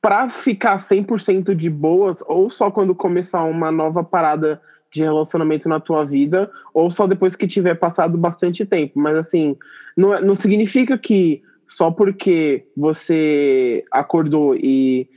para 0.00 0.28
ficar 0.28 0.78
100% 0.78 1.54
de 1.54 1.70
boas, 1.70 2.22
ou 2.26 2.50
só 2.50 2.70
quando 2.70 2.94
começar 2.94 3.42
uma 3.44 3.72
nova 3.72 4.04
parada 4.04 4.60
de 4.92 5.02
relacionamento 5.02 5.68
na 5.68 5.80
tua 5.80 6.04
vida, 6.04 6.50
ou 6.72 6.90
só 6.90 7.06
depois 7.06 7.34
que 7.34 7.48
tiver 7.48 7.74
passado 7.74 8.16
bastante 8.16 8.64
tempo. 8.66 8.98
Mas 8.98 9.16
assim, 9.16 9.56
não, 9.96 10.14
é- 10.14 10.20
não 10.20 10.34
significa 10.34 10.96
que 10.96 11.42
só 11.66 11.90
porque 11.90 12.66
você 12.76 13.84
acordou 13.90 14.54
e. 14.54 15.08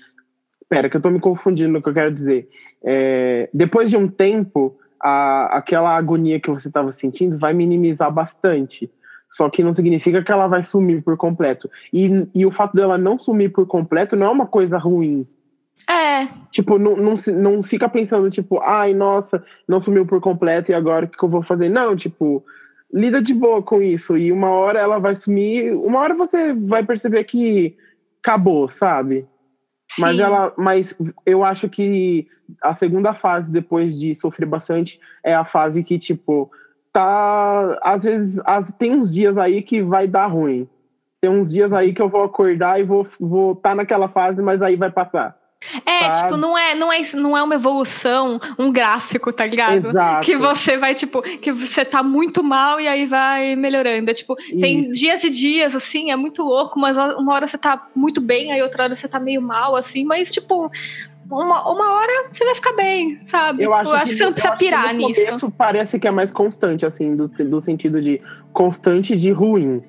Pera, 0.70 0.90
que 0.90 0.98
eu 0.98 1.02
tô 1.02 1.10
me 1.10 1.20
confundindo 1.20 1.72
no 1.72 1.82
que 1.82 1.90
eu 1.90 1.94
quero 1.94 2.14
dizer. 2.14 2.50
É, 2.84 3.50
depois 3.54 3.90
de 3.90 3.98
um 3.98 4.08
tempo, 4.08 4.78
a, 5.02 5.58
aquela 5.58 5.96
agonia 5.96 6.40
que 6.40 6.50
você 6.50 6.68
estava 6.68 6.92
sentindo 6.92 7.38
vai 7.38 7.54
minimizar 7.54 8.12
bastante. 8.12 8.92
Só 9.30 9.50
que 9.50 9.64
não 9.64 9.74
significa 9.74 10.24
que 10.24 10.32
ela 10.32 10.48
vai 10.48 10.64
sumir 10.64 11.04
por 11.04 11.18
completo. 11.18 11.70
E, 11.92 12.28
e 12.34 12.46
o 12.46 12.52
fato 12.52 12.76
dela 12.76 12.98
não 12.98 13.20
sumir 13.20 13.52
por 13.52 13.66
completo 13.66 14.16
não 14.16 14.28
é 14.28 14.30
uma 14.30 14.48
coisa 14.48 14.78
ruim. 14.78 15.28
É, 15.90 16.28
Tipo, 16.52 16.80
não, 16.80 16.96
não, 16.96 17.16
não 17.36 17.64
fica 17.64 17.88
pensando, 17.88 18.30
tipo, 18.30 18.60
ai, 18.62 18.94
nossa, 18.94 19.44
não 19.68 19.82
sumiu 19.82 20.06
por 20.06 20.20
completo 20.20 20.72
e 20.72 20.74
agora 20.74 21.06
o 21.06 21.08
que 21.08 21.24
eu 21.24 21.30
vou 21.30 21.44
fazer? 21.44 21.70
Não, 21.70 21.96
tipo, 21.96 22.44
lida 22.94 23.22
de 23.22 23.34
boa 23.34 23.62
com 23.62 23.82
isso. 23.82 24.18
E 24.18 24.32
uma 24.32 24.50
hora 24.50 24.80
ela 24.80 24.98
vai 24.98 25.16
sumir, 25.16 25.74
uma 25.74 26.00
hora 26.00 26.14
você 26.14 26.54
vai 26.54 26.84
perceber 26.84 27.24
que 27.26 27.76
acabou, 28.24 28.70
sabe? 28.70 29.26
Mas 30.00 30.16
sim. 30.16 30.22
ela, 30.22 30.54
mas 30.58 30.94
eu 31.26 31.44
acho 31.44 31.70
que 31.70 32.28
a 32.62 32.74
segunda 32.74 33.14
fase, 33.14 33.52
depois 33.52 33.98
de 33.98 34.16
sofrer 34.16 34.46
bastante, 34.46 35.00
é 35.24 35.34
a 35.34 35.46
fase 35.46 35.84
que, 35.84 35.98
tipo, 35.98 36.52
tá. 36.94 37.78
Às 37.82 38.04
vezes, 38.04 38.42
às- 38.46 38.72
tem 38.74 38.94
uns 38.96 39.12
dias 39.12 39.38
aí 39.38 39.62
que 39.62 39.82
vai 39.82 40.08
dar 40.08 40.28
ruim. 40.28 40.68
Tem 41.20 41.30
uns 41.30 41.50
dias 41.52 41.74
aí 41.74 41.94
que 41.94 42.02
eu 42.02 42.10
vou 42.10 42.24
acordar 42.24 42.80
e 42.80 42.84
vou 42.84 43.08
vou 43.20 43.56
tá 43.56 43.74
naquela 43.74 44.08
fase, 44.08 44.42
mas 44.42 44.62
aí 44.62 44.76
vai 44.76 44.92
passar. 44.92 45.36
É, 45.86 46.00
sabe? 46.02 46.22
tipo, 46.22 46.38
não 46.38 46.58
é, 46.58 46.76
não, 46.76 46.92
é, 46.92 47.02
não 47.16 47.38
é 47.38 47.42
uma 47.42 47.56
evolução, 47.56 48.40
um 48.60 48.72
gráfico, 48.72 49.34
tá 49.34 49.46
ligado? 49.46 49.90
Exato. 49.90 50.26
Que 50.26 50.38
você 50.38 50.78
vai, 50.78 50.94
tipo, 50.94 51.22
que 51.22 51.52
você 51.52 51.84
tá 51.84 52.04
muito 52.04 52.44
mal 52.44 52.80
e 52.80 52.88
aí 52.88 53.06
vai 53.06 53.56
melhorando. 53.56 54.10
É, 54.10 54.14
tipo, 54.14 54.36
tem 54.60 54.90
dias 54.92 55.24
e 55.24 55.30
dias, 55.30 55.76
assim, 55.76 56.12
é 56.12 56.16
muito 56.16 56.44
louco, 56.44 56.80
mas 56.80 56.96
uma 56.96 57.34
hora 57.34 57.48
você 57.48 57.58
tá 57.58 57.88
muito 57.96 58.22
bem, 58.22 58.52
aí 58.52 58.62
outra 58.62 58.84
hora 58.84 58.96
você 58.96 59.08
tá 59.08 59.20
meio 59.20 59.42
mal, 59.42 59.76
assim, 59.76 60.06
mas, 60.06 60.32
tipo, 60.32 60.70
uma, 61.30 61.70
uma 61.70 61.94
hora 61.94 62.30
você 62.32 62.46
vai 62.46 62.56
ficar 62.56 62.74
bem, 62.74 63.20
sabe? 63.26 63.64
Eu 63.64 63.70
tipo, 63.70 63.82
acho, 63.82 63.90
eu 63.90 63.96
acho 63.96 64.12
que, 64.12 64.18
você 64.18 64.26
não 64.26 64.34
precisa 64.34 64.54
que 64.54 64.60
pirar 64.60 64.94
nisso. 64.94 65.52
Parece 65.58 66.00
que 66.00 66.08
é 66.08 66.12
mais 66.12 66.32
constante, 66.32 66.86
assim, 66.86 67.16
do, 67.16 67.28
do 67.28 67.60
sentido 67.60 68.02
de 68.02 68.22
constante 68.54 69.18
de 69.18 69.32
ruim. 69.32 69.82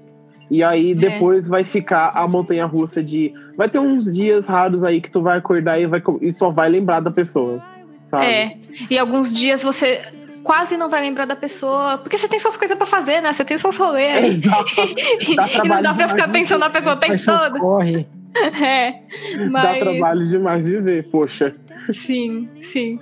E 0.51 0.63
aí 0.63 0.93
É. 0.93 0.95
depois 0.95 1.47
vai 1.47 1.65
ficar 1.65 2.13
a 2.15 2.27
montanha 2.27 2.65
russa 2.67 3.03
de. 3.03 3.33
Vai 3.57 3.69
ter 3.69 3.79
uns 3.79 4.13
dias 4.13 4.47
raros 4.47 4.83
aí 4.83 5.01
que 5.01 5.11
tu 5.11 5.21
vai 5.21 5.39
acordar 5.39 5.81
e, 5.81 5.87
vai, 5.87 6.03
e 6.23 6.33
só 6.33 6.51
vai 6.51 6.69
lembrar 6.69 7.01
da 7.01 7.11
pessoa. 7.11 7.63
Sabe? 8.11 8.25
É, 8.25 8.57
e 8.91 8.99
alguns 8.99 9.33
dias 9.33 9.63
você 9.63 10.01
quase 10.43 10.79
não 10.79 10.89
vai 10.89 11.03
lembrar 11.03 11.27
da 11.27 11.37
pessoa, 11.37 11.99
porque 11.99 12.17
você 12.17 12.27
tem 12.27 12.39
suas 12.39 12.57
coisas 12.57 12.77
pra 12.77 12.87
fazer, 12.87 13.21
né? 13.21 13.33
Você 13.33 13.45
tem 13.45 13.59
seus 13.59 13.77
rolês 13.77 14.17
aí. 14.17 14.27
Exato. 14.29 14.75
Dá 15.37 15.47
e 15.65 15.69
não 15.69 15.83
dá 15.83 15.93
pra 15.93 16.09
ficar 16.09 16.29
pensando 16.29 16.61
na 16.61 16.71
pessoa 16.71 16.95
o 16.95 16.99
tempo 16.99 17.13
Mas 17.13 17.25
todo. 17.25 17.59
corre. 17.59 18.07
É, 18.63 18.93
Dá 18.93 19.51
mas... 19.51 19.79
trabalho 19.81 20.29
demais 20.29 20.65
de 20.65 20.79
ver, 20.81 21.09
poxa. 21.11 21.57
Sim, 21.93 22.49
sim. 22.63 23.01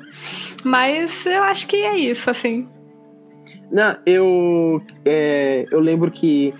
Mas 0.64 1.26
eu 1.26 1.42
acho 1.42 1.66
que 1.66 1.76
é 1.76 1.98
isso, 1.98 2.30
assim. 2.30 2.66
Não, 3.70 3.96
eu, 4.06 4.80
é, 5.04 5.66
eu 5.70 5.80
lembro 5.80 6.10
que. 6.10 6.54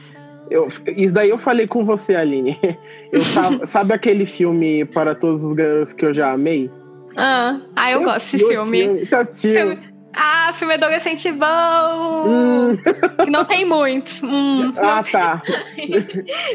Eu, 0.50 0.68
isso 0.96 1.12
daí 1.14 1.30
eu 1.30 1.38
falei 1.38 1.66
com 1.66 1.84
você, 1.84 2.14
Aline. 2.14 2.58
Eu 3.12 3.20
tava- 3.34 3.66
sabe 3.68 3.94
aquele 3.94 4.26
filme 4.26 4.84
Para 4.84 5.14
Todos 5.14 5.42
os 5.44 5.52
Garotos 5.54 5.92
que 5.92 6.04
eu 6.04 6.12
já 6.14 6.32
amei? 6.32 6.70
Ah, 7.16 7.60
ah 7.74 7.92
eu 7.92 8.02
gosto 8.02 8.32
desse 8.32 8.46
filme. 8.46 9.06
Você 9.06 9.14
assistiu? 9.14 9.52
Filme- 9.54 9.78
Ah, 10.14 10.52
filme 10.54 10.74
adolescente 10.74 11.30
bom! 11.32 12.24
Hum, 12.26 12.76
Que 13.24 13.30
não 13.30 13.44
tem 13.44 13.64
muito. 13.64 14.24
Hum, 14.24 14.72
ah, 14.78 15.02
tá. 15.02 15.42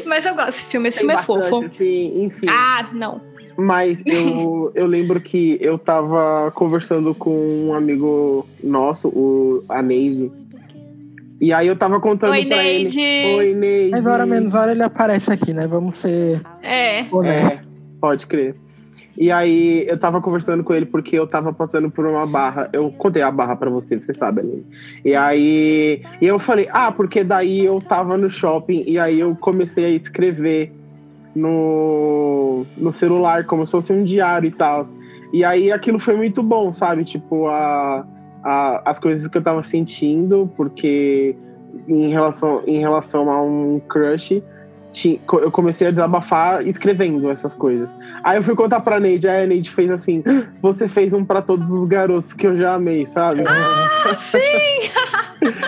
Mas 0.06 0.26
eu 0.26 0.34
gosto 0.34 0.46
desse 0.48 0.70
filme, 0.70 0.88
esse 0.88 0.98
Tem 0.98 1.08
filme 1.08 1.12
é 1.14 1.26
bastante, 1.26 1.48
fofo. 1.48 1.66
assim, 1.66 2.24
enfim. 2.24 2.46
Ah, 2.48 2.88
não. 2.92 3.20
Mas 3.56 4.02
eu, 4.06 4.72
eu 4.74 4.86
lembro 4.86 5.20
que 5.20 5.58
eu 5.60 5.78
tava 5.78 6.50
conversando 6.54 7.14
com 7.14 7.48
um 7.64 7.74
amigo 7.74 8.46
nosso, 8.62 9.08
o 9.08 9.60
a 9.68 9.82
Neide. 9.82 10.30
E 11.42 11.52
aí 11.52 11.66
eu 11.66 11.74
tava 11.74 11.98
contando 11.98 12.30
Oi, 12.30 12.46
pra 12.46 12.56
Neide. 12.58 13.00
ele. 13.00 13.36
Oi, 13.36 13.54
Neide. 13.56 13.90
Mas 13.90 14.06
hora 14.06 14.24
menos 14.24 14.54
hora 14.54 14.70
ele 14.70 14.82
aparece 14.84 15.32
aqui, 15.32 15.52
né? 15.52 15.66
Vamos 15.66 15.98
ser 15.98 16.40
É. 16.62 17.00
É, 17.00 17.60
pode 18.00 18.28
crer. 18.28 18.54
E 19.18 19.28
aí 19.28 19.84
eu 19.88 19.98
tava 19.98 20.20
conversando 20.20 20.62
com 20.62 20.72
ele 20.72 20.86
porque 20.86 21.18
eu 21.18 21.26
tava 21.26 21.52
passando 21.52 21.90
por 21.90 22.06
uma 22.06 22.24
barra. 22.28 22.70
Eu 22.72 22.92
contei 22.92 23.22
a 23.22 23.30
barra 23.32 23.56
pra 23.56 23.68
você, 23.68 23.98
você 23.98 24.14
sabe, 24.14 24.40
Aline. 24.40 24.64
E 25.04 25.16
aí 25.16 26.00
e 26.20 26.24
eu 26.24 26.38
falei, 26.38 26.68
ah, 26.72 26.92
porque 26.92 27.24
daí 27.24 27.64
eu 27.64 27.80
tava 27.80 28.16
no 28.16 28.30
shopping 28.30 28.84
e 28.86 28.96
aí 28.96 29.18
eu 29.18 29.34
comecei 29.34 29.84
a 29.84 29.90
escrever 29.90 30.72
no, 31.34 32.64
no 32.76 32.92
celular, 32.92 33.46
como 33.46 33.66
se 33.66 33.72
fosse 33.72 33.92
um 33.92 34.04
diário 34.04 34.46
e 34.46 34.52
tal. 34.52 34.86
E 35.32 35.44
aí 35.44 35.72
aquilo 35.72 35.98
foi 35.98 36.16
muito 36.16 36.40
bom, 36.40 36.72
sabe? 36.72 37.04
Tipo, 37.04 37.48
a, 37.48 38.06
a, 38.42 38.82
as 38.90 38.98
coisas 38.98 39.26
que 39.28 39.38
eu 39.38 39.42
tava 39.42 39.62
sentindo, 39.64 40.50
porque 40.56 41.34
em 41.88 42.08
relação, 42.10 42.62
em 42.66 42.78
relação 42.80 43.30
a 43.30 43.42
um 43.42 43.80
crush, 43.88 44.42
ti- 44.92 45.20
eu 45.32 45.50
comecei 45.50 45.86
a 45.88 45.90
desabafar 45.90 46.66
escrevendo 46.66 47.30
essas 47.30 47.54
coisas. 47.54 47.88
Aí 48.22 48.36
eu 48.38 48.44
fui 48.44 48.54
contar 48.54 48.80
pra 48.80 49.00
Neide, 49.00 49.26
aí 49.26 49.44
a 49.44 49.46
Neide 49.46 49.70
fez 49.70 49.90
assim: 49.90 50.22
você 50.60 50.88
fez 50.88 51.12
um 51.12 51.24
pra 51.24 51.40
todos 51.42 51.70
os 51.70 51.88
garotos 51.88 52.32
que 52.32 52.46
eu 52.46 52.56
já 52.56 52.74
amei, 52.74 53.08
sabe? 53.12 53.42
Ah, 53.46 54.14
sim! 54.18 54.38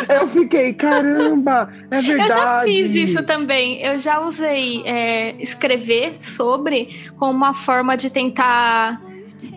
Eu 0.09 0.29
fiquei, 0.29 0.73
caramba, 0.73 1.69
é 1.91 2.01
verdade. 2.01 2.31
Eu 2.31 2.37
já 2.37 2.61
fiz 2.61 2.95
isso 2.95 3.23
também. 3.25 3.83
Eu 3.83 3.99
já 3.99 4.21
usei 4.21 4.83
é, 4.87 5.35
escrever 5.43 6.17
sobre 6.21 6.91
como 7.19 7.33
uma 7.33 7.53
forma 7.55 7.97
de 7.97 8.09
tentar 8.11 9.01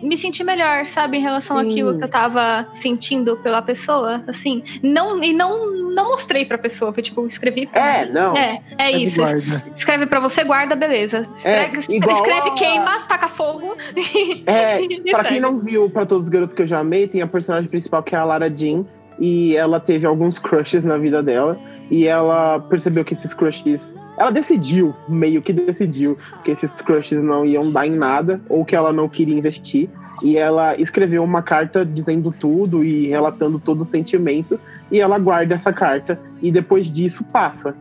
me 0.02 0.16
sentir 0.16 0.44
melhor, 0.44 0.84
sabe, 0.86 1.18
em 1.18 1.20
relação 1.20 1.58
Sim. 1.58 1.66
àquilo 1.68 1.96
que 1.96 2.04
eu 2.04 2.08
tava 2.08 2.68
sentindo 2.74 3.36
pela 3.38 3.62
pessoa, 3.62 4.22
assim. 4.26 4.62
Não 4.82 5.22
e 5.22 5.32
não 5.32 5.78
não 5.88 6.10
mostrei 6.10 6.44
pra 6.44 6.56
pessoa, 6.58 6.92
foi 6.92 7.02
tipo 7.02 7.26
escrevi. 7.26 7.66
pra 7.66 7.80
É, 8.02 8.06
mim. 8.06 8.12
não. 8.12 8.32
É, 8.36 8.60
é 8.78 8.90
isso. 8.92 9.20
guarda. 9.20 9.64
Escreve 9.74 10.06
pra 10.06 10.20
você, 10.20 10.44
guarda, 10.44 10.76
beleza. 10.76 11.28
É, 11.44 11.76
Escreve, 11.76 11.96
igual 11.96 12.16
escreve 12.16 12.48
a- 12.50 12.54
queima, 12.54 13.02
taca 13.08 13.26
fogo. 13.28 13.76
É, 14.46 14.80
e 14.82 15.00
Pra 15.10 15.16
segue. 15.22 15.28
quem 15.30 15.40
não 15.40 15.58
viu, 15.58 15.90
pra 15.90 16.06
todos 16.06 16.24
os 16.24 16.28
garotos 16.28 16.54
que 16.54 16.62
eu 16.62 16.66
já 16.66 16.78
amei, 16.78 17.08
tem 17.08 17.20
a 17.22 17.26
personagem 17.26 17.68
principal 17.68 18.02
que 18.02 18.14
é 18.14 18.18
a 18.18 18.24
Lara 18.24 18.48
Jean. 18.54 18.84
E 19.18 19.56
ela 19.56 19.80
teve 19.80 20.06
alguns 20.06 20.38
crushes 20.38 20.84
na 20.84 20.96
vida 20.96 21.20
dela. 21.22 21.58
E 21.90 22.06
ela 22.06 22.60
percebeu 22.60 23.04
que 23.04 23.14
esses 23.14 23.34
crushes. 23.34 23.96
Ela 24.18 24.30
decidiu, 24.30 24.94
meio 25.08 25.40
que 25.40 25.52
decidiu, 25.52 26.18
que 26.44 26.50
esses 26.50 26.70
crushes 26.72 27.22
não 27.22 27.44
iam 27.44 27.70
dar 27.70 27.86
em 27.86 27.96
nada, 27.96 28.40
ou 28.48 28.64
que 28.64 28.74
ela 28.74 28.92
não 28.92 29.08
queria 29.08 29.36
investir. 29.36 29.88
E 30.22 30.36
ela 30.36 30.74
escreveu 30.80 31.22
uma 31.22 31.42
carta 31.42 31.84
dizendo 31.86 32.34
tudo 32.38 32.82
e 32.84 33.06
relatando 33.06 33.60
todo 33.60 33.82
o 33.82 33.86
sentimento. 33.86 34.58
E 34.90 34.98
ela 34.98 35.18
guarda 35.18 35.54
essa 35.54 35.72
carta. 35.72 36.18
E 36.42 36.50
depois 36.50 36.90
disso 36.90 37.22
passa 37.24 37.76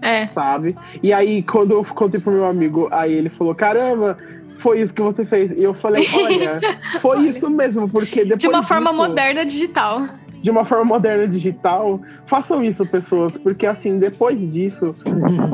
É. 0.00 0.28
sabe? 0.28 0.76
E 1.02 1.12
aí, 1.12 1.42
quando 1.42 1.72
eu 1.72 1.84
contei 1.84 2.20
pro 2.20 2.32
meu 2.32 2.46
amigo, 2.46 2.88
aí 2.92 3.12
ele 3.12 3.28
falou: 3.30 3.54
caramba, 3.54 4.16
foi 4.58 4.80
isso 4.80 4.94
que 4.94 5.02
você 5.02 5.24
fez. 5.24 5.50
E 5.50 5.62
eu 5.62 5.74
falei: 5.74 6.06
olha, 6.14 6.60
foi 7.00 7.16
Olha. 7.18 7.28
isso 7.30 7.50
mesmo, 7.50 7.88
porque 7.90 8.22
depois. 8.22 8.38
De 8.38 8.46
uma 8.48 8.62
forma 8.62 8.90
disso, 8.90 9.02
moderna 9.02 9.44
digital. 9.44 10.06
De 10.44 10.50
uma 10.50 10.62
forma 10.66 10.84
moderna 10.84 11.26
digital, 11.26 11.98
façam 12.26 12.62
isso, 12.62 12.84
pessoas, 12.84 13.34
porque 13.38 13.64
assim, 13.64 13.98
depois 13.98 14.38
disso, 14.52 14.92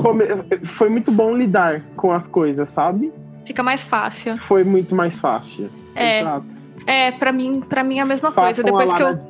come- 0.03 0.27
foi 0.67 0.89
muito 0.89 1.13
bom 1.13 1.37
lidar 1.37 1.81
com 1.95 2.11
as 2.13 2.27
coisas, 2.27 2.69
sabe? 2.71 3.13
Fica 3.45 3.63
mais 3.63 3.87
fácil. 3.87 4.37
Foi 4.49 4.65
muito 4.65 4.93
mais 4.93 5.17
fácil. 5.17 5.71
É. 5.95 6.23
Exato. 6.23 6.45
É, 6.89 7.13
pra 7.13 7.31
mim, 7.31 7.61
pra 7.61 7.85
mim 7.85 7.99
é 7.99 8.03
a 8.03 8.05
mesma 8.05 8.33
coisa. 8.33 8.63
Façam 8.63 8.65
Depois 8.65 8.93
a 8.93 8.97
que 8.97 9.03
eu. 9.05 9.30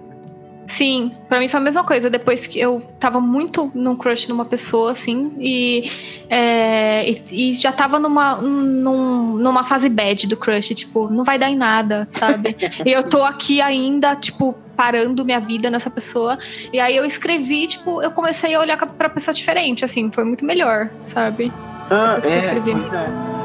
Sim, 0.71 1.13
pra 1.29 1.41
mim 1.41 1.49
foi 1.49 1.59
a 1.59 1.63
mesma 1.63 1.83
coisa. 1.83 2.09
Depois 2.09 2.47
que 2.47 2.59
eu 2.61 2.81
tava 2.99 3.21
muito 3.21 3.71
num 3.75 3.97
crush 3.97 4.29
numa 4.29 4.45
pessoa, 4.45 4.93
assim, 4.93 5.33
e, 5.39 5.91
é, 6.29 7.11
e, 7.11 7.49
e 7.51 7.53
já 7.53 7.73
tava 7.73 7.99
numa, 7.99 8.37
num- 8.41 9.37
numa 9.37 9.65
fase 9.65 9.89
bad 9.89 10.29
do 10.29 10.37
crush, 10.37 10.75
tipo, 10.75 11.11
não 11.11 11.25
vai 11.25 11.39
dar 11.39 11.51
em 11.51 11.57
nada, 11.57 12.05
sabe? 12.07 12.57
e 12.87 12.93
eu 12.93 13.03
tô 13.03 13.25
aqui 13.25 13.61
ainda, 13.61 14.15
tipo, 14.15 14.55
parando 14.77 15.25
minha 15.25 15.41
vida 15.41 15.71
nessa 15.71 15.91
pessoa. 15.91 16.39
E 16.73 16.79
aí 16.79 16.97
eu 16.97 17.05
escrevi, 17.05 17.67
tipo, 17.67 18.01
eu 18.01 18.13
comecei 18.13 18.55
a 18.55 18.61
olhar 18.61 18.77
pra 18.77 19.09
pessoa 19.09 19.35
diferente, 19.35 19.85
assim, 19.85 20.09
foi 20.13 20.23
muito 20.25 20.45
melhor, 20.45 20.89
sabe? 21.07 21.53
Ah, 21.91 22.15
Depois 22.15 22.27
que 22.27 22.31
eu 22.31 22.35
é, 22.35 22.39
escrevi. 22.39 22.71
é. 22.71 23.40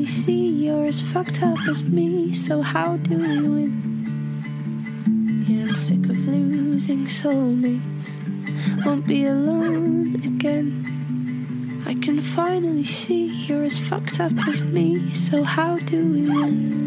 Finally 0.00 0.06
see 0.06 0.48
you're 0.48 0.86
as 0.86 1.00
fucked 1.00 1.42
up 1.42 1.58
as 1.68 1.82
me. 1.82 2.32
So 2.32 2.62
how 2.62 2.96
do 2.96 3.16
we 3.18 3.40
win? 3.42 3.72
Yeah, 5.46 5.68
I'm 5.68 5.74
sick 5.74 6.08
of 6.08 6.16
losing 6.26 7.06
soulmates. 7.06 8.08
Won't 8.86 9.06
be 9.06 9.26
alone 9.26 10.14
again. 10.24 11.84
I 11.86 11.94
can 11.94 12.22
finally 12.22 12.84
see 12.84 13.26
you're 13.46 13.64
as 13.64 13.76
fucked 13.76 14.20
up 14.20 14.32
as 14.48 14.62
me. 14.62 15.14
So 15.14 15.44
how 15.44 15.76
do 15.78 15.96
we 15.96 16.22
win? 16.30 16.80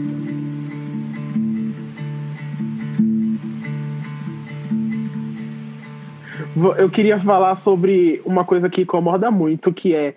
Eu 6.78 6.90
queria 6.90 7.20
falar 7.20 7.58
sobre 7.58 8.22
uma 8.26 8.46
coisa 8.46 8.70
que 8.70 8.82
incomoda 8.82 9.30
muito, 9.32 9.74
que 9.74 9.96
é. 9.96 10.16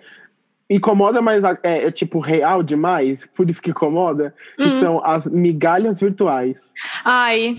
Incomoda, 0.69 1.21
mas 1.21 1.41
é, 1.63 1.85
é, 1.87 1.91
tipo 1.91 2.19
real 2.19 2.61
demais, 2.61 3.25
por 3.35 3.49
isso 3.49 3.61
que 3.61 3.69
incomoda, 3.69 4.35
que 4.57 4.63
Uhum. 4.63 4.79
são 4.81 5.05
as 5.05 5.25
migalhas 5.25 5.99
virtuais. 5.99 6.57
Ai, 7.05 7.55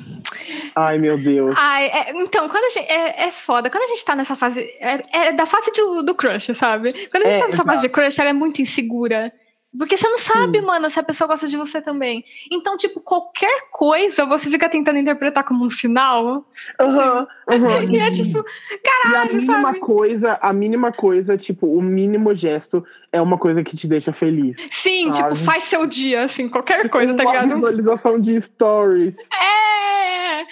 Ai, 0.77 0.99
meu 0.99 1.17
Deus. 1.19 1.55
Ai, 1.59 1.87
é- 1.87 2.13
então, 2.23 2.49
quando 2.49 2.65
a 2.65 2.69
gente. 2.71 2.87
É, 2.91 3.29
é 3.29 3.31
foda. 3.33 3.71
Quando 3.71 3.85
a 3.85 3.87
gente 3.89 4.05
tá 4.05 4.15
nessa 4.15 4.37
fase. 4.37 4.61
É, 4.81 5.29
é 5.29 5.33
da 5.33 5.47
fase 5.47 5.73
do, 5.73 6.03
do 6.03 6.15
crush, 6.15 6.55
sabe? 6.55 6.93
Quando 7.11 7.25
a 7.25 7.31
gente 7.31 7.39
É, 7.39 7.41
tá 7.41 7.47
nessa 7.49 7.65
fase 7.65 7.79
exato. 7.79 7.89
de 7.89 7.89
crush, 7.89 8.19
ela 8.21 8.31
é 8.31 8.33
muito 8.35 8.61
insegura. 8.63 9.33
Porque 9.77 9.97
você 9.99 10.09
não 10.09 10.19
sabe, 10.19 10.62
mano, 10.62 10.89
se 10.89 10.99
a 10.99 11.03
pessoa 11.03 11.29
gosta 11.29 11.47
de 11.47 11.57
você 11.57 11.81
também. 11.83 12.25
Então, 12.51 12.77
tipo, 12.77 13.01
qualquer 13.01 13.69
coisa 13.71 14.25
você 14.25 14.49
fica 14.51 14.69
tentando 14.69 14.99
interpretar 14.99 15.45
como 15.45 15.64
um 15.64 15.69
sinal. 15.69 16.45
Aham, 16.81 17.27
aham. 17.51 17.69
E 17.93 17.99
é 17.99 18.11
tipo, 18.11 18.39
E 18.39 18.75
a 18.75 18.79
caralho, 18.79 19.35
mínima 19.37 19.62
sabe? 19.69 19.81
coisa, 19.81 20.39
a 20.41 20.53
mínima 20.55 20.91
coisa, 20.91 21.37
tipo, 21.37 21.66
o 21.66 21.83
mínimo 21.83 22.35
gesto 22.35 22.85
é 23.12 23.21
uma 23.21 23.37
coisa 23.37 23.62
que 23.62 23.77
te 23.77 23.87
deixa 23.87 24.12
feliz. 24.12 24.57
Sim, 24.71 25.12
sabe? 25.12 25.35
tipo, 25.35 25.45
faz 25.45 25.64
seu 25.64 25.87
dia, 25.87 26.23
assim, 26.25 26.49
qualquer 26.49 26.89
coisa, 26.89 27.14
tá 27.14 27.23
uma 27.25 27.33
ligado? 27.33 27.55
visualização 27.57 28.19
de 28.21 28.41
stories. 28.41 29.16
É! 29.19 30.47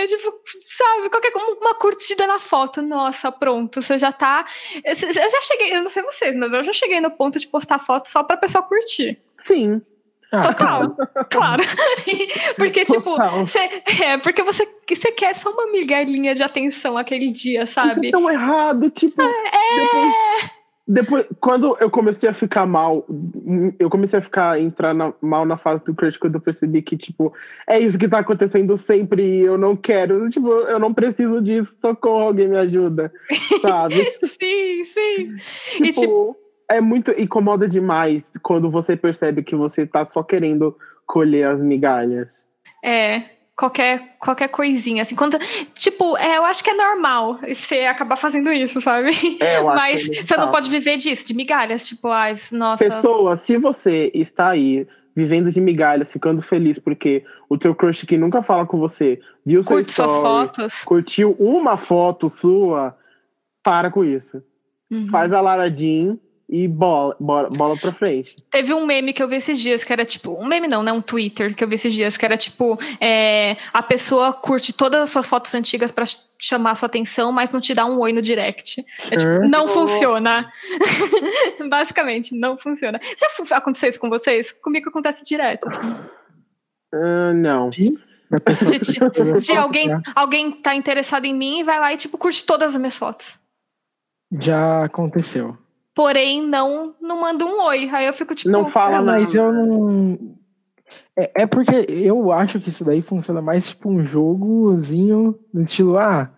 É 0.00 0.06
tipo, 0.06 0.32
sabe, 0.64 1.10
qualquer 1.10 1.30
como 1.32 1.60
uma 1.60 1.74
curtida 1.74 2.26
na 2.26 2.38
foto. 2.38 2.80
Nossa, 2.80 3.30
pronto, 3.30 3.82
você 3.82 3.98
já 3.98 4.10
tá. 4.12 4.44
Eu 4.84 4.94
já 5.30 5.40
cheguei, 5.42 5.74
eu 5.76 5.82
não 5.82 5.90
sei 5.90 6.02
vocês, 6.02 6.34
mas 6.36 6.52
eu 6.52 6.62
já 6.64 6.72
cheguei 6.72 7.00
no 7.00 7.10
ponto 7.10 7.38
de 7.38 7.46
postar 7.46 7.78
foto 7.78 8.08
só 8.08 8.22
pra 8.22 8.36
pessoa 8.36 8.62
curtir. 8.62 9.18
Sim. 9.46 9.82
Ah, 10.32 10.54
Total, 10.54 10.96
claro. 11.28 11.62
Porque, 12.56 12.84
tipo, 12.84 13.16
você, 13.40 13.58
é, 14.00 14.16
porque 14.18 14.44
você, 14.44 14.64
você 14.88 15.10
quer 15.10 15.34
só 15.34 15.50
uma 15.50 15.66
migalhinha 15.72 16.36
de 16.36 16.42
atenção 16.44 16.96
aquele 16.96 17.30
dia, 17.30 17.64
Isso 17.64 17.72
sabe? 17.74 18.08
é 18.08 18.10
tão 18.12 18.30
errado, 18.30 18.88
tipo. 18.90 19.20
Depois, 19.20 20.50
depois, 20.92 21.24
quando 21.40 21.76
eu 21.78 21.88
comecei 21.88 22.28
a 22.28 22.34
ficar 22.34 22.66
mal, 22.66 23.06
eu 23.78 23.88
comecei 23.88 24.18
a 24.18 24.22
ficar, 24.22 24.60
entrar 24.60 24.92
na- 24.92 25.14
mal 25.20 25.46
na 25.46 25.56
fase 25.56 25.84
do 25.84 25.94
crush, 25.94 26.18
quando 26.18 26.34
eu 26.34 26.40
percebi 26.40 26.82
que, 26.82 26.96
tipo, 26.96 27.32
é 27.68 27.78
isso 27.78 27.96
que 27.96 28.08
tá 28.08 28.18
acontecendo 28.18 28.76
sempre 28.76 29.22
e 29.22 29.40
eu 29.42 29.56
não 29.56 29.76
quero, 29.76 30.28
tipo, 30.30 30.48
eu 30.48 30.80
não 30.80 30.92
preciso 30.92 31.40
disso, 31.40 31.76
socorro, 31.80 32.24
alguém 32.24 32.48
me 32.48 32.56
ajuda, 32.56 33.12
sabe? 33.62 34.04
Sim, 34.24 34.84
sim. 34.84 35.36
tipo, 35.70 35.84
E, 35.84 35.92
tipo, 35.92 36.36
é 36.68 36.80
muito, 36.80 37.12
incomoda 37.12 37.68
demais 37.68 38.28
quando 38.42 38.68
você 38.68 38.96
percebe 38.96 39.44
que 39.44 39.54
você 39.54 39.86
tá 39.86 40.04
só 40.04 40.22
querendo 40.24 40.76
colher 41.06 41.46
as 41.46 41.60
migalhas. 41.60 42.32
É, 42.84 43.22
qualquer, 43.60 44.16
qualquer 44.18 44.48
coisinha, 44.48 45.02
assim. 45.02 45.14
Quando, 45.14 45.38
tipo, 45.74 46.16
é, 46.16 46.38
eu 46.38 46.44
acho 46.44 46.64
que 46.64 46.70
é 46.70 46.74
normal 46.74 47.36
você 47.36 47.80
acabar 47.80 48.16
fazendo 48.16 48.50
isso, 48.50 48.80
sabe? 48.80 49.10
É, 49.38 49.62
Mas 49.62 50.08
é 50.08 50.22
você 50.22 50.36
não 50.36 50.50
pode 50.50 50.70
viver 50.70 50.96
disso, 50.96 51.26
de 51.26 51.34
migalhas. 51.34 51.86
Tipo, 51.86 52.08
ai, 52.08 52.34
nossa. 52.52 52.88
Pessoa, 52.88 53.36
se 53.36 53.58
você 53.58 54.10
está 54.14 54.48
aí 54.48 54.86
vivendo 55.14 55.50
de 55.50 55.60
migalhas, 55.60 56.10
ficando 56.10 56.40
feliz 56.40 56.78
porque 56.78 57.22
o 57.48 57.58
teu 57.58 57.74
crush 57.74 58.06
que 58.06 58.16
nunca 58.16 58.42
fala 58.42 58.64
com 58.64 58.78
você, 58.78 59.20
viu 59.44 59.62
seu 59.62 59.76
curte 59.76 59.92
suas 59.92 60.10
story, 60.10 60.46
fotos. 60.46 60.84
curtiu 60.84 61.36
uma 61.38 61.76
foto 61.76 62.30
sua, 62.30 62.96
para 63.62 63.90
com 63.90 64.02
isso. 64.02 64.42
Uhum. 64.90 65.08
Faz 65.10 65.32
a 65.32 65.40
Lara 65.40 65.68
Jean 65.70 66.16
e 66.52 66.66
bola, 66.66 67.14
bola, 67.20 67.48
bola 67.48 67.76
pra 67.76 67.92
frente. 67.92 68.34
Teve 68.50 68.74
um 68.74 68.84
meme 68.84 69.12
que 69.12 69.22
eu 69.22 69.28
vi 69.28 69.36
esses 69.36 69.58
dias 69.60 69.84
que 69.84 69.92
era 69.92 70.04
tipo. 70.04 70.32
Um 70.32 70.46
meme 70.46 70.66
não, 70.66 70.82
né? 70.82 70.90
Um 70.92 71.00
Twitter 71.00 71.54
que 71.54 71.62
eu 71.62 71.68
vi 71.68 71.76
esses 71.76 71.94
dias 71.94 72.16
que 72.16 72.24
era 72.24 72.36
tipo. 72.36 72.76
é, 73.00 73.56
a 73.72 73.82
pessoa 73.82 74.32
curte 74.32 74.72
todas 74.72 75.00
as 75.02 75.10
suas 75.10 75.28
fotos 75.28 75.54
antigas 75.54 75.92
pra 75.92 76.04
ch- 76.04 76.18
chamar 76.38 76.74
sua 76.74 76.86
atenção, 76.86 77.30
mas 77.30 77.52
não 77.52 77.60
te 77.60 77.72
dá 77.72 77.86
um 77.86 77.98
oi 78.00 78.12
no 78.12 78.20
direct. 78.20 78.84
É 79.10 79.16
tipo, 79.16 79.48
não 79.48 79.68
funciona. 79.68 80.50
Basicamente, 81.68 82.36
não 82.36 82.56
funciona. 82.56 82.98
Já 83.18 83.28
fu- 83.30 83.54
aconteceu 83.54 83.88
isso 83.88 84.00
com 84.00 84.08
vocês? 84.10 84.52
Comigo 84.52 84.88
acontece 84.88 85.24
direto. 85.24 85.68
assim. 85.68 85.96
Ah, 86.92 87.32
não. 87.32 87.70
Pessoa 88.44 88.70
De, 88.72 88.78
de 88.80 88.98
foto, 88.98 89.58
alguém, 89.58 89.88
né? 89.88 90.00
alguém 90.14 90.50
tá 90.52 90.74
interessado 90.74 91.24
em 91.24 91.34
mim 91.34 91.60
e 91.60 91.64
vai 91.64 91.78
lá 91.78 91.92
e, 91.92 91.96
tipo, 91.96 92.16
curte 92.18 92.44
todas 92.44 92.74
as 92.74 92.78
minhas 92.80 92.96
fotos. 92.96 93.34
Já 94.40 94.84
aconteceu. 94.84 95.56
Porém 95.94 96.46
não, 96.46 96.94
não 97.00 97.20
manda 97.20 97.44
um 97.44 97.60
oi. 97.62 97.88
Aí 97.92 98.06
eu 98.06 98.12
fico 98.12 98.34
tipo. 98.34 98.50
Não 98.50 98.70
fala 98.70 98.96
É, 98.96 99.00
nada. 99.00 99.22
mas 99.22 99.34
eu 99.34 99.52
não. 99.52 100.18
É, 101.16 101.42
é 101.42 101.46
porque 101.46 101.74
eu 101.88 102.32
acho 102.32 102.58
que 102.60 102.68
isso 102.70 102.84
daí 102.84 103.00
funciona 103.02 103.40
mais 103.40 103.68
tipo 103.70 103.88
um 103.90 104.02
jogozinho 104.04 105.38
no 105.52 105.62
estilo, 105.62 105.96
ah, 105.98 106.30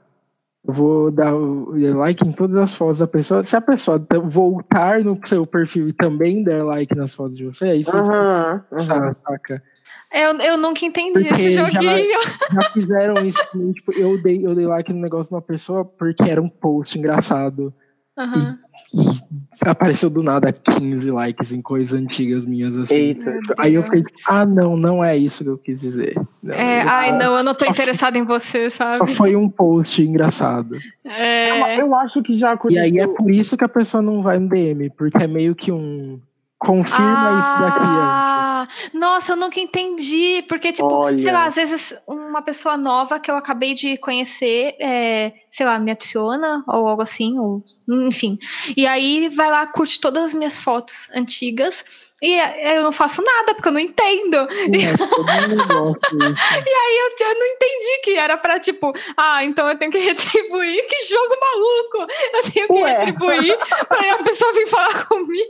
eu 0.66 0.74
vou 0.74 1.10
dar 1.10 1.34
o 1.34 1.72
like 1.96 2.26
em 2.26 2.32
todas 2.32 2.56
as 2.58 2.74
fotos 2.74 2.98
da 2.98 3.06
pessoa. 3.06 3.42
Se 3.44 3.56
a 3.56 3.60
pessoa 3.60 4.04
voltar 4.24 5.00
no 5.02 5.18
seu 5.24 5.46
perfil 5.46 5.88
e 5.88 5.92
também 5.92 6.42
der 6.44 6.62
like 6.62 6.94
nas 6.94 7.14
fotos 7.14 7.36
de 7.36 7.44
você, 7.46 7.64
aí 7.66 7.84
você 7.84 7.96
aham. 7.96 8.62
sa- 8.78 9.14
saca. 9.14 9.62
Eu, 10.14 10.34
eu 10.40 10.56
nunca 10.58 10.84
entendi 10.84 11.24
Porque 11.26 11.42
esse 11.42 11.54
já- 11.54 11.68
joguinho. 11.70 12.20
Já 12.52 12.70
fizeram 12.72 13.24
isso 13.24 13.38
tipo, 13.74 13.92
eu 13.94 14.22
dei, 14.22 14.44
eu 14.46 14.54
dei 14.54 14.66
like 14.66 14.92
no 14.92 15.00
negócio 15.00 15.30
de 15.30 15.34
uma 15.34 15.40
pessoa 15.42 15.84
porque 15.86 16.28
era 16.30 16.40
um 16.42 16.48
post 16.48 16.98
engraçado. 16.98 17.72
E 18.94 19.68
apareceu 19.68 20.08
do 20.10 20.22
nada 20.22 20.52
15 20.52 21.10
likes 21.10 21.52
em 21.52 21.60
coisas 21.62 21.98
antigas 21.98 22.44
minhas, 22.46 22.74
assim. 22.76 22.94
Eita. 22.94 23.38
Aí 23.58 23.74
eu 23.74 23.82
fiquei, 23.82 24.02
ah, 24.26 24.44
não, 24.44 24.76
não 24.76 25.04
é 25.04 25.16
isso 25.16 25.42
que 25.44 25.50
eu 25.50 25.58
quis 25.58 25.80
dizer. 25.80 26.14
Não, 26.42 26.54
É, 26.54 26.82
eu- 26.84 26.88
ai, 26.88 27.12
não, 27.18 27.36
eu 27.38 27.44
não 27.44 27.54
tô 27.54 27.64
interessada 27.66 28.18
em 28.18 28.24
você, 28.24 28.70
sabe? 28.70 28.98
Só 28.98 29.06
foi 29.06 29.36
um 29.36 29.48
post 29.48 30.02
engraçado. 30.02 30.76
É, 31.04 31.80
Eu 31.80 31.94
acho 31.94 32.22
que 32.22 32.36
já 32.36 32.50
E 32.50 32.54
aconteceu. 32.54 32.82
aí 32.82 32.98
é 32.98 33.06
por 33.06 33.30
isso 33.30 33.56
que 33.56 33.64
a 33.64 33.68
pessoa 33.68 34.02
não 34.02 34.22
vai 34.22 34.38
no 34.38 34.48
DM, 34.48 34.90
porque 34.90 35.22
é 35.22 35.26
meio 35.26 35.54
que 35.54 35.70
um. 35.72 36.20
Confirma 36.58 37.40
isso 37.42 37.60
daqui 37.60 37.80
antes. 37.84 38.51
Ah, 38.62 38.68
Nossa, 38.92 39.32
eu 39.32 39.36
nunca 39.36 39.60
entendi. 39.60 40.44
Porque, 40.48 40.72
tipo, 40.72 40.86
Olha. 40.92 41.18
sei 41.18 41.32
lá, 41.32 41.44
às 41.44 41.54
vezes 41.54 41.94
uma 42.06 42.42
pessoa 42.42 42.76
nova 42.76 43.20
que 43.20 43.30
eu 43.30 43.36
acabei 43.36 43.74
de 43.74 43.96
conhecer, 43.98 44.76
é, 44.80 45.32
sei 45.50 45.66
lá, 45.66 45.78
me 45.78 45.90
adiciona 45.90 46.64
ou 46.68 46.86
algo 46.86 47.02
assim, 47.02 47.38
ou 47.38 47.62
enfim. 48.06 48.38
E 48.76 48.86
aí 48.86 49.28
vai 49.28 49.50
lá, 49.50 49.66
curte 49.66 50.00
todas 50.00 50.24
as 50.24 50.34
minhas 50.34 50.58
fotos 50.58 51.08
antigas. 51.14 51.84
E 52.22 52.34
é, 52.34 52.78
eu 52.78 52.84
não 52.84 52.92
faço 52.92 53.20
nada, 53.20 53.52
porque 53.52 53.68
eu 53.68 53.72
não 53.72 53.80
entendo. 53.80 54.46
Sim, 54.48 54.76
é 54.76 54.94
todo 54.96 55.22
um 55.22 55.56
negócio 55.56 55.98
isso. 56.12 56.54
Eu, 56.54 57.26
eu 57.26 57.38
não 57.38 57.46
entendi 57.46 58.00
que 58.04 58.14
era 58.14 58.36
pra, 58.36 58.60
tipo, 58.60 58.92
ah, 59.16 59.44
então 59.44 59.68
eu 59.68 59.76
tenho 59.76 59.90
que 59.90 59.98
retribuir. 59.98 60.86
Que 60.86 61.04
jogo 61.06 61.36
maluco! 61.40 62.12
Eu 62.34 62.42
tenho 62.52 62.66
que 62.68 62.72
Ué. 62.74 63.04
retribuir 63.04 63.58
pra 63.88 64.14
a 64.14 64.22
pessoa 64.22 64.52
vir 64.52 64.68
falar 64.68 65.04
comigo. 65.08 65.48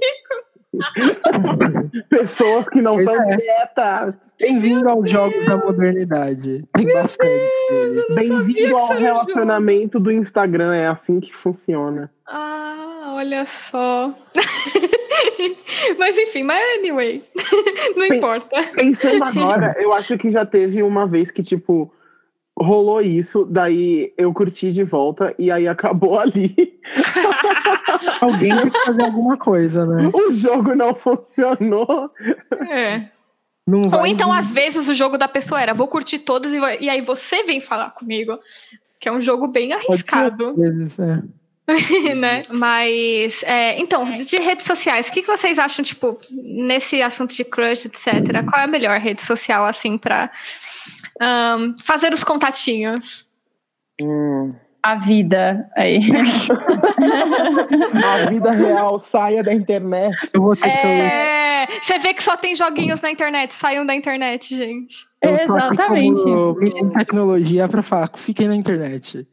Pessoas 2.08 2.68
que 2.68 2.80
não 2.80 2.94
Pois 2.94 3.04
são 3.04 3.30
é. 3.30 3.36
quietas. 3.36 4.14
Bem-vindo 4.40 4.88
aos 4.88 5.10
jogos 5.10 5.44
da 5.44 5.56
modernidade. 5.56 6.64
Tem 6.72 6.92
bastante 6.92 7.50
deles. 7.70 8.04
Bem-vindo 8.14 8.76
ao 8.76 8.88
relacionamento 8.88 10.00
do 10.00 10.10
Instagram. 10.10 10.74
É 10.74 10.88
assim 10.88 11.20
que 11.20 11.32
funciona. 11.36 12.10
Ah, 12.26 13.12
olha 13.16 13.44
só. 13.44 14.14
mas 15.98 16.16
enfim, 16.18 16.42
mas 16.42 16.60
anyway. 16.78 17.22
Não 17.96 18.06
Sim. 18.06 18.14
importa. 18.16 18.62
Pensando 18.74 19.22
agora, 19.22 19.76
eu 19.78 19.92
acho 19.92 20.16
que 20.16 20.30
já 20.30 20.46
teve 20.46 20.82
uma 20.82 21.06
vez 21.06 21.30
que, 21.30 21.42
tipo, 21.42 21.92
rolou 22.62 23.00
isso, 23.00 23.44
daí 23.44 24.12
eu 24.16 24.32
curti 24.32 24.72
de 24.72 24.84
volta 24.84 25.34
e 25.38 25.50
aí 25.50 25.68
acabou 25.68 26.18
ali. 26.18 26.54
Alguém 28.20 28.56
tem 28.56 28.70
que 28.70 28.84
fazer 28.84 29.02
alguma 29.02 29.36
coisa, 29.36 29.86
né? 29.86 30.10
O 30.12 30.32
jogo 30.34 30.74
não 30.74 30.94
funcionou. 30.94 32.10
É. 32.70 33.02
Não 33.66 33.82
vai 33.84 34.00
Ou 34.00 34.06
então, 34.06 34.32
às 34.32 34.50
vezes, 34.50 34.88
o 34.88 34.94
jogo 34.94 35.16
da 35.16 35.28
pessoa 35.28 35.60
era: 35.60 35.74
vou 35.74 35.86
curtir 35.86 36.20
todos 36.20 36.52
e, 36.52 36.58
vai- 36.58 36.78
e 36.80 36.88
aí 36.88 37.00
você 37.00 37.42
vem 37.44 37.60
falar 37.60 37.90
comigo. 37.90 38.38
Que 38.98 39.08
é 39.08 39.12
um 39.12 39.20
jogo 39.20 39.48
bem 39.48 39.70
pode 39.70 39.82
ser, 39.84 39.90
arriscado. 39.92 40.50
às 40.50 40.56
vezes, 40.56 40.98
é. 40.98 41.22
né? 42.16 42.42
Mas, 42.50 43.42
é, 43.44 43.80
então, 43.80 44.04
de 44.04 44.36
redes 44.36 44.66
sociais, 44.66 45.08
o 45.08 45.12
que, 45.12 45.22
que 45.22 45.28
vocês 45.28 45.58
acham, 45.58 45.84
tipo, 45.84 46.18
nesse 46.30 47.00
assunto 47.00 47.34
de 47.34 47.44
crush, 47.44 47.86
etc? 47.86 48.44
Qual 48.48 48.60
é 48.60 48.64
a 48.64 48.68
melhor 48.68 48.98
rede 48.98 49.22
social, 49.22 49.64
assim, 49.64 49.96
pra 49.96 50.30
ahn, 51.20 51.74
fazer 51.82 52.12
os 52.12 52.24
contatinhos? 52.24 53.26
Hum, 54.00 54.54
A 54.82 54.96
vida 54.96 55.70
aí. 55.76 56.00
a 58.04 58.28
vida 58.28 58.50
real 58.50 58.98
saia 58.98 59.44
da 59.44 59.52
internet. 59.52 60.16
Eu 60.34 60.42
vou 60.42 60.56
ter 60.56 60.70
que 60.70 60.78
ser. 60.78 60.88
É, 60.88 61.66
você 61.80 61.98
vê 61.98 62.12
que 62.12 62.22
só 62.22 62.36
tem 62.36 62.56
joguinhos 62.56 63.00
na 63.00 63.10
internet, 63.10 63.54
saiam 63.54 63.86
da 63.86 63.94
internet, 63.94 64.56
gente. 64.56 65.06
Eu 65.22 65.38
Exatamente. 65.38 66.24
tecnologia 66.98 67.68
pra 67.68 67.82
falar, 67.82 68.10
fiquem 68.16 68.48
na 68.48 68.56
internet. 68.56 69.24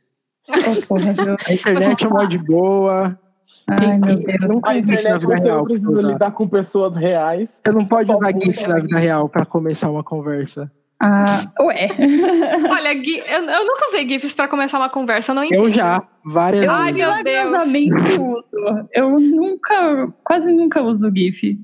Porra? 0.87 1.37
A 1.47 1.53
internet 1.53 2.05
é 2.05 2.07
uma 2.07 2.27
de 2.27 2.37
boa. 2.37 3.19
Ai, 3.67 3.97
meu 3.99 4.15
Deus. 4.15 4.37
Não 4.47 4.59
A 4.63 4.73
tem 4.73 4.83
GIF 4.83 4.87
na 4.87 4.99
internet 4.99 5.19
vida 5.21 5.35
você 5.37 5.43
real 5.43 5.63
precisa 5.63 5.91
usar. 5.91 6.07
lidar 6.11 6.31
com 6.31 6.47
pessoas 6.47 6.95
reais. 6.95 7.49
Você 7.63 7.71
não 7.71 7.85
pode 7.85 8.11
usar 8.11 8.31
GIF 8.33 8.67
na 8.67 8.79
vida 8.79 8.97
real 8.97 9.29
pra 9.29 9.45
começar 9.45 9.89
uma 9.89 10.03
conversa. 10.03 10.71
Ah, 11.01 11.43
ué. 11.61 11.87
Olha, 12.71 12.93
Gui- 12.95 13.23
eu, 13.25 13.41
eu 13.43 13.65
nunca 13.65 13.87
usei 13.89 14.07
GIFs 14.09 14.33
pra 14.33 14.47
começar 14.47 14.77
uma 14.79 14.89
conversa, 14.89 15.31
eu 15.31 15.35
não 15.35 15.43
entendo. 15.43 15.63
Eu 15.65 15.71
já, 15.71 16.01
várias 16.25 16.67
Ai, 16.67 16.91
vezes. 16.91 17.11
meu 17.11 17.23
Deus. 17.23 18.19
Uso. 18.19 18.87
Eu 18.93 19.19
nunca, 19.19 20.11
quase 20.23 20.51
nunca 20.51 20.81
uso 20.81 21.09
GIF. 21.15 21.57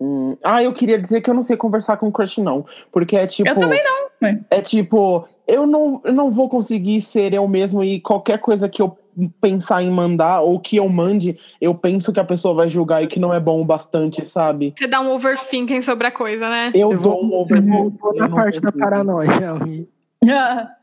Hum, 0.00 0.36
Ah, 0.44 0.62
eu 0.62 0.72
queria 0.72 0.98
dizer 1.00 1.20
que 1.20 1.28
eu 1.28 1.34
não 1.34 1.42
sei 1.42 1.56
conversar 1.56 1.96
com 1.96 2.12
crush, 2.12 2.38
não. 2.40 2.64
Porque 2.92 3.16
é 3.16 3.26
tipo. 3.26 3.48
Eu 3.48 3.58
também 3.58 3.82
não. 3.82 4.08
É 4.50 4.60
tipo, 4.60 5.26
eu 5.48 5.66
não, 5.66 6.00
eu 6.04 6.12
não 6.12 6.30
vou 6.30 6.48
conseguir 6.48 7.00
ser 7.00 7.32
eu 7.32 7.48
mesmo 7.48 7.82
e 7.82 8.00
qualquer 8.00 8.38
coisa 8.38 8.68
que 8.68 8.82
eu 8.82 8.96
pensar 9.40 9.82
em 9.82 9.90
mandar 9.90 10.42
ou 10.42 10.60
que 10.60 10.76
eu 10.76 10.88
mande, 10.88 11.36
eu 11.60 11.74
penso 11.74 12.12
que 12.12 12.20
a 12.20 12.24
pessoa 12.24 12.54
vai 12.54 12.68
julgar 12.68 13.02
e 13.02 13.08
que 13.08 13.18
não 13.18 13.34
é 13.34 13.40
bom 13.40 13.60
o 13.60 13.64
bastante, 13.64 14.24
sabe? 14.24 14.74
Você 14.78 14.86
dá 14.86 15.00
um 15.00 15.10
overthinking 15.10 15.82
sobre 15.82 16.06
a 16.06 16.10
coisa, 16.12 16.48
né? 16.48 16.70
Eu, 16.74 16.92
Eu 16.92 16.98
dou 17.00 17.24
um 17.24 17.30
vou, 17.30 17.44
você 17.44 17.54
overthinking, 17.54 18.18
na 18.18 18.28
não 18.28 18.36
parte 18.36 18.60
da 18.60 18.70
paranoia. 18.70 19.52
Ali. 19.52 19.88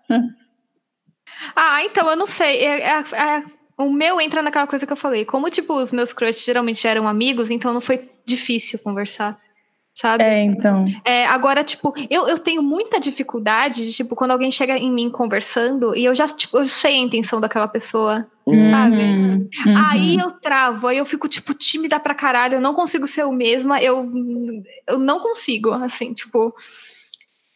Ah, 1.55 1.83
então 1.83 2.09
eu 2.09 2.15
não 2.15 2.27
sei. 2.27 2.59
É- 2.63 2.81
é- 2.81 2.99
é- 2.99 3.43
o 3.77 3.91
meu 3.91 4.21
entra 4.21 4.41
naquela 4.41 4.67
coisa 4.67 4.85
que 4.85 4.93
eu 4.93 4.97
falei. 4.97 5.25
Como, 5.25 5.49
tipo, 5.49 5.73
os 5.73 5.91
meus 5.91 6.13
crushes 6.13 6.45
geralmente 6.45 6.87
eram 6.87 7.07
amigos, 7.07 7.49
então 7.49 7.73
não 7.73 7.81
foi 7.81 8.09
difícil 8.25 8.79
conversar. 8.79 9.37
Sabe? 9.95 10.23
É, 10.25 10.43
então. 10.43 10.83
É, 11.05 11.25
agora, 11.25 11.63
tipo, 11.63 11.93
eu, 12.09 12.27
eu 12.27 12.37
tenho 12.37 12.61
muita 12.61 12.99
dificuldade 12.99 13.85
de, 13.87 13.93
tipo, 13.93 14.13
quando 14.13 14.31
alguém 14.31 14.51
chega 14.51 14.77
em 14.77 14.91
mim 14.91 15.09
conversando 15.09 15.95
e 15.95 16.03
eu 16.03 16.13
já, 16.13 16.27
tipo, 16.27 16.57
eu 16.57 16.67
sei 16.67 16.95
a 16.95 16.99
intenção 16.99 17.39
daquela 17.39 17.67
pessoa. 17.67 18.27
Hum, 18.45 18.67
Sabe? 18.67 18.95
Uhum, 18.97 19.49
uhum. 19.67 19.73
Aí 19.89 20.17
eu 20.17 20.31
travo, 20.31 20.87
aí 20.87 20.97
eu 20.97 21.05
fico, 21.05 21.29
tipo, 21.29 21.53
tímida 21.53 21.97
pra 21.99 22.13
caralho, 22.13 22.55
eu 22.55 22.61
não 22.61 22.73
consigo 22.73 23.07
ser 23.07 23.21
eu 23.23 23.31
mesma, 23.31 23.81
eu, 23.81 24.05
eu 24.87 24.99
não 24.99 25.19
consigo, 25.19 25.71
assim, 25.71 26.13
tipo. 26.13 26.53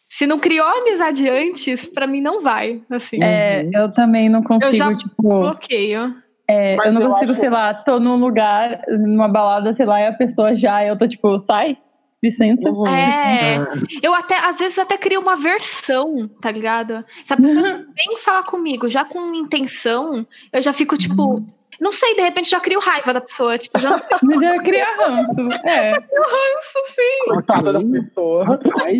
Se 0.09 0.25
não 0.25 0.39
criou 0.39 0.65
amizade 0.65 1.29
antes, 1.29 1.85
pra 1.85 2.07
mim 2.07 2.21
não 2.21 2.41
vai, 2.41 2.81
assim. 2.89 3.21
É, 3.21 3.63
Uhum. 3.65 3.71
eu 3.81 3.91
também 3.93 4.27
não 4.29 4.41
consigo, 4.41 4.73
já- 4.75 4.95
tipo. 4.95 5.13
Bloqueio. 5.41 6.13
é, 6.49 6.75
eu 6.87 6.91
não 6.93 7.01
eu 7.01 7.09
consigo, 7.09 7.31
acho- 7.33 7.41
sei 7.41 7.49
lá, 7.49 7.73
tô 7.73 7.99
num 7.99 8.15
lugar, 8.15 8.81
numa 8.87 9.27
balada, 9.27 9.71
sei 9.73 9.85
lá, 9.85 9.99
e 10.01 10.07
a 10.07 10.13
pessoa 10.13 10.55
já, 10.55 10.83
eu 10.83 10.97
tô 10.97 11.07
tipo, 11.07 11.37
sai, 11.37 11.77
licença. 12.21 12.69
Uhum. 12.69 12.87
É, 12.87 13.65
eu 14.01 14.13
até, 14.13 14.37
às 14.37 14.57
vezes, 14.57 14.77
até 14.77 14.97
crio 14.97 15.21
uma 15.21 15.35
versão, 15.35 16.29
tá 16.41 16.51
ligado? 16.51 17.03
Se 17.25 17.33
a 17.33 17.37
pessoa 17.37 17.63
vem 17.63 18.17
falar 18.17 18.43
comigo 18.43 18.89
já 18.89 19.05
com 19.05 19.33
intenção, 19.33 20.25
eu 20.51 20.61
já 20.61 20.73
fico, 20.73 20.97
tipo, 20.97 21.41
não 21.79 21.91
sei, 21.93 22.15
de 22.15 22.21
repente 22.21 22.49
já 22.49 22.59
crio 22.59 22.79
raiva 22.79 23.13
da 23.13 23.21
pessoa, 23.21 23.57
tipo, 23.57 23.79
já 23.79 23.89
Eu 24.29 24.39
já 24.39 24.57
cria 24.57 24.85
ranço. 24.97 25.41
É. 25.65 25.93
penso 25.99 26.79
assim, 26.83 27.33
Coitada 27.33 27.73
da 27.73 27.79
pessoa. 27.79 28.43
Rapaz, 28.45 28.99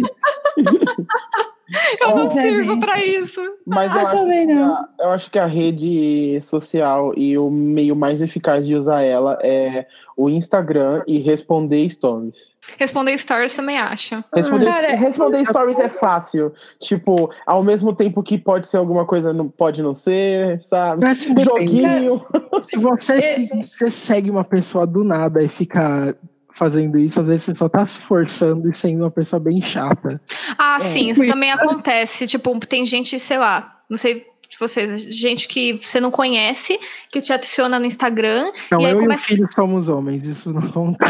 eu 2.02 2.16
não 2.16 2.26
Ó, 2.26 2.30
sirvo 2.30 2.80
pra 2.80 3.04
isso. 3.04 3.42
Mas 3.68 3.94
eu 3.94 4.00
Eu 4.00 4.08
acho, 4.08 4.18
também 4.18 4.48
que 4.48 4.54
não. 4.54 4.74
a, 4.74 4.90
eu 5.00 5.10
acho 5.12 5.30
que 5.30 5.38
a 5.38 5.46
rede 5.46 6.40
social 6.42 7.14
e 7.18 7.38
o 7.38 7.50
meio 7.50 7.96
mais 7.96 8.22
eficaz 8.22 8.66
de 8.66 8.76
usar 8.76 9.02
ela 9.02 9.38
é 9.44 9.86
o 10.16 10.30
Instagram 10.30 11.04
e 11.06 11.20
responder 11.20 11.88
stories. 11.90 12.58
Responder 12.78 13.18
stories 13.18 13.54
também 13.56 13.78
acho. 13.78 14.24
Responder, 14.36 14.66
Cara, 14.66 14.96
responder 14.96 15.46
stories 15.46 15.80
é 15.80 15.90
fácil. 15.90 16.54
Tipo, 16.80 17.30
ao 17.46 17.64
mesmo 17.64 17.94
tempo 17.96 18.22
que 18.24 18.38
pode 18.38 18.68
ser 18.68 18.78
alguma 18.78 19.06
coisa, 19.06 19.34
não 19.34 19.48
pode 19.50 19.82
não 19.82 19.96
ser, 19.96 20.62
sabe? 20.64 21.04
mas 21.06 21.22
assim, 21.22 21.34
depende. 21.34 21.66
Joguinho. 21.66 22.26
Se 22.62 22.78
você, 22.78 23.22
se- 23.22 23.64
você 23.64 23.90
segue 23.92 24.30
uma 24.30 24.44
pessoa 24.44 24.86
do 24.86 25.04
nada 25.04 25.44
e 25.44 25.48
fica 25.48 26.16
fazendo 26.52 26.98
isso, 26.98 27.22
às 27.22 27.28
vezes 27.28 27.44
você 27.44 27.56
só 27.56 27.70
tá 27.70 27.86
se 27.86 27.98
forçando 27.98 28.70
e 28.70 28.74
sendo 28.74 29.04
uma 29.04 29.12
pessoa 29.12 29.40
bem 29.40 29.62
chata. 29.62 30.20
Ah, 30.58 30.78
É. 30.82 30.86
sim, 30.86 31.10
isso 31.10 31.26
também 31.26 31.52
acontece. 31.52 32.28
Tipo, 32.28 32.58
tem 32.60 32.86
gente, 32.86 33.18
sei 33.20 33.38
lá, 33.38 33.78
não 33.90 33.98
sei 33.98 34.26
de 34.50 34.58
vocês, 34.58 35.04
gente 35.04 35.48
que 35.48 35.74
você 35.74 36.02
não 36.02 36.10
conhece, 36.10 36.80
que 37.12 37.22
te 37.22 37.32
adiciona 37.32 37.80
no 37.80 37.86
Instagram. 37.86 38.52
Não, 38.72 38.82
e 38.82 38.86
aí 38.88 38.92
eu 38.92 39.00
começa... 39.00 39.22
e 39.22 39.36
o 39.36 39.38
filho 39.38 39.48
somos 39.54 39.88
homens, 39.88 40.26
isso 40.26 40.52
não 40.52 40.68
conta. 40.68 41.06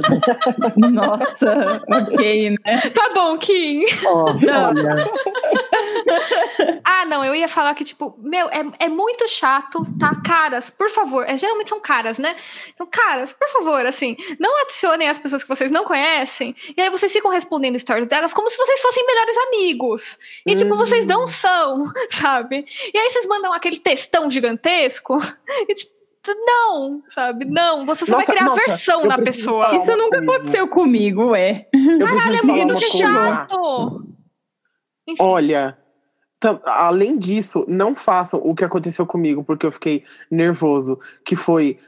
Nossa, 0.90 1.82
ok, 1.86 2.50
né? 2.50 2.80
Tá 2.94 3.10
bom, 3.14 3.36
Kim. 3.36 3.84
Não. 4.02 4.68
olha, 4.68 5.10
Ah, 6.84 7.04
não, 7.06 7.24
eu 7.24 7.34
ia 7.34 7.48
falar 7.48 7.74
que, 7.74 7.84
tipo, 7.84 8.18
meu, 8.18 8.48
é, 8.48 8.64
é 8.78 8.88
muito 8.88 9.28
chato, 9.28 9.86
tá? 9.98 10.14
Caras, 10.24 10.70
por 10.70 10.90
favor. 10.90 11.24
É, 11.28 11.36
geralmente 11.36 11.68
são 11.68 11.80
caras, 11.80 12.18
né? 12.18 12.34
Então, 12.72 12.86
caras, 12.90 13.32
por 13.32 13.48
favor, 13.48 13.84
assim, 13.84 14.16
não 14.38 14.62
adicionem 14.62 15.08
as 15.08 15.18
pessoas 15.18 15.42
que 15.42 15.48
vocês 15.48 15.70
não 15.70 15.84
conhecem. 15.84 16.54
E 16.76 16.80
aí 16.80 16.90
vocês 16.90 17.12
ficam 17.12 17.30
respondendo 17.30 17.78
stories 17.78 18.08
delas 18.08 18.32
como 18.32 18.48
se 18.48 18.56
vocês 18.56 18.80
fossem 18.80 19.04
melhores 19.06 19.36
amigos. 19.48 20.18
E, 20.46 20.56
tipo, 20.56 20.76
vocês 20.76 21.04
não 21.06 21.26
são, 21.26 21.84
sabe? 22.10 22.53
E 22.58 22.98
aí 22.98 23.10
vocês 23.10 23.26
mandam 23.26 23.52
aquele 23.52 23.78
textão 23.78 24.30
gigantesco. 24.30 25.18
E, 25.68 25.74
tipo, 25.74 25.94
não, 26.46 27.02
sabe? 27.08 27.44
Não, 27.44 27.84
você 27.84 28.06
só 28.06 28.12
Nossa, 28.12 28.26
vai 28.26 28.36
criar 28.36 28.48
nossa, 28.48 28.62
aversão 28.62 29.04
na 29.04 29.18
pessoa. 29.18 29.76
Isso 29.76 29.94
nunca 29.96 30.18
aconteceu 30.18 30.66
comigo, 30.68 31.34
é. 31.34 31.66
Caralho, 32.00 32.36
é 32.36 32.42
muito 32.42 32.78
chato. 32.96 34.06
Enfim. 35.06 35.22
Olha, 35.22 35.76
além 36.64 37.18
disso, 37.18 37.64
não 37.68 37.94
façam 37.94 38.40
o 38.42 38.54
que 38.54 38.64
aconteceu 38.64 39.06
comigo, 39.06 39.44
porque 39.44 39.66
eu 39.66 39.72
fiquei 39.72 40.04
nervoso. 40.30 40.98
Que 41.24 41.36
foi. 41.36 41.78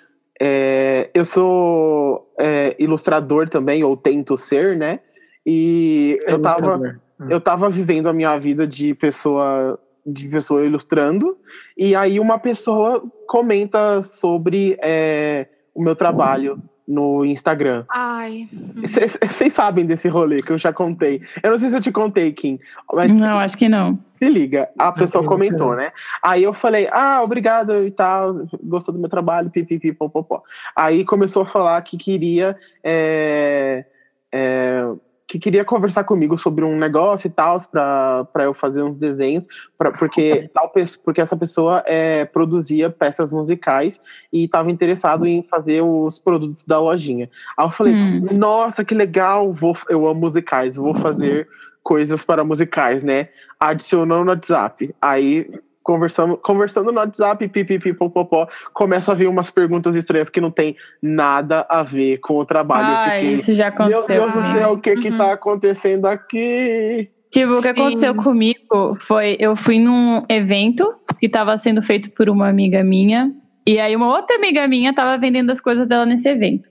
é, 0.41 1.11
eu 1.15 1.25
sou 1.25 2.31
é, 2.39 2.77
ilustrador 2.79 3.49
também, 3.49 3.83
ou 3.83 3.97
tento 3.97 4.37
ser, 4.37 4.77
né? 4.77 5.01
E 5.47 6.19
eu 6.27 6.43
tava, 6.43 7.01
eu 7.31 7.41
tava 7.41 7.71
vivendo 7.71 8.09
a 8.09 8.13
minha 8.13 8.37
vida 8.39 8.67
de 8.67 8.95
pessoa 8.95 9.79
de 10.07 10.29
pessoa 10.29 10.65
ilustrando, 10.65 11.37
e 11.77 11.95
aí 11.97 12.21
uma 12.21 12.39
pessoa 12.39 13.03
comenta 13.27 14.03
sobre 14.03 14.79
é, 14.81 15.47
o 15.75 15.83
meu 15.83 15.97
trabalho 15.97 16.63
no 16.87 17.25
Instagram. 17.25 17.85
Ai. 17.89 18.49
Vocês 18.77 19.53
sabem 19.53 19.85
desse 19.85 20.09
rolê 20.09 20.37
que 20.37 20.53
eu 20.53 20.59
já 20.59 20.73
contei. 20.73 21.21
Eu 21.43 21.51
não 21.51 21.59
sei 21.59 21.71
se 21.71 21.77
eu 21.77 21.81
te 21.81 21.91
contei, 21.91 22.33
Kim, 22.33 22.61
mas 22.93 23.13
Não, 23.13 23.39
acho 23.41 23.57
que 23.57 23.69
não. 23.69 23.99
se 24.19 24.29
liga, 24.29 24.69
a 24.79 24.93
pessoa 24.93 25.23
eu 25.23 25.25
não 25.25 25.33
comentou, 25.33 25.75
né? 25.75 25.93
Aí 26.23 26.45
eu 26.45 26.55
falei, 26.55 26.89
ah, 26.93 27.21
obrigado 27.23 27.85
e 27.85 27.91
tal, 27.91 28.35
gostou 28.63 28.95
do 28.95 29.01
meu 29.01 29.11
trabalho, 29.11 29.51
pipipi, 29.51 29.93
popopó. 29.93 30.43
Aí 30.77 31.05
começou 31.05 31.43
a 31.43 31.47
falar 31.47 31.83
que 31.83 31.97
queria, 31.97 32.57
é, 32.85 33.85
é, 34.31 34.85
que 35.27 35.39
queria 35.39 35.65
conversar 35.65 36.05
comigo 36.05 36.39
sobre 36.39 36.65
um 36.65 36.79
negócio 36.79 37.27
e 37.27 37.31
tal, 37.31 37.59
para 37.69 38.45
eu 38.45 38.55
fazer 38.55 38.83
uns 38.83 38.97
desenhos, 38.97 39.47
pra, 39.77 39.91
porque, 39.91 40.49
tal, 40.55 40.73
porque 41.05 41.21
essa 41.21 41.37
pessoa 41.37 41.83
é, 41.85 42.25
produzia 42.25 42.91
peças 42.91 43.33
musicais 43.33 44.01
e 44.33 44.45
estava 44.45 44.71
interessado 44.71 45.27
em 45.27 45.43
fazer 45.43 45.83
os 45.83 46.19
produtos 46.19 46.65
da 46.65 46.79
lojinha. 46.79 47.29
Aí 47.57 47.67
eu 47.67 47.71
falei, 47.71 47.95
Hum. 47.95 48.27
nossa, 48.33 48.85
que 48.85 48.95
legal, 48.95 49.53
vou, 49.53 49.77
eu 49.89 50.07
amo 50.07 50.21
musicais, 50.21 50.77
vou 50.77 50.95
fazer 50.95 51.49
coisas 51.83 52.23
para 52.25 52.45
musicais, 52.45 53.03
né? 53.03 53.29
Adicionou 53.59 54.25
no 54.25 54.31
WhatsApp. 54.31 54.95
Aí 55.01 55.51
conversamos, 55.87 56.39
conversando 56.43 56.91
no 56.91 56.99
WhatsApp, 56.99 57.47
pipipi, 57.47 57.93
popopó, 57.93 58.49
começa 58.75 59.13
a 59.13 59.15
vir 59.15 59.29
umas 59.29 59.51
perguntas 59.53 59.95
estranhas 59.95 60.29
que 60.29 60.41
não 60.41 60.51
tem 60.51 60.75
nada 61.01 61.65
a 61.69 61.85
ver 61.85 62.19
com 62.19 62.35
o 62.35 62.45
trabalho. 62.45 62.89
Ah, 62.89 63.05
eu 63.07 63.13
fiquei, 63.13 63.35
isso 63.35 63.55
já 63.55 63.71
meu 63.71 64.01
aconteceu. 64.01 64.23
Deus 64.23 64.33
do 64.33 64.53
céu, 64.53 64.73
o 64.73 64.79
que 64.79 64.97
que 64.97 65.11
Uhum. 65.11 65.17
tá 65.19 65.33
acontecendo 65.33 66.07
aqui? 66.07 67.09
Tipo, 67.31 67.53
o 67.53 67.57
que 67.57 67.63
Sim. 67.63 67.69
aconteceu 67.69 68.15
comigo 68.17 68.97
foi, 68.99 69.37
eu 69.39 69.55
fui 69.55 69.79
num 69.79 70.25
evento 70.29 70.93
que 71.21 71.27
estava 71.27 71.57
sendo 71.57 71.81
feito 71.83 72.11
por 72.11 72.29
uma 72.29 72.49
amiga 72.49 72.83
minha, 72.83 73.31
e 73.67 73.79
aí 73.79 73.95
uma 73.95 74.09
outra 74.09 74.37
amiga 74.37 74.67
minha 74.67 74.91
estava 74.91 75.17
vendendo 75.17 75.51
as 75.51 75.61
coisas 75.61 75.87
dela 75.87 76.05
nesse 76.05 76.29
evento. 76.29 76.69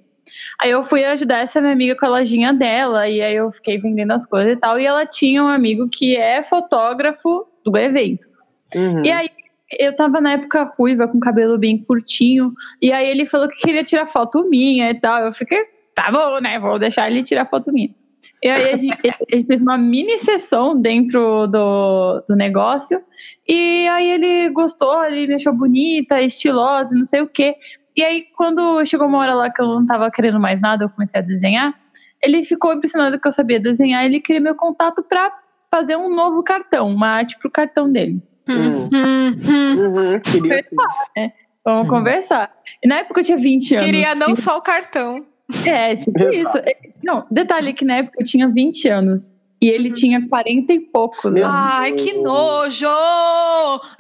Aí 0.62 0.72
eu 0.72 0.84
fui 0.84 1.06
ajudar 1.06 1.38
essa 1.40 1.62
minha 1.62 1.72
amiga 1.72 1.96
com 1.98 2.06
a 2.06 2.10
lojinha 2.10 2.54
dela, 2.54 3.08
e 3.08 3.22
aí 3.22 3.36
eu 3.36 3.50
fiquei 3.52 3.78
vendendo 3.78 4.12
as 4.12 4.26
coisas 4.26 4.54
e 4.54 4.56
tal, 4.58 4.78
e 4.78 4.86
ela 4.86 5.06
tinha 5.06 5.42
um 5.42 5.48
amigo 5.48 5.88
que 5.90 6.18
é 6.18 6.44
fotógrafo 6.44 7.46
do 7.64 7.78
evento. 7.78 8.35
Uhum. 8.74 9.04
E 9.04 9.12
aí 9.12 9.30
eu 9.80 9.96
tava 9.96 10.22
na 10.22 10.34
época 10.34 10.74
ruiva, 10.78 11.08
com 11.08 11.20
cabelo 11.20 11.58
bem 11.58 11.78
curtinho, 11.78 12.54
e 12.82 12.92
aí 12.92 13.08
ele 13.08 13.26
falou 13.26 13.48
que 13.50 13.58
queria 13.58 13.84
tirar 13.84 14.06
foto 14.06 14.48
minha 14.50 14.92
e 14.92 15.00
tal. 15.00 15.24
Eu 15.24 15.34
fiquei, 15.34 15.64
tá 15.94 16.12
bom, 16.12 16.40
né? 16.40 16.60
Vou 16.60 16.80
deixar 16.80 17.10
ele 17.10 17.24
tirar 17.24 17.46
foto 17.46 17.72
minha. 17.74 17.90
E 18.42 18.50
aí 18.50 18.74
a 18.74 18.78
gente, 18.78 18.98
a 19.10 19.36
gente 19.36 19.48
fez 19.48 19.60
uma 19.60 19.78
mini 19.78 20.18
sessão 20.18 20.80
dentro 20.80 21.48
do, 21.48 22.24
do 22.28 22.36
negócio, 22.36 23.02
e 23.48 23.88
aí 23.88 24.10
ele 24.10 24.50
gostou, 24.50 25.04
ele 25.04 25.28
me 25.28 25.36
achou 25.36 25.54
bonita, 25.54 26.22
estilosa, 26.22 26.96
não 26.96 27.04
sei 27.04 27.22
o 27.22 27.28
quê. 27.28 27.56
E 27.96 28.04
aí, 28.04 28.26
quando 28.36 28.84
chegou 28.86 29.08
uma 29.08 29.20
hora 29.20 29.34
lá 29.34 29.50
que 29.50 29.62
eu 29.62 29.68
não 29.68 29.86
tava 29.86 30.12
querendo 30.12 30.40
mais 30.40 30.60
nada, 30.60 30.84
eu 30.84 30.90
comecei 30.90 31.22
a 31.22 31.24
desenhar, 31.24 31.74
ele 32.22 32.44
ficou 32.44 32.74
impressionado 32.74 33.20
que 33.20 33.28
eu 33.28 33.32
sabia 33.32 33.60
desenhar, 33.60 34.04
ele 34.04 34.20
queria 34.20 34.42
meu 34.42 34.56
contato 34.56 35.02
pra 35.02 35.32
fazer 35.74 35.96
um 35.96 36.14
novo 36.14 36.44
cartão, 36.44 36.90
uma 36.90 37.08
arte 37.08 37.38
pro 37.40 37.50
cartão 37.50 37.90
dele. 37.90 38.22
Hum, 38.48 38.90
hum, 38.94 39.36
hum. 39.48 39.76
Uhum, 39.76 40.20
queria 40.20 40.64
sim. 40.68 40.76
Vamos 41.64 41.84
Uhum. 41.84 41.90
conversar. 41.90 42.52
E 42.84 42.88
na 42.88 42.98
época 43.00 43.22
eu 43.22 43.24
tinha 43.26 43.38
20 43.38 43.76
anos. 43.76 43.86
Queria 43.86 44.14
não 44.16 44.36
só 44.36 44.58
o 44.58 44.62
cartão. 44.62 45.26
É, 45.66 45.96
tipo 45.96 46.24
isso. 46.30 46.58
É, 46.60 46.72
Não, 47.04 47.26
detalhe 47.32 47.74
que 47.74 47.84
na 47.86 47.98
época 47.98 48.18
eu 48.20 48.26
tinha 48.26 48.48
20 48.48 48.88
anos. 48.88 49.32
E 49.62 49.68
ele 49.70 49.92
tinha 49.92 50.28
40 50.28 50.74
e. 50.74 50.80
Meu 50.80 51.46
anos. 51.46 51.46
Ai, 51.46 51.92
que 51.94 52.14
nojo! 52.22 52.86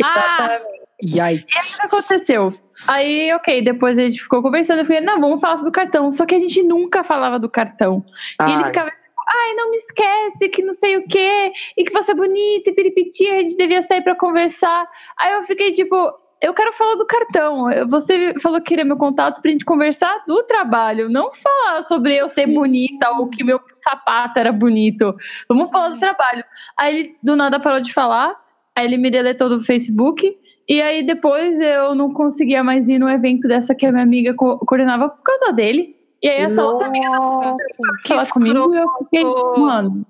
Ah, 0.03 0.59
E 1.01 1.19
aí, 1.19 1.37
O 1.37 1.45
que 1.45 1.85
aconteceu? 1.85 2.51
Aí, 2.87 3.33
ok, 3.33 3.63
depois 3.63 3.97
a 3.97 4.03
gente 4.03 4.21
ficou 4.21 4.41
conversando. 4.41 4.79
Eu 4.79 4.85
falei, 4.85 5.01
não, 5.01 5.19
vamos 5.19 5.39
falar 5.41 5.57
sobre 5.57 5.69
o 5.69 5.73
cartão. 5.73 6.11
Só 6.11 6.25
que 6.25 6.35
a 6.35 6.39
gente 6.39 6.61
nunca 6.61 7.03
falava 7.03 7.39
do 7.39 7.49
cartão. 7.49 8.03
E 8.41 8.43
ele 8.51 8.63
Ai, 8.63 8.65
ficava, 8.67 8.91
ai, 9.27 9.53
não 9.55 9.71
me 9.71 9.77
esquece, 9.77 10.49
que 10.49 10.61
não 10.63 10.73
sei 10.73 10.97
o 10.97 11.07
quê, 11.07 11.51
e 11.77 11.83
que 11.83 11.91
você 11.91 12.11
é 12.11 12.15
bonita 12.15 12.69
e 12.69 12.73
piripiti, 12.73 13.27
a 13.29 13.43
gente 13.43 13.57
devia 13.57 13.81
sair 13.81 14.01
pra 14.01 14.15
conversar. 14.15 14.87
Aí 15.17 15.33
eu 15.33 15.43
fiquei 15.43 15.71
tipo, 15.71 15.95
eu 16.41 16.53
quero 16.53 16.71
falar 16.73 16.95
do 16.95 17.05
cartão. 17.07 17.65
Você 17.89 18.33
falou 18.41 18.59
que 18.59 18.67
queria 18.67 18.85
meu 18.85 18.97
contato 18.97 19.41
pra 19.41 19.49
gente 19.51 19.65
conversar 19.65 20.23
do 20.27 20.43
trabalho, 20.43 21.09
não 21.09 21.31
falar 21.33 21.81
sobre 21.83 22.15
eu 22.15 22.27
ser 22.27 22.45
bonita 22.47 23.09
ou 23.11 23.29
que 23.29 23.43
meu 23.43 23.59
sapato 23.73 24.39
era 24.39 24.51
bonito. 24.51 25.15
Vamos 25.49 25.71
falar 25.71 25.89
do 25.89 25.99
trabalho. 25.99 26.43
Aí 26.77 26.95
ele 26.99 27.15
do 27.23 27.35
nada 27.35 27.59
parou 27.59 27.79
de 27.81 27.91
falar, 27.93 28.35
aí 28.77 28.85
ele 28.85 28.97
me 28.97 29.09
deletou 29.09 29.49
do 29.49 29.61
Facebook. 29.61 30.37
E 30.67 30.81
aí 30.81 31.03
depois 31.03 31.59
eu 31.59 31.95
não 31.95 32.13
conseguia 32.13 32.63
mais 32.63 32.89
ir 32.89 32.99
no 32.99 33.09
evento 33.09 33.47
dessa 33.47 33.73
que 33.73 33.85
a 33.85 33.91
minha 33.91 34.03
amiga 34.03 34.33
co- 34.35 34.59
coordenava 34.59 35.09
por 35.09 35.23
causa 35.23 35.51
dele. 35.53 35.95
E 36.21 36.27
aí 36.29 36.37
essa 36.41 36.63
outra 36.65 36.87
amiga 36.87 37.09
nossa, 37.11 37.57
que 38.03 38.07
falar 38.09 38.29
comigo 38.29 38.73
e 38.73 38.77
eu 38.77 38.87
fiquei, 39.03 39.23
mano, 39.59 40.05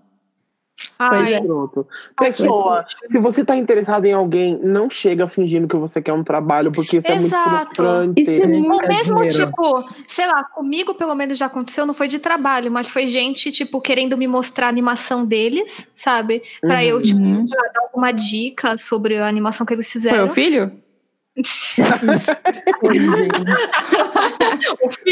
ai, 0.99 1.34
é. 1.34 1.41
Pronto. 1.41 1.88
Pessoa, 2.18 2.86
se 3.06 3.19
você 3.19 3.44
tá 3.44 3.56
interessado 3.57 4.06
em 4.06 4.14
alguém, 4.14 4.57
não 4.64 4.90
chega 4.90 5.27
fingindo 5.27 5.68
que 5.68 5.76
você 5.76 6.02
quer 6.02 6.14
um 6.14 6.23
trabalho, 6.23 6.72
porque 6.72 6.98
isso 6.98 7.07
é 7.07 7.15
muito 7.15 7.27
Exato. 7.27 7.65
frustrante. 7.65 8.22
Isso 8.22 8.32
é 8.32 8.48
muito- 8.48 8.72
Ou 8.73 8.82
É 8.84 8.88
mesmo, 8.88 9.15
dinheiro. 9.15 9.45
tipo, 9.48 9.86
sei 10.07 10.27
lá, 10.27 10.44
comigo 10.44 10.94
pelo 10.95 11.15
menos 11.15 11.38
já 11.38 11.48
aconteceu, 11.48 11.86
não 11.86 11.94
foi 11.94 12.07
de 12.07 12.19
trabalho, 12.19 12.72
mas 12.72 12.88
foi 12.88 13.07
gente, 13.07 13.52
tipo, 13.52 13.82
querendo 13.82 14.18
me 14.18 14.27
mostrar 14.27 14.68
a 14.68 14.69
animação 14.69 15.26
deles, 15.26 15.88
sabe? 15.95 16.41
Pra 16.61 16.86
eu, 16.86 17.02
tipo, 17.02 17.19
Uhum. 17.19 17.45
dar 17.45 17.82
alguma 17.84 18.11
dica 18.14 18.77
sobre 18.77 19.18
a 19.18 19.27
animação 19.27 19.65
que 19.65 19.73
eles 19.73 19.91
Foi 19.91 19.99
fizeram. 20.02 20.26
o 20.27 20.30
filho? 20.30 20.65
O 20.65 20.69
filho. 20.69 20.84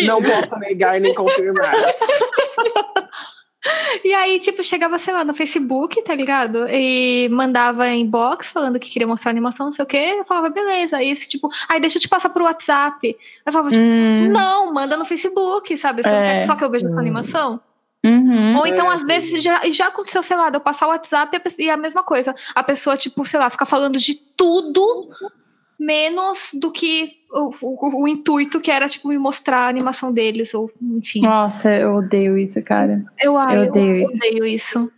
Não 0.05 0.21
posso 0.21 0.59
negar 0.59 0.99
nem 0.99 1.13
confirmar. 1.13 1.73
E 4.03 4.13
aí, 4.13 4.41
tipo, 4.41 4.61
chegava, 4.61 4.97
sei 4.97 5.13
lá, 5.13 5.23
no 5.23 5.33
Facebook, 5.33 6.01
tá 6.03 6.13
ligado? 6.13 6.65
E 6.69 7.29
mandava 7.29 7.87
inbox 7.89 8.51
falando 8.51 8.77
que 8.77 8.89
queria 8.89 9.07
mostrar 9.07 9.31
animação, 9.31 9.67
não 9.67 9.73
sei 9.73 9.83
o 9.83 9.87
quê. 9.87 10.15
Eu 10.19 10.25
falava, 10.25 10.49
beleza. 10.49 10.97
Aí, 10.97 11.09
esse, 11.09 11.29
tipo, 11.29 11.49
aí 11.69 11.79
deixa 11.79 11.97
eu 11.97 12.01
te 12.01 12.09
passar 12.09 12.29
pro 12.29 12.43
WhatsApp. 12.43 13.15
Eu 13.45 13.51
falava, 13.53 13.69
tipo, 13.71 13.81
Hum, 13.81 14.29
não, 14.33 14.73
manda 14.73 14.97
no 14.97 15.05
Facebook, 15.05 15.77
sabe? 15.77 16.03
Você 16.03 16.09
não 16.11 16.17
É. 16.17 16.23
quer 16.23 16.41
só 16.45 16.55
que 16.55 16.63
eu 16.63 16.69
veja 16.69 16.87
essa 16.87 16.99
animação? 16.99 17.61
uhum. 18.05 18.57
Ou 18.57 18.67
então, 18.67 18.91
É, 18.91 18.95
às 18.95 18.99
sim. 19.01 19.07
vezes, 19.07 19.41
já, 19.41 19.61
já 19.71 19.87
aconteceu, 19.87 20.21
sei 20.21 20.35
lá, 20.35 20.49
de 20.49 20.57
eu 20.57 20.61
passar 20.61 20.87
o 20.87 20.89
WhatsApp 20.89 21.33
e 21.33 21.37
a 21.37 21.39
pessoa- 21.39 21.65
e 21.65 21.69
a 21.69 21.77
mesma 21.77 22.03
coisa. 22.03 22.35
A 22.53 22.61
pessoa, 22.63 22.97
tipo, 22.97 23.23
sei 23.25 23.39
lá, 23.39 23.49
fica 23.49 23.65
falando 23.65 23.97
de 23.97 24.13
tudo 24.15 25.09
menos 25.83 26.51
do 26.59 26.71
que 26.71 27.09
o, 27.31 27.49
o- 27.61 28.03
o 28.03 28.07
intuito 28.07 28.59
que 28.61 28.71
era, 28.71 28.87
tipo, 28.87 29.07
me 29.09 29.17
mostrar 29.17 29.59
a 29.65 29.67
animação 29.67 30.11
deles, 30.13 30.53
ou 30.53 30.71
enfim. 30.81 31.21
Nossa, 31.21 31.73
eu 31.75 31.95
odeio 31.95 32.37
isso, 32.37 32.61
cara. 32.63 33.03
Eu, 33.21 33.37
ai, 33.37 33.57
eu 33.57 33.63
eu 33.65 33.69
odeio 33.71 33.95
isso. 34.05 34.15
odeio 34.17 34.45
isso. 34.45 34.91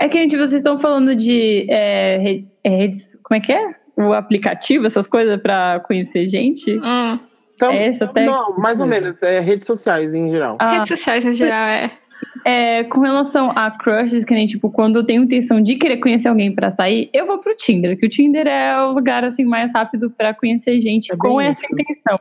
É 0.00 0.08
que, 0.08 0.18
gente, 0.18 0.36
vocês 0.36 0.54
estão 0.54 0.78
falando 0.78 1.14
de 1.14 1.66
é, 1.70 2.40
é, 2.64 2.68
redes. 2.78 3.18
Como 3.22 3.38
é 3.38 3.40
que 3.40 3.52
é? 3.52 3.74
O 3.96 4.12
aplicativo, 4.12 4.86
essas 4.86 5.06
coisas 5.06 5.40
pra 5.40 5.80
conhecer 5.86 6.26
gente? 6.28 6.72
Hum. 6.78 7.18
Então, 7.54 7.70
É 7.70 7.86
essa 7.86 8.06
até. 8.06 8.26
não, 8.26 8.56
mais 8.58 8.80
ou 8.80 8.86
menos, 8.86 9.22
é 9.22 9.38
redes 9.38 9.68
sociais 9.68 10.12
em 10.12 10.28
geral. 10.28 10.56
Ah, 10.58 10.72
Redes 10.72 10.88
sociais, 10.88 11.24
em 11.24 11.34
geral, 11.34 11.68
é. 11.68 11.88
É, 12.44 12.84
com 12.84 13.00
relação 13.00 13.50
a 13.54 13.70
crushes, 13.70 14.24
que 14.24 14.34
nem, 14.34 14.46
tipo, 14.46 14.70
quando 14.70 14.96
eu 14.96 15.04
tenho 15.04 15.22
intenção 15.24 15.60
de 15.60 15.76
querer 15.76 15.98
conhecer 15.98 16.28
alguém 16.28 16.54
pra 16.54 16.70
sair, 16.70 17.08
eu 17.12 17.26
vou 17.26 17.38
pro 17.38 17.56
Tinder, 17.56 17.98
que 17.98 18.06
o 18.06 18.10
Tinder 18.10 18.46
é 18.46 18.80
o 18.82 18.92
lugar, 18.92 19.24
assim, 19.24 19.44
mais 19.44 19.72
rápido 19.72 20.10
pra 20.10 20.34
conhecer 20.34 20.80
gente 20.80 21.12
É 21.12 21.16
com 21.16 21.40
essa 21.40 21.62
isso. 21.64 21.72
intenção. 21.72 22.20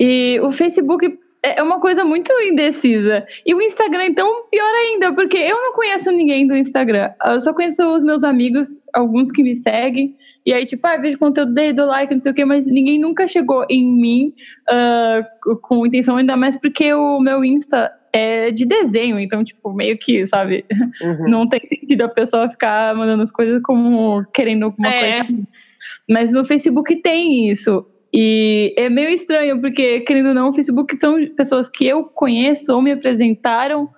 E 0.00 0.40
o 0.42 0.50
Facebook 0.52 1.18
é 1.42 1.62
uma 1.62 1.78
coisa 1.80 2.04
muito 2.04 2.32
indecisa. 2.42 3.24
E 3.44 3.54
o 3.54 3.62
Instagram, 3.62 4.06
então, 4.06 4.44
pior 4.50 4.72
ainda, 4.74 5.12
porque 5.14 5.36
eu 5.36 5.56
não 5.56 5.72
conheço 5.74 6.10
ninguém 6.10 6.46
do 6.46 6.56
Instagram. 6.56 7.10
Eu 7.24 7.38
só 7.40 7.52
conheço 7.54 7.82
os 7.94 8.02
meus 8.02 8.24
amigos, 8.24 8.68
alguns 8.92 9.30
que 9.30 9.42
me 9.42 9.54
seguem. 9.54 10.16
E 10.44 10.52
aí, 10.52 10.66
tipo, 10.66 10.86
ah, 10.86 10.96
vejo 10.96 11.18
conteúdo 11.18 11.52
dele, 11.54 11.72
dou 11.72 11.86
like, 11.86 12.12
não 12.14 12.20
sei 12.20 12.32
o 12.32 12.34
quê, 12.34 12.44
mas 12.44 12.66
ninguém 12.66 12.98
nunca 12.98 13.26
chegou 13.28 13.64
em 13.70 13.84
mim 13.84 14.32
ah, 14.68 15.22
com 15.62 15.86
intenção, 15.86 16.16
ainda 16.16 16.36
mais 16.36 16.56
porque 16.56 16.92
o 16.92 17.20
meu 17.20 17.44
Insta 17.44 17.92
é 18.12 18.50
de 18.50 18.64
desenho, 18.64 19.18
então, 19.20 19.44
tipo, 19.44 19.72
meio 19.74 19.98
que, 19.98 20.24
sabe, 20.26 20.64
Uhum. 21.02 21.28
não 21.28 21.48
tem 21.48 21.60
sentido 21.66 22.02
a 22.02 22.08
pessoa 22.08 22.48
ficar 22.48 22.94
mandando 22.94 23.22
as 23.22 23.30
coisas 23.30 23.60
como 23.62 24.24
querendo 24.32 24.64
alguma 24.64 24.88
É. 24.88 25.22
coisa. 25.24 25.38
Mas 26.08 26.32
no 26.32 26.44
Facebook 26.44 26.96
tem 27.02 27.50
isso. 27.50 27.84
E 28.18 28.74
é 28.78 28.88
meio 28.88 29.10
estranho, 29.10 29.60
porque, 29.60 30.00
querendo 30.00 30.28
ou 30.28 30.34
não, 30.34 30.48
o 30.48 30.52
Facebook 30.52 30.96
são 30.96 31.16
pessoas 31.36 31.68
que 31.68 31.86
eu 31.86 32.04
conheço 32.04 32.72
ou 32.72 32.80
me 32.80 32.92
apresentaram 32.92 33.90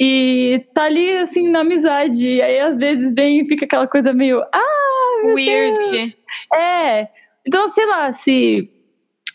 e 0.00 0.64
tá 0.72 0.84
ali, 0.84 1.18
assim, 1.18 1.50
na 1.50 1.60
amizade. 1.60 2.26
E 2.26 2.40
aí, 2.40 2.58
às 2.58 2.78
vezes, 2.78 3.12
vem 3.14 3.40
e 3.40 3.46
fica 3.46 3.66
aquela 3.66 3.86
coisa 3.86 4.14
meio. 4.14 4.42
Ah, 4.54 5.22
meu 5.24 5.34
Deus. 5.34 5.78
Weird. 5.78 6.16
É. 6.54 7.08
Então, 7.46 7.68
sei 7.68 7.84
lá, 7.84 8.12
se 8.12 8.70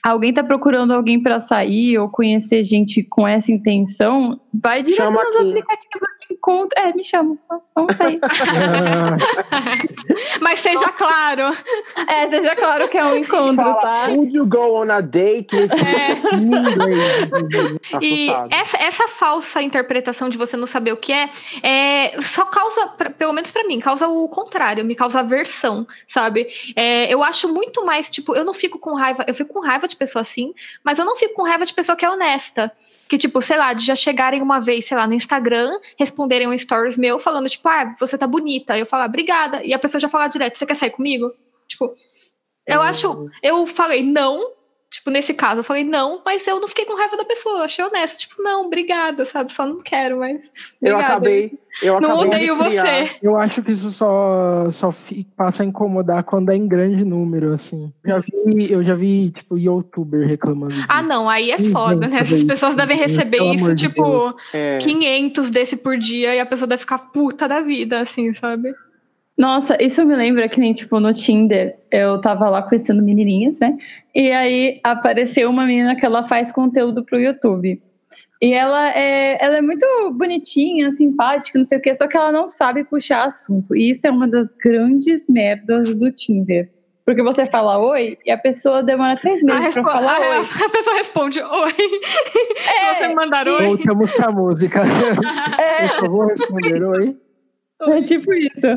alguém 0.03 0.33
tá 0.33 0.43
procurando 0.43 0.91
alguém 0.91 1.21
pra 1.21 1.39
sair 1.39 1.99
ou 1.99 2.09
conhecer 2.09 2.63
gente 2.63 3.03
com 3.03 3.27
essa 3.27 3.51
intenção, 3.51 4.39
vai 4.53 4.83
direto 4.83 5.11
Chama 5.13 5.23
nos 5.23 5.35
aqui. 5.35 5.49
aplicativos 5.49 6.09
de 6.27 6.33
encontro. 6.35 6.79
É, 6.81 6.93
me 6.93 7.03
chama. 7.03 7.37
Vamos 7.75 7.95
sair. 7.97 8.19
Mas 10.41 10.59
seja 10.59 10.89
claro. 10.89 11.55
é, 12.07 12.29
seja 12.29 12.55
claro 12.55 12.87
que 12.89 12.97
é 12.97 13.05
um 13.05 13.15
encontro, 13.17 13.55
Fala, 13.55 13.75
tá? 13.81 14.07
would 14.09 14.35
you 14.35 14.45
go 14.45 14.81
on 14.81 14.89
a 14.91 15.01
date 15.01 15.55
with 15.55 15.69
É. 15.71 16.11
E 18.01 18.29
essa, 18.51 18.77
essa 18.77 19.07
falsa 19.07 19.61
interpretação 19.61 20.29
de 20.29 20.37
você 20.37 20.55
não 20.57 20.67
saber 20.67 20.91
o 20.93 20.97
que 20.97 21.11
é, 21.13 21.29
é 21.63 22.21
só 22.21 22.45
causa, 22.45 22.87
pra- 22.89 23.09
pelo 23.09 23.33
menos 23.33 23.51
pra 23.51 23.63
mim, 23.65 23.79
causa 23.79 24.07
o 24.07 24.27
contrário, 24.29 24.83
me 24.85 24.95
causa 24.95 25.19
aversão, 25.19 25.87
sabe? 26.07 26.47
É, 26.75 27.11
eu 27.13 27.23
acho 27.23 27.47
muito 27.47 27.85
mais, 27.85 28.09
tipo, 28.09 28.35
eu 28.35 28.43
não 28.45 28.53
fico 28.53 28.79
com 28.79 28.95
raiva, 28.95 29.23
eu 29.27 29.33
fico 29.35 29.53
com 29.53 29.59
raiva 29.61 29.87
de 29.87 29.95
pessoa 29.95 30.21
assim, 30.21 30.53
mas 30.83 30.97
eu 30.99 31.05
não 31.05 31.15
fico 31.15 31.33
com 31.35 31.43
raiva 31.43 31.65
de 31.65 31.73
pessoa 31.73 31.95
que 31.95 32.05
é 32.05 32.09
honesta. 32.09 32.71
Que, 33.11 33.17
tipo, 33.17 33.41
sei 33.41 33.57
lá, 33.57 33.73
de 33.73 33.85
já 33.85 33.93
chegarem 33.93 34.41
uma 34.41 34.61
vez, 34.61 34.85
sei 34.85 34.95
lá, 34.95 35.05
no 35.05 35.13
Instagram, 35.13 35.69
responderem 35.99 36.47
um 36.47 36.57
stories 36.57 36.95
meu 36.95 37.19
falando, 37.19 37.49
tipo, 37.49 37.67
ah, 37.67 37.93
você 37.99 38.17
tá 38.17 38.25
bonita. 38.25 38.77
Eu 38.77 38.85
falar, 38.85 39.07
obrigada. 39.07 39.61
E 39.65 39.73
a 39.73 39.79
pessoa 39.79 39.99
já 39.99 40.07
falar 40.07 40.29
direto, 40.29 40.57
você 40.57 40.65
quer 40.65 40.75
sair 40.75 40.91
comigo? 40.91 41.29
Tipo, 41.67 41.93
eu 42.65 42.79
Hum. 42.79 42.83
acho. 42.83 43.29
Eu 43.43 43.65
falei 43.67 44.01
não, 44.01 44.53
tipo, 44.91 45.09
nesse 45.09 45.33
caso, 45.33 45.61
eu 45.61 45.63
falei 45.63 45.85
não, 45.85 46.21
mas 46.25 46.45
eu 46.45 46.59
não 46.59 46.67
fiquei 46.67 46.83
com 46.83 46.97
raiva 46.97 47.15
da 47.15 47.23
pessoa, 47.23 47.59
eu 47.59 47.63
achei 47.63 47.83
honesto. 47.83 48.19
Tipo, 48.19 48.43
não, 48.43 48.65
obrigada, 48.65 49.25
sabe? 49.25 49.51
Só 49.51 49.65
não 49.65 49.79
quero, 49.79 50.19
mas. 50.19 50.51
Eu 50.81 50.95
obrigada. 50.95 51.13
acabei. 51.13 51.59
Eu 51.81 52.01
Não 52.01 52.21
acabei 52.21 52.27
odeio 52.27 52.55
você. 52.57 53.09
Eu 53.23 53.37
acho 53.37 53.63
que 53.63 53.71
isso 53.71 53.89
só, 53.91 54.69
só 54.69 54.93
passa 55.37 55.63
a 55.63 55.65
incomodar 55.65 56.23
quando 56.23 56.51
é 56.51 56.55
em 56.57 56.67
grande 56.67 57.05
número, 57.05 57.53
assim. 57.53 57.93
Já 58.05 58.19
vi, 58.19 58.69
eu 58.69 58.83
já 58.83 58.93
vi, 58.93 59.31
tipo, 59.31 59.57
youtuber 59.57 60.27
reclamando. 60.27 60.75
Ah, 60.89 61.01
não, 61.01 61.29
aí 61.29 61.51
é 61.51 61.59
foda, 61.71 62.09
né? 62.09 62.19
As 62.19 62.27
gente, 62.27 62.45
pessoas 62.45 62.75
devem 62.75 62.97
receber 62.97 63.37
pelo 63.37 63.53
isso, 63.53 63.63
amor 63.63 63.75
de 63.75 63.87
tipo, 63.87 64.03
Deus. 64.03 64.35
É. 64.53 64.77
500 64.79 65.49
desse 65.49 65.77
por 65.77 65.97
dia 65.97 66.35
e 66.35 66.39
a 66.41 66.45
pessoa 66.45 66.67
deve 66.67 66.81
ficar 66.81 66.99
puta 66.99 67.47
da 67.47 67.61
vida, 67.61 68.01
assim, 68.01 68.33
sabe? 68.33 68.73
Nossa, 69.41 69.75
isso 69.83 70.05
me 70.05 70.15
lembra 70.15 70.47
que 70.47 70.59
nem, 70.59 70.71
tipo, 70.71 70.99
no 70.99 71.11
Tinder, 71.15 71.75
eu 71.91 72.21
tava 72.21 72.47
lá 72.47 72.61
conhecendo 72.61 73.01
menininhas, 73.01 73.57
né? 73.59 73.75
E 74.13 74.29
aí 74.31 74.79
apareceu 74.83 75.49
uma 75.49 75.65
menina 75.65 75.95
que 75.95 76.05
ela 76.05 76.27
faz 76.27 76.51
conteúdo 76.51 77.03
pro 77.03 77.19
YouTube. 77.19 77.81
E 78.39 78.53
ela 78.53 78.89
é, 78.91 79.43
ela 79.43 79.57
é 79.57 79.61
muito 79.61 79.83
bonitinha, 80.13 80.91
simpática, 80.91 81.57
não 81.57 81.63
sei 81.65 81.79
o 81.79 81.81
quê, 81.81 81.91
só 81.91 82.07
que 82.07 82.15
ela 82.15 82.31
não 82.31 82.49
sabe 82.49 82.83
puxar 82.83 83.25
assunto. 83.25 83.75
E 83.75 83.89
isso 83.89 84.05
é 84.05 84.11
uma 84.11 84.27
das 84.27 84.53
grandes 84.53 85.27
merdas 85.27 85.95
do 85.95 86.11
Tinder. 86.11 86.69
Porque 87.03 87.23
você 87.23 87.43
fala 87.45 87.79
oi 87.79 88.19
e 88.23 88.29
a 88.31 88.37
pessoa 88.37 88.83
demora 88.83 89.17
três 89.19 89.41
meses 89.41 89.73
pra 89.73 89.81
respo- 89.81 89.83
falar 89.83 90.17
a- 90.21 90.39
oi. 90.39 90.45
a 90.65 90.69
pessoa 90.69 90.95
responde, 90.97 91.39
oi. 91.41 91.71
É, 92.79 92.93
Se 92.93 92.99
você 93.07 93.13
mandar 93.15 93.47
oi. 93.47 93.65
Voltamos 93.65 94.13
pra 94.13 94.31
música. 94.31 94.81
É, 95.59 95.87
Por 95.87 95.99
favor, 96.01 96.27
responder 96.27 96.83
oi. 96.83 97.17
É 97.89 98.01
tipo 98.01 98.31
isso. 98.33 98.67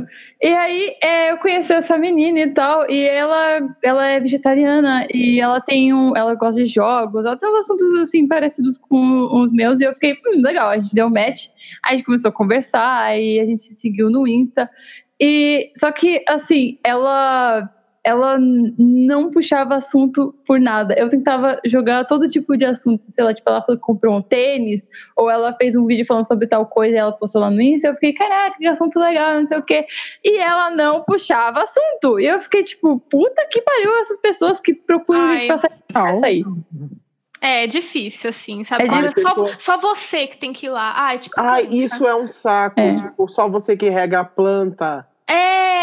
E 0.41 0.49
aí, 0.49 0.97
é, 1.03 1.33
eu 1.33 1.39
conheci 1.39 1.73
essa 1.73 1.99
menina 1.99 2.41
e 2.41 2.51
tal, 2.53 2.89
e 2.91 3.03
ela, 3.07 3.61
ela 3.83 4.07
é 4.07 4.21
vegetariana 4.21 5.07
e 5.13 5.41
ela 5.41 5.61
tem 5.61 5.93
um. 5.93 6.17
Ela 6.17 6.35
gosta 6.35 6.63
de 6.63 6.71
jogos, 6.71 7.27
ela 7.27 7.37
tem 7.37 7.49
uns 7.49 7.57
assuntos 7.57 7.93
assim 8.01 8.27
parecidos 8.27 8.79
com 8.79 9.29
os 9.43 9.53
meus, 9.53 9.81
e 9.81 9.85
eu 9.85 9.93
fiquei, 9.93 10.15
hum, 10.15 10.41
legal, 10.43 10.71
a 10.71 10.79
gente 10.79 10.95
deu 10.95 11.11
match, 11.11 11.49
aí 11.85 11.95
a 11.95 11.97
gente 11.97 12.07
começou 12.07 12.31
a 12.31 12.33
conversar, 12.33 13.03
aí 13.03 13.39
a 13.41 13.45
gente 13.45 13.61
se 13.61 13.75
seguiu 13.75 14.11
no 14.11 14.27
Insta. 14.27 14.71
E 15.21 15.71
só 15.77 15.93
que, 15.93 16.25
assim, 16.29 16.79
ela. 16.85 17.71
Ela 18.05 18.37
não 18.39 19.31
puxava 19.31 19.77
assunto 19.77 20.35
por 20.47 20.61
nada. 20.61 20.95
Eu 20.99 21.09
tentava 21.09 21.59
jogar 21.65 22.05
todo 22.05 22.29
tipo 22.29 22.57
de 22.57 22.65
assunto. 22.65 23.03
Sei 23.03 23.25
lá, 23.25 23.33
tipo, 23.33 23.49
ela 23.49 23.63
falou 23.63 23.81
que 23.81 23.87
comprou 23.87 24.15
um 24.15 24.23
tênis, 24.23 24.87
ou 25.17 25.31
ela 25.31 25.55
fez 25.55 25.75
um 25.75 25.87
vídeo 25.87 26.05
falando 26.05 26.27
sobre 26.27 26.47
tal 26.47 26.67
coisa 26.67 26.95
e 26.95 26.99
ela 26.99 27.13
postou 27.13 27.41
lá 27.41 27.51
no 27.51 27.63
Insta, 27.63 27.89
eu 27.89 27.95
fiquei, 27.95 28.13
caraca, 28.13 28.59
que 28.59 28.67
assunto 28.67 29.01
legal, 29.01 29.37
não 29.37 29.47
sei 29.47 29.59
o 29.59 29.63
quê. 29.63 29.87
E 30.23 30.39
ela 30.39 30.71
não 30.71 31.03
puxava 31.03 31.63
assunto. 31.63 32.21
E 32.21 32.27
eu 32.27 32.41
fiquei, 32.41 32.63
tipo, 32.63 33.01
puta 33.01 33.47
que 33.51 33.63
pariu 33.63 33.99
essas 34.01 34.19
pessoas 34.19 34.61
que 34.61 34.75
procuram 34.75 35.21
Ai. 35.23 35.39
gente 35.39 35.47
pra 35.47 35.59
sair. 35.59 35.83
pra 35.89 36.17
sair. 36.17 36.45
É 37.41 37.67
difícil, 37.67 38.31
assim, 38.31 38.65
sabe? 38.65 38.85
É 38.85 38.89
difícil. 38.89 39.29
só, 39.29 39.47
só 39.59 39.77
você 39.77 40.27
que 40.27 40.39
tem 40.39 40.53
que 40.53 40.65
ir 40.65 40.71
lá. 40.71 40.95
Ai, 40.97 41.19
tipo, 41.19 41.35
Ai, 41.39 41.69
isso 41.71 42.07
é 42.07 42.15
um 42.15 42.27
saco. 42.27 42.81
É. 42.81 42.95
Tipo, 42.97 43.29
só 43.29 43.49
você 43.49 43.77
que 43.77 43.91
rega 43.91 44.21
a 44.21 44.25
planta. 44.25 45.07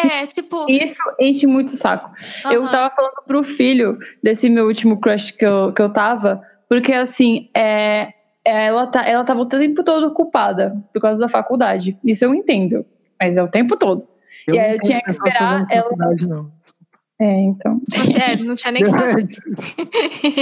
É, 0.07 0.27
tipo. 0.27 0.65
Isso 0.69 0.95
enche 1.19 1.45
muito 1.47 1.69
o 1.69 1.75
saco. 1.75 2.11
Eu 2.51 2.63
aham. 2.63 2.71
tava 2.71 2.95
falando 2.95 3.23
pro 3.25 3.43
filho 3.43 3.97
desse 4.23 4.49
meu 4.49 4.65
último 4.65 4.99
crush 4.99 5.31
que 5.31 5.45
eu, 5.45 5.71
que 5.73 5.81
eu 5.81 5.89
tava, 5.91 6.41
porque 6.69 6.93
assim, 6.93 7.49
é, 7.55 8.13
ela, 8.45 8.87
tá, 8.87 9.05
ela 9.07 9.23
tava 9.23 9.41
o 9.41 9.45
tempo 9.45 9.83
todo 9.83 10.07
ocupada 10.07 10.75
por 10.93 11.01
causa 11.01 11.19
da 11.19 11.29
faculdade. 11.29 11.97
Isso 12.03 12.25
eu 12.25 12.33
entendo, 12.33 12.85
mas 13.19 13.37
é 13.37 13.43
o 13.43 13.47
tempo 13.47 13.75
todo. 13.77 14.07
Eu 14.47 14.55
E 14.55 14.59
aí 14.59 14.73
eu 14.75 14.79
tinha 14.81 15.01
que 15.01 15.11
esperar 15.11 15.65
ela- 15.69 15.83
faculdade, 15.83 16.27
não. 16.27 16.51
É, 17.19 17.39
então. 17.41 17.79
É, 18.19 18.35
não 18.37 18.55
tinha 18.55 18.71
nem 18.71 18.81
que 18.83 18.89
fazer. 18.89 19.27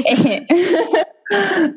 É. 0.05 1.09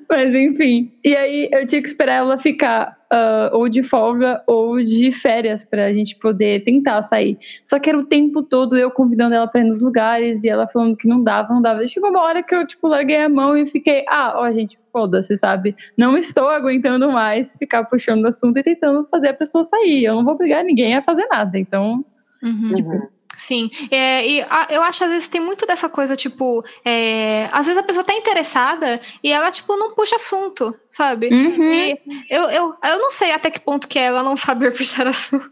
Mas 0.09 0.35
enfim. 0.35 0.93
E 1.05 1.15
aí 1.15 1.49
eu 1.53 1.67
tinha 1.67 1.83
que 1.83 1.89
esperar 1.89 2.15
ela 2.15 2.39
ficar 2.39 2.97
ah, 3.11 3.51
ou 3.53 3.69
de 3.69 3.83
folga 3.83 4.43
ou 4.47 4.83
de 4.83 5.13
férias 5.13 5.65
pra 5.65 5.93
gente 5.93 6.17
poder 6.17 6.65
tentar 6.65 7.03
sair. 7.03 7.39
Só 7.63 7.79
que 7.79 7.91
era 7.91 7.99
o 7.99 8.07
tempo 8.07 8.43
todo 8.43 8.77
eu 8.77 8.91
convidando 8.91 9.35
ela 9.35 9.47
pra 9.47 9.61
ir 9.61 9.65
nos 9.65 9.83
lugares 9.83 10.43
e 10.45 10.49
ela 10.49 10.67
falando 10.67 10.97
que 10.97 11.07
não 11.07 11.23
dava, 11.23 11.53
não 11.53 11.61
dava. 11.61 11.85
E 11.85 11.89
chegou 11.89 12.11
uma 12.11 12.23
hora 12.23 12.43
que 12.43 12.55
eu, 12.55 12.67
tipo, 12.67 12.89
larguei 12.89 13.19
a 13.19 13.29
mão 13.29 13.57
e 13.57 13.67
fiquei, 13.67 14.05
ah, 14.09 14.35
ó, 14.37 14.51
gente, 14.51 14.79
foda-se, 14.91 15.37
sabe? 15.37 15.77
Não 15.97 16.17
estou 16.17 16.49
aguentando 16.49 17.11
mais 17.13 17.55
ficar 17.57 17.85
puxando 17.85 18.25
o 18.25 18.29
assunto 18.29 18.57
e 18.59 18.63
tentando 18.63 19.07
fazer 19.11 19.29
a 19.29 19.35
pessoa 19.35 19.65
sair. 19.65 20.05
Eu 20.05 20.15
não 20.15 20.25
vou 20.25 20.35
obrigar 20.35 20.65
ninguém 20.65 20.97
a 20.97 21.03
fazer 21.03 21.27
nada. 21.27 21.59
Então, 21.59 22.05
Uhum. 22.43 22.73
Uhum. 22.77 23.09
Sim, 23.47 23.71
é, 23.91 24.27
e 24.27 24.41
a- 24.43 24.69
eu 24.71 24.83
acho 24.83 25.03
às 25.05 25.11
vezes 25.11 25.29
tem 25.29 25.41
muito 25.41 25.67
dessa 25.67 25.89
coisa, 25.89 26.17
tipo, 26.17 26.65
é, 26.85 27.49
às 27.53 27.67
vezes 27.67 27.79
a 27.79 27.83
pessoa 27.83 28.05
tá 28.05 28.15
interessada 28.15 29.01
e 29.23 29.33
ela, 29.33 29.51
tipo, 29.51 29.77
não 29.77 29.95
puxa 29.95 30.17
assunto, 30.17 30.75
sabe? 30.89 31.29
uhum. 31.33 31.73
E 31.73 31.99
eu, 32.31 32.43
eu, 32.51 32.75
eu 32.85 32.99
não 32.99 33.11
sei 33.11 33.33
até 33.33 33.51
que 33.51 33.59
ponto 33.61 33.89
que 33.89 33.99
é 33.99 34.05
ela 34.05 34.23
não 34.23 34.37
saber 34.37 34.71
puxar 34.77 35.07
assunto. 35.07 35.51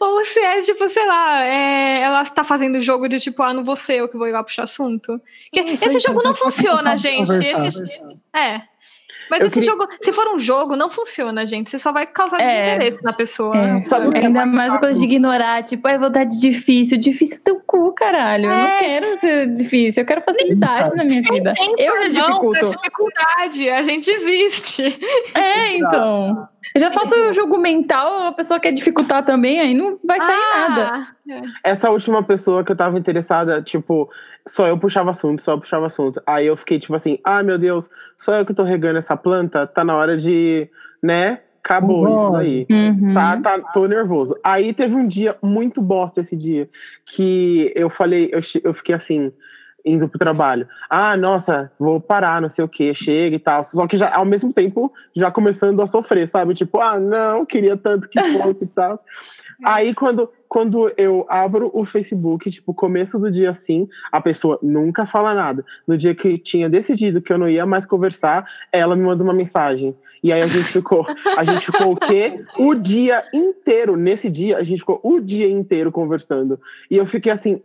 Ou 0.00 0.24
se 0.24 0.38
é, 0.40 0.60
tipo, 0.60 0.88
sei 0.88 1.06
lá, 1.06 1.44
é, 1.44 2.00
ela 2.00 2.24
tá 2.24 2.42
fazendo 2.44 2.80
jogo 2.80 3.08
de 3.08 3.18
tipo, 3.20 3.42
ah, 3.42 3.52
não 3.52 3.62
vou 3.64 3.76
ser 3.76 3.96
eu 3.96 4.08
que 4.08 4.16
vou 4.16 4.26
ir 4.28 4.32
lá 4.32 4.42
puxar 4.42 4.62
assunto. 4.64 5.20
Que 5.52 5.62
Não 5.62 5.76
sei, 5.76 5.88
esse 5.88 6.00
jogo 6.00 6.22
não 6.22 6.34
funciona, 6.34 6.96
gente. 6.96 7.30
Esse- 7.32 8.22
é. 8.34 8.62
Mas 9.30 9.40
Eu 9.40 9.46
esse 9.46 9.54
queria- 9.54 9.70
jogo, 9.70 9.86
se 10.00 10.12
for 10.12 10.26
um 10.34 10.38
jogo, 10.38 10.76
não 10.76 10.90
funciona, 10.90 11.46
gente. 11.46 11.70
Você 11.70 11.78
só 11.78 11.92
vai 11.92 12.06
causar 12.06 12.40
É. 12.40 12.64
desinteresse 12.64 13.04
na 13.04 13.12
pessoa. 13.12 13.56
É. 13.56 13.60
É 13.60 14.26
Ainda 14.26 14.44
mais 14.46 14.60
mais 14.60 14.74
a 14.74 14.78
coisa 14.78 14.98
de 14.98 15.04
ignorar, 15.04 15.62
tipo, 15.62 15.86
é 15.88 15.98
vontade 15.98 16.38
difícil. 16.40 16.98
Difícil 16.98 17.38
é 17.38 17.44
teu 17.44 17.60
cu, 17.66 17.92
caralho. 17.94 18.44
Eu 18.46 18.50
não 18.50 18.56
É. 18.66 18.78
quero 18.80 19.18
ser 19.18 19.46
difícil, 19.54 20.02
eu 20.02 20.06
quero 20.06 20.22
facilidade 20.22 20.94
na 20.94 21.04
minha 21.04 21.22
vida. 21.22 21.52
Tem 21.54 21.74
Eu 21.78 22.02
já 22.02 22.08
não, 22.08 22.28
dificulto. 22.28 22.66
é 22.66 22.68
dificuldade, 22.70 23.70
a 23.70 23.82
gente 23.82 24.10
existe. 24.10 24.98
É, 25.34 25.76
então. 25.76 26.48
Eu 26.74 26.80
já 26.80 26.90
faço 26.92 27.14
o 27.14 27.32
jogo 27.32 27.56
mental, 27.58 28.26
a 28.28 28.32
pessoa 28.32 28.60
quer 28.60 28.70
dificultar 28.72 29.24
também, 29.24 29.58
aí 29.60 29.74
não 29.74 29.98
vai 30.04 30.20
sair 30.20 30.38
nada. 30.54 30.92
Ah, 31.30 31.42
Essa 31.64 31.90
última 31.90 32.22
pessoa 32.22 32.62
que 32.64 32.70
eu 32.72 32.76
tava 32.76 32.98
interessada, 32.98 33.62
tipo, 33.62 34.08
só 34.46 34.66
eu 34.66 34.78
puxava 34.78 35.10
assunto, 35.10 35.42
só 35.42 35.52
eu 35.52 35.60
puxava 35.60 35.86
assunto. 35.86 36.20
Aí 36.26 36.46
eu 36.46 36.56
fiquei 36.56 36.78
tipo 36.78 36.94
assim, 36.94 37.18
ah, 37.24 37.42
meu 37.42 37.58
Deus, 37.58 37.88
só 38.18 38.34
eu 38.34 38.46
que 38.46 38.54
tô 38.54 38.62
regando 38.62 38.98
essa 38.98 39.16
planta, 39.16 39.66
tá 39.66 39.84
na 39.84 39.96
hora 39.96 40.16
de, 40.16 40.68
né, 41.02 41.40
acabou 41.62 42.02
Vambora. 42.02 42.44
isso 42.44 42.66
aí. 42.66 42.66
Uhum. 42.70 43.14
Tá, 43.14 43.40
tá, 43.40 43.58
tô 43.72 43.86
nervoso. 43.86 44.36
Aí 44.42 44.72
teve 44.72 44.94
um 44.94 45.06
dia 45.06 45.36
muito 45.42 45.80
bosta 45.80 46.20
esse 46.20 46.36
dia, 46.36 46.68
que 47.06 47.72
eu 47.74 47.88
falei, 47.90 48.30
eu, 48.32 48.40
eu 48.64 48.74
fiquei 48.74 48.94
assim, 48.94 49.32
indo 49.84 50.08
pro 50.08 50.18
trabalho. 50.18 50.66
Ah, 50.88 51.16
nossa, 51.16 51.70
vou 51.78 52.00
parar, 52.00 52.40
não 52.40 52.50
sei 52.50 52.64
o 52.64 52.68
que, 52.68 52.94
chega 52.94 53.36
e 53.36 53.38
tal. 53.38 53.64
Só 53.64 53.86
que 53.86 53.96
já, 53.96 54.14
ao 54.14 54.24
mesmo 54.24 54.52
tempo, 54.52 54.92
já 55.14 55.30
começando 55.30 55.80
a 55.80 55.86
sofrer, 55.86 56.28
sabe? 56.28 56.54
Tipo, 56.54 56.80
ah, 56.80 56.98
não, 56.98 57.46
queria 57.46 57.76
tanto 57.76 58.08
que 58.08 58.22
fosse 58.22 58.64
e 58.64 58.68
tal. 58.68 59.02
Aí 59.64 59.94
quando, 59.94 60.30
quando 60.48 60.92
eu 60.96 61.26
abro 61.28 61.70
o 61.72 61.84
Facebook, 61.84 62.50
tipo, 62.50 62.72
começo 62.74 63.18
do 63.18 63.30
dia 63.30 63.50
assim, 63.50 63.88
a 64.10 64.20
pessoa 64.20 64.58
nunca 64.62 65.06
fala 65.06 65.34
nada. 65.34 65.64
No 65.86 65.96
dia 65.96 66.14
que 66.14 66.38
tinha 66.38 66.68
decidido 66.68 67.20
que 67.20 67.32
eu 67.32 67.38
não 67.38 67.48
ia 67.48 67.64
mais 67.66 67.86
conversar, 67.86 68.44
ela 68.72 68.96
me 68.96 69.02
manda 69.02 69.22
uma 69.22 69.32
mensagem. 69.34 69.94
E 70.22 70.32
aí 70.32 70.40
a 70.42 70.46
gente 70.46 70.64
ficou, 70.72 71.06
a 71.36 71.44
gente 71.44 71.66
ficou 71.66 71.92
o 71.92 71.96
quê? 71.96 72.44
O 72.58 72.74
dia 72.74 73.24
inteiro. 73.32 73.96
Nesse 73.96 74.28
dia, 74.28 74.58
a 74.58 74.62
gente 74.62 74.80
ficou 74.80 75.00
o 75.02 75.20
dia 75.20 75.48
inteiro 75.48 75.90
conversando. 75.90 76.58
E 76.90 76.96
eu 76.96 77.06
fiquei 77.06 77.32
assim, 77.32 77.62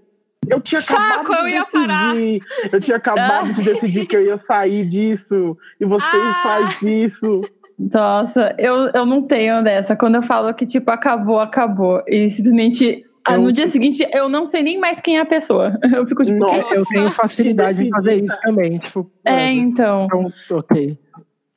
eu 0.47 0.61
tinha 0.61 0.79
acabado 0.79 1.33
eu 1.49 1.65
de 1.65 1.71
parar. 1.71 2.13
decidir. 2.13 2.41
Eu 2.71 2.79
tinha 2.79 2.97
acabado 2.97 3.53
de 3.53 3.61
decidir 3.63 4.05
que 4.05 4.15
eu 4.15 4.23
ia 4.23 4.37
sair 4.37 4.85
disso. 4.85 5.57
E 5.79 5.85
você 5.85 6.05
Ah. 6.05 6.39
faz 6.43 6.81
isso. 6.83 7.41
Nossa, 7.77 8.55
eu, 8.57 8.87
eu 8.93 9.05
não 9.05 9.21
tenho 9.23 9.63
dessa. 9.63 9.95
Quando 9.95 10.15
eu 10.15 10.21
falo 10.23 10.53
que, 10.53 10.65
tipo, 10.65 10.89
acabou, 10.91 11.39
acabou. 11.39 12.01
E 12.07 12.29
simplesmente. 12.29 13.03
ah, 13.27 13.33
Eu- 13.33 13.41
No 13.41 13.51
dia 13.51 13.67
seguinte, 13.67 14.07
eu 14.13 14.29
não 14.29 14.45
sei 14.45 14.63
nem 14.63 14.79
mais 14.79 15.01
quem 15.01 15.17
é 15.17 15.21
a 15.21 15.25
pessoa. 15.25 15.77
Eu 15.93 16.05
fico 16.07 16.23
tipo, 16.23 16.37
Nossa. 16.39 16.73
Eu 16.73 16.85
tenho 16.85 17.09
facilidade 17.11 17.85
em 17.85 17.89
fazer 17.89 18.23
isso 18.23 18.39
também. 18.41 18.77
Tipo, 18.77 19.11
é, 19.25 19.51
então. 19.51 20.05
Então, 20.05 20.31
ok. 20.57 20.97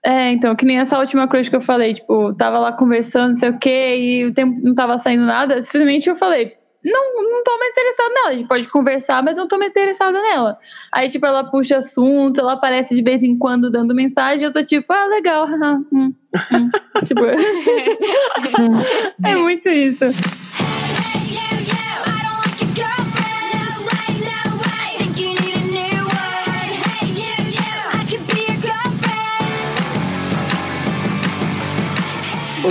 É, 0.05 0.31
então, 0.33 0.55
que 0.57 0.65
nem 0.65 0.79
essa 0.79 0.99
última 0.99 1.27
crush 1.29 1.49
que 1.51 1.57
eu 1.57 1.61
falei, 1.61 1.93
tipo, 1.95 2.33
tava 2.35 2.59
lá 2.59 2.73
conversando, 2.73 3.29
não 3.29 3.35
sei 3.35 3.51
o 3.51 3.59
quê, 3.59 3.97
e 3.99 4.25
o 4.27 4.33
tempo 4.33 4.59
não 4.63 4.75
tava 4.75 4.97
saindo 4.97 5.25
nada. 5.25 5.61
Simplesmente 5.61 6.09
eu 6.09 6.17
falei, 6.17 6.55
não, 6.85 7.23
não 7.23 7.43
tô 7.43 7.59
mais 7.59 7.73
interessada 7.73 8.15
nela. 8.15 8.29
A 8.29 8.37
gente 8.37 8.49
pode 8.49 8.69
conversar, 8.69 9.23
mas 9.23 9.37
não 9.37 9.49
tô 9.49 9.59
mais 9.59 9.71
interessada 9.71 10.21
nela. 10.21 10.59
Aí, 10.93 11.09
tipo, 11.09 11.27
ela 11.27 11.45
puxa 11.45 11.79
assunto, 11.79 12.41
ela 12.41 12.55
aparece 12.55 12.95
de 12.95 13.03
vez 13.03 13.23
em 13.23 13.37
quando 13.37 13.71
dando 13.71 13.95
mensagem, 13.95 14.47
eu 14.47 14.53
tô 14.53 14.65
tipo, 14.65 14.93
ah, 14.93 15.07
legal, 15.07 15.47
hum, 15.93 16.15
hum. 16.53 16.71
Tipo, 17.05 17.25
é 19.25 19.37
muito 19.37 19.69
isso. 19.69 20.05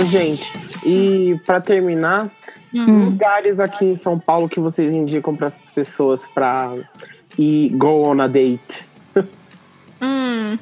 Gente, 0.06 0.48
e 0.86 1.38
pra 1.44 1.60
terminar, 1.60 2.30
Hum. 2.74 3.06
lugares 3.06 3.58
aqui 3.58 3.84
em 3.84 3.98
São 3.98 4.18
Paulo 4.18 4.48
que 4.48 4.60
vocês 4.60 4.92
indicam 4.92 5.34
para 5.34 5.48
as 5.48 5.56
pessoas 5.74 6.22
pra 6.34 6.74
ir 7.38 7.70
go 7.70 8.06
on 8.06 8.20
a 8.20 8.26
date? 8.26 8.86
Hum. 10.00 10.58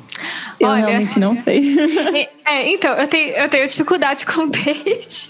Eu 0.59 0.69
Olha. 0.69 0.87
realmente 0.87 1.19
não 1.19 1.37
sei. 1.37 1.77
É, 2.47 2.71
então, 2.71 2.95
eu 2.95 3.09
tenho, 3.09 3.35
eu 3.35 3.49
tenho 3.49 3.67
dificuldade 3.67 4.25
com 4.25 4.47
date. 4.49 5.29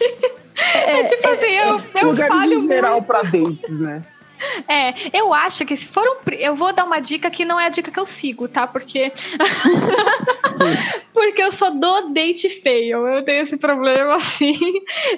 É, 0.75 1.03
tipo 1.05 1.29
assim, 1.29 1.47
eu, 1.47 1.81
eu 2.01 2.11
lugares 2.11 2.35
falho 2.35 2.65
em 2.65 2.69
geral 2.69 3.03
pra 3.03 3.23
dates, 3.23 3.81
né? 3.81 4.03
É, 4.69 4.95
eu 5.17 5.33
acho 5.33 5.65
que 5.65 5.77
se 5.77 5.87
for 5.87 6.07
um. 6.07 6.31
Eu 6.33 6.55
vou 6.55 6.73
dar 6.73 6.85
uma 6.85 6.99
dica 6.99 7.31
que 7.31 7.45
não 7.45 7.59
é 7.59 7.67
a 7.67 7.69
dica 7.69 7.91
que 7.91 7.99
eu 7.99 8.07
sigo, 8.07 8.49
tá? 8.49 8.67
Porque. 8.67 9.13
Porque 11.13 11.43
eu 11.43 11.53
só 11.53 11.71
dou 11.71 12.13
date 12.13 12.49
feio. 12.49 13.07
Eu 13.07 13.23
tenho 13.23 13.43
esse 13.43 13.57
problema, 13.57 14.17
assim. 14.17 14.55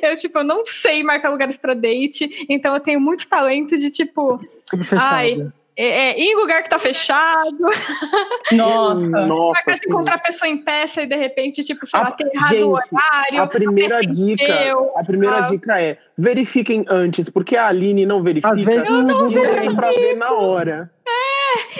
Eu, 0.02 0.16
tipo, 0.16 0.38
eu 0.38 0.44
não 0.44 0.64
sei 0.66 1.02
marcar 1.02 1.30
lugares 1.30 1.56
pra 1.56 1.74
date. 1.74 2.46
Então 2.48 2.74
eu 2.74 2.80
tenho 2.80 3.00
muito 3.00 3.28
talento 3.28 3.76
de, 3.76 3.90
tipo. 3.90 4.38
Ai. 4.92 5.48
É, 5.80 6.10
é, 6.10 6.20
em 6.20 6.34
lugar 6.34 6.64
que 6.64 6.70
tá 6.70 6.76
fechado, 6.76 7.56
Nossa. 8.50 9.26
Nossa, 9.26 9.74
de 9.74 9.78
sim. 9.78 9.84
encontrar 9.88 10.16
a 10.16 10.18
pessoa 10.18 10.48
em 10.48 10.58
peça 10.58 11.02
e 11.02 11.06
de 11.06 11.14
repente, 11.14 11.62
tipo, 11.62 11.86
sei 11.86 12.00
lá, 12.00 12.10
ter 12.10 12.28
errado 12.34 12.50
gente, 12.50 12.64
o 12.64 12.70
horário. 12.70 13.42
A 13.42 13.46
primeira 13.46 14.00
dica, 14.00 14.74
a 14.96 15.04
primeira 15.04 15.36
ah. 15.36 15.40
dica 15.42 15.80
é 15.80 15.96
verifiquem 16.18 16.84
antes, 16.88 17.28
porque 17.28 17.56
a 17.56 17.68
Aline 17.68 18.04
não 18.04 18.24
verifica. 18.24 18.54
Às 18.54 18.60
vezes 18.60 18.88
Eu 18.88 19.04
não 19.04 19.30
não 19.30 19.30
dá 19.30 19.74
pra 19.76 19.90
ver 19.90 20.16
na 20.16 20.32
hora. 20.32 20.90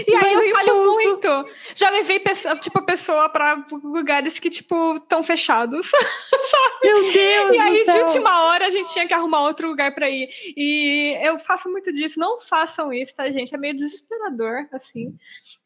E 0.06 0.14
aí 0.14 0.32
eu 0.34 0.40
Mas 0.40 0.50
falho 0.52 0.68
impulso. 0.68 0.92
muito. 0.94 1.28
Já 1.74 1.90
levei 1.90 2.22
tipo, 2.60 2.78
a 2.78 2.82
pessoa 2.82 3.28
pra 3.28 3.64
lugares 3.82 4.38
que, 4.38 4.48
tipo, 4.50 4.96
estão 4.96 5.22
fechados. 5.22 5.90
Meu 6.82 7.02
Deus 7.12 7.54
E 7.54 7.58
aí, 7.58 7.78
do 7.78 7.84
de 7.84 7.92
céu. 7.92 8.06
última 8.06 8.44
hora, 8.44 8.66
a 8.66 8.70
gente 8.70 8.92
tinha 8.92 9.06
que 9.06 9.14
arrumar 9.14 9.42
outro 9.42 9.68
lugar 9.68 9.94
pra 9.94 10.08
ir. 10.08 10.28
E 10.56 11.16
eu 11.22 11.36
faço 11.38 11.70
muito 11.70 11.92
disso. 11.92 12.18
Não 12.20 12.38
façam 12.40 12.92
isso, 12.92 13.14
tá, 13.14 13.30
gente? 13.30 13.54
É 13.54 13.58
meio 13.58 13.74
desesperador, 13.76 14.66
assim. 14.72 15.14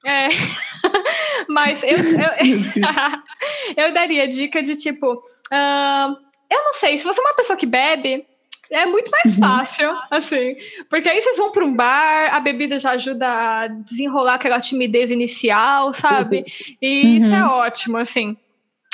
É. 0.05 0.29
Mas 1.49 1.83
eu, 1.83 1.99
eu, 1.99 3.77
eu 3.87 3.93
daria 3.93 4.27
dica 4.29 4.63
de, 4.63 4.77
tipo... 4.77 5.21
ahn, 5.51 6.15
eu 6.51 6.65
não 6.65 6.73
sei, 6.75 6.99
se 6.99 7.05
você 7.05 7.19
é 7.19 7.23
uma 7.23 7.35
pessoa 7.37 7.57
que 7.57 7.67
bebe... 7.67 8.27
É 8.73 8.87
muito 8.87 9.11
mais 9.11 9.39
fácil, 9.39 9.95
assim. 10.11 10.57
Porque 10.89 11.09
aí 11.09 11.21
vocês 11.21 11.37
vão 11.37 11.53
para 11.53 11.65
um 11.65 11.75
bar, 11.77 12.35
a 12.35 12.41
bebida 12.41 12.79
já 12.79 12.93
ajuda 12.93 13.29
a 13.29 13.69
desenrolar 13.69 14.35
aquela 14.35 14.61
timidez 14.61 15.11
inicial, 15.11 15.93
sabe? 15.93 16.45
E 16.81 17.17
isso 17.19 17.33
é 17.33 17.45
ótimo, 17.45 17.99
assim. 17.99 18.37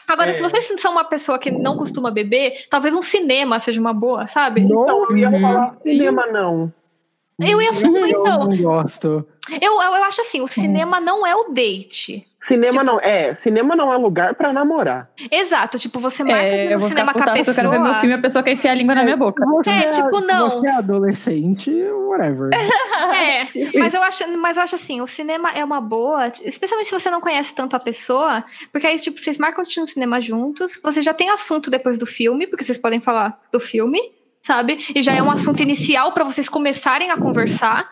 Agora, 0.08 0.30
É. 0.30 0.32
se 0.32 0.42
vocês 0.42 0.64
são 0.80 0.92
uma 0.92 1.04
pessoa 1.04 1.38
que 1.38 1.50
não 1.50 1.76
costuma 1.76 2.10
beber, 2.10 2.66
talvez 2.70 2.94
um 2.94 3.02
cinema 3.02 3.60
seja 3.60 3.80
uma 3.80 3.92
boa, 3.92 4.26
sabe? 4.26 4.62
Então, 4.62 5.06
eu 5.10 5.16
ia 5.16 5.28
Uhum. 5.30 5.40
falar 5.40 5.72
cinema, 5.74 6.26
não. 6.26 6.72
Eu 7.40 7.62
ia 7.62 7.72
falar, 7.72 7.98
Eu 8.00 8.20
então, 8.20 8.48
não 8.48 8.56
gosto. 8.56 9.26
eu, 9.60 9.72
eu, 9.72 9.82
eu 9.82 10.04
acho 10.04 10.20
assim, 10.22 10.40
o 10.40 10.48
cinema 10.48 11.00
não 11.00 11.24
é 11.24 11.36
o 11.36 11.50
date. 11.50 12.26
Cinema 12.40 12.82
não, 12.84 13.00
é, 13.00 13.34
cinema 13.34 13.74
não 13.76 13.92
é 13.92 13.96
lugar 13.96 14.34
pra 14.34 14.52
namorar. 14.52 15.10
Exato, 15.30 15.78
tipo, 15.78 16.00
você 16.00 16.22
marca 16.24 16.42
É, 16.42 16.66
eu 16.66 16.70
no 16.74 16.78
vou 16.78 16.88
cinema 16.88 17.12
com 17.12 17.18
a 17.18 17.44
se 17.44 17.50
eu 17.50 17.54
quero 17.54 17.70
ver 17.70 17.76
meu 17.78 17.84
pessoa. 17.86 18.00
filme 18.00 18.14
a 18.14 18.18
pessoa 18.20 18.42
quer 18.44 18.52
enfiar 18.52 18.72
a 18.72 18.74
língua 18.74 18.94
na 18.94 19.02
minha 19.04 19.16
boca. 19.16 19.44
Você 19.46 19.70
É, 19.70 19.90
tipo, 19.92 20.18
se 20.18 20.24
não. 20.24 20.48
Você 20.50 20.66
é 20.68 20.72
adolescente, 20.72 21.70
whatever. 22.06 22.50
É, 22.54 23.46
mas 23.78 23.94
eu 23.94 24.02
acho, 24.02 24.36
mas 24.38 24.56
eu 24.56 24.62
acho 24.62 24.74
assim, 24.76 25.00
o 25.00 25.06
cinema 25.06 25.50
é 25.50 25.64
uma 25.64 25.80
boa, 25.80 26.28
especialmente 26.42 26.88
se 26.88 26.94
você 26.98 27.10
não 27.10 27.20
conhece 27.20 27.54
tanto 27.54 27.74
a 27.74 27.80
pessoa, 27.80 28.44
porque 28.72 28.86
aí, 28.86 28.98
tipo, 28.98 29.18
vocês 29.18 29.38
marcam 29.38 29.62
de 29.64 29.78
no 29.80 29.86
cinema 29.86 30.20
juntos, 30.20 30.78
você 30.82 31.02
já 31.02 31.14
tem 31.14 31.30
assunto 31.30 31.70
depois 31.70 31.98
do 31.98 32.06
filme, 32.06 32.46
porque 32.46 32.64
vocês 32.64 32.78
podem 32.78 33.00
falar 33.00 33.40
do 33.52 33.60
filme, 33.60 34.00
sabe? 34.48 34.78
E 34.94 35.02
já 35.02 35.12
é 35.12 35.22
um 35.22 35.30
assunto 35.30 35.62
inicial 35.62 36.10
pra 36.12 36.24
vocês 36.24 36.48
começarem 36.48 37.10
a 37.10 37.18
conversar. 37.18 37.86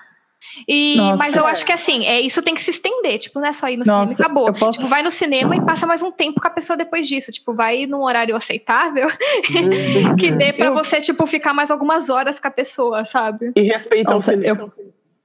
E, 0.67 0.97
Nossa. 0.97 1.17
mas 1.17 1.35
eu 1.37 1.47
acho 1.47 1.65
que 1.67 1.73
assim, 1.73 2.07
é, 2.07 2.21
isso 2.21 2.41
tem 2.43 2.55
que 2.55 2.63
se 2.63 2.71
estender, 2.71 3.19
tipo, 3.19 3.39
não 3.41 3.49
é 3.49 3.53
só 3.53 3.69
ir 3.69 3.77
no 3.77 3.85
Nossa, 3.85 3.93
cinema 4.09 4.11
e 4.13 4.15
acabou. 4.15 4.53
posso- 4.53 4.79
Tipo, 4.79 4.89
vai 4.89 5.03
no 5.03 5.11
cinema 5.11 5.55
e 5.57 5.61
passa 5.65 5.87
mais 5.87 6.03
um 6.03 6.11
tempo 6.11 6.41
com 6.41 6.47
a 6.47 6.51
pessoa 6.51 6.77
depois 6.77 7.07
disso. 7.07 7.31
Tipo, 7.33 7.53
vai 7.55 7.85
num 7.87 8.03
horário 8.03 8.35
aceitável 8.37 9.09
que 10.19 10.31
dê 10.31 10.53
pra 10.53 10.67
Eu- 10.69 10.75
você, 10.75 11.01
tipo, 11.01 11.27
ficar 11.27 11.53
mais 11.53 11.71
algumas 11.71 12.09
horas 12.09 12.39
com 12.41 12.49
a 12.49 12.51
pessoa, 12.51 13.05
sabe? 13.05 13.53
E 13.57 13.63
respeita 13.63 14.11
Nossa, 14.11 14.31
o 14.33 14.35
cinema. 14.35 14.63
eu- 14.63 14.73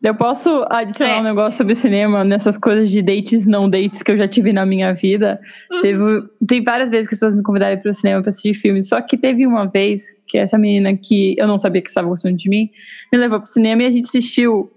Eu 0.03 0.15
posso 0.15 0.65
adicionar 0.69 1.18
É. 1.18 1.19
um 1.19 1.23
negócio 1.23 1.57
sobre 1.60 1.76
cinema 1.76 2.23
nessas 2.23 2.57
coisas 2.57 2.90
de 2.90 3.02
dates 3.03 3.45
não 3.45 3.69
dates 3.69 4.02
que 4.02 4.11
eu 4.11 4.18
já 4.18 4.28
tive 4.28 4.52
na 4.52 4.65
minha 4.65 4.94
vida. 4.94 5.40
Uhum. 5.72 5.82
Teve, 5.82 6.03
tem 6.48 6.64
várias 6.64 6.90
vezes 6.90 7.07
que 7.07 7.14
as 7.14 7.19
pessoas 7.19 7.36
me 7.36 7.44
convidaram 7.44 7.80
para 7.80 7.90
o 7.90 7.94
cinema 7.94 8.22
para 8.22 8.30
assistir 8.30 8.56
filme, 8.56 8.82
só 8.82 8.99
que 8.99 9.15
teve 9.15 9.45
uma 9.45 9.65
vez 9.68 10.06
que 10.26 10.38
essa 10.40 10.57
menina 10.57 10.95
que 10.98 11.36
eu 11.38 11.48
não 11.48 11.60
sabia 11.60 11.82
que 11.82 11.90
estava 11.90 12.07
gostando 12.07 12.36
de 12.36 12.49
mim 12.49 12.69
me 13.14 13.19
levou 13.19 13.40
pro 13.40 13.48
cinema 13.49 13.84
e 13.84 13.86
a 13.86 13.90
gente 13.91 14.06
assistiu 14.06 14.72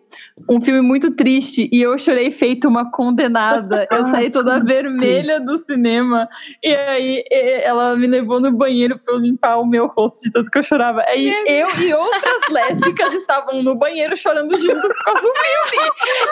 um 0.49 0.61
filme 0.61 0.81
muito 0.81 1.11
triste 1.15 1.69
e 1.73 1.83
eu 1.83 1.97
chorei 1.99 2.31
feito 2.31 2.69
uma 2.69 2.91
condenada. 2.91 3.87
Eu 3.91 3.99
Ah, 4.01 4.05
saí 4.05 4.31
toda 4.31 4.59
vermelha 4.63 5.41
do 5.41 5.57
cinema 5.59 6.29
e 6.63 6.75
aí 6.75 7.25
ela 7.63 7.97
me 7.97 8.07
levou 8.07 8.41
no 8.41 8.51
banheiro 8.53 8.99
para 8.99 9.15
eu 9.15 9.19
limpar 9.19 9.57
o 9.59 9.67
meu 9.67 9.87
rosto 9.87 10.25
de 10.25 10.33
tanto 10.33 10.51
que 10.51 10.59
eu 10.59 10.63
chorava. 10.63 11.03
Aí 11.07 11.33
eu 11.47 11.69
e 11.81 11.95
outras 11.95 12.23
lésbicas 12.51 13.15
estavam 13.15 13.63
no 13.63 13.75
banheiro 13.75 14.17
chorando 14.17 14.57
juntas 14.59 14.93
por 14.93 15.05
causa 15.05 15.21
do 15.21 15.33
filme. 15.35 15.91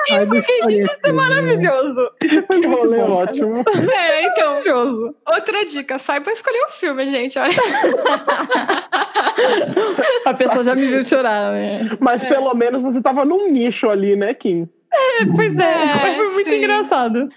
E 0.08 0.12
Ai, 0.14 0.24
eu 0.24 0.42
fiquei, 0.42 0.62
gente, 0.62 0.92
isso 0.92 1.00
é 1.04 1.08
né? 1.08 1.12
maravilhoso. 1.14 2.10
Isso 2.24 2.42
foi 2.46 2.60
Que 2.60 2.66
muito 2.68 2.84
rolê 2.86 2.98
bom. 2.98 3.12
ótimo. 3.12 3.64
É, 3.92 4.26
então, 4.26 4.48
Maravilhoso. 4.52 5.14
outra 5.26 5.64
dica, 5.64 5.98
saiba 5.98 6.30
escolher 6.32 6.64
o 6.64 6.70
filme, 6.72 7.06
gente. 7.06 7.38
Olha. 7.38 7.50
A 10.26 10.34
pessoa 10.34 10.62
já 10.62 10.74
me 10.74 10.86
viu 10.86 11.02
chorar, 11.04 11.52
né? 11.52 11.90
Mas 12.00 12.24
pelo 12.24 12.54
menos 12.54 12.82
você 12.82 13.00
tava 13.00 13.24
num 13.24 13.50
nicho 13.50 13.71
ali, 13.90 14.16
né, 14.16 14.34
Kim? 14.34 14.68
Pois 15.34 15.58
é, 15.58 15.62
É, 15.62 16.14
foi 16.16 16.28
muito 16.30 16.50
sim. 16.50 16.56
engraçado. 16.58 17.28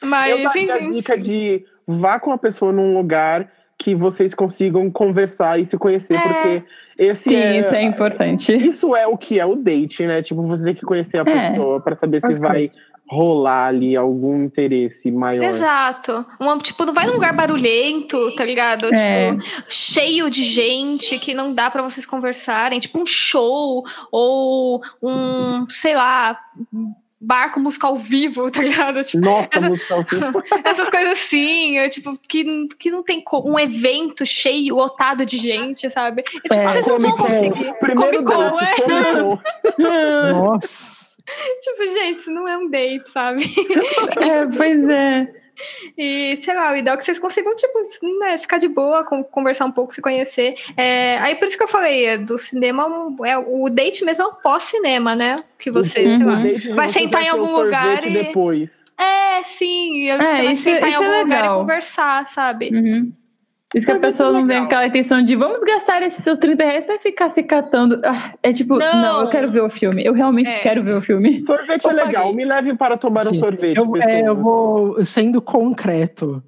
Eu 0.00 0.08
Mas, 0.08 0.32
a 0.46 0.58
enfim. 0.60 0.92
dica 0.92 1.18
de 1.18 1.64
vá 1.86 2.20
com 2.20 2.30
a 2.32 2.38
pessoa 2.38 2.72
num 2.72 2.96
lugar 2.96 3.50
que 3.76 3.94
vocês 3.94 4.34
consigam 4.34 4.90
conversar 4.90 5.58
e 5.60 5.66
se 5.66 5.76
conhecer, 5.78 6.14
É. 6.16 6.20
porque 6.20 6.62
esse 6.98 7.30
Sim, 7.30 7.36
é, 7.36 7.58
isso 7.58 7.74
é 7.74 7.82
importante. 7.82 8.52
isso 8.54 8.94
é 8.94 9.06
o 9.06 9.16
que 9.16 9.38
é 9.38 9.46
o 9.46 9.54
date, 9.54 10.04
né? 10.06 10.20
Tipo, 10.22 10.42
você 10.42 10.64
tem 10.64 10.74
que 10.74 10.82
conhecer 10.84 11.18
a 11.18 11.30
É. 11.30 11.50
pessoa 11.50 11.80
pra 11.80 11.94
saber 11.94 12.20
se 12.20 12.26
Ok. 12.26 12.36
vai 12.38 12.70
rolar 13.10 13.68
ali 13.68 13.96
algum 13.96 14.44
interesse 14.44 15.10
maior. 15.10 15.42
Exato. 15.42 16.26
Um, 16.40 16.58
tipo, 16.58 16.84
não 16.84 16.92
vai 16.92 17.06
num 17.06 17.14
lugar 17.14 17.34
barulhento, 17.34 18.34
tá 18.36 18.44
ligado? 18.44 18.92
É. 18.94 19.34
Tipo, 19.36 19.62
cheio 19.68 20.30
de 20.30 20.42
gente 20.42 21.18
que 21.18 21.32
não 21.34 21.52
dá 21.54 21.70
pra 21.70 21.82
vocês 21.82 22.04
conversarem. 22.04 22.78
Tipo, 22.80 23.00
um 23.00 23.06
show 23.06 23.84
ou 24.12 24.82
um, 25.02 25.64
sei 25.68 25.94
lá, 25.94 26.38
barco 27.20 27.58
musical 27.58 27.96
vivo, 27.96 28.50
tá 28.50 28.62
ligado? 28.62 29.02
Tipo, 29.02 29.24
Nossa, 29.24 29.48
Essa- 29.56 29.68
música 29.68 29.94
ao 29.94 30.02
vivo. 30.04 30.42
essas 30.64 30.88
coisas 30.88 31.12
assim, 31.18 31.78
eu, 31.78 31.90
tipo, 31.90 32.12
que, 32.28 32.68
que 32.78 32.90
não 32.90 33.02
tem 33.02 33.22
co- 33.24 33.42
um 33.44 33.58
evento 33.58 34.24
cheio, 34.26 34.76
lotado 34.76 35.24
de 35.26 35.36
gente, 35.38 35.90
sabe? 35.90 36.20
E, 36.20 36.40
tipo, 36.40 36.54
É. 36.54 36.68
vocês 36.68 36.86
não 36.86 36.98
vão 36.98 37.16
conseguir. 37.16 37.74
Primeiro 37.80 38.22
Comic 38.22 38.52
Con, 38.52 38.60
é. 38.60 40.32
Nossa. 40.32 40.97
Tipo, 41.60 41.86
gente, 41.92 42.18
isso 42.20 42.30
não 42.30 42.46
é 42.46 42.56
um 42.56 42.66
date, 42.66 43.10
sabe? 43.10 43.42
É, 44.20 44.46
pois 44.46 44.88
é. 44.88 45.28
E, 45.96 46.38
sei 46.40 46.54
lá, 46.54 46.72
o 46.72 46.76
ideal 46.76 46.94
é 46.94 46.98
que 46.98 47.04
vocês 47.04 47.18
consigam, 47.18 47.54
tipo, 47.56 47.72
né, 48.20 48.38
ficar 48.38 48.58
de 48.58 48.68
boa, 48.68 49.04
con- 49.04 49.24
conversar 49.24 49.64
um 49.66 49.72
pouco, 49.72 49.92
se 49.92 50.00
conhecer. 50.00 50.54
É, 50.76 51.18
aí 51.18 51.34
por 51.34 51.48
isso 51.48 51.56
que 51.58 51.64
eu 51.64 51.68
falei, 51.68 52.04
é, 52.06 52.16
do 52.18 52.38
cinema, 52.38 52.86
é, 53.26 53.36
o 53.36 53.68
date 53.68 54.04
mesmo 54.04 54.22
é 54.22 54.26
o 54.26 54.34
pós-cinema, 54.36 55.16
né? 55.16 55.42
Que 55.58 55.70
você, 55.72 56.16
sei 56.16 56.24
lá. 56.24 56.36
De 56.36 56.72
Vai 56.74 56.88
sentar 56.88 57.24
em 57.24 57.28
algum 57.28 57.56
lugar 57.56 58.06
e- 58.06 58.12
depois. 58.12 58.78
É, 58.96 59.42
sim, 59.44 60.04
eu- 60.08 60.16
É, 60.20 60.36
você 60.36 60.42
vai 60.44 60.52
isso- 60.52 60.62
sentar 60.62 60.88
em 60.88 60.92
isso 60.92 61.02
é 61.02 61.06
algum 61.06 61.18
lugar 61.24 61.38
e 61.38 61.42
legal. 61.42 61.60
conversar, 61.60 62.28
sabe? 62.28 62.70
Uhum. 62.72 63.12
Isso 63.74 63.84
que 63.84 63.92
a 63.92 63.96
isso 63.96 64.00
pessoa 64.02 64.30
é 64.30 64.32
não 64.32 64.40
vem 64.40 64.48
legal. 64.56 64.64
aquela 64.66 64.86
intenção 64.86 65.22
de 65.22 65.36
vamos 65.36 65.62
gastar 65.62 66.02
esses 66.02 66.24
seus 66.24 66.38
30 66.38 66.64
reais 66.64 66.84
pra 66.84 66.98
ficar 66.98 67.28
se 67.28 67.42
catando. 67.42 68.00
Ah, 68.04 68.32
é 68.42 68.52
tipo, 68.52 68.78
Não. 68.78 69.02
não. 69.02 69.20
eu 69.22 69.28
quero 69.30 69.50
ver 69.50 69.60
o 69.62 69.68
filme. 69.70 70.02
Eu 70.04 70.14
realmente 70.14 70.48
É. 70.48 70.58
quero 70.60 70.82
ver 70.82 70.96
o 70.96 71.02
filme. 71.02 71.40
Sorvete 71.44 71.84
Eu 71.84 71.90
é 71.90 71.94
legal. 71.94 72.22
paguei. 72.24 72.32
Me 72.36 72.44
leve 72.46 72.74
para 72.76 72.96
tomar 72.96 73.26
um 73.26 73.32
Sim. 73.34 73.38
sorvete. 73.40 73.76
Eu, 73.76 73.92
é, 73.98 74.26
eu 74.26 74.34
vou 74.34 75.04
sendo 75.04 75.42
concreto 75.42 76.42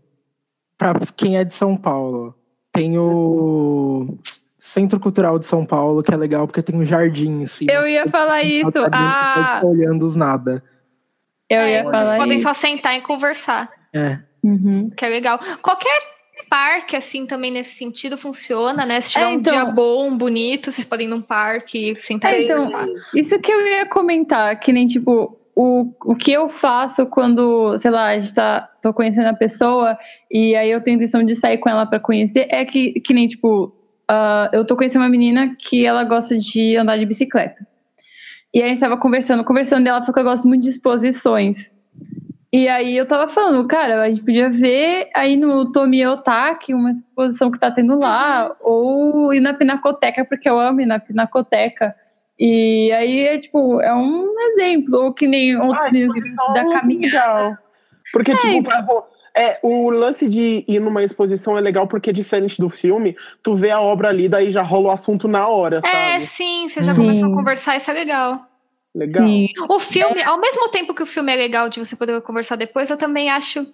para 0.79 0.99
quem 1.15 1.37
é 1.37 1.45
de 1.45 1.53
São 1.53 1.77
Paulo. 1.77 2.35
Tem 2.73 2.97
o 2.99 4.17
Centro 4.59 4.99
Cultural 4.99 5.39
de 5.39 5.47
São 5.47 5.67
Paulo, 5.67 6.03
que 6.03 6.15
é 6.15 6.17
legal 6.17 6.47
porque 6.47 6.63
tem 6.63 6.75
um 6.77 6.87
jardim 6.87 7.43
assim. 7.43 7.67
Eu 7.71 7.87
ia 7.87 8.09
falar 8.09 8.43
isso. 8.43 8.71
Ah, 8.93 9.61
olhando 9.63 10.07
os 10.07 10.17
nada. 10.17 10.63
eu 11.51 11.59
É, 11.61 11.71
ia 11.73 11.83
vocês 11.83 11.99
falar 12.09 12.17
podem 12.19 12.37
isso. 12.39 12.49
só 12.49 12.55
sentar 12.55 12.97
e 12.97 13.03
conversar, 13.03 13.69
É. 13.93 14.21
Uhum. 14.43 14.89
que 14.97 15.05
é 15.05 15.09
legal. 15.09 15.39
Qualquer 15.61 15.99
parque, 16.51 16.97
assim, 16.97 17.25
também 17.25 17.53
nesse 17.53 17.77
sentido 17.77 18.19
funciona, 18.19 18.85
né? 18.85 19.01
Se 19.01 19.13
tiver 19.13 19.25
É, 19.25 19.29
um 19.29 19.33
então- 19.35 19.53
dia 19.55 19.65
bom, 19.67 20.17
bonito, 20.17 20.71
vocês 20.71 20.85
podem 20.87 21.07
ir 21.07 21.11
num 21.11 21.23
parque, 21.23 21.95
sentar 22.01 22.35
É, 22.35 22.43
então. 22.43 22.69
Isso 23.15 23.39
que 23.39 23.53
eu 23.53 23.65
ia 23.67 23.87
comentar, 23.87 24.59
que 24.59 24.73
nem 24.73 24.85
tipo, 24.85 25.39
o, 25.55 25.93
o 26.05 26.15
que 26.17 26.33
eu 26.33 26.49
faço 26.49 27.07
quando, 27.07 27.79
sei 27.79 27.91
lá, 27.91 28.07
a 28.09 28.19
gente 28.19 28.35
tá, 28.35 28.69
tô 28.83 28.93
conhecendo 28.93 29.29
a 29.29 29.35
pessoa 29.35 29.97
e 30.31 30.57
aí 30.57 30.71
eu 30.71 30.83
tenho 30.83 30.97
intenção 30.97 31.23
de 31.23 31.37
sair 31.37 31.59
com 31.59 31.69
ela 31.71 31.87
pra 31.87 32.01
conhecer, 32.01 32.49
é 32.51 32.65
que, 32.65 32.95
que 33.01 33.15
nem 33.15 33.29
tipo, 33.29 33.73
ah, 34.09 34.51
eu 34.53 34.65
tô 34.67 34.77
conhecendo 34.77 35.03
uma 35.03 35.09
menina 35.09 35.55
que 35.57 35.87
ela 35.87 36.03
gosta 36.03 36.37
de 36.37 36.77
andar 36.77 36.99
de 36.99 37.07
bicicleta. 37.07 37.65
E 38.53 38.61
a 38.61 38.67
gente 38.67 38.81
tava 38.81 38.97
conversando, 38.97 39.45
conversando, 39.45 39.87
e 39.87 39.89
ela 39.89 40.01
falou 40.01 40.13
que 40.15 40.19
eu 40.21 40.25
gosto 40.25 40.49
muito 40.49 40.65
de 40.65 40.71
exposições. 40.71 41.71
E 42.53 42.69
aí 42.69 42.97
eu 42.97 43.07
tava 43.07 43.29
falando, 43.29 43.67
cara, 43.69 44.03
a 44.03 44.09
gente 44.09 44.23
podia 44.23 44.51
ver 44.51 45.09
aí 45.15 45.37
no 45.37 45.71
Tomi 45.71 46.05
Otaki 46.05 46.75
uma 46.75 46.91
exposição 46.91 47.49
que 47.51 47.61
tá 47.61 47.71
tendo 47.71 47.97
lá, 47.99 48.57
ou 48.61 49.33
ir 49.33 49.39
na 49.39 49.55
Pinacoteca, 49.55 50.25
porque 50.25 50.49
eu 50.49 50.59
amo 50.59 50.81
ir 50.81 50.87
na 50.87 50.99
Pinacoteca. 50.99 51.95
E 52.39 52.91
aí 52.93 53.21
é 53.21 53.39
tipo, 53.39 53.81
é 53.81 53.95
um 53.95 54.27
exemplo, 54.49 54.99
ou 54.99 55.13
que 55.15 55.29
nem 55.29 55.57
outros 55.57 55.87
Ah, 55.87 55.91
meninos 55.93 56.17
exposição 56.17 56.53
da 56.55 56.61
é 56.61 56.65
muito 56.65 56.81
caminhada. 56.81 57.07
legal. 57.07 57.59
Porque, 58.13 58.35
tipo, 58.35 58.63
vai 58.63 58.83
ro- 58.83 59.05
é, 59.37 59.61
o 59.63 59.89
lance 59.91 60.29
de 60.29 60.65
ir 60.67 60.81
numa 60.81 61.05
exposição 61.05 61.57
é 61.57 61.61
legal 61.61 61.87
porque, 61.87 62.13
diferente 62.13 62.61
do 62.61 62.69
filme, 62.69 63.17
tu 63.45 63.55
vê 63.55 63.71
a 63.71 63.81
obra 63.81 64.09
ali, 64.09 64.29
daí 64.29 64.51
já 64.51 64.63
rola 64.63 64.89
o 64.89 64.91
assunto 64.91 65.29
na 65.29 65.47
hora, 65.47 65.81
É, 65.85 66.15
sabe? 66.19 66.27
sim, 66.27 66.69
vocês 66.69 66.85
já 66.85 66.95
Sim. 66.95 67.01
começam 67.03 67.31
a 67.33 67.37
conversar, 67.37 67.77
isso 67.77 67.89
é 67.89 67.95
legal. 67.95 68.50
Legal. 68.95 69.27
Sim. 69.27 69.49
O 69.69 69.79
filme, 69.79 70.23
ao 70.23 70.41
mesmo 70.41 70.69
tempo 70.69 70.95
que 70.95 71.03
o 71.03 71.07
filme 71.07 71.33
é 71.33 71.37
legal 71.37 71.69
de 71.69 71.79
você 71.79 71.95
poder 71.95 72.21
conversar 72.23 72.57
depois, 72.57 72.91
eu 72.91 72.97
também 72.97 73.31
acho 73.31 73.67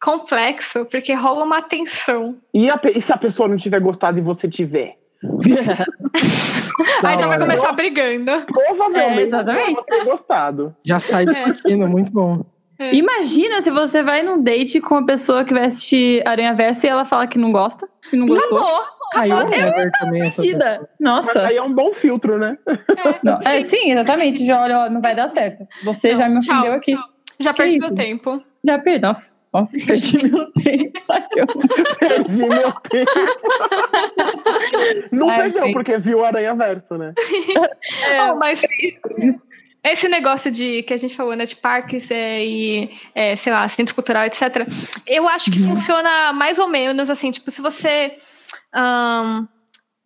complexo, 0.00 0.86
porque 0.86 1.12
rola 1.12 1.44
uma 1.44 1.60
tensão. 1.60 2.36
E, 2.54 2.70
a 2.70 2.80
e 2.94 3.00
se 3.00 3.12
a 3.12 3.16
pessoa 3.16 3.48
não 3.48 3.56
tiver 3.56 3.80
gostado 3.80 4.18
e 4.18 4.22
você 4.22 4.48
tiver? 4.48 4.96
Aí 7.02 7.18
já 7.18 7.26
vai 7.26 7.38
começar 7.38 7.72
brigando. 7.72 8.30
Provavelmente 8.46 9.20
É, 9.20 9.26
exatamente. 9.26 9.68
eu 9.68 9.74
vou 9.74 9.84
ter 9.84 10.04
gostado. 10.04 10.76
Já 10.84 11.00
sai 11.00 11.26
discutindo, 11.26 11.88
muito 11.88 12.12
bom. 12.12 12.44
Imagina 12.92 13.60
se 13.60 13.70
você 13.70 14.02
vai 14.02 14.22
num 14.22 14.42
date 14.42 14.80
com 14.80 14.94
uma 14.94 15.06
pessoa 15.06 15.44
que 15.44 15.52
vai 15.52 15.64
assistir 15.64 16.22
Aranha 16.26 16.54
Verso 16.54 16.86
e 16.86 16.88
ela 16.88 17.04
fala 17.04 17.26
que 17.26 17.38
não 17.38 17.50
gosta, 17.50 17.88
que 18.08 18.16
não 18.16 18.26
gostou. 18.26 18.58
Acabou. 18.58 18.84
Aí. 19.14 19.30
Ever 19.30 19.90
também 19.98 20.22
essa. 20.22 20.42
Mentira. 20.42 20.78
Mas 20.80 20.88
Nossa. 21.00 21.46
aí 21.46 21.56
é 21.56 21.62
um 21.62 21.72
bom 21.74 21.92
filtro, 21.94 22.38
né? 22.38 22.56
Não, 23.24 23.38
é, 23.44 23.60
sim, 23.62 23.90
exatamente. 23.90 24.44
Já 24.46 24.60
olha, 24.60 24.78
ó, 24.80 24.90
não 24.90 25.00
vai 25.00 25.14
dar 25.16 25.28
certo. 25.28 25.66
Você 25.84 26.14
já 26.14 26.28
me 26.28 26.38
Tchau. 26.40 26.56
ofendeu 26.58 26.72
aqui. 26.74 26.94
Já 27.40 27.52
Que 27.52 27.56
perdi 27.62 27.78
isso? 27.78 27.88
meu 27.88 27.96
tempo. 27.96 28.42
Já 28.64 28.78
perdi. 28.78 29.00
Nossa, 29.02 29.48
nossa, 29.54 29.78
perdi 29.86 30.30
meu 30.30 30.52
tempo. 30.52 31.00
Perdi 31.98 32.36
meu 32.46 32.72
tempo. 32.72 33.10
Não 35.12 35.28
Ai, 35.30 35.50
perdeu, 35.50 35.72
porque 35.72 35.96
viu 35.98 36.24
Aranha 36.24 36.54
Verso, 36.54 36.96
né? 36.98 37.12
É, 38.10 38.30
Oh, 38.32 38.36
mas 38.36 38.60
esse 39.84 40.08
negócio 40.08 40.50
de 40.50 40.82
que 40.82 40.92
a 40.92 40.96
gente 40.96 41.16
falou, 41.16 41.34
né, 41.36 41.44
de 41.46 41.56
parques 41.56 42.10
é, 42.10 42.44
e, 42.44 42.90
é, 43.14 43.36
sei 43.36 43.52
lá, 43.52 43.68
centro 43.68 43.94
cultural, 43.94 44.24
etc. 44.26 44.66
Eu 45.06 45.28
acho 45.28 45.50
que 45.50 45.58
Uhum. 45.60 45.68
funciona 45.68 46.32
mais 46.32 46.58
ou 46.58 46.68
menos 46.68 47.08
assim, 47.10 47.30
tipo, 47.30 47.50
se 47.50 47.60
você. 47.60 48.16
ahn, 48.74 49.46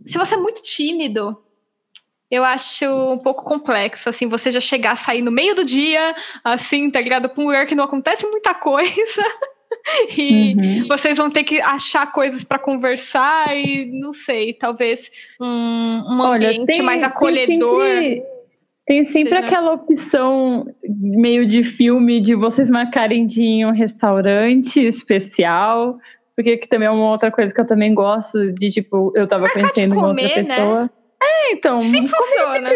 se 0.06 0.18
você 0.18 0.34
é 0.34 0.38
muito 0.38 0.62
tímido, 0.62 1.36
eu 2.30 2.42
acho 2.44 2.84
um 2.86 3.18
pouco 3.18 3.44
complexo, 3.44 4.08
assim, 4.08 4.26
você 4.26 4.50
já 4.50 4.58
chegar 4.60 4.92
a 4.92 4.96
sair 4.96 5.22
no 5.22 5.30
meio 5.30 5.54
do 5.54 5.64
dia, 5.64 6.14
assim, 6.42 6.90
tá 6.90 7.00
ligado? 7.00 7.28
Pra 7.28 7.42
um 7.42 7.46
lugar 7.46 7.66
que 7.66 7.74
não 7.74 7.84
acontece 7.84 8.26
muita 8.26 8.54
coisa. 8.54 8.92
e 10.18 10.54
Uhum. 10.54 10.88
vocês 10.88 11.16
vão 11.18 11.30
ter 11.30 11.44
que 11.44 11.60
achar 11.60 12.10
coisas 12.12 12.44
pra 12.44 12.58
conversar 12.58 13.56
e 13.56 13.90
não 14.00 14.12
sei, 14.12 14.52
talvez 14.54 15.10
um, 15.40 15.46
um 15.46 16.20
Olha, 16.20 16.48
ambiente 16.50 16.66
tem, 16.66 16.82
mais 16.82 17.00
tem 17.00 17.08
acolhedor. 17.08 17.84
sempre, 17.84 18.22
tem 18.86 19.04
sempre 19.04 19.34
Seja- 19.36 19.46
aquela 19.46 19.72
opção 19.72 20.66
meio 20.88 21.46
de 21.46 21.62
filme 21.62 22.20
de 22.20 22.34
vocês 22.34 22.68
marcarem 22.68 23.24
de 23.24 23.42
ir 23.42 23.60
em 23.60 23.66
um 23.66 23.72
restaurante 23.72 24.80
especial. 24.84 25.98
Porque 26.34 26.56
que 26.56 26.66
também 26.66 26.88
é 26.88 26.90
uma 26.90 27.10
outra 27.10 27.30
coisa 27.30 27.54
que 27.54 27.60
eu 27.60 27.66
também 27.66 27.94
gosto 27.94 28.52
de, 28.52 28.70
tipo, 28.70 29.12
eu 29.14 29.26
tava 29.28 29.42
Marcar 29.42 29.60
conhecendo 29.60 29.92
uma 29.96 30.08
outra 30.08 30.22
comer, 30.28 30.42
né? 30.42 30.54
pessoa. 30.56 30.90
É, 31.22 31.52
então. 31.52 31.80
Sempre 31.82 32.08
funciona. 32.10 32.70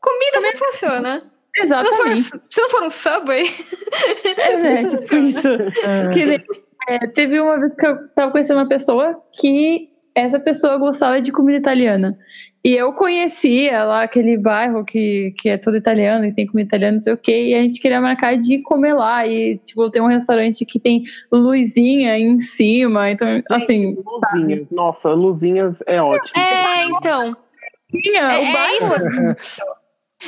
Comida 0.00 0.40
sempre 0.40 0.58
funciona. 0.58 1.20
Se 1.20 1.68
não, 1.68 1.84
for, 1.84 1.84
Exatamente. 1.84 2.22
se 2.22 2.60
não 2.60 2.70
for 2.70 2.82
um 2.84 2.90
Subway, 2.90 3.44
É, 4.64 4.84
tipo 4.86 5.14
isso. 5.16 5.48
É, 5.48 6.12
Que 6.12 6.44
é, 6.88 7.06
teve 7.08 7.40
uma 7.40 7.58
vez 7.58 7.74
que 7.74 7.86
eu 7.86 8.08
tava 8.14 8.30
conhecendo 8.32 8.58
uma 8.58 8.68
pessoa 8.68 9.20
que 9.40 9.88
essa 10.16 10.38
pessoa 10.38 10.78
gostava 10.78 11.20
de 11.20 11.32
comida 11.32 11.58
italiana. 11.58 12.16
E 12.66 12.74
eu 12.74 12.94
conhecia 12.94 13.84
lá 13.84 14.04
aquele 14.04 14.38
bairro 14.38 14.84
que, 14.86 15.34
que 15.36 15.50
é 15.50 15.58
todo 15.58 15.76
italiano 15.76 16.24
e 16.24 16.32
tem 16.32 16.46
comida 16.46 16.66
italiana, 16.68 16.92
não 16.92 16.98
sei 16.98 17.12
o 17.12 17.18
quê, 17.18 17.48
e 17.48 17.54
a 17.54 17.60
gente 17.60 17.78
queria 17.78 18.00
marcar 18.00 18.38
de 18.38 18.62
comer 18.62 18.94
lá. 18.94 19.26
E, 19.26 19.58
tipo, 19.58 19.90
tem 19.90 20.00
um 20.00 20.06
restaurante 20.06 20.64
que 20.64 20.80
tem 20.80 21.02
luzinha 21.30 22.18
em 22.18 22.40
cima. 22.40 23.10
Então, 23.10 23.42
assim, 23.50 23.94
Luzinhas. 24.34 24.66
Nossa, 24.70 25.10
Luzinhas 25.10 25.82
é 25.86 26.00
ótimo. 26.00 26.42
é, 26.42 26.84
então. 26.86 27.36
tinha 27.90 28.22
É, 28.22 28.38
o 28.38 28.42
é 28.42 28.52
bairro. 28.52 29.34
isso. 29.38 29.60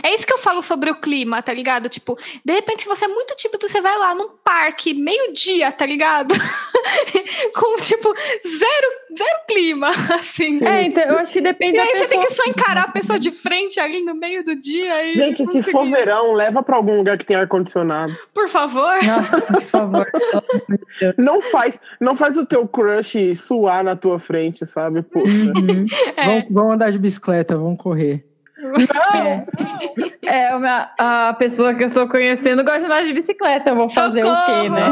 É 0.02 0.14
isso 0.14 0.26
que 0.26 0.32
eu 0.32 0.38
falo 0.38 0.62
sobre 0.62 0.90
o 0.90 1.00
clima, 1.00 1.42
tá 1.42 1.52
ligado? 1.52 1.88
Tipo, 1.88 2.16
de 2.44 2.52
repente, 2.52 2.82
se 2.82 2.88
você 2.88 3.04
é 3.04 3.08
muito 3.08 3.34
tímido, 3.36 3.68
você 3.68 3.80
vai 3.80 3.96
lá 3.98 4.14
num 4.14 4.30
parque, 4.44 4.94
meio-dia, 4.94 5.70
tá 5.72 5.86
ligado? 5.86 6.34
Com, 7.54 7.76
tipo, 7.76 8.14
zero, 8.46 8.88
zero 9.16 9.38
clima, 9.48 9.88
assim. 10.14 10.64
É, 10.64 10.82
então, 10.82 11.02
eu 11.04 11.18
acho 11.18 11.32
que 11.32 11.40
depende 11.40 11.76
E 11.78 11.80
da 11.80 11.82
aí 11.84 11.96
você 11.96 12.06
tem 12.08 12.20
pessoa. 12.20 12.26
que 12.26 12.34
só 12.34 12.50
encarar 12.50 12.84
a 12.84 12.92
pessoa 12.92 13.18
de 13.18 13.30
frente 13.30 13.80
ali 13.80 14.02
no 14.02 14.14
meio 14.14 14.44
do 14.44 14.54
dia 14.56 15.04
e. 15.12 15.14
Gente, 15.14 15.46
se 15.50 15.62
for 15.70 15.88
verão, 15.88 16.32
leva 16.32 16.62
pra 16.62 16.76
algum 16.76 16.96
lugar 16.96 17.18
que 17.18 17.24
tem 17.24 17.36
ar-condicionado. 17.36 18.16
Por 18.34 18.48
favor. 18.48 19.02
Nossa, 19.02 19.40
por 19.40 19.62
favor. 19.68 20.10
Não 21.16 21.40
faz, 21.42 21.78
não 22.00 22.16
faz 22.16 22.36
o 22.36 22.46
teu 22.46 22.66
crush 22.66 23.34
suar 23.36 23.82
na 23.84 23.96
tua 23.96 24.18
frente, 24.18 24.66
sabe? 24.66 25.02
Puta. 25.02 25.28
Uhum. 25.28 25.86
É. 26.16 26.26
Vamos, 26.26 26.44
vamos 26.50 26.74
andar 26.74 26.92
de 26.92 26.98
bicicleta, 26.98 27.56
vamos 27.56 27.78
correr. 27.78 28.22
É, 30.22 30.48
é 30.50 30.56
uma- 30.56 30.90
a 30.98 31.34
pessoa 31.34 31.74
que 31.74 31.82
eu 31.82 31.86
estou 31.86 32.08
conhecendo 32.08 32.64
gosta 32.64 32.80
de 32.80 32.86
andar 32.86 33.04
de 33.04 33.12
bicicleta. 33.12 33.70
Eu 33.70 33.76
vou 33.76 33.88
fazer 33.88 34.24
o 34.24 34.44
quê, 34.46 34.68
né? 34.68 34.88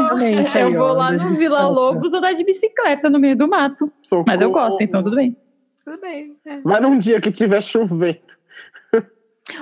Eu 0.61 0.67
aí, 0.67 0.73
vou 0.75 0.93
lá 0.93 1.11
no 1.11 1.35
Vila. 1.35 1.67
Lobos 1.67 2.13
andar 2.13 2.33
de 2.33 2.43
bicicleta 2.43 3.09
no 3.09 3.19
meio 3.19 3.35
do 3.35 3.47
mato. 3.47 3.91
Mas 4.25 4.41
eu 4.41 4.49
Socorro. 4.49 4.69
gosto, 4.69 4.81
então 4.83 5.01
tudo 5.01 5.15
bem. 5.15 5.35
Tudo 5.83 5.99
bem. 5.99 6.35
é. 6.45 6.59
Vai 6.63 6.79
num 6.79 6.97
dia 6.97 7.19
que 7.21 7.31
tiver 7.31 7.61
chovendo. 7.61 8.19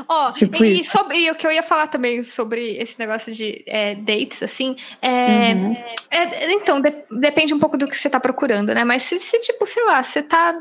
Ó, 0.08 0.32
Tipo 0.32 0.64
e, 0.64 0.84
sobre, 0.86 1.18
e 1.18 1.30
o 1.32 1.36
que 1.36 1.46
eu 1.46 1.52
ia 1.52 1.62
falar 1.62 1.88
também 1.88 2.24
sobre 2.24 2.78
esse 2.78 2.98
negócio 2.98 3.34
de 3.34 3.66
é, 3.68 3.96
dates, 3.96 4.42
assim, 4.42 4.78
é, 5.02 5.54
Uhum. 5.54 5.74
é- 6.10 6.52
então, 6.54 6.80
de- 6.80 7.04
depende 7.20 7.54
um 7.54 7.60
pouco 7.60 7.78
do 7.78 7.86
que 7.88 7.96
você 7.96 8.10
tá 8.10 8.18
procurando, 8.18 8.74
né? 8.74 8.86
Mas 8.86 9.04
se, 9.04 9.20
se, 9.20 9.38
tipo, 9.42 9.66
sei 9.66 9.84
lá, 9.84 10.02
você 10.02 10.24
tá, 10.24 10.58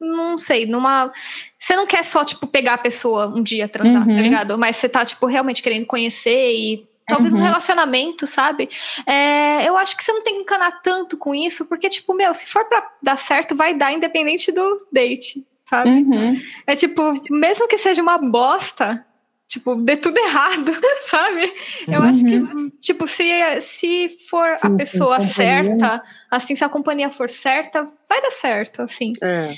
não 0.00 0.36
sei, 0.38 0.66
numa... 0.66 1.12
Você 1.58 1.74
não 1.74 1.86
quer 1.86 2.04
só, 2.04 2.24
tipo, 2.24 2.46
pegar 2.46 2.74
a 2.74 2.78
pessoa 2.78 3.26
um 3.28 3.42
dia, 3.42 3.68
transar, 3.68 4.06
Uhum. 4.06 4.14
tá 4.14 4.20
ligado? 4.22 4.58
Mas 4.58 4.76
você 4.76 4.88
tá, 4.88 5.04
tipo, 5.04 5.26
realmente 5.26 5.62
querendo 5.62 5.86
conhecer 5.86 6.52
e... 6.54 6.86
Talvez 7.08 7.32
um 7.32 7.36
Uhum. 7.36 7.44
relacionamento, 7.44 8.26
sabe? 8.26 8.68
É, 9.06 9.68
eu 9.68 9.76
acho 9.76 9.96
que 9.96 10.02
você 10.02 10.10
não 10.12 10.24
tem 10.24 10.34
que 10.34 10.40
encanar 10.40 10.82
tanto 10.82 11.16
com 11.16 11.32
isso, 11.32 11.64
porque, 11.66 11.88
tipo, 11.88 12.12
meu, 12.14 12.34
se 12.34 12.46
for 12.46 12.64
pra 12.64 12.84
dar 13.00 13.16
certo, 13.16 13.54
vai 13.54 13.74
dar 13.74 13.92
independente 13.92 14.50
do 14.50 14.84
date, 14.90 15.46
sabe? 15.70 15.88
Uhum. 15.88 16.36
É 16.66 16.74
tipo, 16.74 17.00
mesmo 17.30 17.68
que 17.68 17.78
seja 17.78 18.02
uma 18.02 18.18
bosta, 18.18 19.06
tipo, 19.46 19.76
dê 19.76 19.96
tudo 19.96 20.18
errado, 20.18 20.72
sabe? 21.08 21.54
Eu 21.86 22.02
acho 22.02 22.24
que, 22.24 22.70
tipo, 22.80 23.06
se, 23.06 23.24
se 23.60 24.08
for 24.28 24.48
a 24.54 24.58
Sim, 24.58 24.68
sim, 24.70 24.76
pessoa 24.76 25.16
companhia. 25.18 25.32
certa, 25.32 26.02
assim, 26.28 26.56
se 26.56 26.64
a 26.64 26.68
companhia 26.68 27.08
for 27.08 27.30
certa, 27.30 27.84
vai 28.08 28.20
dar 28.20 28.32
certo, 28.32 28.82
assim. 28.82 29.12
É. 29.22 29.54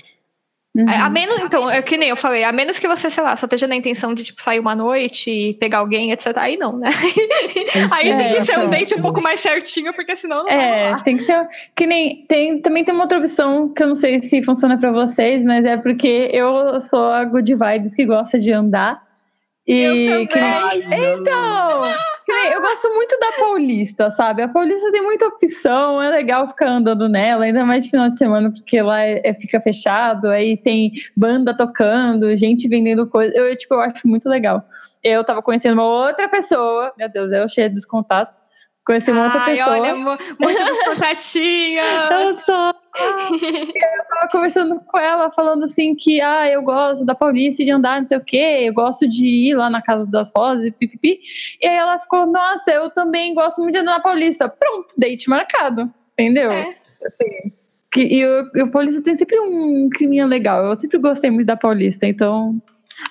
Uhum. 0.76 0.84
A 0.88 1.08
menos, 1.10 1.40
então, 1.40 1.68
é 1.68 1.82
que 1.82 1.96
nem 1.96 2.10
eu 2.10 2.16
falei, 2.16 2.44
a 2.44 2.52
menos 2.52 2.78
que 2.78 2.86
você, 2.86 3.10
sei 3.10 3.22
lá, 3.22 3.36
só 3.36 3.46
esteja 3.46 3.66
na 3.66 3.74
intenção 3.74 4.14
de, 4.14 4.22
tipo, 4.22 4.40
sair 4.40 4.60
uma 4.60 4.76
noite 4.76 5.28
e 5.30 5.54
pegar 5.54 5.78
alguém, 5.78 6.12
etc. 6.12 6.36
Aí 6.36 6.56
não, 6.56 6.78
né? 6.78 6.88
Aí 7.90 8.16
tem 8.16 8.28
que 8.28 8.42
ser 8.42 8.58
um 8.60 8.68
date 8.70 8.94
um 8.94 9.02
pouco 9.02 9.20
mais 9.20 9.40
certinho, 9.40 9.92
porque 9.94 10.14
senão 10.14 10.44
não 10.44 10.44
vai 10.44 10.92
É, 10.92 10.96
tem 11.02 11.16
que 11.16 11.24
ser. 11.24 11.48
Que 11.74 11.86
nem. 11.86 12.24
Tem, 12.28 12.60
também 12.60 12.84
tem 12.84 12.94
uma 12.94 13.04
outra 13.04 13.18
opção 13.18 13.68
que 13.72 13.82
eu 13.82 13.88
não 13.88 13.94
sei 13.94 14.18
se 14.20 14.42
funciona 14.42 14.78
pra 14.78 14.92
vocês, 14.92 15.42
mas 15.42 15.64
é 15.64 15.76
porque 15.76 16.30
eu 16.32 16.78
sou 16.80 17.10
a 17.10 17.24
good 17.24 17.52
vibes 17.54 17.94
que 17.94 18.04
gosta 18.04 18.38
de 18.38 18.52
andar. 18.52 19.02
E 19.66 19.80
Eu 19.82 20.26
que 20.28 20.40
nem- 20.40 20.44
Ai, 20.44 20.78
não. 20.80 21.14
Então, 21.20 21.82
eu 22.30 22.60
gosto 22.60 22.88
muito 22.94 23.18
da 23.18 23.32
Paulista, 23.38 24.10
sabe? 24.10 24.42
A 24.42 24.48
Paulista 24.48 24.90
tem 24.92 25.02
muita 25.02 25.26
opção, 25.26 26.02
é 26.02 26.10
legal 26.10 26.46
ficar 26.48 26.68
andando 26.68 27.08
nela, 27.08 27.44
ainda 27.44 27.64
mais 27.64 27.84
de 27.84 27.90
final 27.90 28.08
de 28.08 28.16
semana, 28.18 28.50
porque 28.50 28.80
lá 28.82 29.00
é, 29.02 29.20
é- 29.24 29.34
fica 29.34 29.60
fechado, 29.60 30.28
aí 30.28 30.56
tem 30.56 30.92
banda 31.16 31.56
tocando, 31.56 32.36
gente 32.36 32.68
vendendo 32.68 33.06
coisa. 33.06 33.34
Eu, 33.36 33.56
tipo, 33.56 33.74
eu 33.74 33.80
acho 33.80 34.06
muito 34.06 34.28
legal. 34.28 34.62
Eu 35.02 35.24
tava 35.24 35.42
conhecendo 35.42 35.74
uma 35.74 35.84
outra 35.84 36.28
pessoa, 36.28 36.92
meu 36.98 37.08
Deus, 37.08 37.30
eu 37.30 37.48
cheia 37.48 37.70
dos 37.70 37.84
contatos. 37.86 38.36
Conheci 38.88 39.10
uma 39.10 39.24
outra 39.24 39.40
Ai, 39.42 39.54
pessoa. 39.54 39.78
olha, 39.78 39.94
mo- 39.96 40.16
muitas 40.40 40.78
contatinhas. 40.86 41.84
Eu 42.10 42.34
só. 42.36 42.72
eu 42.98 44.04
tava 44.08 44.28
conversando 44.32 44.80
com 44.86 44.98
ela, 44.98 45.30
falando 45.30 45.64
assim 45.64 45.94
que 45.94 46.22
ah, 46.22 46.48
eu 46.50 46.62
gosto 46.62 47.04
da 47.04 47.14
Paulista 47.14 47.62
de 47.62 47.70
andar, 47.70 47.98
não 47.98 48.04
sei 48.04 48.16
o 48.16 48.24
quê, 48.24 48.60
eu 48.62 48.72
gosto 48.72 49.06
de 49.06 49.26
ir 49.26 49.54
lá 49.54 49.68
na 49.68 49.82
Casa 49.82 50.06
das 50.06 50.32
Rosas 50.34 50.64
e 50.64 50.70
pipipi. 50.70 51.20
E 51.60 51.66
aí 51.68 51.76
ela 51.76 51.98
ficou, 51.98 52.24
nossa, 52.26 52.70
eu 52.70 52.88
também 52.88 53.34
gosto 53.34 53.60
muito 53.60 53.74
de 53.74 53.80
andar 53.80 53.98
na 53.98 54.00
Paulista. 54.00 54.48
Pronto, 54.48 54.94
date 54.96 55.28
marcado. 55.28 55.92
Entendeu? 56.14 56.50
É. 56.50 56.74
Assim, 57.04 57.52
que, 57.92 58.00
e 58.02 58.26
o, 58.26 58.50
e 58.54 58.62
o 58.62 58.70
Paulista 58.70 59.02
tem 59.02 59.14
sempre 59.16 59.38
um 59.38 59.90
climinha 59.92 60.24
legal. 60.24 60.64
Eu 60.64 60.74
sempre 60.76 60.96
gostei 60.98 61.30
muito 61.30 61.46
da 61.46 61.58
Paulista, 61.58 62.06
então. 62.06 62.58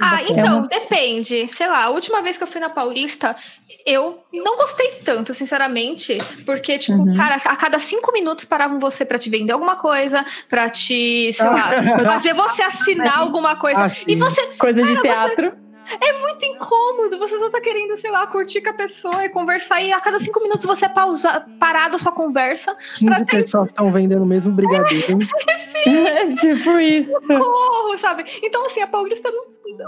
Ah, 0.01 0.21
É 0.21 0.31
então, 0.31 0.59
uma- 0.59 0.67
depende. 0.67 1.47
Sei 1.47 1.67
lá, 1.67 1.85
a 1.85 1.89
última 1.89 2.21
vez 2.21 2.37
que 2.37 2.43
eu 2.43 2.47
fui 2.47 2.59
na 2.59 2.69
Paulista, 2.69 3.35
eu 3.85 4.23
não 4.33 4.57
gostei 4.57 4.87
tanto, 5.05 5.33
sinceramente. 5.33 6.17
Porque, 6.45 6.77
tipo, 6.77 6.97
Uhum. 6.97 7.15
cara, 7.15 7.35
a 7.35 7.55
cada 7.55 7.79
cinco 7.79 8.11
minutos 8.11 8.45
paravam 8.45 8.79
você 8.79 9.05
pra 9.05 9.17
te 9.17 9.29
vender 9.29 9.53
alguma 9.53 9.77
coisa, 9.77 10.25
pra 10.49 10.69
te, 10.69 11.31
sei 11.33 11.45
lá, 11.45 11.57
fazer 12.21 12.33
você 12.33 12.61
assinar 12.63 13.19
alguma 13.19 13.55
coisa. 13.55 13.83
Ah, 13.83 13.87
E 13.87 13.89
sim. 13.89 14.17
você 14.17 14.45
Coisa 14.57 14.83
de 14.83 14.95
Cara, 14.95 15.01
teatro. 15.01 15.53
É 16.01 16.19
muito 16.21 16.45
incômodo, 16.45 17.17
você 17.19 17.37
só 17.39 17.49
tá 17.49 17.61
querendo, 17.61 17.97
sei 17.97 18.11
lá, 18.11 18.27
curtir 18.27 18.61
com 18.61 18.69
a 18.69 18.73
pessoa 18.73 19.25
e 19.25 19.29
conversar, 19.29 19.81
e 19.81 19.91
a 19.91 19.99
cada 19.99 20.19
cinco 20.19 20.41
minutos 20.41 20.65
você 20.65 20.85
é 20.85 20.89
pausa, 20.89 21.45
parado 21.59 21.95
a 21.95 21.99
sua 21.99 22.11
conversa, 22.11 22.75
15 22.97 23.25
pessoas 23.25 23.67
estão 23.67 23.91
vendendo 23.91 24.23
o 24.23 24.25
mesmo 24.25 24.51
brigadeiro. 24.53 25.19
É 25.85 26.35
tipo 26.35 26.79
isso. 26.79 27.09
porra, 27.21 27.97
sabe? 27.97 28.25
Então, 28.43 28.65
assim, 28.65 28.81
a 28.81 28.87
Paulista, 28.87 29.29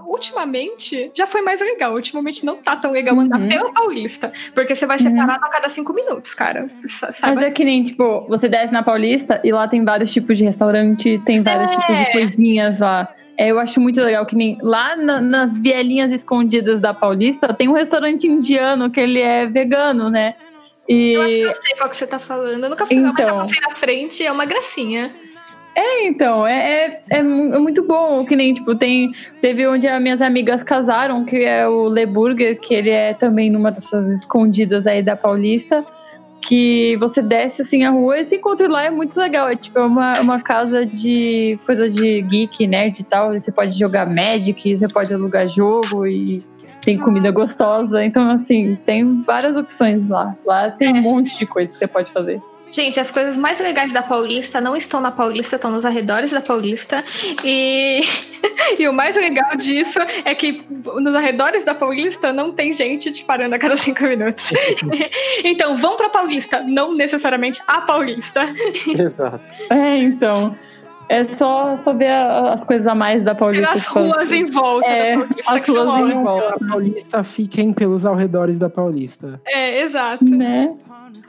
ultimamente, 0.08 1.12
já 1.16 1.26
foi 1.28 1.42
mais 1.42 1.60
legal. 1.60 1.94
Ultimamente 1.94 2.46
não 2.46 2.58
tá 2.58 2.76
tão 2.76 2.92
legal 2.92 3.18
andar 3.20 3.40
Uhum. 3.40 3.48
pela 3.50 3.72
Paulista, 3.74 4.32
porque 4.54 4.76
você 4.76 4.86
vai 4.86 5.00
ser 5.00 5.10
Uhum. 5.10 5.18
parado 5.18 5.46
a 5.46 5.50
cada 5.50 5.70
cinco 5.70 5.94
minutos, 5.94 6.34
cara. 6.34 6.68
Sa- 6.86 7.08
Mas 7.08 7.16
Sabe? 7.18 7.46
é 7.46 7.52
que 7.52 7.64
nem, 7.64 7.84
tipo, 7.84 8.26
você 8.28 8.48
desce 8.48 8.72
na 8.74 8.84
Paulista 8.84 9.42
e 9.44 9.52
lá 9.52 9.68
tem 9.68 9.84
vários 9.84 10.12
tipos 10.12 10.38
de 10.38 10.46
restaurante, 10.46 11.20
tem 11.26 11.42
vários 11.42 11.72
É. 11.72 11.76
tipos 11.76 11.96
de 11.98 12.12
coisinhas 12.12 12.80
lá. 12.80 13.14
É, 13.40 13.48
eu 13.52 13.58
acho 13.58 13.80
muito 13.80 14.02
legal 14.02 14.26
que 14.26 14.36
nem 14.36 14.58
lá 14.62 14.98
na- 14.98 15.22
nas 15.22 15.58
vielinhas 15.58 16.12
escondidas 16.12 16.82
da 16.82 16.94
Paulista 16.94 17.54
tem 17.54 17.70
um 17.70 17.74
restaurante 17.74 18.28
indiano 18.28 18.92
que 18.92 19.00
ele 19.00 19.22
é 19.22 19.48
vegano, 19.48 20.10
né? 20.10 20.36
E 20.90 21.14
Eu 21.14 21.22
acho 21.22 21.36
que 21.38 21.42
eu 21.44 21.56
sei 21.56 21.76
qual 21.78 21.90
que 21.90 21.96
você 21.96 22.06
tá 22.06 22.20
falando. 22.20 22.62
Eu 22.66 22.70
nunca 22.70 22.86
fui 22.86 23.00
lá, 23.00 23.14
mas 23.14 23.26
já 23.26 23.32
Então. 23.32 23.38
passei 23.38 23.62
na 23.62 23.76
frente, 23.76 24.26
é 24.26 24.30
uma 24.32 24.46
gracinha. 24.46 25.10
então, 26.04 26.46
é, 26.46 26.58
é, 26.58 27.02
é 27.12 27.18
é 27.20 27.24
muito 27.24 27.82
bom, 27.84 28.26
que 28.26 28.36
nem, 28.36 28.54
tipo, 28.54 28.76
tem. 28.76 29.12
Teve 29.40 29.66
onde 29.68 29.88
as 29.88 30.02
minhas 30.02 30.22
amigas 30.22 30.62
casaram, 30.62 31.24
que 31.24 31.38
é 31.38 31.66
o 31.66 31.88
Le 31.88 32.06
Burger, 32.06 32.60
que 32.60 32.74
ele 32.74 32.90
é 32.90 33.14
também 33.14 33.50
numa 33.50 33.72
dessas 33.72 34.10
escondidas 34.10 34.86
aí 34.86 35.02
da 35.02 35.16
Paulista. 35.16 35.86
Que 36.42 36.96
você 36.98 37.22
desce 37.22 37.62
assim 37.62 37.84
a 37.84 37.92
rua 37.92 38.20
e 38.20 38.24
se 38.24 38.36
encontra 38.36 38.68
lá, 38.68 38.84
é 38.84 38.90
muito 38.90 39.18
legal. 39.20 39.48
É 39.50 39.56
tipo 39.56 39.78
é 39.78 39.86
uma, 39.86 40.20
uma 40.22 40.42
casa 40.42 40.86
de 40.86 41.60
coisa 41.66 41.90
de 41.90 42.22
geek, 42.24 42.66
nerd 42.66 43.00
e 43.00 43.04
tal. 43.04 43.34
Você 43.34 43.52
pode 43.52 43.78
jogar 43.78 44.06
Magic, 44.06 44.78
você 44.78 44.88
pode 44.88 45.14
alugar 45.14 45.48
jogo 45.48 46.08
e 46.08 46.44
tem 46.82 46.98
comida 46.98 47.32
gostosa. 47.32 48.04
Então, 48.04 48.24
assim, 48.32 48.78
tem 48.86 49.22
várias 49.24 49.56
opções 49.56 50.08
lá. 50.08 50.36
Lá 50.46 50.72
tem 50.72 50.94
um 50.94 51.02
monte 51.02 51.38
de 51.38 51.46
coisa 51.46 51.72
que 51.74 51.80
você 51.80 51.88
pode 51.88 52.12
fazer. 52.12 52.42
Gente, 52.72 53.00
as 53.00 53.10
coisas 53.12 53.36
mais 53.38 53.60
legais 53.60 53.92
da 53.92 54.02
Paulista 54.04 54.62
não 54.62 54.76
estão 54.76 55.00
na 55.02 55.12
Paulista, 55.12 55.56
estão 55.56 55.72
nos 55.72 55.84
arredores 55.86 56.32
da 56.32 56.42
Paulista. 56.42 57.04
E, 57.44 58.02
e 58.78 58.88
o 58.88 58.94
mais 58.94 59.16
legal 59.16 59.56
disso 59.56 60.00
é 60.24 60.36
que 60.36 60.64
nos 61.00 61.16
arredores 61.16 61.66
da 61.66 61.74
Paulista 61.74 62.32
não 62.32 62.52
tem 62.52 62.72
gente 62.72 63.12
te 63.12 63.24
parando 63.26 63.56
a 63.56 63.60
cada 63.60 63.76
cinco 63.76 64.04
minutos. 64.04 64.52
então, 65.44 65.76
vão 65.78 65.96
pra 65.98 66.10
Paulista, 66.10 66.62
não 66.62 66.94
necessariamente 66.94 67.62
a 67.68 67.82
Paulista. 67.82 68.42
Exato. 68.88 69.42
É, 69.72 69.98
então. 70.04 70.56
É 71.12 71.26
só, 71.26 71.76
só 71.78 71.92
ver 71.92 72.12
a- 72.12 72.54
as 72.54 72.64
coisas 72.64 72.86
a 72.86 72.94
mais 72.94 73.24
da 73.24 73.34
Paulista. 73.34 73.66
Pelas 73.70 73.88
que 73.88 73.94
faz- 73.96 74.06
ruas 74.14 74.32
em 74.32 74.46
volta 74.46 74.88
É, 74.88 75.16
da 75.18 75.26
Paulista. 75.26 75.54
as 75.56 75.62
que 75.62 75.72
são 75.72 75.90
ruas 75.90 76.14
em 76.16 76.24
volta. 76.24 76.46
Pela 76.60 76.70
Paulista, 76.70 77.24
fiquem 77.24 77.74
pelos 77.74 78.06
arredores 78.06 78.60
da 78.60 78.70
Paulista. 78.70 79.42
É, 79.48 79.82
exato. 79.82 80.24
Né? 80.24 80.72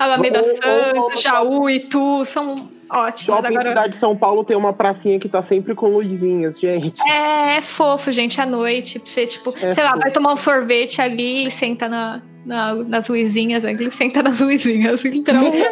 Alameda 0.05 0.43
Santos, 0.43 1.21
Jaú, 1.23 1.69
Itu, 1.71 2.25
são 2.25 2.55
ótimas. 2.91 3.21
Shopping 3.21 3.47
Agora, 3.55 3.69
Cidade 3.69 3.93
de 3.93 3.99
São 3.99 4.17
Paulo 4.17 4.43
tem 4.43 4.57
uma 4.57 4.73
pracinha 4.73 5.21
que 5.21 5.29
tá 5.29 5.43
sempre 5.43 5.75
com 5.75 5.89
luzinhas, 5.89 6.59
gente. 6.59 7.01
é, 7.09 7.59
é 7.59 7.61
fofo, 7.63 8.11
gente, 8.11 8.41
à 8.41 8.47
noite. 8.47 8.99
Pra 8.99 9.09
você, 9.11 9.27
tipo, 9.27 9.55
É 9.63 9.75
sei 9.75 9.85
lá, 9.85 9.91
fofo. 9.91 10.03
vai 10.03 10.11
tomar 10.11 10.33
um 10.33 10.37
sorvete 10.37 11.01
ali 11.01 11.47
e 11.47 11.51
senta 11.51 11.89
na, 11.89 12.23
na- 12.47 12.75
nas 12.77 13.09
luzinhas, 13.09 13.65
ali, 13.65 13.91
senta 13.93 14.23
nas 14.23 14.41
luzinhas, 14.41 15.03
literalmente. 15.05 15.69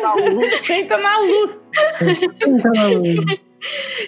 Senta 0.62 0.96
na 0.98 1.18
luz. 1.18 1.68
Senta 2.38 2.70
na 2.70 2.86
luz. 2.88 3.16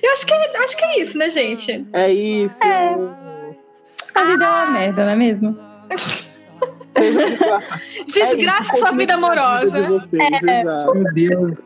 Eu 0.02 0.12
acho 0.12 0.26
que, 0.26 0.32
é, 0.32 0.58
acho 0.64 0.76
que 0.76 0.84
é 0.84 1.00
isso, 1.00 1.18
né, 1.18 1.28
gente? 1.28 1.84
É 1.92 2.12
isso. 2.12 2.56
É. 2.62 2.94
A 4.14 4.24
vida 4.24 4.44
é 4.44 4.48
uma 4.48 4.66
merda, 4.70 5.04
não 5.04 5.10
é 5.12 5.16
mesmo? 5.16 5.58
Desgraça- 8.06 8.72
é 8.74 8.76
sua 8.76 8.90
vida 8.92 9.14
amorosa. 9.14 9.88
vocês, 9.88 10.22
exato. 10.42 10.94
Meu 10.94 11.12
Deus. 11.14 11.58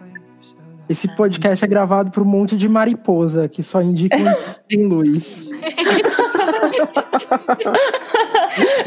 Esse 0.86 1.08
podcast 1.16 1.64
é 1.64 1.68
gravado 1.68 2.10
por 2.10 2.22
um 2.22 2.26
monte 2.26 2.58
de 2.58 2.68
mariposa 2.68 3.48
que 3.48 3.62
só 3.62 3.80
indicam 3.80 4.18
tem 4.68 4.86
luz. 4.86 5.48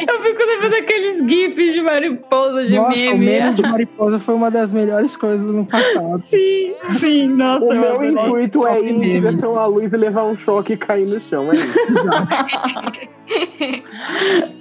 Eu 0.08 0.24
fico 0.24 0.44
lembrando 0.46 0.72
daqueles 0.72 1.20
gifs 1.20 1.74
de 1.74 1.82
mariposa 1.82 2.64
de 2.64 2.76
Nossa, 2.76 2.92
o 2.92 3.18
meme. 3.18 3.26
meme 3.26 3.54
de 3.54 3.62
mariposa 3.64 4.20
foi 4.20 4.36
uma 4.36 4.50
das 4.52 4.72
melhores 4.72 5.18
coisas 5.18 5.44
do 5.44 5.54
ano 5.54 5.66
passado. 5.66 6.20
Sim, 6.24 6.74
sim, 7.00 7.28
nossa. 7.28 7.66
O 7.66 7.74
eu 7.74 7.80
meu 7.80 7.92
adorei. 7.92 8.12
intuito 8.12 8.68
é 8.68 8.80
ir 8.82 8.92
em 8.92 9.00
direção 9.00 9.58
à 9.60 9.66
luz 9.66 9.92
e 9.92 9.98
levar 9.98 10.24
um 10.26 10.38
choque 10.38 10.74
e 10.74 10.78
cair 10.78 11.08
no 11.08 11.20
chão. 11.20 11.52
É 11.52 11.56
isso. 11.56 11.68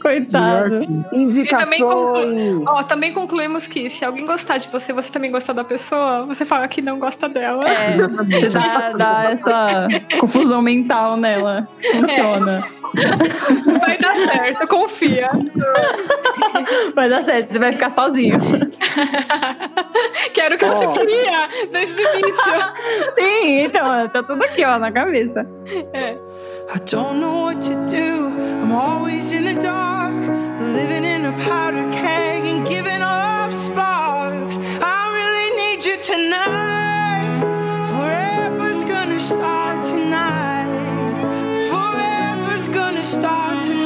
Coitado. 0.02 0.80
Fim. 0.80 0.86
também 0.86 1.22
Indicações. 1.22 2.62
Ó, 2.66 2.82
também 2.82 3.12
concluímos 3.12 3.66
que 3.66 3.88
se 3.90 4.04
alguém 4.04 4.26
gostar 4.26 4.58
de 4.58 4.68
você, 4.68 4.92
você 4.92 5.10
também 5.10 5.30
gostar 5.30 5.52
da 5.52 5.64
pessoa, 5.64 6.26
você 6.26 6.44
fala 6.44 6.66
que 6.66 6.82
não 6.82 6.98
gosta 6.98 7.28
dela. 7.28 7.68
É, 7.68 7.96
você 7.98 8.48
dá, 8.48 8.92
dá 8.92 9.30
essa 9.30 9.88
confusão 10.20 10.60
mental 10.62 11.16
nela. 11.16 11.68
Funciona. 11.92 12.64
Vai 13.80 13.98
dar 13.98 14.16
certo, 14.16 14.66
confia. 14.68 14.95
Vai 16.94 17.08
dar 17.08 17.24
certo, 17.24 17.52
você 17.52 17.58
vai 17.58 17.72
ficar 17.72 17.90
sozinho. 17.90 18.38
que 20.32 20.40
era 20.40 20.54
o 20.54 20.58
que 20.58 20.64
Ó. 20.64 20.74
você 20.74 20.86
queria 21.00 21.48
desde 21.70 22.00
o 22.00 22.18
início. 22.18 22.52
Sim, 23.18 23.60
então, 23.64 24.08
tá 24.08 24.22
tudo 24.22 24.42
aqui, 24.42 24.64
ó, 24.64 24.78
na 24.78 24.90
cabeça. 24.92 25.46
É. 25.92 26.12
I 26.68 26.78
don't 26.90 27.20
know 27.20 27.44
what 27.44 27.62
to 27.62 27.74
do. 27.86 28.26
I'm 28.62 28.72
always 28.72 29.30
in 29.32 29.44
the 29.44 29.54
dark, 29.54 30.12
living 30.74 31.04
in 31.04 31.24
a 31.26 31.32
powder 31.44 31.88
keg 31.92 32.44
and 32.44 32.66
giving 32.66 33.02
off 33.02 33.54
sparks. 33.54 34.58
I 34.82 35.08
really 35.12 35.54
need 35.56 35.84
you 35.84 35.96
tonight. 35.98 37.40
Forever's 37.92 38.82
gonna 38.84 39.20
start 39.20 39.84
tonight. 39.84 40.66
Forever's 41.70 42.66
gonna 42.68 43.04
start 43.04 43.62
tonight. 43.64 43.85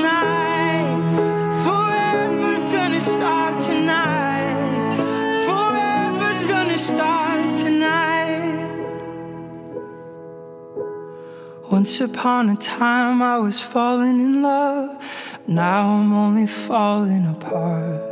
Once 11.71 12.01
upon 12.01 12.51
a 12.51 12.57
time, 12.57 13.23
I 13.23 13.39
was 13.39 13.61
falling 13.61 14.19
in 14.19 14.43
love. 14.43 15.01
Now 15.47 15.89
I'm 15.89 16.13
only 16.13 16.49
falling 16.49 17.29
apart. 17.29 18.03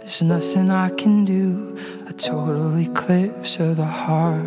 There's 0.00 0.20
nothing 0.20 0.68
I 0.68 0.90
can 0.90 1.24
do. 1.24 1.78
A 2.08 2.12
total 2.12 2.76
eclipse 2.76 3.60
of 3.60 3.76
the 3.76 3.84
heart. 3.84 4.42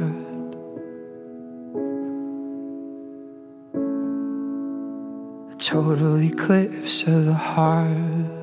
A 5.54 5.56
total 5.58 6.18
eclipse 6.18 7.04
of 7.04 7.24
the 7.24 7.34
heart. 7.34 8.43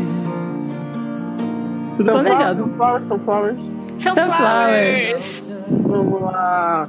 Planejado. 1.97 2.63
Sunflowers, 2.63 3.07
Sunflowers. 3.07 3.57
Sunflowers. 3.97 5.51
Vamos 5.69 6.21
lá. 6.21 6.87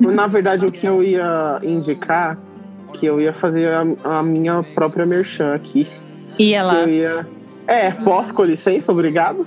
Na 0.00 0.26
verdade, 0.26 0.66
o 0.66 0.70
que 0.70 0.86
eu 0.86 1.02
ia 1.02 1.58
indicar, 1.62 2.38
que 2.92 3.06
eu 3.06 3.20
ia 3.20 3.32
fazer 3.32 3.68
a, 3.72 4.18
a 4.18 4.22
minha 4.22 4.62
própria 4.74 5.06
merchan 5.06 5.54
aqui. 5.54 5.88
Ia 6.38 6.62
lá. 6.62 6.82
Eu 6.82 6.88
ia. 6.88 7.26
É, 7.66 7.90
posso 7.90 8.32
com 8.32 8.44
licença, 8.44 8.92
obrigado. 8.92 9.46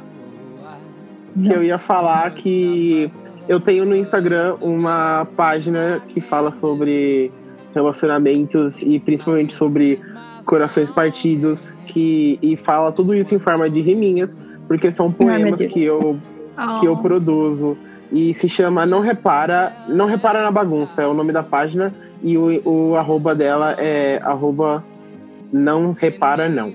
Que 1.42 1.54
eu 1.54 1.64
ia 1.64 1.78
falar 1.78 2.32
que 2.32 3.10
eu 3.48 3.60
tenho 3.60 3.86
no 3.86 3.96
Instagram 3.96 4.56
uma 4.60 5.26
página 5.38 6.02
que 6.08 6.20
fala 6.20 6.52
sobre 6.60 7.32
relacionamentos 7.74 8.82
e 8.82 9.00
principalmente 9.00 9.54
sobre 9.54 10.00
corações 10.46 10.90
partidos, 10.92 11.72
que 11.88 12.40
e 12.42 12.58
fala 12.58 12.92
tudo 12.92 13.16
isso 13.16 13.34
em 13.34 13.40
forma 13.40 13.70
de 13.70 13.82
riminhas, 13.82 14.36
porque 14.70 14.90
são 14.92 15.08
meu 15.10 15.18
poemas 15.18 15.60
Deus. 15.60 15.74
que 15.74 15.84
eu 15.84 16.18
que 16.80 16.86
eu 16.86 16.94
Oh. 16.94 16.98
produzo 16.98 17.78
e 18.12 18.34
se 18.34 18.48
chama 18.50 18.86
Não 18.86 19.00
Repara, 19.02 19.74
Não 19.88 20.06
Repara 20.06 20.42
na 20.44 20.52
Bagunça, 20.52 21.02
é 21.02 21.08
o 21.08 21.14
nome 21.14 21.32
da 21.34 21.42
página 21.44 21.92
e 22.22 22.38
o, 22.38 22.62
o 22.66 22.96
arroba 22.98 23.34
dela 23.34 23.76
é 23.78 24.20
arroba 24.24 24.84
Não 25.54 25.94
Repara 25.94 26.48
Não. 26.50 26.74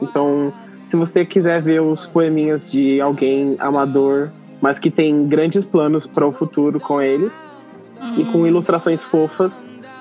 Então, 0.00 0.52
se 0.74 0.96
você 0.96 1.24
quiser 1.24 1.62
ver 1.62 1.80
os 1.80 2.04
poeminhas 2.06 2.70
de 2.70 3.00
alguém 3.00 3.56
amador, 3.58 4.28
mas 4.60 4.78
que 4.78 4.90
tem 4.90 5.26
grandes 5.26 5.64
planos 5.64 6.06
para 6.06 6.26
o 6.26 6.32
futuro 6.32 6.78
com 6.78 7.00
eles 7.00 7.32
e 8.18 8.24
com 8.26 8.46
ilustrações 8.46 9.02
fofas, 9.02 9.52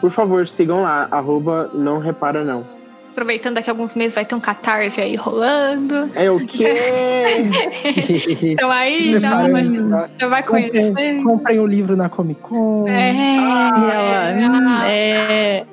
por 0.01 0.11
favor, 0.11 0.47
sigam 0.47 0.81
lá, 0.81 1.07
arroba 1.09 1.69
Não 1.73 1.99
Repara 1.99 2.43
Não. 2.43 2.63
Aproveitando 3.11 3.55
daqui 3.55 3.69
a 3.69 3.73
alguns 3.73 3.93
meses 3.93 4.15
vai 4.15 4.25
ter 4.25 4.33
um 4.35 4.39
catarse 4.39 4.99
aí 5.01 5.15
rolando. 5.15 6.09
É 6.15 6.31
o 6.31 6.39
quê? 6.45 6.73
Então 8.41 8.71
aí 8.71 9.13
já, 9.19 9.37
Preparem- 9.43 10.09
já 10.19 10.27
vai 10.27 10.43
conhecer. 10.43 10.87
Comprem, 10.87 11.23
comprem 11.23 11.59
o 11.59 11.65
livro 11.67 11.95
na 11.95 12.09
Comic 12.09 12.39
Con. 12.41 12.85
É. 12.87 13.11
E 13.13 13.37
ela, 13.37 14.33
Ah, 14.67 14.87
é. 14.89 15.65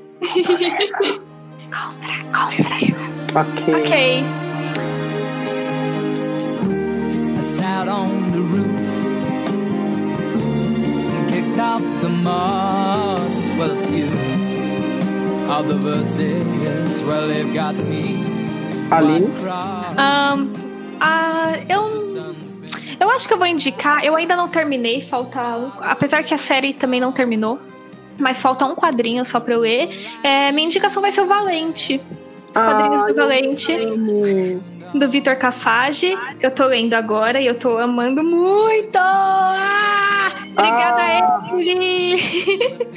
ok. 3.34 3.74
Ok. 3.74 4.24
I 7.38 7.42
sat 7.42 7.88
on 7.88 8.32
the 8.32 8.38
roof 8.40 9.06
and 11.14 11.28
kicked 11.30 11.58
out 11.58 11.82
the 12.02 12.08
moss. 12.08 13.50
Well, 13.58 13.70
a 13.70 13.76
few 13.86 14.06
Aline? 18.90 19.28
Ah, 21.00 21.52
eu, 21.66 21.90
eu 23.00 23.10
acho 23.10 23.26
que 23.26 23.32
eu 23.32 23.38
vou 23.38 23.46
indicar. 23.46 24.04
Eu 24.04 24.14
ainda 24.14 24.36
não 24.36 24.48
terminei, 24.48 25.00
falta 25.00 25.40
um. 25.56 25.72
Apesar 25.80 26.22
que 26.22 26.34
a 26.34 26.38
série 26.38 26.74
também 26.74 27.00
não 27.00 27.12
terminou. 27.12 27.58
Mas 28.18 28.42
falta 28.42 28.66
um 28.66 28.74
quadrinho 28.74 29.24
só 29.24 29.40
pra 29.40 29.54
eu 29.54 29.60
ler. 29.60 29.88
É, 30.22 30.52
minha 30.52 30.66
indicação 30.66 31.00
vai 31.00 31.12
ser 31.12 31.22
o 31.22 31.26
Valente. 31.26 31.98
Os 32.48 32.52
quadrinhos 32.52 33.02
Ah, 33.02 33.06
do 33.06 33.14
Valente. 33.14 33.76
Do 34.94 35.08
Vitor 35.10 35.36
Cafage, 35.36 36.16
que 36.40 36.46
eu 36.46 36.50
tô 36.50 36.66
lendo 36.66 36.94
agora 36.94 37.40
e 37.40 37.46
eu 37.46 37.58
tô 37.58 37.76
amando 37.78 38.24
muito! 38.24 38.96
Ah, 38.96 40.28
obrigada, 40.56 41.02
Ah. 41.02 41.48
Emily! 41.52 42.16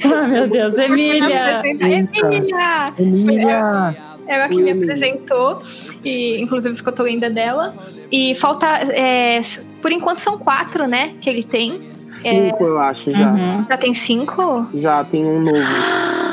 Ah, 0.04 0.26
meu 0.26 0.48
Deus, 0.48 0.74
Emília! 0.78 1.60
Emília! 1.64 2.94
Emília! 2.98 3.96
Ela 4.26 4.48
que 4.48 4.62
me 4.62 4.70
apresentou, 4.70 5.58
e 6.04 6.40
inclusive 6.40 6.72
isso 6.72 6.82
que 6.82 6.88
eu 6.88 6.94
tô 6.94 7.02
lendo 7.02 7.24
é 7.24 7.30
dela. 7.30 7.74
E 8.10 8.34
falta. 8.36 8.66
é, 8.92 9.42
por 9.82 9.92
enquanto 9.92 10.18
são 10.18 10.38
quatro, 10.38 10.86
né? 10.86 11.12
Que 11.20 11.28
ele 11.28 11.42
tem. 11.42 11.90
Cinco, 12.22 12.64
eu 12.64 12.78
acho, 12.80 13.10
já. 13.10 13.30
Uhum. 13.32 13.66
Já 13.68 13.76
tem 13.76 13.92
cinco? 13.94 14.66
Já 14.74 15.04
tem 15.04 15.24
um 15.26 15.40
novo. 15.40 15.58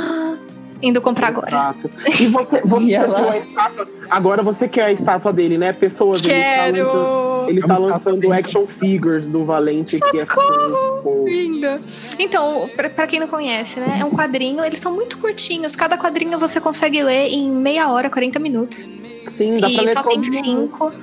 Indo 0.81 1.01
comprar 1.01 1.27
agora. 1.27 1.47
Exato. 1.49 1.89
E 2.21 2.27
você, 2.27 2.59
você 2.67 2.85
E 2.85 2.93
ela? 2.95 3.37
estátua, 3.37 3.87
agora 4.09 4.41
você 4.43 4.67
quer 4.67 4.83
a 4.85 4.91
estátua 4.91 5.33
dele, 5.33 5.57
né? 5.57 5.73
Pessoas, 5.73 6.21
ele 6.23 6.29
tá 6.33 6.37
lançando, 6.37 6.73
Quero! 6.75 7.49
ele 7.49 7.61
tá 7.61 7.67
Vamos 7.73 7.91
lançando 7.91 8.27
tá- 8.29 8.35
action 8.37 8.65
figures 8.67 9.25
do 9.25 9.43
Valente, 9.45 9.99
que 9.99 10.19
é 10.19 10.25
fofo. 10.25 11.25
Lindo. 11.27 11.67
Então, 12.17 12.69
pra, 12.75 12.89
pra 12.89 13.07
quem 13.07 13.19
não 13.19 13.27
conhece, 13.27 13.79
né? 13.79 13.97
É 14.01 14.05
um 14.05 14.11
quadrinho, 14.11 14.63
eles 14.63 14.79
são 14.79 14.93
muito 14.93 15.17
curtinhos. 15.17 15.75
Cada 15.75 15.97
quadrinho 15.97 16.39
você 16.39 16.61
consegue 16.61 17.01
ler 17.03 17.27
em 17.27 17.49
meia 17.51 17.91
hora, 17.91 18.09
40 18.09 18.39
minutos. 18.39 18.87
Sim, 19.31 19.57
dá 19.57 19.67
pra 19.67 19.69
E 19.69 19.85
ler 19.85 19.93
só 19.93 20.03
tem 20.03 20.17
mundo. 20.19 20.93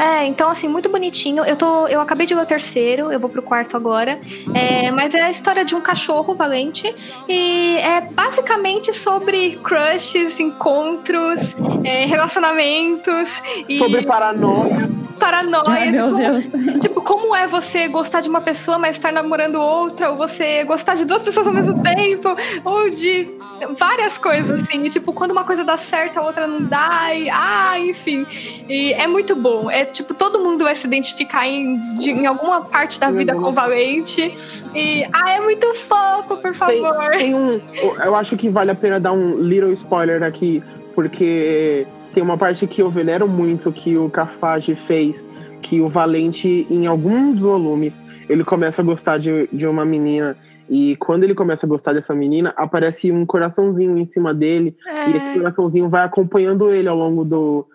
É, 0.00 0.24
então 0.26 0.48
assim, 0.48 0.66
muito 0.66 0.88
bonitinho. 0.88 1.44
Eu 1.44 1.56
tô, 1.56 1.86
eu 1.88 2.00
acabei 2.00 2.26
de 2.26 2.34
ler 2.34 2.42
o 2.42 2.46
terceiro, 2.46 3.12
eu 3.12 3.20
vou 3.20 3.28
pro 3.28 3.42
quarto 3.42 3.76
agora. 3.76 4.18
É, 4.54 4.90
mas 4.90 5.14
é 5.14 5.20
a 5.20 5.30
história 5.30 5.62
de 5.64 5.74
um 5.74 5.80
cachorro 5.82 6.34
valente 6.34 6.94
e 7.28 7.76
é 7.76 8.00
basicamente 8.00 8.94
sobre 8.94 9.56
crushes, 9.56 10.40
encontros, 10.40 11.40
é, 11.84 12.06
relacionamentos 12.06 13.42
e 13.68 13.78
Sobre 13.78 14.02
paranoia. 14.06 14.88
Paranoia. 15.20 15.64
Ai, 15.68 15.90
meu 15.92 16.04
Como- 16.06 16.16
Deus. 16.16 16.44
Tipo, 16.82 17.02
como 17.02 17.36
é 17.36 17.46
você 17.46 17.86
gostar 17.86 18.20
de 18.22 18.28
uma 18.28 18.40
pessoa, 18.40 18.78
mas 18.78 18.96
estar 18.96 19.12
namorando 19.12 19.56
outra, 19.60 20.10
ou 20.10 20.16
você 20.16 20.64
gostar 20.64 20.96
de 20.96 21.04
duas 21.04 21.22
pessoas 21.22 21.46
ao 21.46 21.52
mesmo 21.52 21.80
tempo, 21.82 22.34
ou 22.64 22.88
de 22.90 23.30
várias 23.78 24.18
coisas, 24.18 24.62
assim. 24.62 24.84
E, 24.84 24.90
tipo, 24.90 25.12
quando 25.12 25.30
uma 25.32 25.44
coisa 25.44 25.62
dá 25.62 25.76
certo, 25.76 26.18
a 26.18 26.22
outra 26.22 26.46
não 26.46 26.62
dá, 26.64 27.14
e, 27.14 27.28
ah, 27.30 27.78
enfim. 27.78 28.26
E 28.68 28.92
é 28.94 29.06
muito 29.06 29.36
bom. 29.36 29.70
É 29.70 29.84
tipo, 29.84 30.14
todo 30.14 30.40
mundo 30.40 30.64
vai 30.64 30.74
se 30.74 30.86
identificar 30.86 31.46
em, 31.46 31.96
de- 31.96 32.10
em 32.10 32.26
alguma 32.26 32.62
parte 32.62 32.98
da 32.98 33.10
vida 33.10 33.34
com 33.34 33.42
o 33.50 33.52
Valente. 33.52 34.34
E, 34.74 35.04
ah, 35.12 35.30
é 35.32 35.40
muito 35.40 35.72
fofo, 35.74 36.36
por 36.36 36.42
Tem, 36.42 36.52
favor. 36.54 37.10
tem 37.10 37.34
um. 37.34 37.60
Eu 38.04 38.16
acho 38.16 38.36
que 38.36 38.48
vale 38.48 38.70
a 38.70 38.74
pena 38.74 38.98
dar 38.98 39.12
um 39.12 39.34
little 39.36 39.72
spoiler 39.72 40.22
aqui, 40.22 40.62
porque 40.94 41.86
tem 42.12 42.22
uma 42.22 42.36
parte 42.36 42.66
que 42.66 42.82
eu 42.82 42.90
venero 42.90 43.28
muito 43.28 43.72
que 43.72 43.96
o 43.96 44.10
Cafage 44.10 44.74
fez, 44.86 45.24
que 45.62 45.80
o 45.80 45.88
Valente, 45.88 46.66
em 46.70 46.86
alguns 46.86 47.40
volumes, 47.40 47.94
ele 48.28 48.44
começa 48.44 48.82
a 48.82 48.84
gostar 48.84 49.18
de, 49.18 49.48
de 49.52 49.66
uma 49.66 49.84
menina. 49.84 50.36
E 50.68 50.96
quando 50.96 51.24
ele 51.24 51.34
começa 51.34 51.66
a 51.66 51.68
gostar 51.68 51.92
dessa 51.92 52.14
menina, 52.14 52.52
aparece 52.56 53.10
um 53.10 53.26
coraçãozinho 53.26 53.98
em 53.98 54.04
cima 54.04 54.32
dele. 54.32 54.76
E 54.86 55.16
esse 55.16 55.26
É, 55.26 55.34
coraçãozinho 55.34 55.88
vai 55.88 56.04
acompanhando 56.04 56.70
ele 56.70 56.88
ao 56.88 56.96
longo 56.96 57.24
do, 57.24 57.66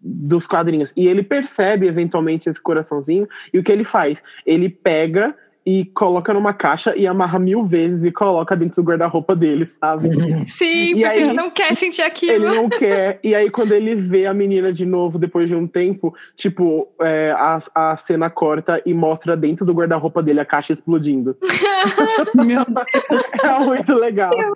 dos 0.00 0.46
quadrinhos. 0.46 0.92
E 0.96 1.08
ele 1.08 1.22
percebe 1.22 1.86
eventualmente 1.86 2.48
esse 2.48 2.60
coraçãozinho, 2.60 3.28
e 3.52 3.58
o 3.58 3.62
que 3.64 3.72
ele 3.72 3.84
faz? 3.84 4.18
Ele 4.46 4.68
pega 4.68 5.34
e 5.66 5.84
coloca 5.86 6.34
numa 6.34 6.52
caixa 6.52 6.94
e 6.94 7.06
amarra 7.06 7.38
mil 7.38 7.64
vezes 7.64 8.04
e 8.04 8.10
coloca 8.12 8.54
dentro 8.54 8.82
do 8.82 8.86
guarda-roupa 8.86 9.34
dele, 9.34 9.64
sabe? 9.66 10.10
Sim, 10.46 10.66
E 10.66 10.90
porque 10.90 11.04
aí- 11.04 11.22
ele 11.22 11.32
não 11.32 11.50
quer 11.50 11.74
sentir 11.74 12.02
Ele 12.02 12.08
aquilo. 12.10 12.54
não 12.54 12.68
quer. 12.68 13.18
E 13.24 13.34
aí, 13.34 13.48
quando 13.50 13.72
ele 13.72 13.94
vê 13.94 14.26
a 14.26 14.34
menina 14.34 14.70
de 14.72 14.84
novo, 14.84 15.18
depois 15.18 15.48
de 15.48 15.54
um 15.54 15.66
tempo, 15.66 16.14
tipo, 16.36 16.88
é, 17.00 17.34
a, 17.36 17.58
a 17.74 17.96
cena 17.96 18.28
corta 18.28 18.82
e 18.84 18.92
mostra 18.92 19.34
dentro 19.36 19.64
do 19.64 19.72
guarda-roupa 19.72 20.22
dele 20.22 20.40
a 20.40 20.44
caixa 20.44 20.72
explodindo. 20.74 21.36
Meu 22.36 22.60
É 22.60 23.58
muito 23.64 23.94
legal. 23.94 24.30
Deus. 24.30 24.52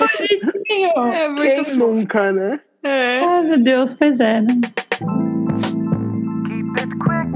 É 1.10 1.28
muito 1.28 1.54
Quem 1.54 1.64
fofo. 1.64 1.76
nunca, 1.78 2.32
né? 2.32 2.60
É. 2.82 3.24
Ai, 3.24 3.42
meu 3.44 3.58
Deus, 3.62 3.92
pois 3.94 4.20
é, 4.20 4.40
né? 4.40 4.54
Keep 6.46 6.80
it 6.80 6.94
quick, 6.98 7.32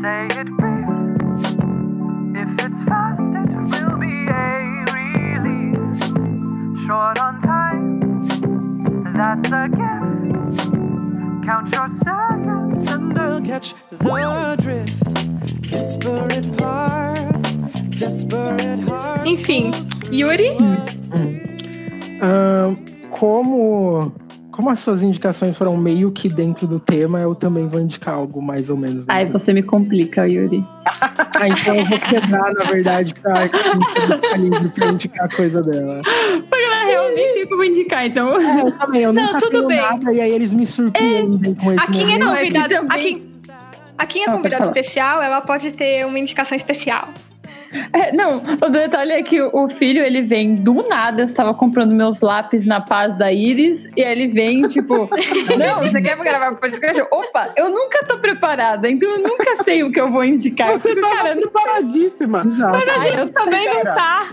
say 0.00 0.38
it 0.38 0.50
brief. 0.56 0.81
Enfim, 19.24 19.70
Yuri, 20.10 20.56
Ahn, 22.20 22.76
como, 23.10 24.12
como 24.52 24.70
as 24.70 24.78
suas 24.78 25.02
indicações 25.02 25.56
foram 25.56 25.76
meio 25.76 26.12
que 26.12 26.28
dentro 26.28 26.66
do 26.66 26.78
tema, 26.78 27.18
eu 27.18 27.34
também 27.34 27.66
vou 27.66 27.80
indicar 27.80 28.14
algo 28.14 28.40
mais 28.42 28.68
ou 28.70 28.76
menos. 28.76 29.08
Ai, 29.08 29.24
dentro. 29.24 29.40
você 29.40 29.52
me 29.52 29.62
complica, 29.62 30.28
Yuri. 30.28 30.62
Ah, 30.84 31.48
então 31.48 31.74
eu 31.74 31.84
vou 31.86 31.98
quebrar, 31.98 32.52
na 32.52 32.64
verdade, 32.64 33.14
pra 33.14 33.48
ficar 33.48 34.36
livre 34.36 34.68
pra 34.68 34.86
indicar 34.88 35.24
a 35.24 35.34
coisa 35.34 35.62
dela. 35.62 36.02
Porque 36.48 36.66
na 36.68 36.84
real 36.84 37.04
eu 37.08 37.14
nem 37.16 37.32
sei 37.32 37.46
como 37.46 37.64
indicar, 37.64 38.06
então. 38.06 38.38
É, 38.38 38.60
eu 38.60 38.72
também, 38.78 39.02
eu 39.02 39.12
Não, 39.12 39.22
nunca 39.24 39.40
tudo 39.40 39.50
tenho 39.50 39.66
bem. 39.68 39.80
nada, 39.80 40.12
e 40.12 40.20
aí 40.20 40.30
eles 40.30 40.52
me 40.52 40.66
surpreendem 40.66 41.54
com 41.54 41.72
esse 41.72 41.80
a 41.80 41.84
é 41.84 42.18
momento. 42.18 42.52
também. 42.52 42.86
A 42.90 42.98
Kim, 42.98 43.32
a 43.98 44.06
Kim 44.06 44.20
é 44.20 44.24
Ah, 44.28 44.32
convidada 44.32 44.64
falar. 44.66 44.76
especial, 44.78 45.22
ela 45.22 45.40
pode 45.40 45.72
ter 45.72 46.04
uma 46.06 46.18
indicação 46.18 46.54
especial. 46.56 47.08
É, 47.92 48.12
não, 48.12 48.36
o 48.36 48.68
detalhe 48.68 49.12
é 49.12 49.22
que 49.22 49.40
o 49.40 49.68
filho, 49.68 50.02
ele 50.02 50.22
vem 50.22 50.56
do 50.56 50.86
nada. 50.88 51.22
Eu 51.22 51.26
estava 51.26 51.54
comprando 51.54 51.92
meus 51.94 52.20
lápis 52.20 52.66
na 52.66 52.80
paz 52.80 53.16
da 53.16 53.32
Iris. 53.32 53.88
E 53.96 54.04
aí 54.04 54.12
ele 54.12 54.28
vem, 54.28 54.62
tipo, 54.68 55.08
não, 55.58 55.80
você 55.80 56.00
quer 56.00 56.16
gravar 56.16 56.54
podcast? 56.56 57.02
Opa, 57.10 57.50
eu 57.56 57.70
nunca 57.70 58.04
tô 58.06 58.18
preparada. 58.18 58.88
Então 58.88 59.08
eu 59.08 59.20
nunca 59.20 59.64
sei 59.64 59.82
o 59.82 59.90
que 59.90 60.00
eu 60.00 60.10
vou 60.10 60.24
indicar. 60.24 60.78
Você 60.78 60.94
tava 60.94 61.14
cara, 61.14 61.34
não 61.34 61.42
preparadíssima. 61.42 62.42
Exato. 62.46 62.72
Mas 62.72 62.88
a 62.88 63.16
gente 63.16 63.32
também 63.32 63.66
não 63.66 63.82
Pera. 63.82 63.94
tá. 63.94 64.26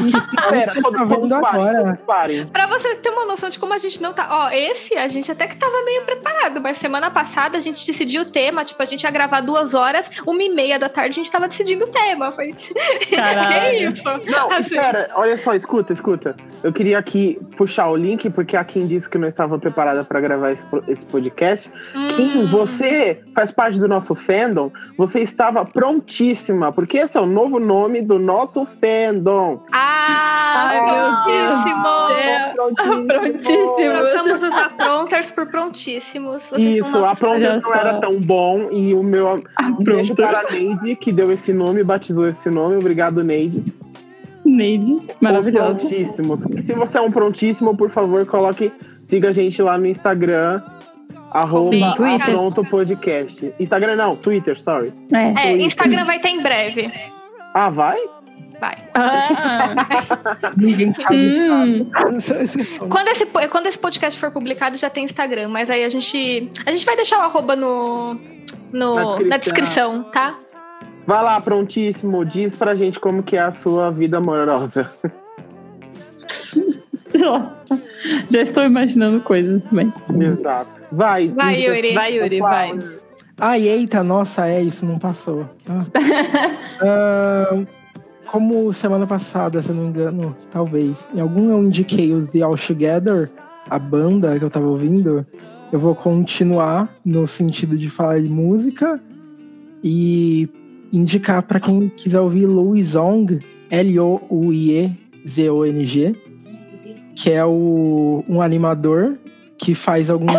Você 0.00 0.82
todos, 0.82 0.98
tá 0.98 1.04
vendo 1.04 1.28
todos 1.28 1.40
parem, 1.40 1.60
agora. 1.60 2.48
Pra 2.52 2.66
vocês 2.66 2.98
terem 2.98 3.18
uma 3.18 3.26
noção 3.26 3.48
de 3.48 3.58
como 3.58 3.72
a 3.72 3.78
gente 3.78 4.00
não 4.00 4.12
tá. 4.12 4.28
Ó, 4.30 4.50
esse 4.50 4.96
a 4.96 5.08
gente 5.08 5.30
até 5.30 5.46
que 5.46 5.56
tava 5.56 5.84
meio 5.84 6.02
preparado, 6.02 6.60
mas 6.60 6.78
semana 6.78 7.10
passada 7.10 7.58
a 7.58 7.60
gente 7.60 7.86
decidiu 7.86 8.22
o 8.22 8.24
tema. 8.24 8.64
Tipo, 8.64 8.82
a 8.82 8.86
gente 8.86 9.02
ia 9.02 9.10
gravar 9.10 9.40
duas 9.40 9.74
horas, 9.74 10.08
uma 10.26 10.42
e 10.42 10.48
meia 10.48 10.78
da 10.78 10.88
tarde 10.88 11.10
a 11.10 11.22
gente 11.22 11.30
tava 11.30 11.48
decidindo 11.48 11.84
o 11.84 11.88
tema. 11.88 12.30
Foi. 12.32 12.54
Caralho. 13.10 13.88
isso? 13.90 14.02
Não, 14.26 14.50
Assim. 14.52 14.74
espera, 14.74 15.10
olha 15.14 15.36
só, 15.38 15.54
escuta, 15.54 15.92
escuta. 15.92 16.36
Eu 16.62 16.72
queria 16.72 16.98
aqui 16.98 17.38
puxar 17.56 17.88
o 17.88 17.96
link, 17.96 18.28
porque 18.30 18.56
a 18.56 18.64
Kim 18.64 18.80
disse 18.86 19.08
que 19.08 19.16
não 19.18 19.28
estava 19.28 19.58
preparada 19.58 20.04
para 20.04 20.20
gravar 20.20 20.52
esse, 20.52 21.06
podcast. 21.06 21.70
Kim, 22.16 22.42
Hum. 22.44 22.50
você 22.50 23.20
faz 23.34 23.50
parte 23.50 23.78
do 23.78 23.88
nosso 23.88 24.14
fandom, 24.14 24.70
você 24.96 25.20
estava 25.20 25.64
prontíssima, 25.64 26.70
porque 26.72 26.98
esse 26.98 27.16
é 27.16 27.20
o 27.20 27.26
novo 27.26 27.58
nome 27.58 28.02
do 28.02 28.18
nosso 28.18 28.66
fandom. 28.80 29.62
Ah, 29.72 30.70
meu 30.74 30.84
prontíssimo! 32.54 33.06
Prontíssimo. 33.06 33.76
Trocamos 33.98 34.42
os 34.42 34.52
apronters 34.52 35.30
por 35.30 35.46
prontíssimos. 35.46 36.42
Vocês 36.50 36.76
Isso, 36.76 36.96
a 37.04 37.14
olha 37.26 37.58
não 37.60 37.74
era 37.74 38.00
tão 38.00 38.20
bom 38.20 38.68
e 38.70 38.92
o 38.94 39.02
meu 39.02 39.36
beijo 39.80 40.14
Pronters. 40.14 40.38
para 40.38 40.48
a 40.48 40.52
Neide, 40.52 40.96
que 40.96 41.12
deu 41.12 41.32
esse 41.32 41.52
nome, 41.52 41.82
batizou 41.82 42.28
esse 42.28 42.50
nome. 42.50 42.59
Obrigado, 42.66 43.22
Neide. 43.22 43.64
Neide, 44.44 44.92
Os 44.94 45.02
maravilhosa. 45.20 45.74
prontíssimos. 45.74 46.40
Se 46.42 46.72
você 46.72 46.98
é 46.98 47.00
um 47.00 47.10
prontíssimo, 47.10 47.76
por 47.76 47.90
favor, 47.90 48.26
coloque, 48.26 48.72
siga 49.04 49.28
a 49.28 49.32
gente 49.32 49.60
lá 49.62 49.76
no 49.76 49.86
Instagram, 49.86 50.62
arroba 51.30 51.94
Twitter. 51.94 52.30
Pronto 52.30 52.64
Podcast. 52.64 53.54
Instagram 53.60 53.96
não, 53.96 54.16
Twitter, 54.16 54.60
sorry. 54.60 54.92
É. 55.12 55.48
É, 55.48 55.56
Instagram 55.56 56.04
vai 56.04 56.18
ter 56.18 56.30
em 56.30 56.42
breve. 56.42 56.90
Ah, 57.54 57.68
vai? 57.68 57.98
Vai. 58.60 58.76
Ah, 58.94 59.74
Ninguém 60.56 60.92
sabe 60.92 61.30
de 61.30 61.40
hum, 61.40 61.90
nada. 61.90 62.88
Quando 62.88 63.08
esse, 63.08 63.26
quando 63.26 63.66
esse 63.66 63.78
podcast 63.78 64.20
for 64.20 64.30
publicado, 64.30 64.76
já 64.76 64.90
tem 64.90 65.04
Instagram, 65.04 65.48
mas 65.48 65.70
aí 65.70 65.82
a 65.82 65.88
gente. 65.88 66.50
A 66.66 66.70
gente 66.70 66.84
vai 66.84 66.94
deixar 66.94 67.18
o 67.18 67.22
arroba 67.22 67.56
no. 67.56 68.14
no 68.70 68.94
Na 68.94 69.24
na, 69.26 69.36
descrição. 69.38 70.02
descrição. 70.02 70.02
tá? 70.12 70.34
Vai 71.10 71.24
lá, 71.24 71.40
prontíssimo, 71.40 72.24
diz 72.24 72.54
pra 72.54 72.76
gente 72.76 73.00
como 73.00 73.20
que 73.20 73.36
é 73.36 73.40
a 73.40 73.52
sua 73.52 73.90
vida 73.90 74.18
amorosa. 74.18 74.88
sei 77.10 77.20
lá. 77.26 77.52
Já 78.30 78.42
estou 78.42 78.62
imaginando 78.62 79.20
coisas 79.20 79.60
também. 79.64 79.92
Exato. 80.08 80.70
Vai. 80.92 81.26
Vai, 81.30 81.66
Yuri. 81.66 81.94
Vai, 81.94 82.16
Yuri, 82.16 82.38
vai. 82.38 82.78
Ai, 83.36 83.66
eita, 83.66 84.04
nossa, 84.04 84.46
é, 84.46 84.62
isso 84.62 84.86
não 84.86 85.00
passou. 85.00 85.50
Ah. 85.68 85.84
Ah, 86.82 87.58
como 88.26 88.72
semana 88.72 89.06
passada, 89.06 89.60
se 89.60 89.68
eu 89.68 89.74
não 89.74 89.82
me 89.82 89.88
engano, 89.90 90.34
talvez, 90.50 91.10
em 91.12 91.20
algum 91.20 91.50
eu 91.50 91.62
indiquei 91.62 92.14
os 92.14 92.28
The 92.28 92.40
All 92.40 92.56
Together, 92.56 93.28
a 93.68 93.78
banda 93.78 94.38
que 94.38 94.44
eu 94.44 94.48
tava 94.48 94.66
ouvindo, 94.66 95.26
eu 95.70 95.78
vou 95.78 95.94
continuar 95.94 96.88
no 97.04 97.26
sentido 97.26 97.76
de 97.76 97.90
falar 97.90 98.20
de 98.20 98.30
música 98.30 98.98
e 99.84 100.48
indicar 100.92 101.42
pra 101.42 101.60
quem 101.60 101.88
quiser 101.88 102.20
ouvir 102.20 102.46
Louis 102.46 102.88
Zong, 102.90 103.40
L-O-U-I-E-Z-O-N-G, 103.70 104.92
que 107.14 107.30
é 107.30 107.44
o, 107.44 108.24
um 108.28 108.40
animador 108.42 109.18
que 109.58 109.74
faz 109.74 110.08
alguns 110.08 110.34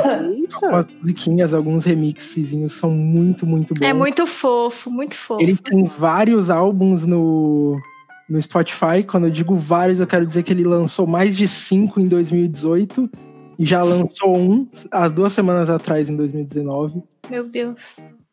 algumas 0.55 0.87
musiquinhas, 0.99 1.53
alguns 1.53 1.85
remixezinhos 1.85 2.73
são 2.73 2.91
muito, 2.91 3.45
muito 3.45 3.73
bons. 3.73 3.87
É 3.87 3.93
muito 3.93 4.25
fofo, 4.27 4.89
muito 4.89 5.15
fofo. 5.15 5.41
Ele 5.41 5.55
tem 5.55 5.83
vários 5.85 6.49
álbuns 6.49 7.05
no, 7.05 7.77
no 8.29 8.41
Spotify. 8.41 9.03
Quando 9.05 9.27
eu 9.27 9.31
digo 9.31 9.55
vários, 9.55 9.99
eu 9.99 10.07
quero 10.07 10.25
dizer 10.25 10.43
que 10.43 10.51
ele 10.51 10.63
lançou 10.63 11.07
mais 11.07 11.37
de 11.37 11.47
cinco 11.47 11.99
em 11.99 12.07
2018 12.07 13.09
e 13.57 13.65
já 13.65 13.83
lançou 13.83 14.37
um 14.37 14.67
há 14.91 15.07
duas 15.07 15.33
semanas 15.33 15.69
atrás, 15.69 16.09
em 16.09 16.15
2019. 16.15 17.03
Meu 17.29 17.47
Deus. 17.47 17.79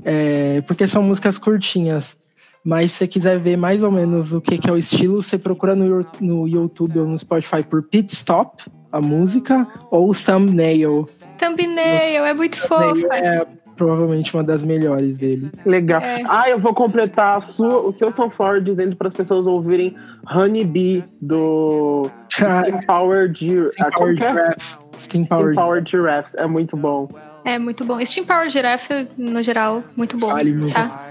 É, 0.04 0.60
porque 0.62 0.86
são 0.86 1.02
músicas 1.02 1.38
curtinhas. 1.38 2.16
Mas 2.64 2.92
se 2.92 2.98
você 2.98 3.06
quiser 3.06 3.38
ver 3.38 3.56
mais 3.56 3.82
ou 3.82 3.90
menos 3.90 4.32
o 4.32 4.40
que, 4.40 4.58
que 4.58 4.68
é 4.68 4.72
o 4.72 4.76
estilo, 4.76 5.22
você 5.22 5.38
procura 5.38 5.74
no, 5.74 6.04
no 6.20 6.46
YouTube 6.46 6.98
ou 6.98 7.06
no 7.06 7.18
Spotify 7.18 7.62
por 7.62 7.82
Pit 7.82 8.12
Stop, 8.12 8.64
a 8.92 9.00
música, 9.00 9.66
ou 9.90 10.12
Thumbnail. 10.14 11.08
Thumbnail, 11.38 12.24
é 12.24 12.34
muito 12.34 12.58
fofa. 12.58 13.14
É 13.14 13.46
provavelmente 13.78 14.34
uma 14.34 14.42
das 14.42 14.64
melhores 14.64 15.16
dele. 15.16 15.50
Legal. 15.64 16.02
É. 16.02 16.22
Ah, 16.28 16.50
eu 16.50 16.58
vou 16.58 16.74
completar 16.74 17.38
a 17.38 17.40
sua, 17.40 17.78
o 17.78 17.92
seu 17.92 18.10
Sunflower 18.10 18.60
dizendo 18.60 18.96
para 18.96 19.08
as 19.08 19.14
pessoas 19.14 19.46
ouvirem 19.46 19.96
Honey 20.28 20.64
Bee 20.64 21.04
do 21.22 22.10
Steam 22.28 22.80
Power 22.86 23.32
Giraffe. 23.32 23.72
Steam 23.72 23.90
Power 23.90 24.16
Giraffe. 24.16 24.78
Steam 24.96 25.24
Power 25.24 25.52
Steam 25.52 25.64
Power 25.64 25.84
Giraffes. 25.86 26.34
É 26.34 26.46
muito 26.46 26.76
bom. 26.76 27.08
É 27.44 27.58
muito 27.58 27.84
bom. 27.84 28.04
Steam 28.04 28.26
Power 28.26 28.48
Giraffe, 28.50 29.08
no 29.16 29.42
geral, 29.42 29.82
muito 29.96 30.16
bom. 30.18 30.28
Vale 30.28 30.52
muito. 30.52 30.74
Tá? 30.74 31.08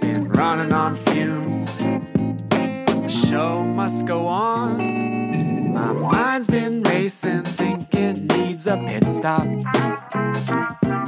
Been 0.00 0.20
running 0.36 0.72
on 0.72 0.94
fumes. 0.94 1.88
The 3.02 3.08
show 3.08 3.62
must 3.64 4.06
go 4.06 4.26
on. 4.26 4.76
My 5.72 5.92
mind's 5.92 6.46
been 6.46 6.82
racing, 6.82 7.42
thinking 7.42 8.26
needs 8.28 8.66
a 8.66 8.76
pit 8.76 9.08
stop. 9.08 9.46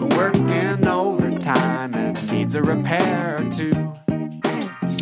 Working 0.00 0.86
overtime 0.88 1.94
and 1.94 2.32
needs 2.32 2.56
a 2.56 2.62
repair 2.62 3.36
or 3.38 3.50
two. 3.50 3.72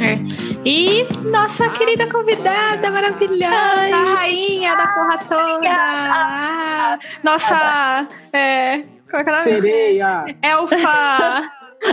É. 0.03 0.17
E 0.65 1.05
nossa 1.29 1.69
querida 1.71 2.09
convidada 2.09 2.91
maravilhosa, 2.91 3.55
Ai. 3.55 3.93
a 3.93 4.15
rainha 4.15 4.77
da 4.77 4.89
porra 4.89 5.19
toda. 5.19 5.69
Ah, 5.71 6.99
Nossa. 7.23 8.09
É, 8.33 8.83
como 9.11 9.21
é 9.21 9.25
que 9.25 9.31
é 9.31 9.39
nome? 9.39 9.53
Sereia! 9.61 10.37
Elfa. 10.43 11.51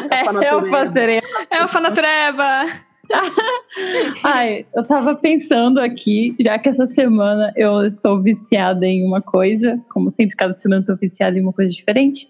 É, 0.09 0.23
natureba. 0.31 0.69
fazer. 0.69 1.23
Elfa 1.51 1.79
Natureba. 1.81 2.65
Ai, 4.23 4.65
eu 4.73 4.83
tava 4.85 5.15
pensando 5.15 5.79
aqui, 5.79 6.33
já 6.39 6.57
que 6.57 6.69
essa 6.69 6.87
semana 6.87 7.51
eu 7.57 7.85
estou 7.85 8.21
viciada 8.21 8.85
em 8.85 9.05
uma 9.05 9.21
coisa, 9.21 9.77
como 9.89 10.09
sempre, 10.09 10.35
cada 10.37 10.57
semana 10.57 10.81
eu 10.81 10.85
tô 10.85 10.95
viciada 10.95 11.37
em 11.37 11.41
uma 11.41 11.51
coisa 11.51 11.73
diferente. 11.73 12.29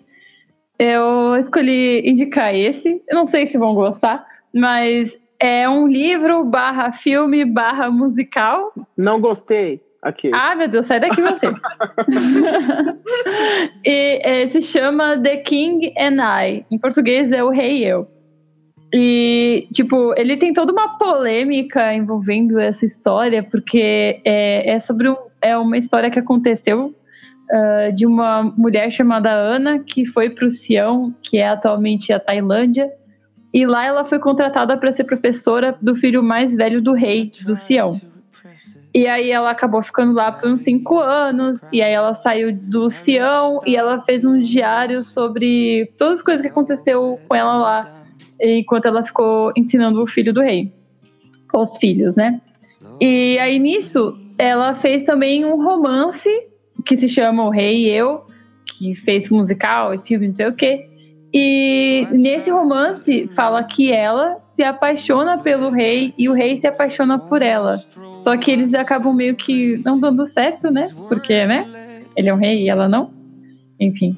eu 0.79 1.35
escolhi 1.35 2.01
indicar 2.03 2.55
esse. 2.55 3.01
Eu 3.07 3.15
não 3.15 3.27
sei 3.27 3.45
se 3.45 3.59
vão 3.59 3.75
gostar, 3.75 4.25
mas 4.53 5.20
é 5.41 5.67
um 5.67 5.87
livro 5.87 6.45
barra 6.45 6.91
filme 6.91 7.43
barra 7.43 7.89
musical. 7.89 8.71
Não 8.95 9.19
gostei. 9.19 9.81
Aqui. 10.01 10.31
Ah, 10.33 10.55
meu 10.55 10.67
Deus, 10.67 10.87
sai 10.87 10.99
daqui 10.99 11.21
você. 11.21 11.45
e 13.85 14.19
é, 14.23 14.47
se 14.47 14.59
chama 14.59 15.17
The 15.17 15.37
King 15.37 15.93
and 15.97 16.17
I. 16.19 16.65
Em 16.71 16.79
português 16.79 17.31
é 17.31 17.43
O 17.43 17.49
Rei 17.49 17.79
e 17.79 17.85
Eu. 17.85 18.07
E, 18.93 19.67
tipo, 19.71 20.13
ele 20.17 20.35
tem 20.37 20.53
toda 20.53 20.73
uma 20.73 20.97
polêmica 20.97 21.93
envolvendo 21.93 22.59
essa 22.59 22.83
história, 22.83 23.43
porque 23.43 24.19
é, 24.25 24.71
é 24.71 24.79
sobre 24.79 25.09
um, 25.09 25.15
é 25.41 25.55
uma 25.55 25.77
história 25.77 26.09
que 26.09 26.19
aconteceu 26.19 26.87
uh, 26.87 27.93
de 27.93 28.05
uma 28.05 28.43
mulher 28.43 28.91
chamada 28.91 29.31
Ana, 29.31 29.79
que 29.79 30.05
foi 30.05 30.29
para 30.29 30.45
o 30.45 30.49
Sião, 30.49 31.15
que 31.21 31.37
é 31.37 31.47
atualmente 31.47 32.11
a 32.11 32.19
Tailândia, 32.19 32.91
e 33.53 33.65
lá 33.65 33.85
ela 33.85 34.05
foi 34.05 34.19
contratada 34.19 34.77
para 34.77 34.91
ser 34.91 35.03
professora 35.03 35.77
do 35.81 35.95
filho 35.95 36.23
mais 36.23 36.53
velho 36.53 36.81
do 36.81 36.93
rei 36.93 37.31
do 37.45 37.55
Sião. 37.55 37.91
E 38.93 39.07
aí 39.07 39.31
ela 39.31 39.51
acabou 39.51 39.81
ficando 39.81 40.13
lá 40.13 40.31
por 40.31 40.49
uns 40.49 40.61
cinco 40.61 40.99
anos, 40.99 41.65
e 41.71 41.81
aí 41.81 41.93
ela 41.93 42.13
saiu 42.13 42.53
do 42.53 42.89
Sião 42.89 43.61
e 43.65 43.75
ela 43.75 44.01
fez 44.01 44.25
um 44.25 44.39
diário 44.39 45.03
sobre 45.03 45.89
todas 45.97 46.19
as 46.19 46.25
coisas 46.25 46.41
que 46.41 46.49
aconteceu 46.49 47.19
com 47.27 47.35
ela 47.35 47.55
lá, 47.57 48.03
enquanto 48.41 48.87
ela 48.87 49.03
ficou 49.05 49.53
ensinando 49.55 50.01
o 50.03 50.07
filho 50.07 50.33
do 50.33 50.41
rei. 50.41 50.73
Os 51.53 51.77
filhos, 51.77 52.15
né? 52.15 52.41
E 52.99 53.37
aí 53.39 53.59
nisso, 53.59 54.17
ela 54.37 54.75
fez 54.75 55.03
também 55.03 55.45
um 55.45 55.61
romance 55.63 56.29
que 56.85 56.95
se 56.95 57.07
chama 57.07 57.45
O 57.45 57.49
Rei 57.49 57.85
e 57.85 57.89
Eu, 57.89 58.25
que 58.65 58.95
fez 58.95 59.29
musical 59.29 59.93
e 59.93 59.99
filme, 59.99 60.25
não 60.27 60.33
sei 60.33 60.47
o 60.47 60.55
quê. 60.55 60.90
E 61.33 62.07
nesse 62.11 62.49
romance 62.49 63.27
fala 63.35 63.63
que 63.63 63.91
ela 63.91 64.37
se 64.45 64.63
apaixona 64.63 65.37
pelo 65.37 65.69
rei 65.69 66.13
e 66.17 66.27
o 66.27 66.33
rei 66.33 66.57
se 66.57 66.67
apaixona 66.67 67.17
por 67.17 67.41
ela. 67.41 67.79
Só 68.17 68.35
que 68.35 68.51
eles 68.51 68.73
acabam 68.73 69.13
meio 69.13 69.35
que 69.35 69.81
não 69.85 69.99
dando 69.99 70.27
certo, 70.27 70.69
né? 70.69 70.89
Porque, 71.07 71.45
né? 71.45 71.65
Ele 72.17 72.29
é 72.29 72.33
um 72.33 72.37
rei 72.37 72.63
e 72.63 72.69
ela 72.69 72.89
não. 72.89 73.11
Enfim. 73.79 74.15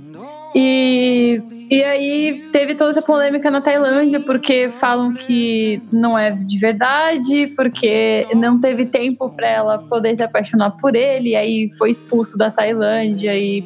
E, 0.55 1.41
e 1.69 1.83
aí 1.83 2.49
teve 2.51 2.75
toda 2.75 2.91
essa 2.91 3.01
polêmica 3.01 3.49
na 3.49 3.61
Tailândia, 3.61 4.19
porque 4.19 4.69
falam 4.79 5.13
que 5.13 5.81
não 5.91 6.17
é 6.17 6.31
de 6.31 6.57
verdade, 6.59 7.47
porque 7.55 8.27
não 8.35 8.59
teve 8.59 8.85
tempo 8.85 9.29
para 9.29 9.47
ela 9.47 9.77
poder 9.79 10.15
se 10.15 10.23
apaixonar 10.23 10.71
por 10.71 10.95
ele, 10.95 11.29
e 11.29 11.35
aí 11.35 11.71
foi 11.77 11.89
expulso 11.91 12.37
da 12.37 12.51
Tailândia 12.51 13.35
e. 13.35 13.61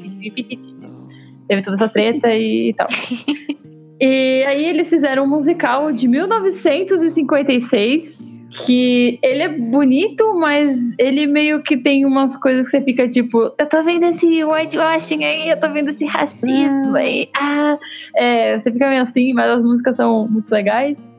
Teve 1.47 1.61
toda 1.61 1.75
essa 1.75 1.89
treta 1.89 2.33
e 2.33 2.73
tal. 2.73 2.87
E 3.99 4.43
aí 4.45 4.65
eles 4.65 4.89
fizeram 4.89 5.23
um 5.23 5.27
musical 5.27 5.91
de 5.91 6.07
1956 6.07 8.17
que 8.65 9.19
ele 9.21 9.41
é 9.41 9.49
bonito, 9.49 10.35
mas 10.35 10.77
ele 10.97 11.27
meio 11.27 11.61
que 11.61 11.77
tem 11.77 12.05
umas 12.05 12.37
coisas 12.37 12.65
que 12.65 12.71
você 12.71 12.81
fica 12.81 13.07
tipo, 13.07 13.53
eu 13.57 13.65
tô 13.67 13.83
vendo 13.83 14.03
esse 14.03 14.43
whitewashing 14.43 15.23
aí, 15.23 15.49
eu 15.49 15.59
tô 15.59 15.71
vendo 15.71 15.89
esse 15.89 16.05
racismo 16.05 16.95
aí. 16.95 17.29
Ah, 17.35 17.77
é, 18.15 18.57
você 18.57 18.71
fica 18.71 18.89
meio 18.89 19.01
assim, 19.01 19.33
mas 19.33 19.49
as 19.49 19.63
músicas 19.63 19.95
são 19.95 20.27
muito 20.27 20.49
legais. 20.51 21.09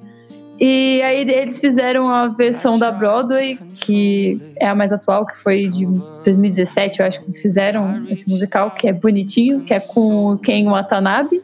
E 0.61 1.01
aí 1.03 1.21
eles 1.31 1.59
fizeram 1.59 2.09
a 2.09 2.29
versão 2.29 2.79
da 2.79 2.91
Broadway, 2.91 3.57
que 3.75 4.41
é 4.57 4.69
a 4.69 4.75
mais 4.75 4.93
atual, 4.93 5.25
que 5.25 5.37
foi 5.39 5.69
de 5.69 5.87
2017, 6.25 6.99
eu 6.99 7.07
acho 7.07 7.21
que 7.21 7.27
eles 7.27 7.41
fizeram 7.41 8.05
esse 8.11 8.29
musical, 8.29 8.73
que 8.73 8.89
é 8.89 8.93
bonitinho, 8.93 9.61
que 9.61 9.73
é 9.73 9.79
com 9.79 10.33
o 10.33 10.39
Ken 10.39 10.69
Watanabe. 10.69 11.43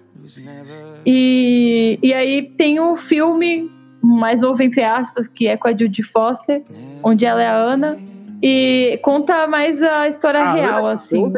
E, 1.06 1.98
e 2.02 2.12
aí 2.12 2.42
tem 2.56 2.80
o 2.80 2.96
filme 2.96 3.70
mais 4.02 4.40
novo, 4.40 4.62
entre 4.62 4.82
aspas, 4.82 5.28
que 5.28 5.46
é 5.46 5.56
com 5.56 5.68
a 5.68 5.70
Judy 5.70 6.02
Foster, 6.02 6.62
onde 7.02 7.24
ela 7.24 7.40
é 7.40 7.46
a 7.46 7.54
Ana. 7.54 7.96
E 8.42 8.98
conta 9.02 9.46
mais 9.46 9.82
a 9.82 10.08
história 10.08 10.40
Ah, 10.40 10.54
real, 10.54 10.86
Ana 10.86 10.94
assim. 10.94 11.32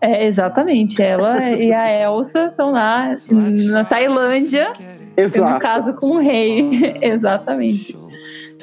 É, 0.00 0.26
exatamente. 0.26 1.02
Ela 1.02 1.50
e 1.50 1.72
a 1.72 2.02
Elsa 2.02 2.46
estão 2.46 2.72
lá 2.72 3.14
na 3.70 3.84
Tailândia, 3.84 4.72
no 5.16 5.22
Exato. 5.24 5.60
caso 5.60 5.92
com 5.94 6.16
o 6.16 6.18
rei. 6.18 6.70
exatamente. 7.02 7.96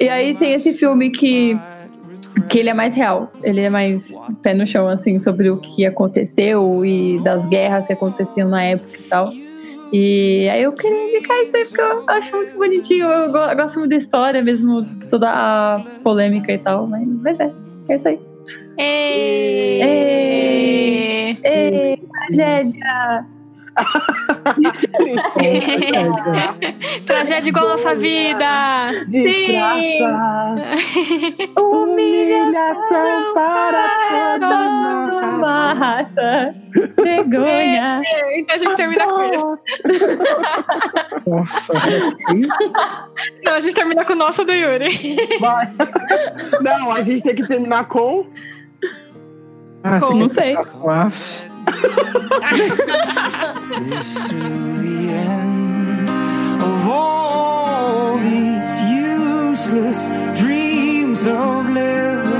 E 0.00 0.08
aí 0.08 0.34
tem 0.36 0.52
esse 0.52 0.72
filme 0.74 1.10
que, 1.10 1.56
que 2.48 2.58
ele 2.58 2.68
é 2.68 2.74
mais 2.74 2.94
real. 2.94 3.32
Ele 3.42 3.60
é 3.60 3.70
mais 3.70 4.08
pé 4.42 4.54
no 4.54 4.66
chão, 4.66 4.88
assim, 4.88 5.20
sobre 5.20 5.50
o 5.50 5.56
que 5.58 5.84
aconteceu 5.86 6.84
e 6.84 7.18
das 7.22 7.44
guerras 7.46 7.86
que 7.86 7.92
aconteciam 7.92 8.48
na 8.48 8.62
época 8.62 8.96
e 8.98 9.02
tal. 9.04 9.32
E 9.92 10.48
aí 10.50 10.62
eu 10.62 10.72
queria 10.72 11.08
indicar 11.16 11.36
isso 11.42 11.56
aí 11.56 11.64
porque 11.64 11.80
eu 11.80 12.04
acho 12.08 12.36
muito 12.36 12.54
bonitinho. 12.58 13.06
Eu 13.06 13.32
go- 13.32 13.56
gosto 13.56 13.78
muito 13.78 13.90
da 13.90 13.96
história, 13.96 14.42
mesmo 14.42 14.84
toda 15.08 15.30
a 15.30 15.82
polêmica 16.04 16.52
e 16.52 16.58
tal. 16.58 16.86
Mas, 16.86 17.08
mas 17.22 17.40
é, 17.40 17.50
é 17.88 17.96
isso 17.96 18.08
aí. 18.08 18.20
Ê! 18.78 19.78
Ei, 21.42 21.96
tragédia! 22.32 23.24
Tragédia 27.06 27.48
igual 27.50 27.66
a 27.66 27.70
nossa 27.70 27.94
vida! 27.94 29.04
Desgraça. 29.08 30.62
Humilhação 31.60 33.34
para 33.34 34.38
toda 34.38 35.26
uma 35.28 35.72
raça. 35.74 36.54
Vergonha. 37.02 38.00
Então 38.36 38.54
a 38.54 38.58
gente 38.58 38.76
termina 38.76 39.06
com 39.06 39.22
isso. 39.24 39.58
Nossa, 41.26 41.72
Não, 43.44 43.54
a 43.54 43.60
gente 43.60 43.74
termina 43.74 44.04
com 44.04 44.12
o 44.12 44.16
nosso 44.16 44.44
do 44.44 44.52
Yuri. 44.52 45.38
Vai. 45.40 45.68
Não, 46.60 46.90
a 46.92 47.02
gente 47.02 47.22
tem 47.22 47.34
que 47.34 47.46
terminar 47.46 47.84
com. 47.86 48.26
ah, 49.84 50.00
Como? 50.00 50.18
Não 50.20 50.28
sei. 50.28 50.56
com 50.56 50.90
a- 50.90 51.08
Is 53.98 54.14
to 54.28 54.38
the 54.82 55.10
end 55.10 56.10
of 56.62 56.88
all 56.88 58.18
these 58.18 58.82
useless 58.82 60.08
dreams 60.40 61.26
of 61.26 61.68
living. 61.68 62.37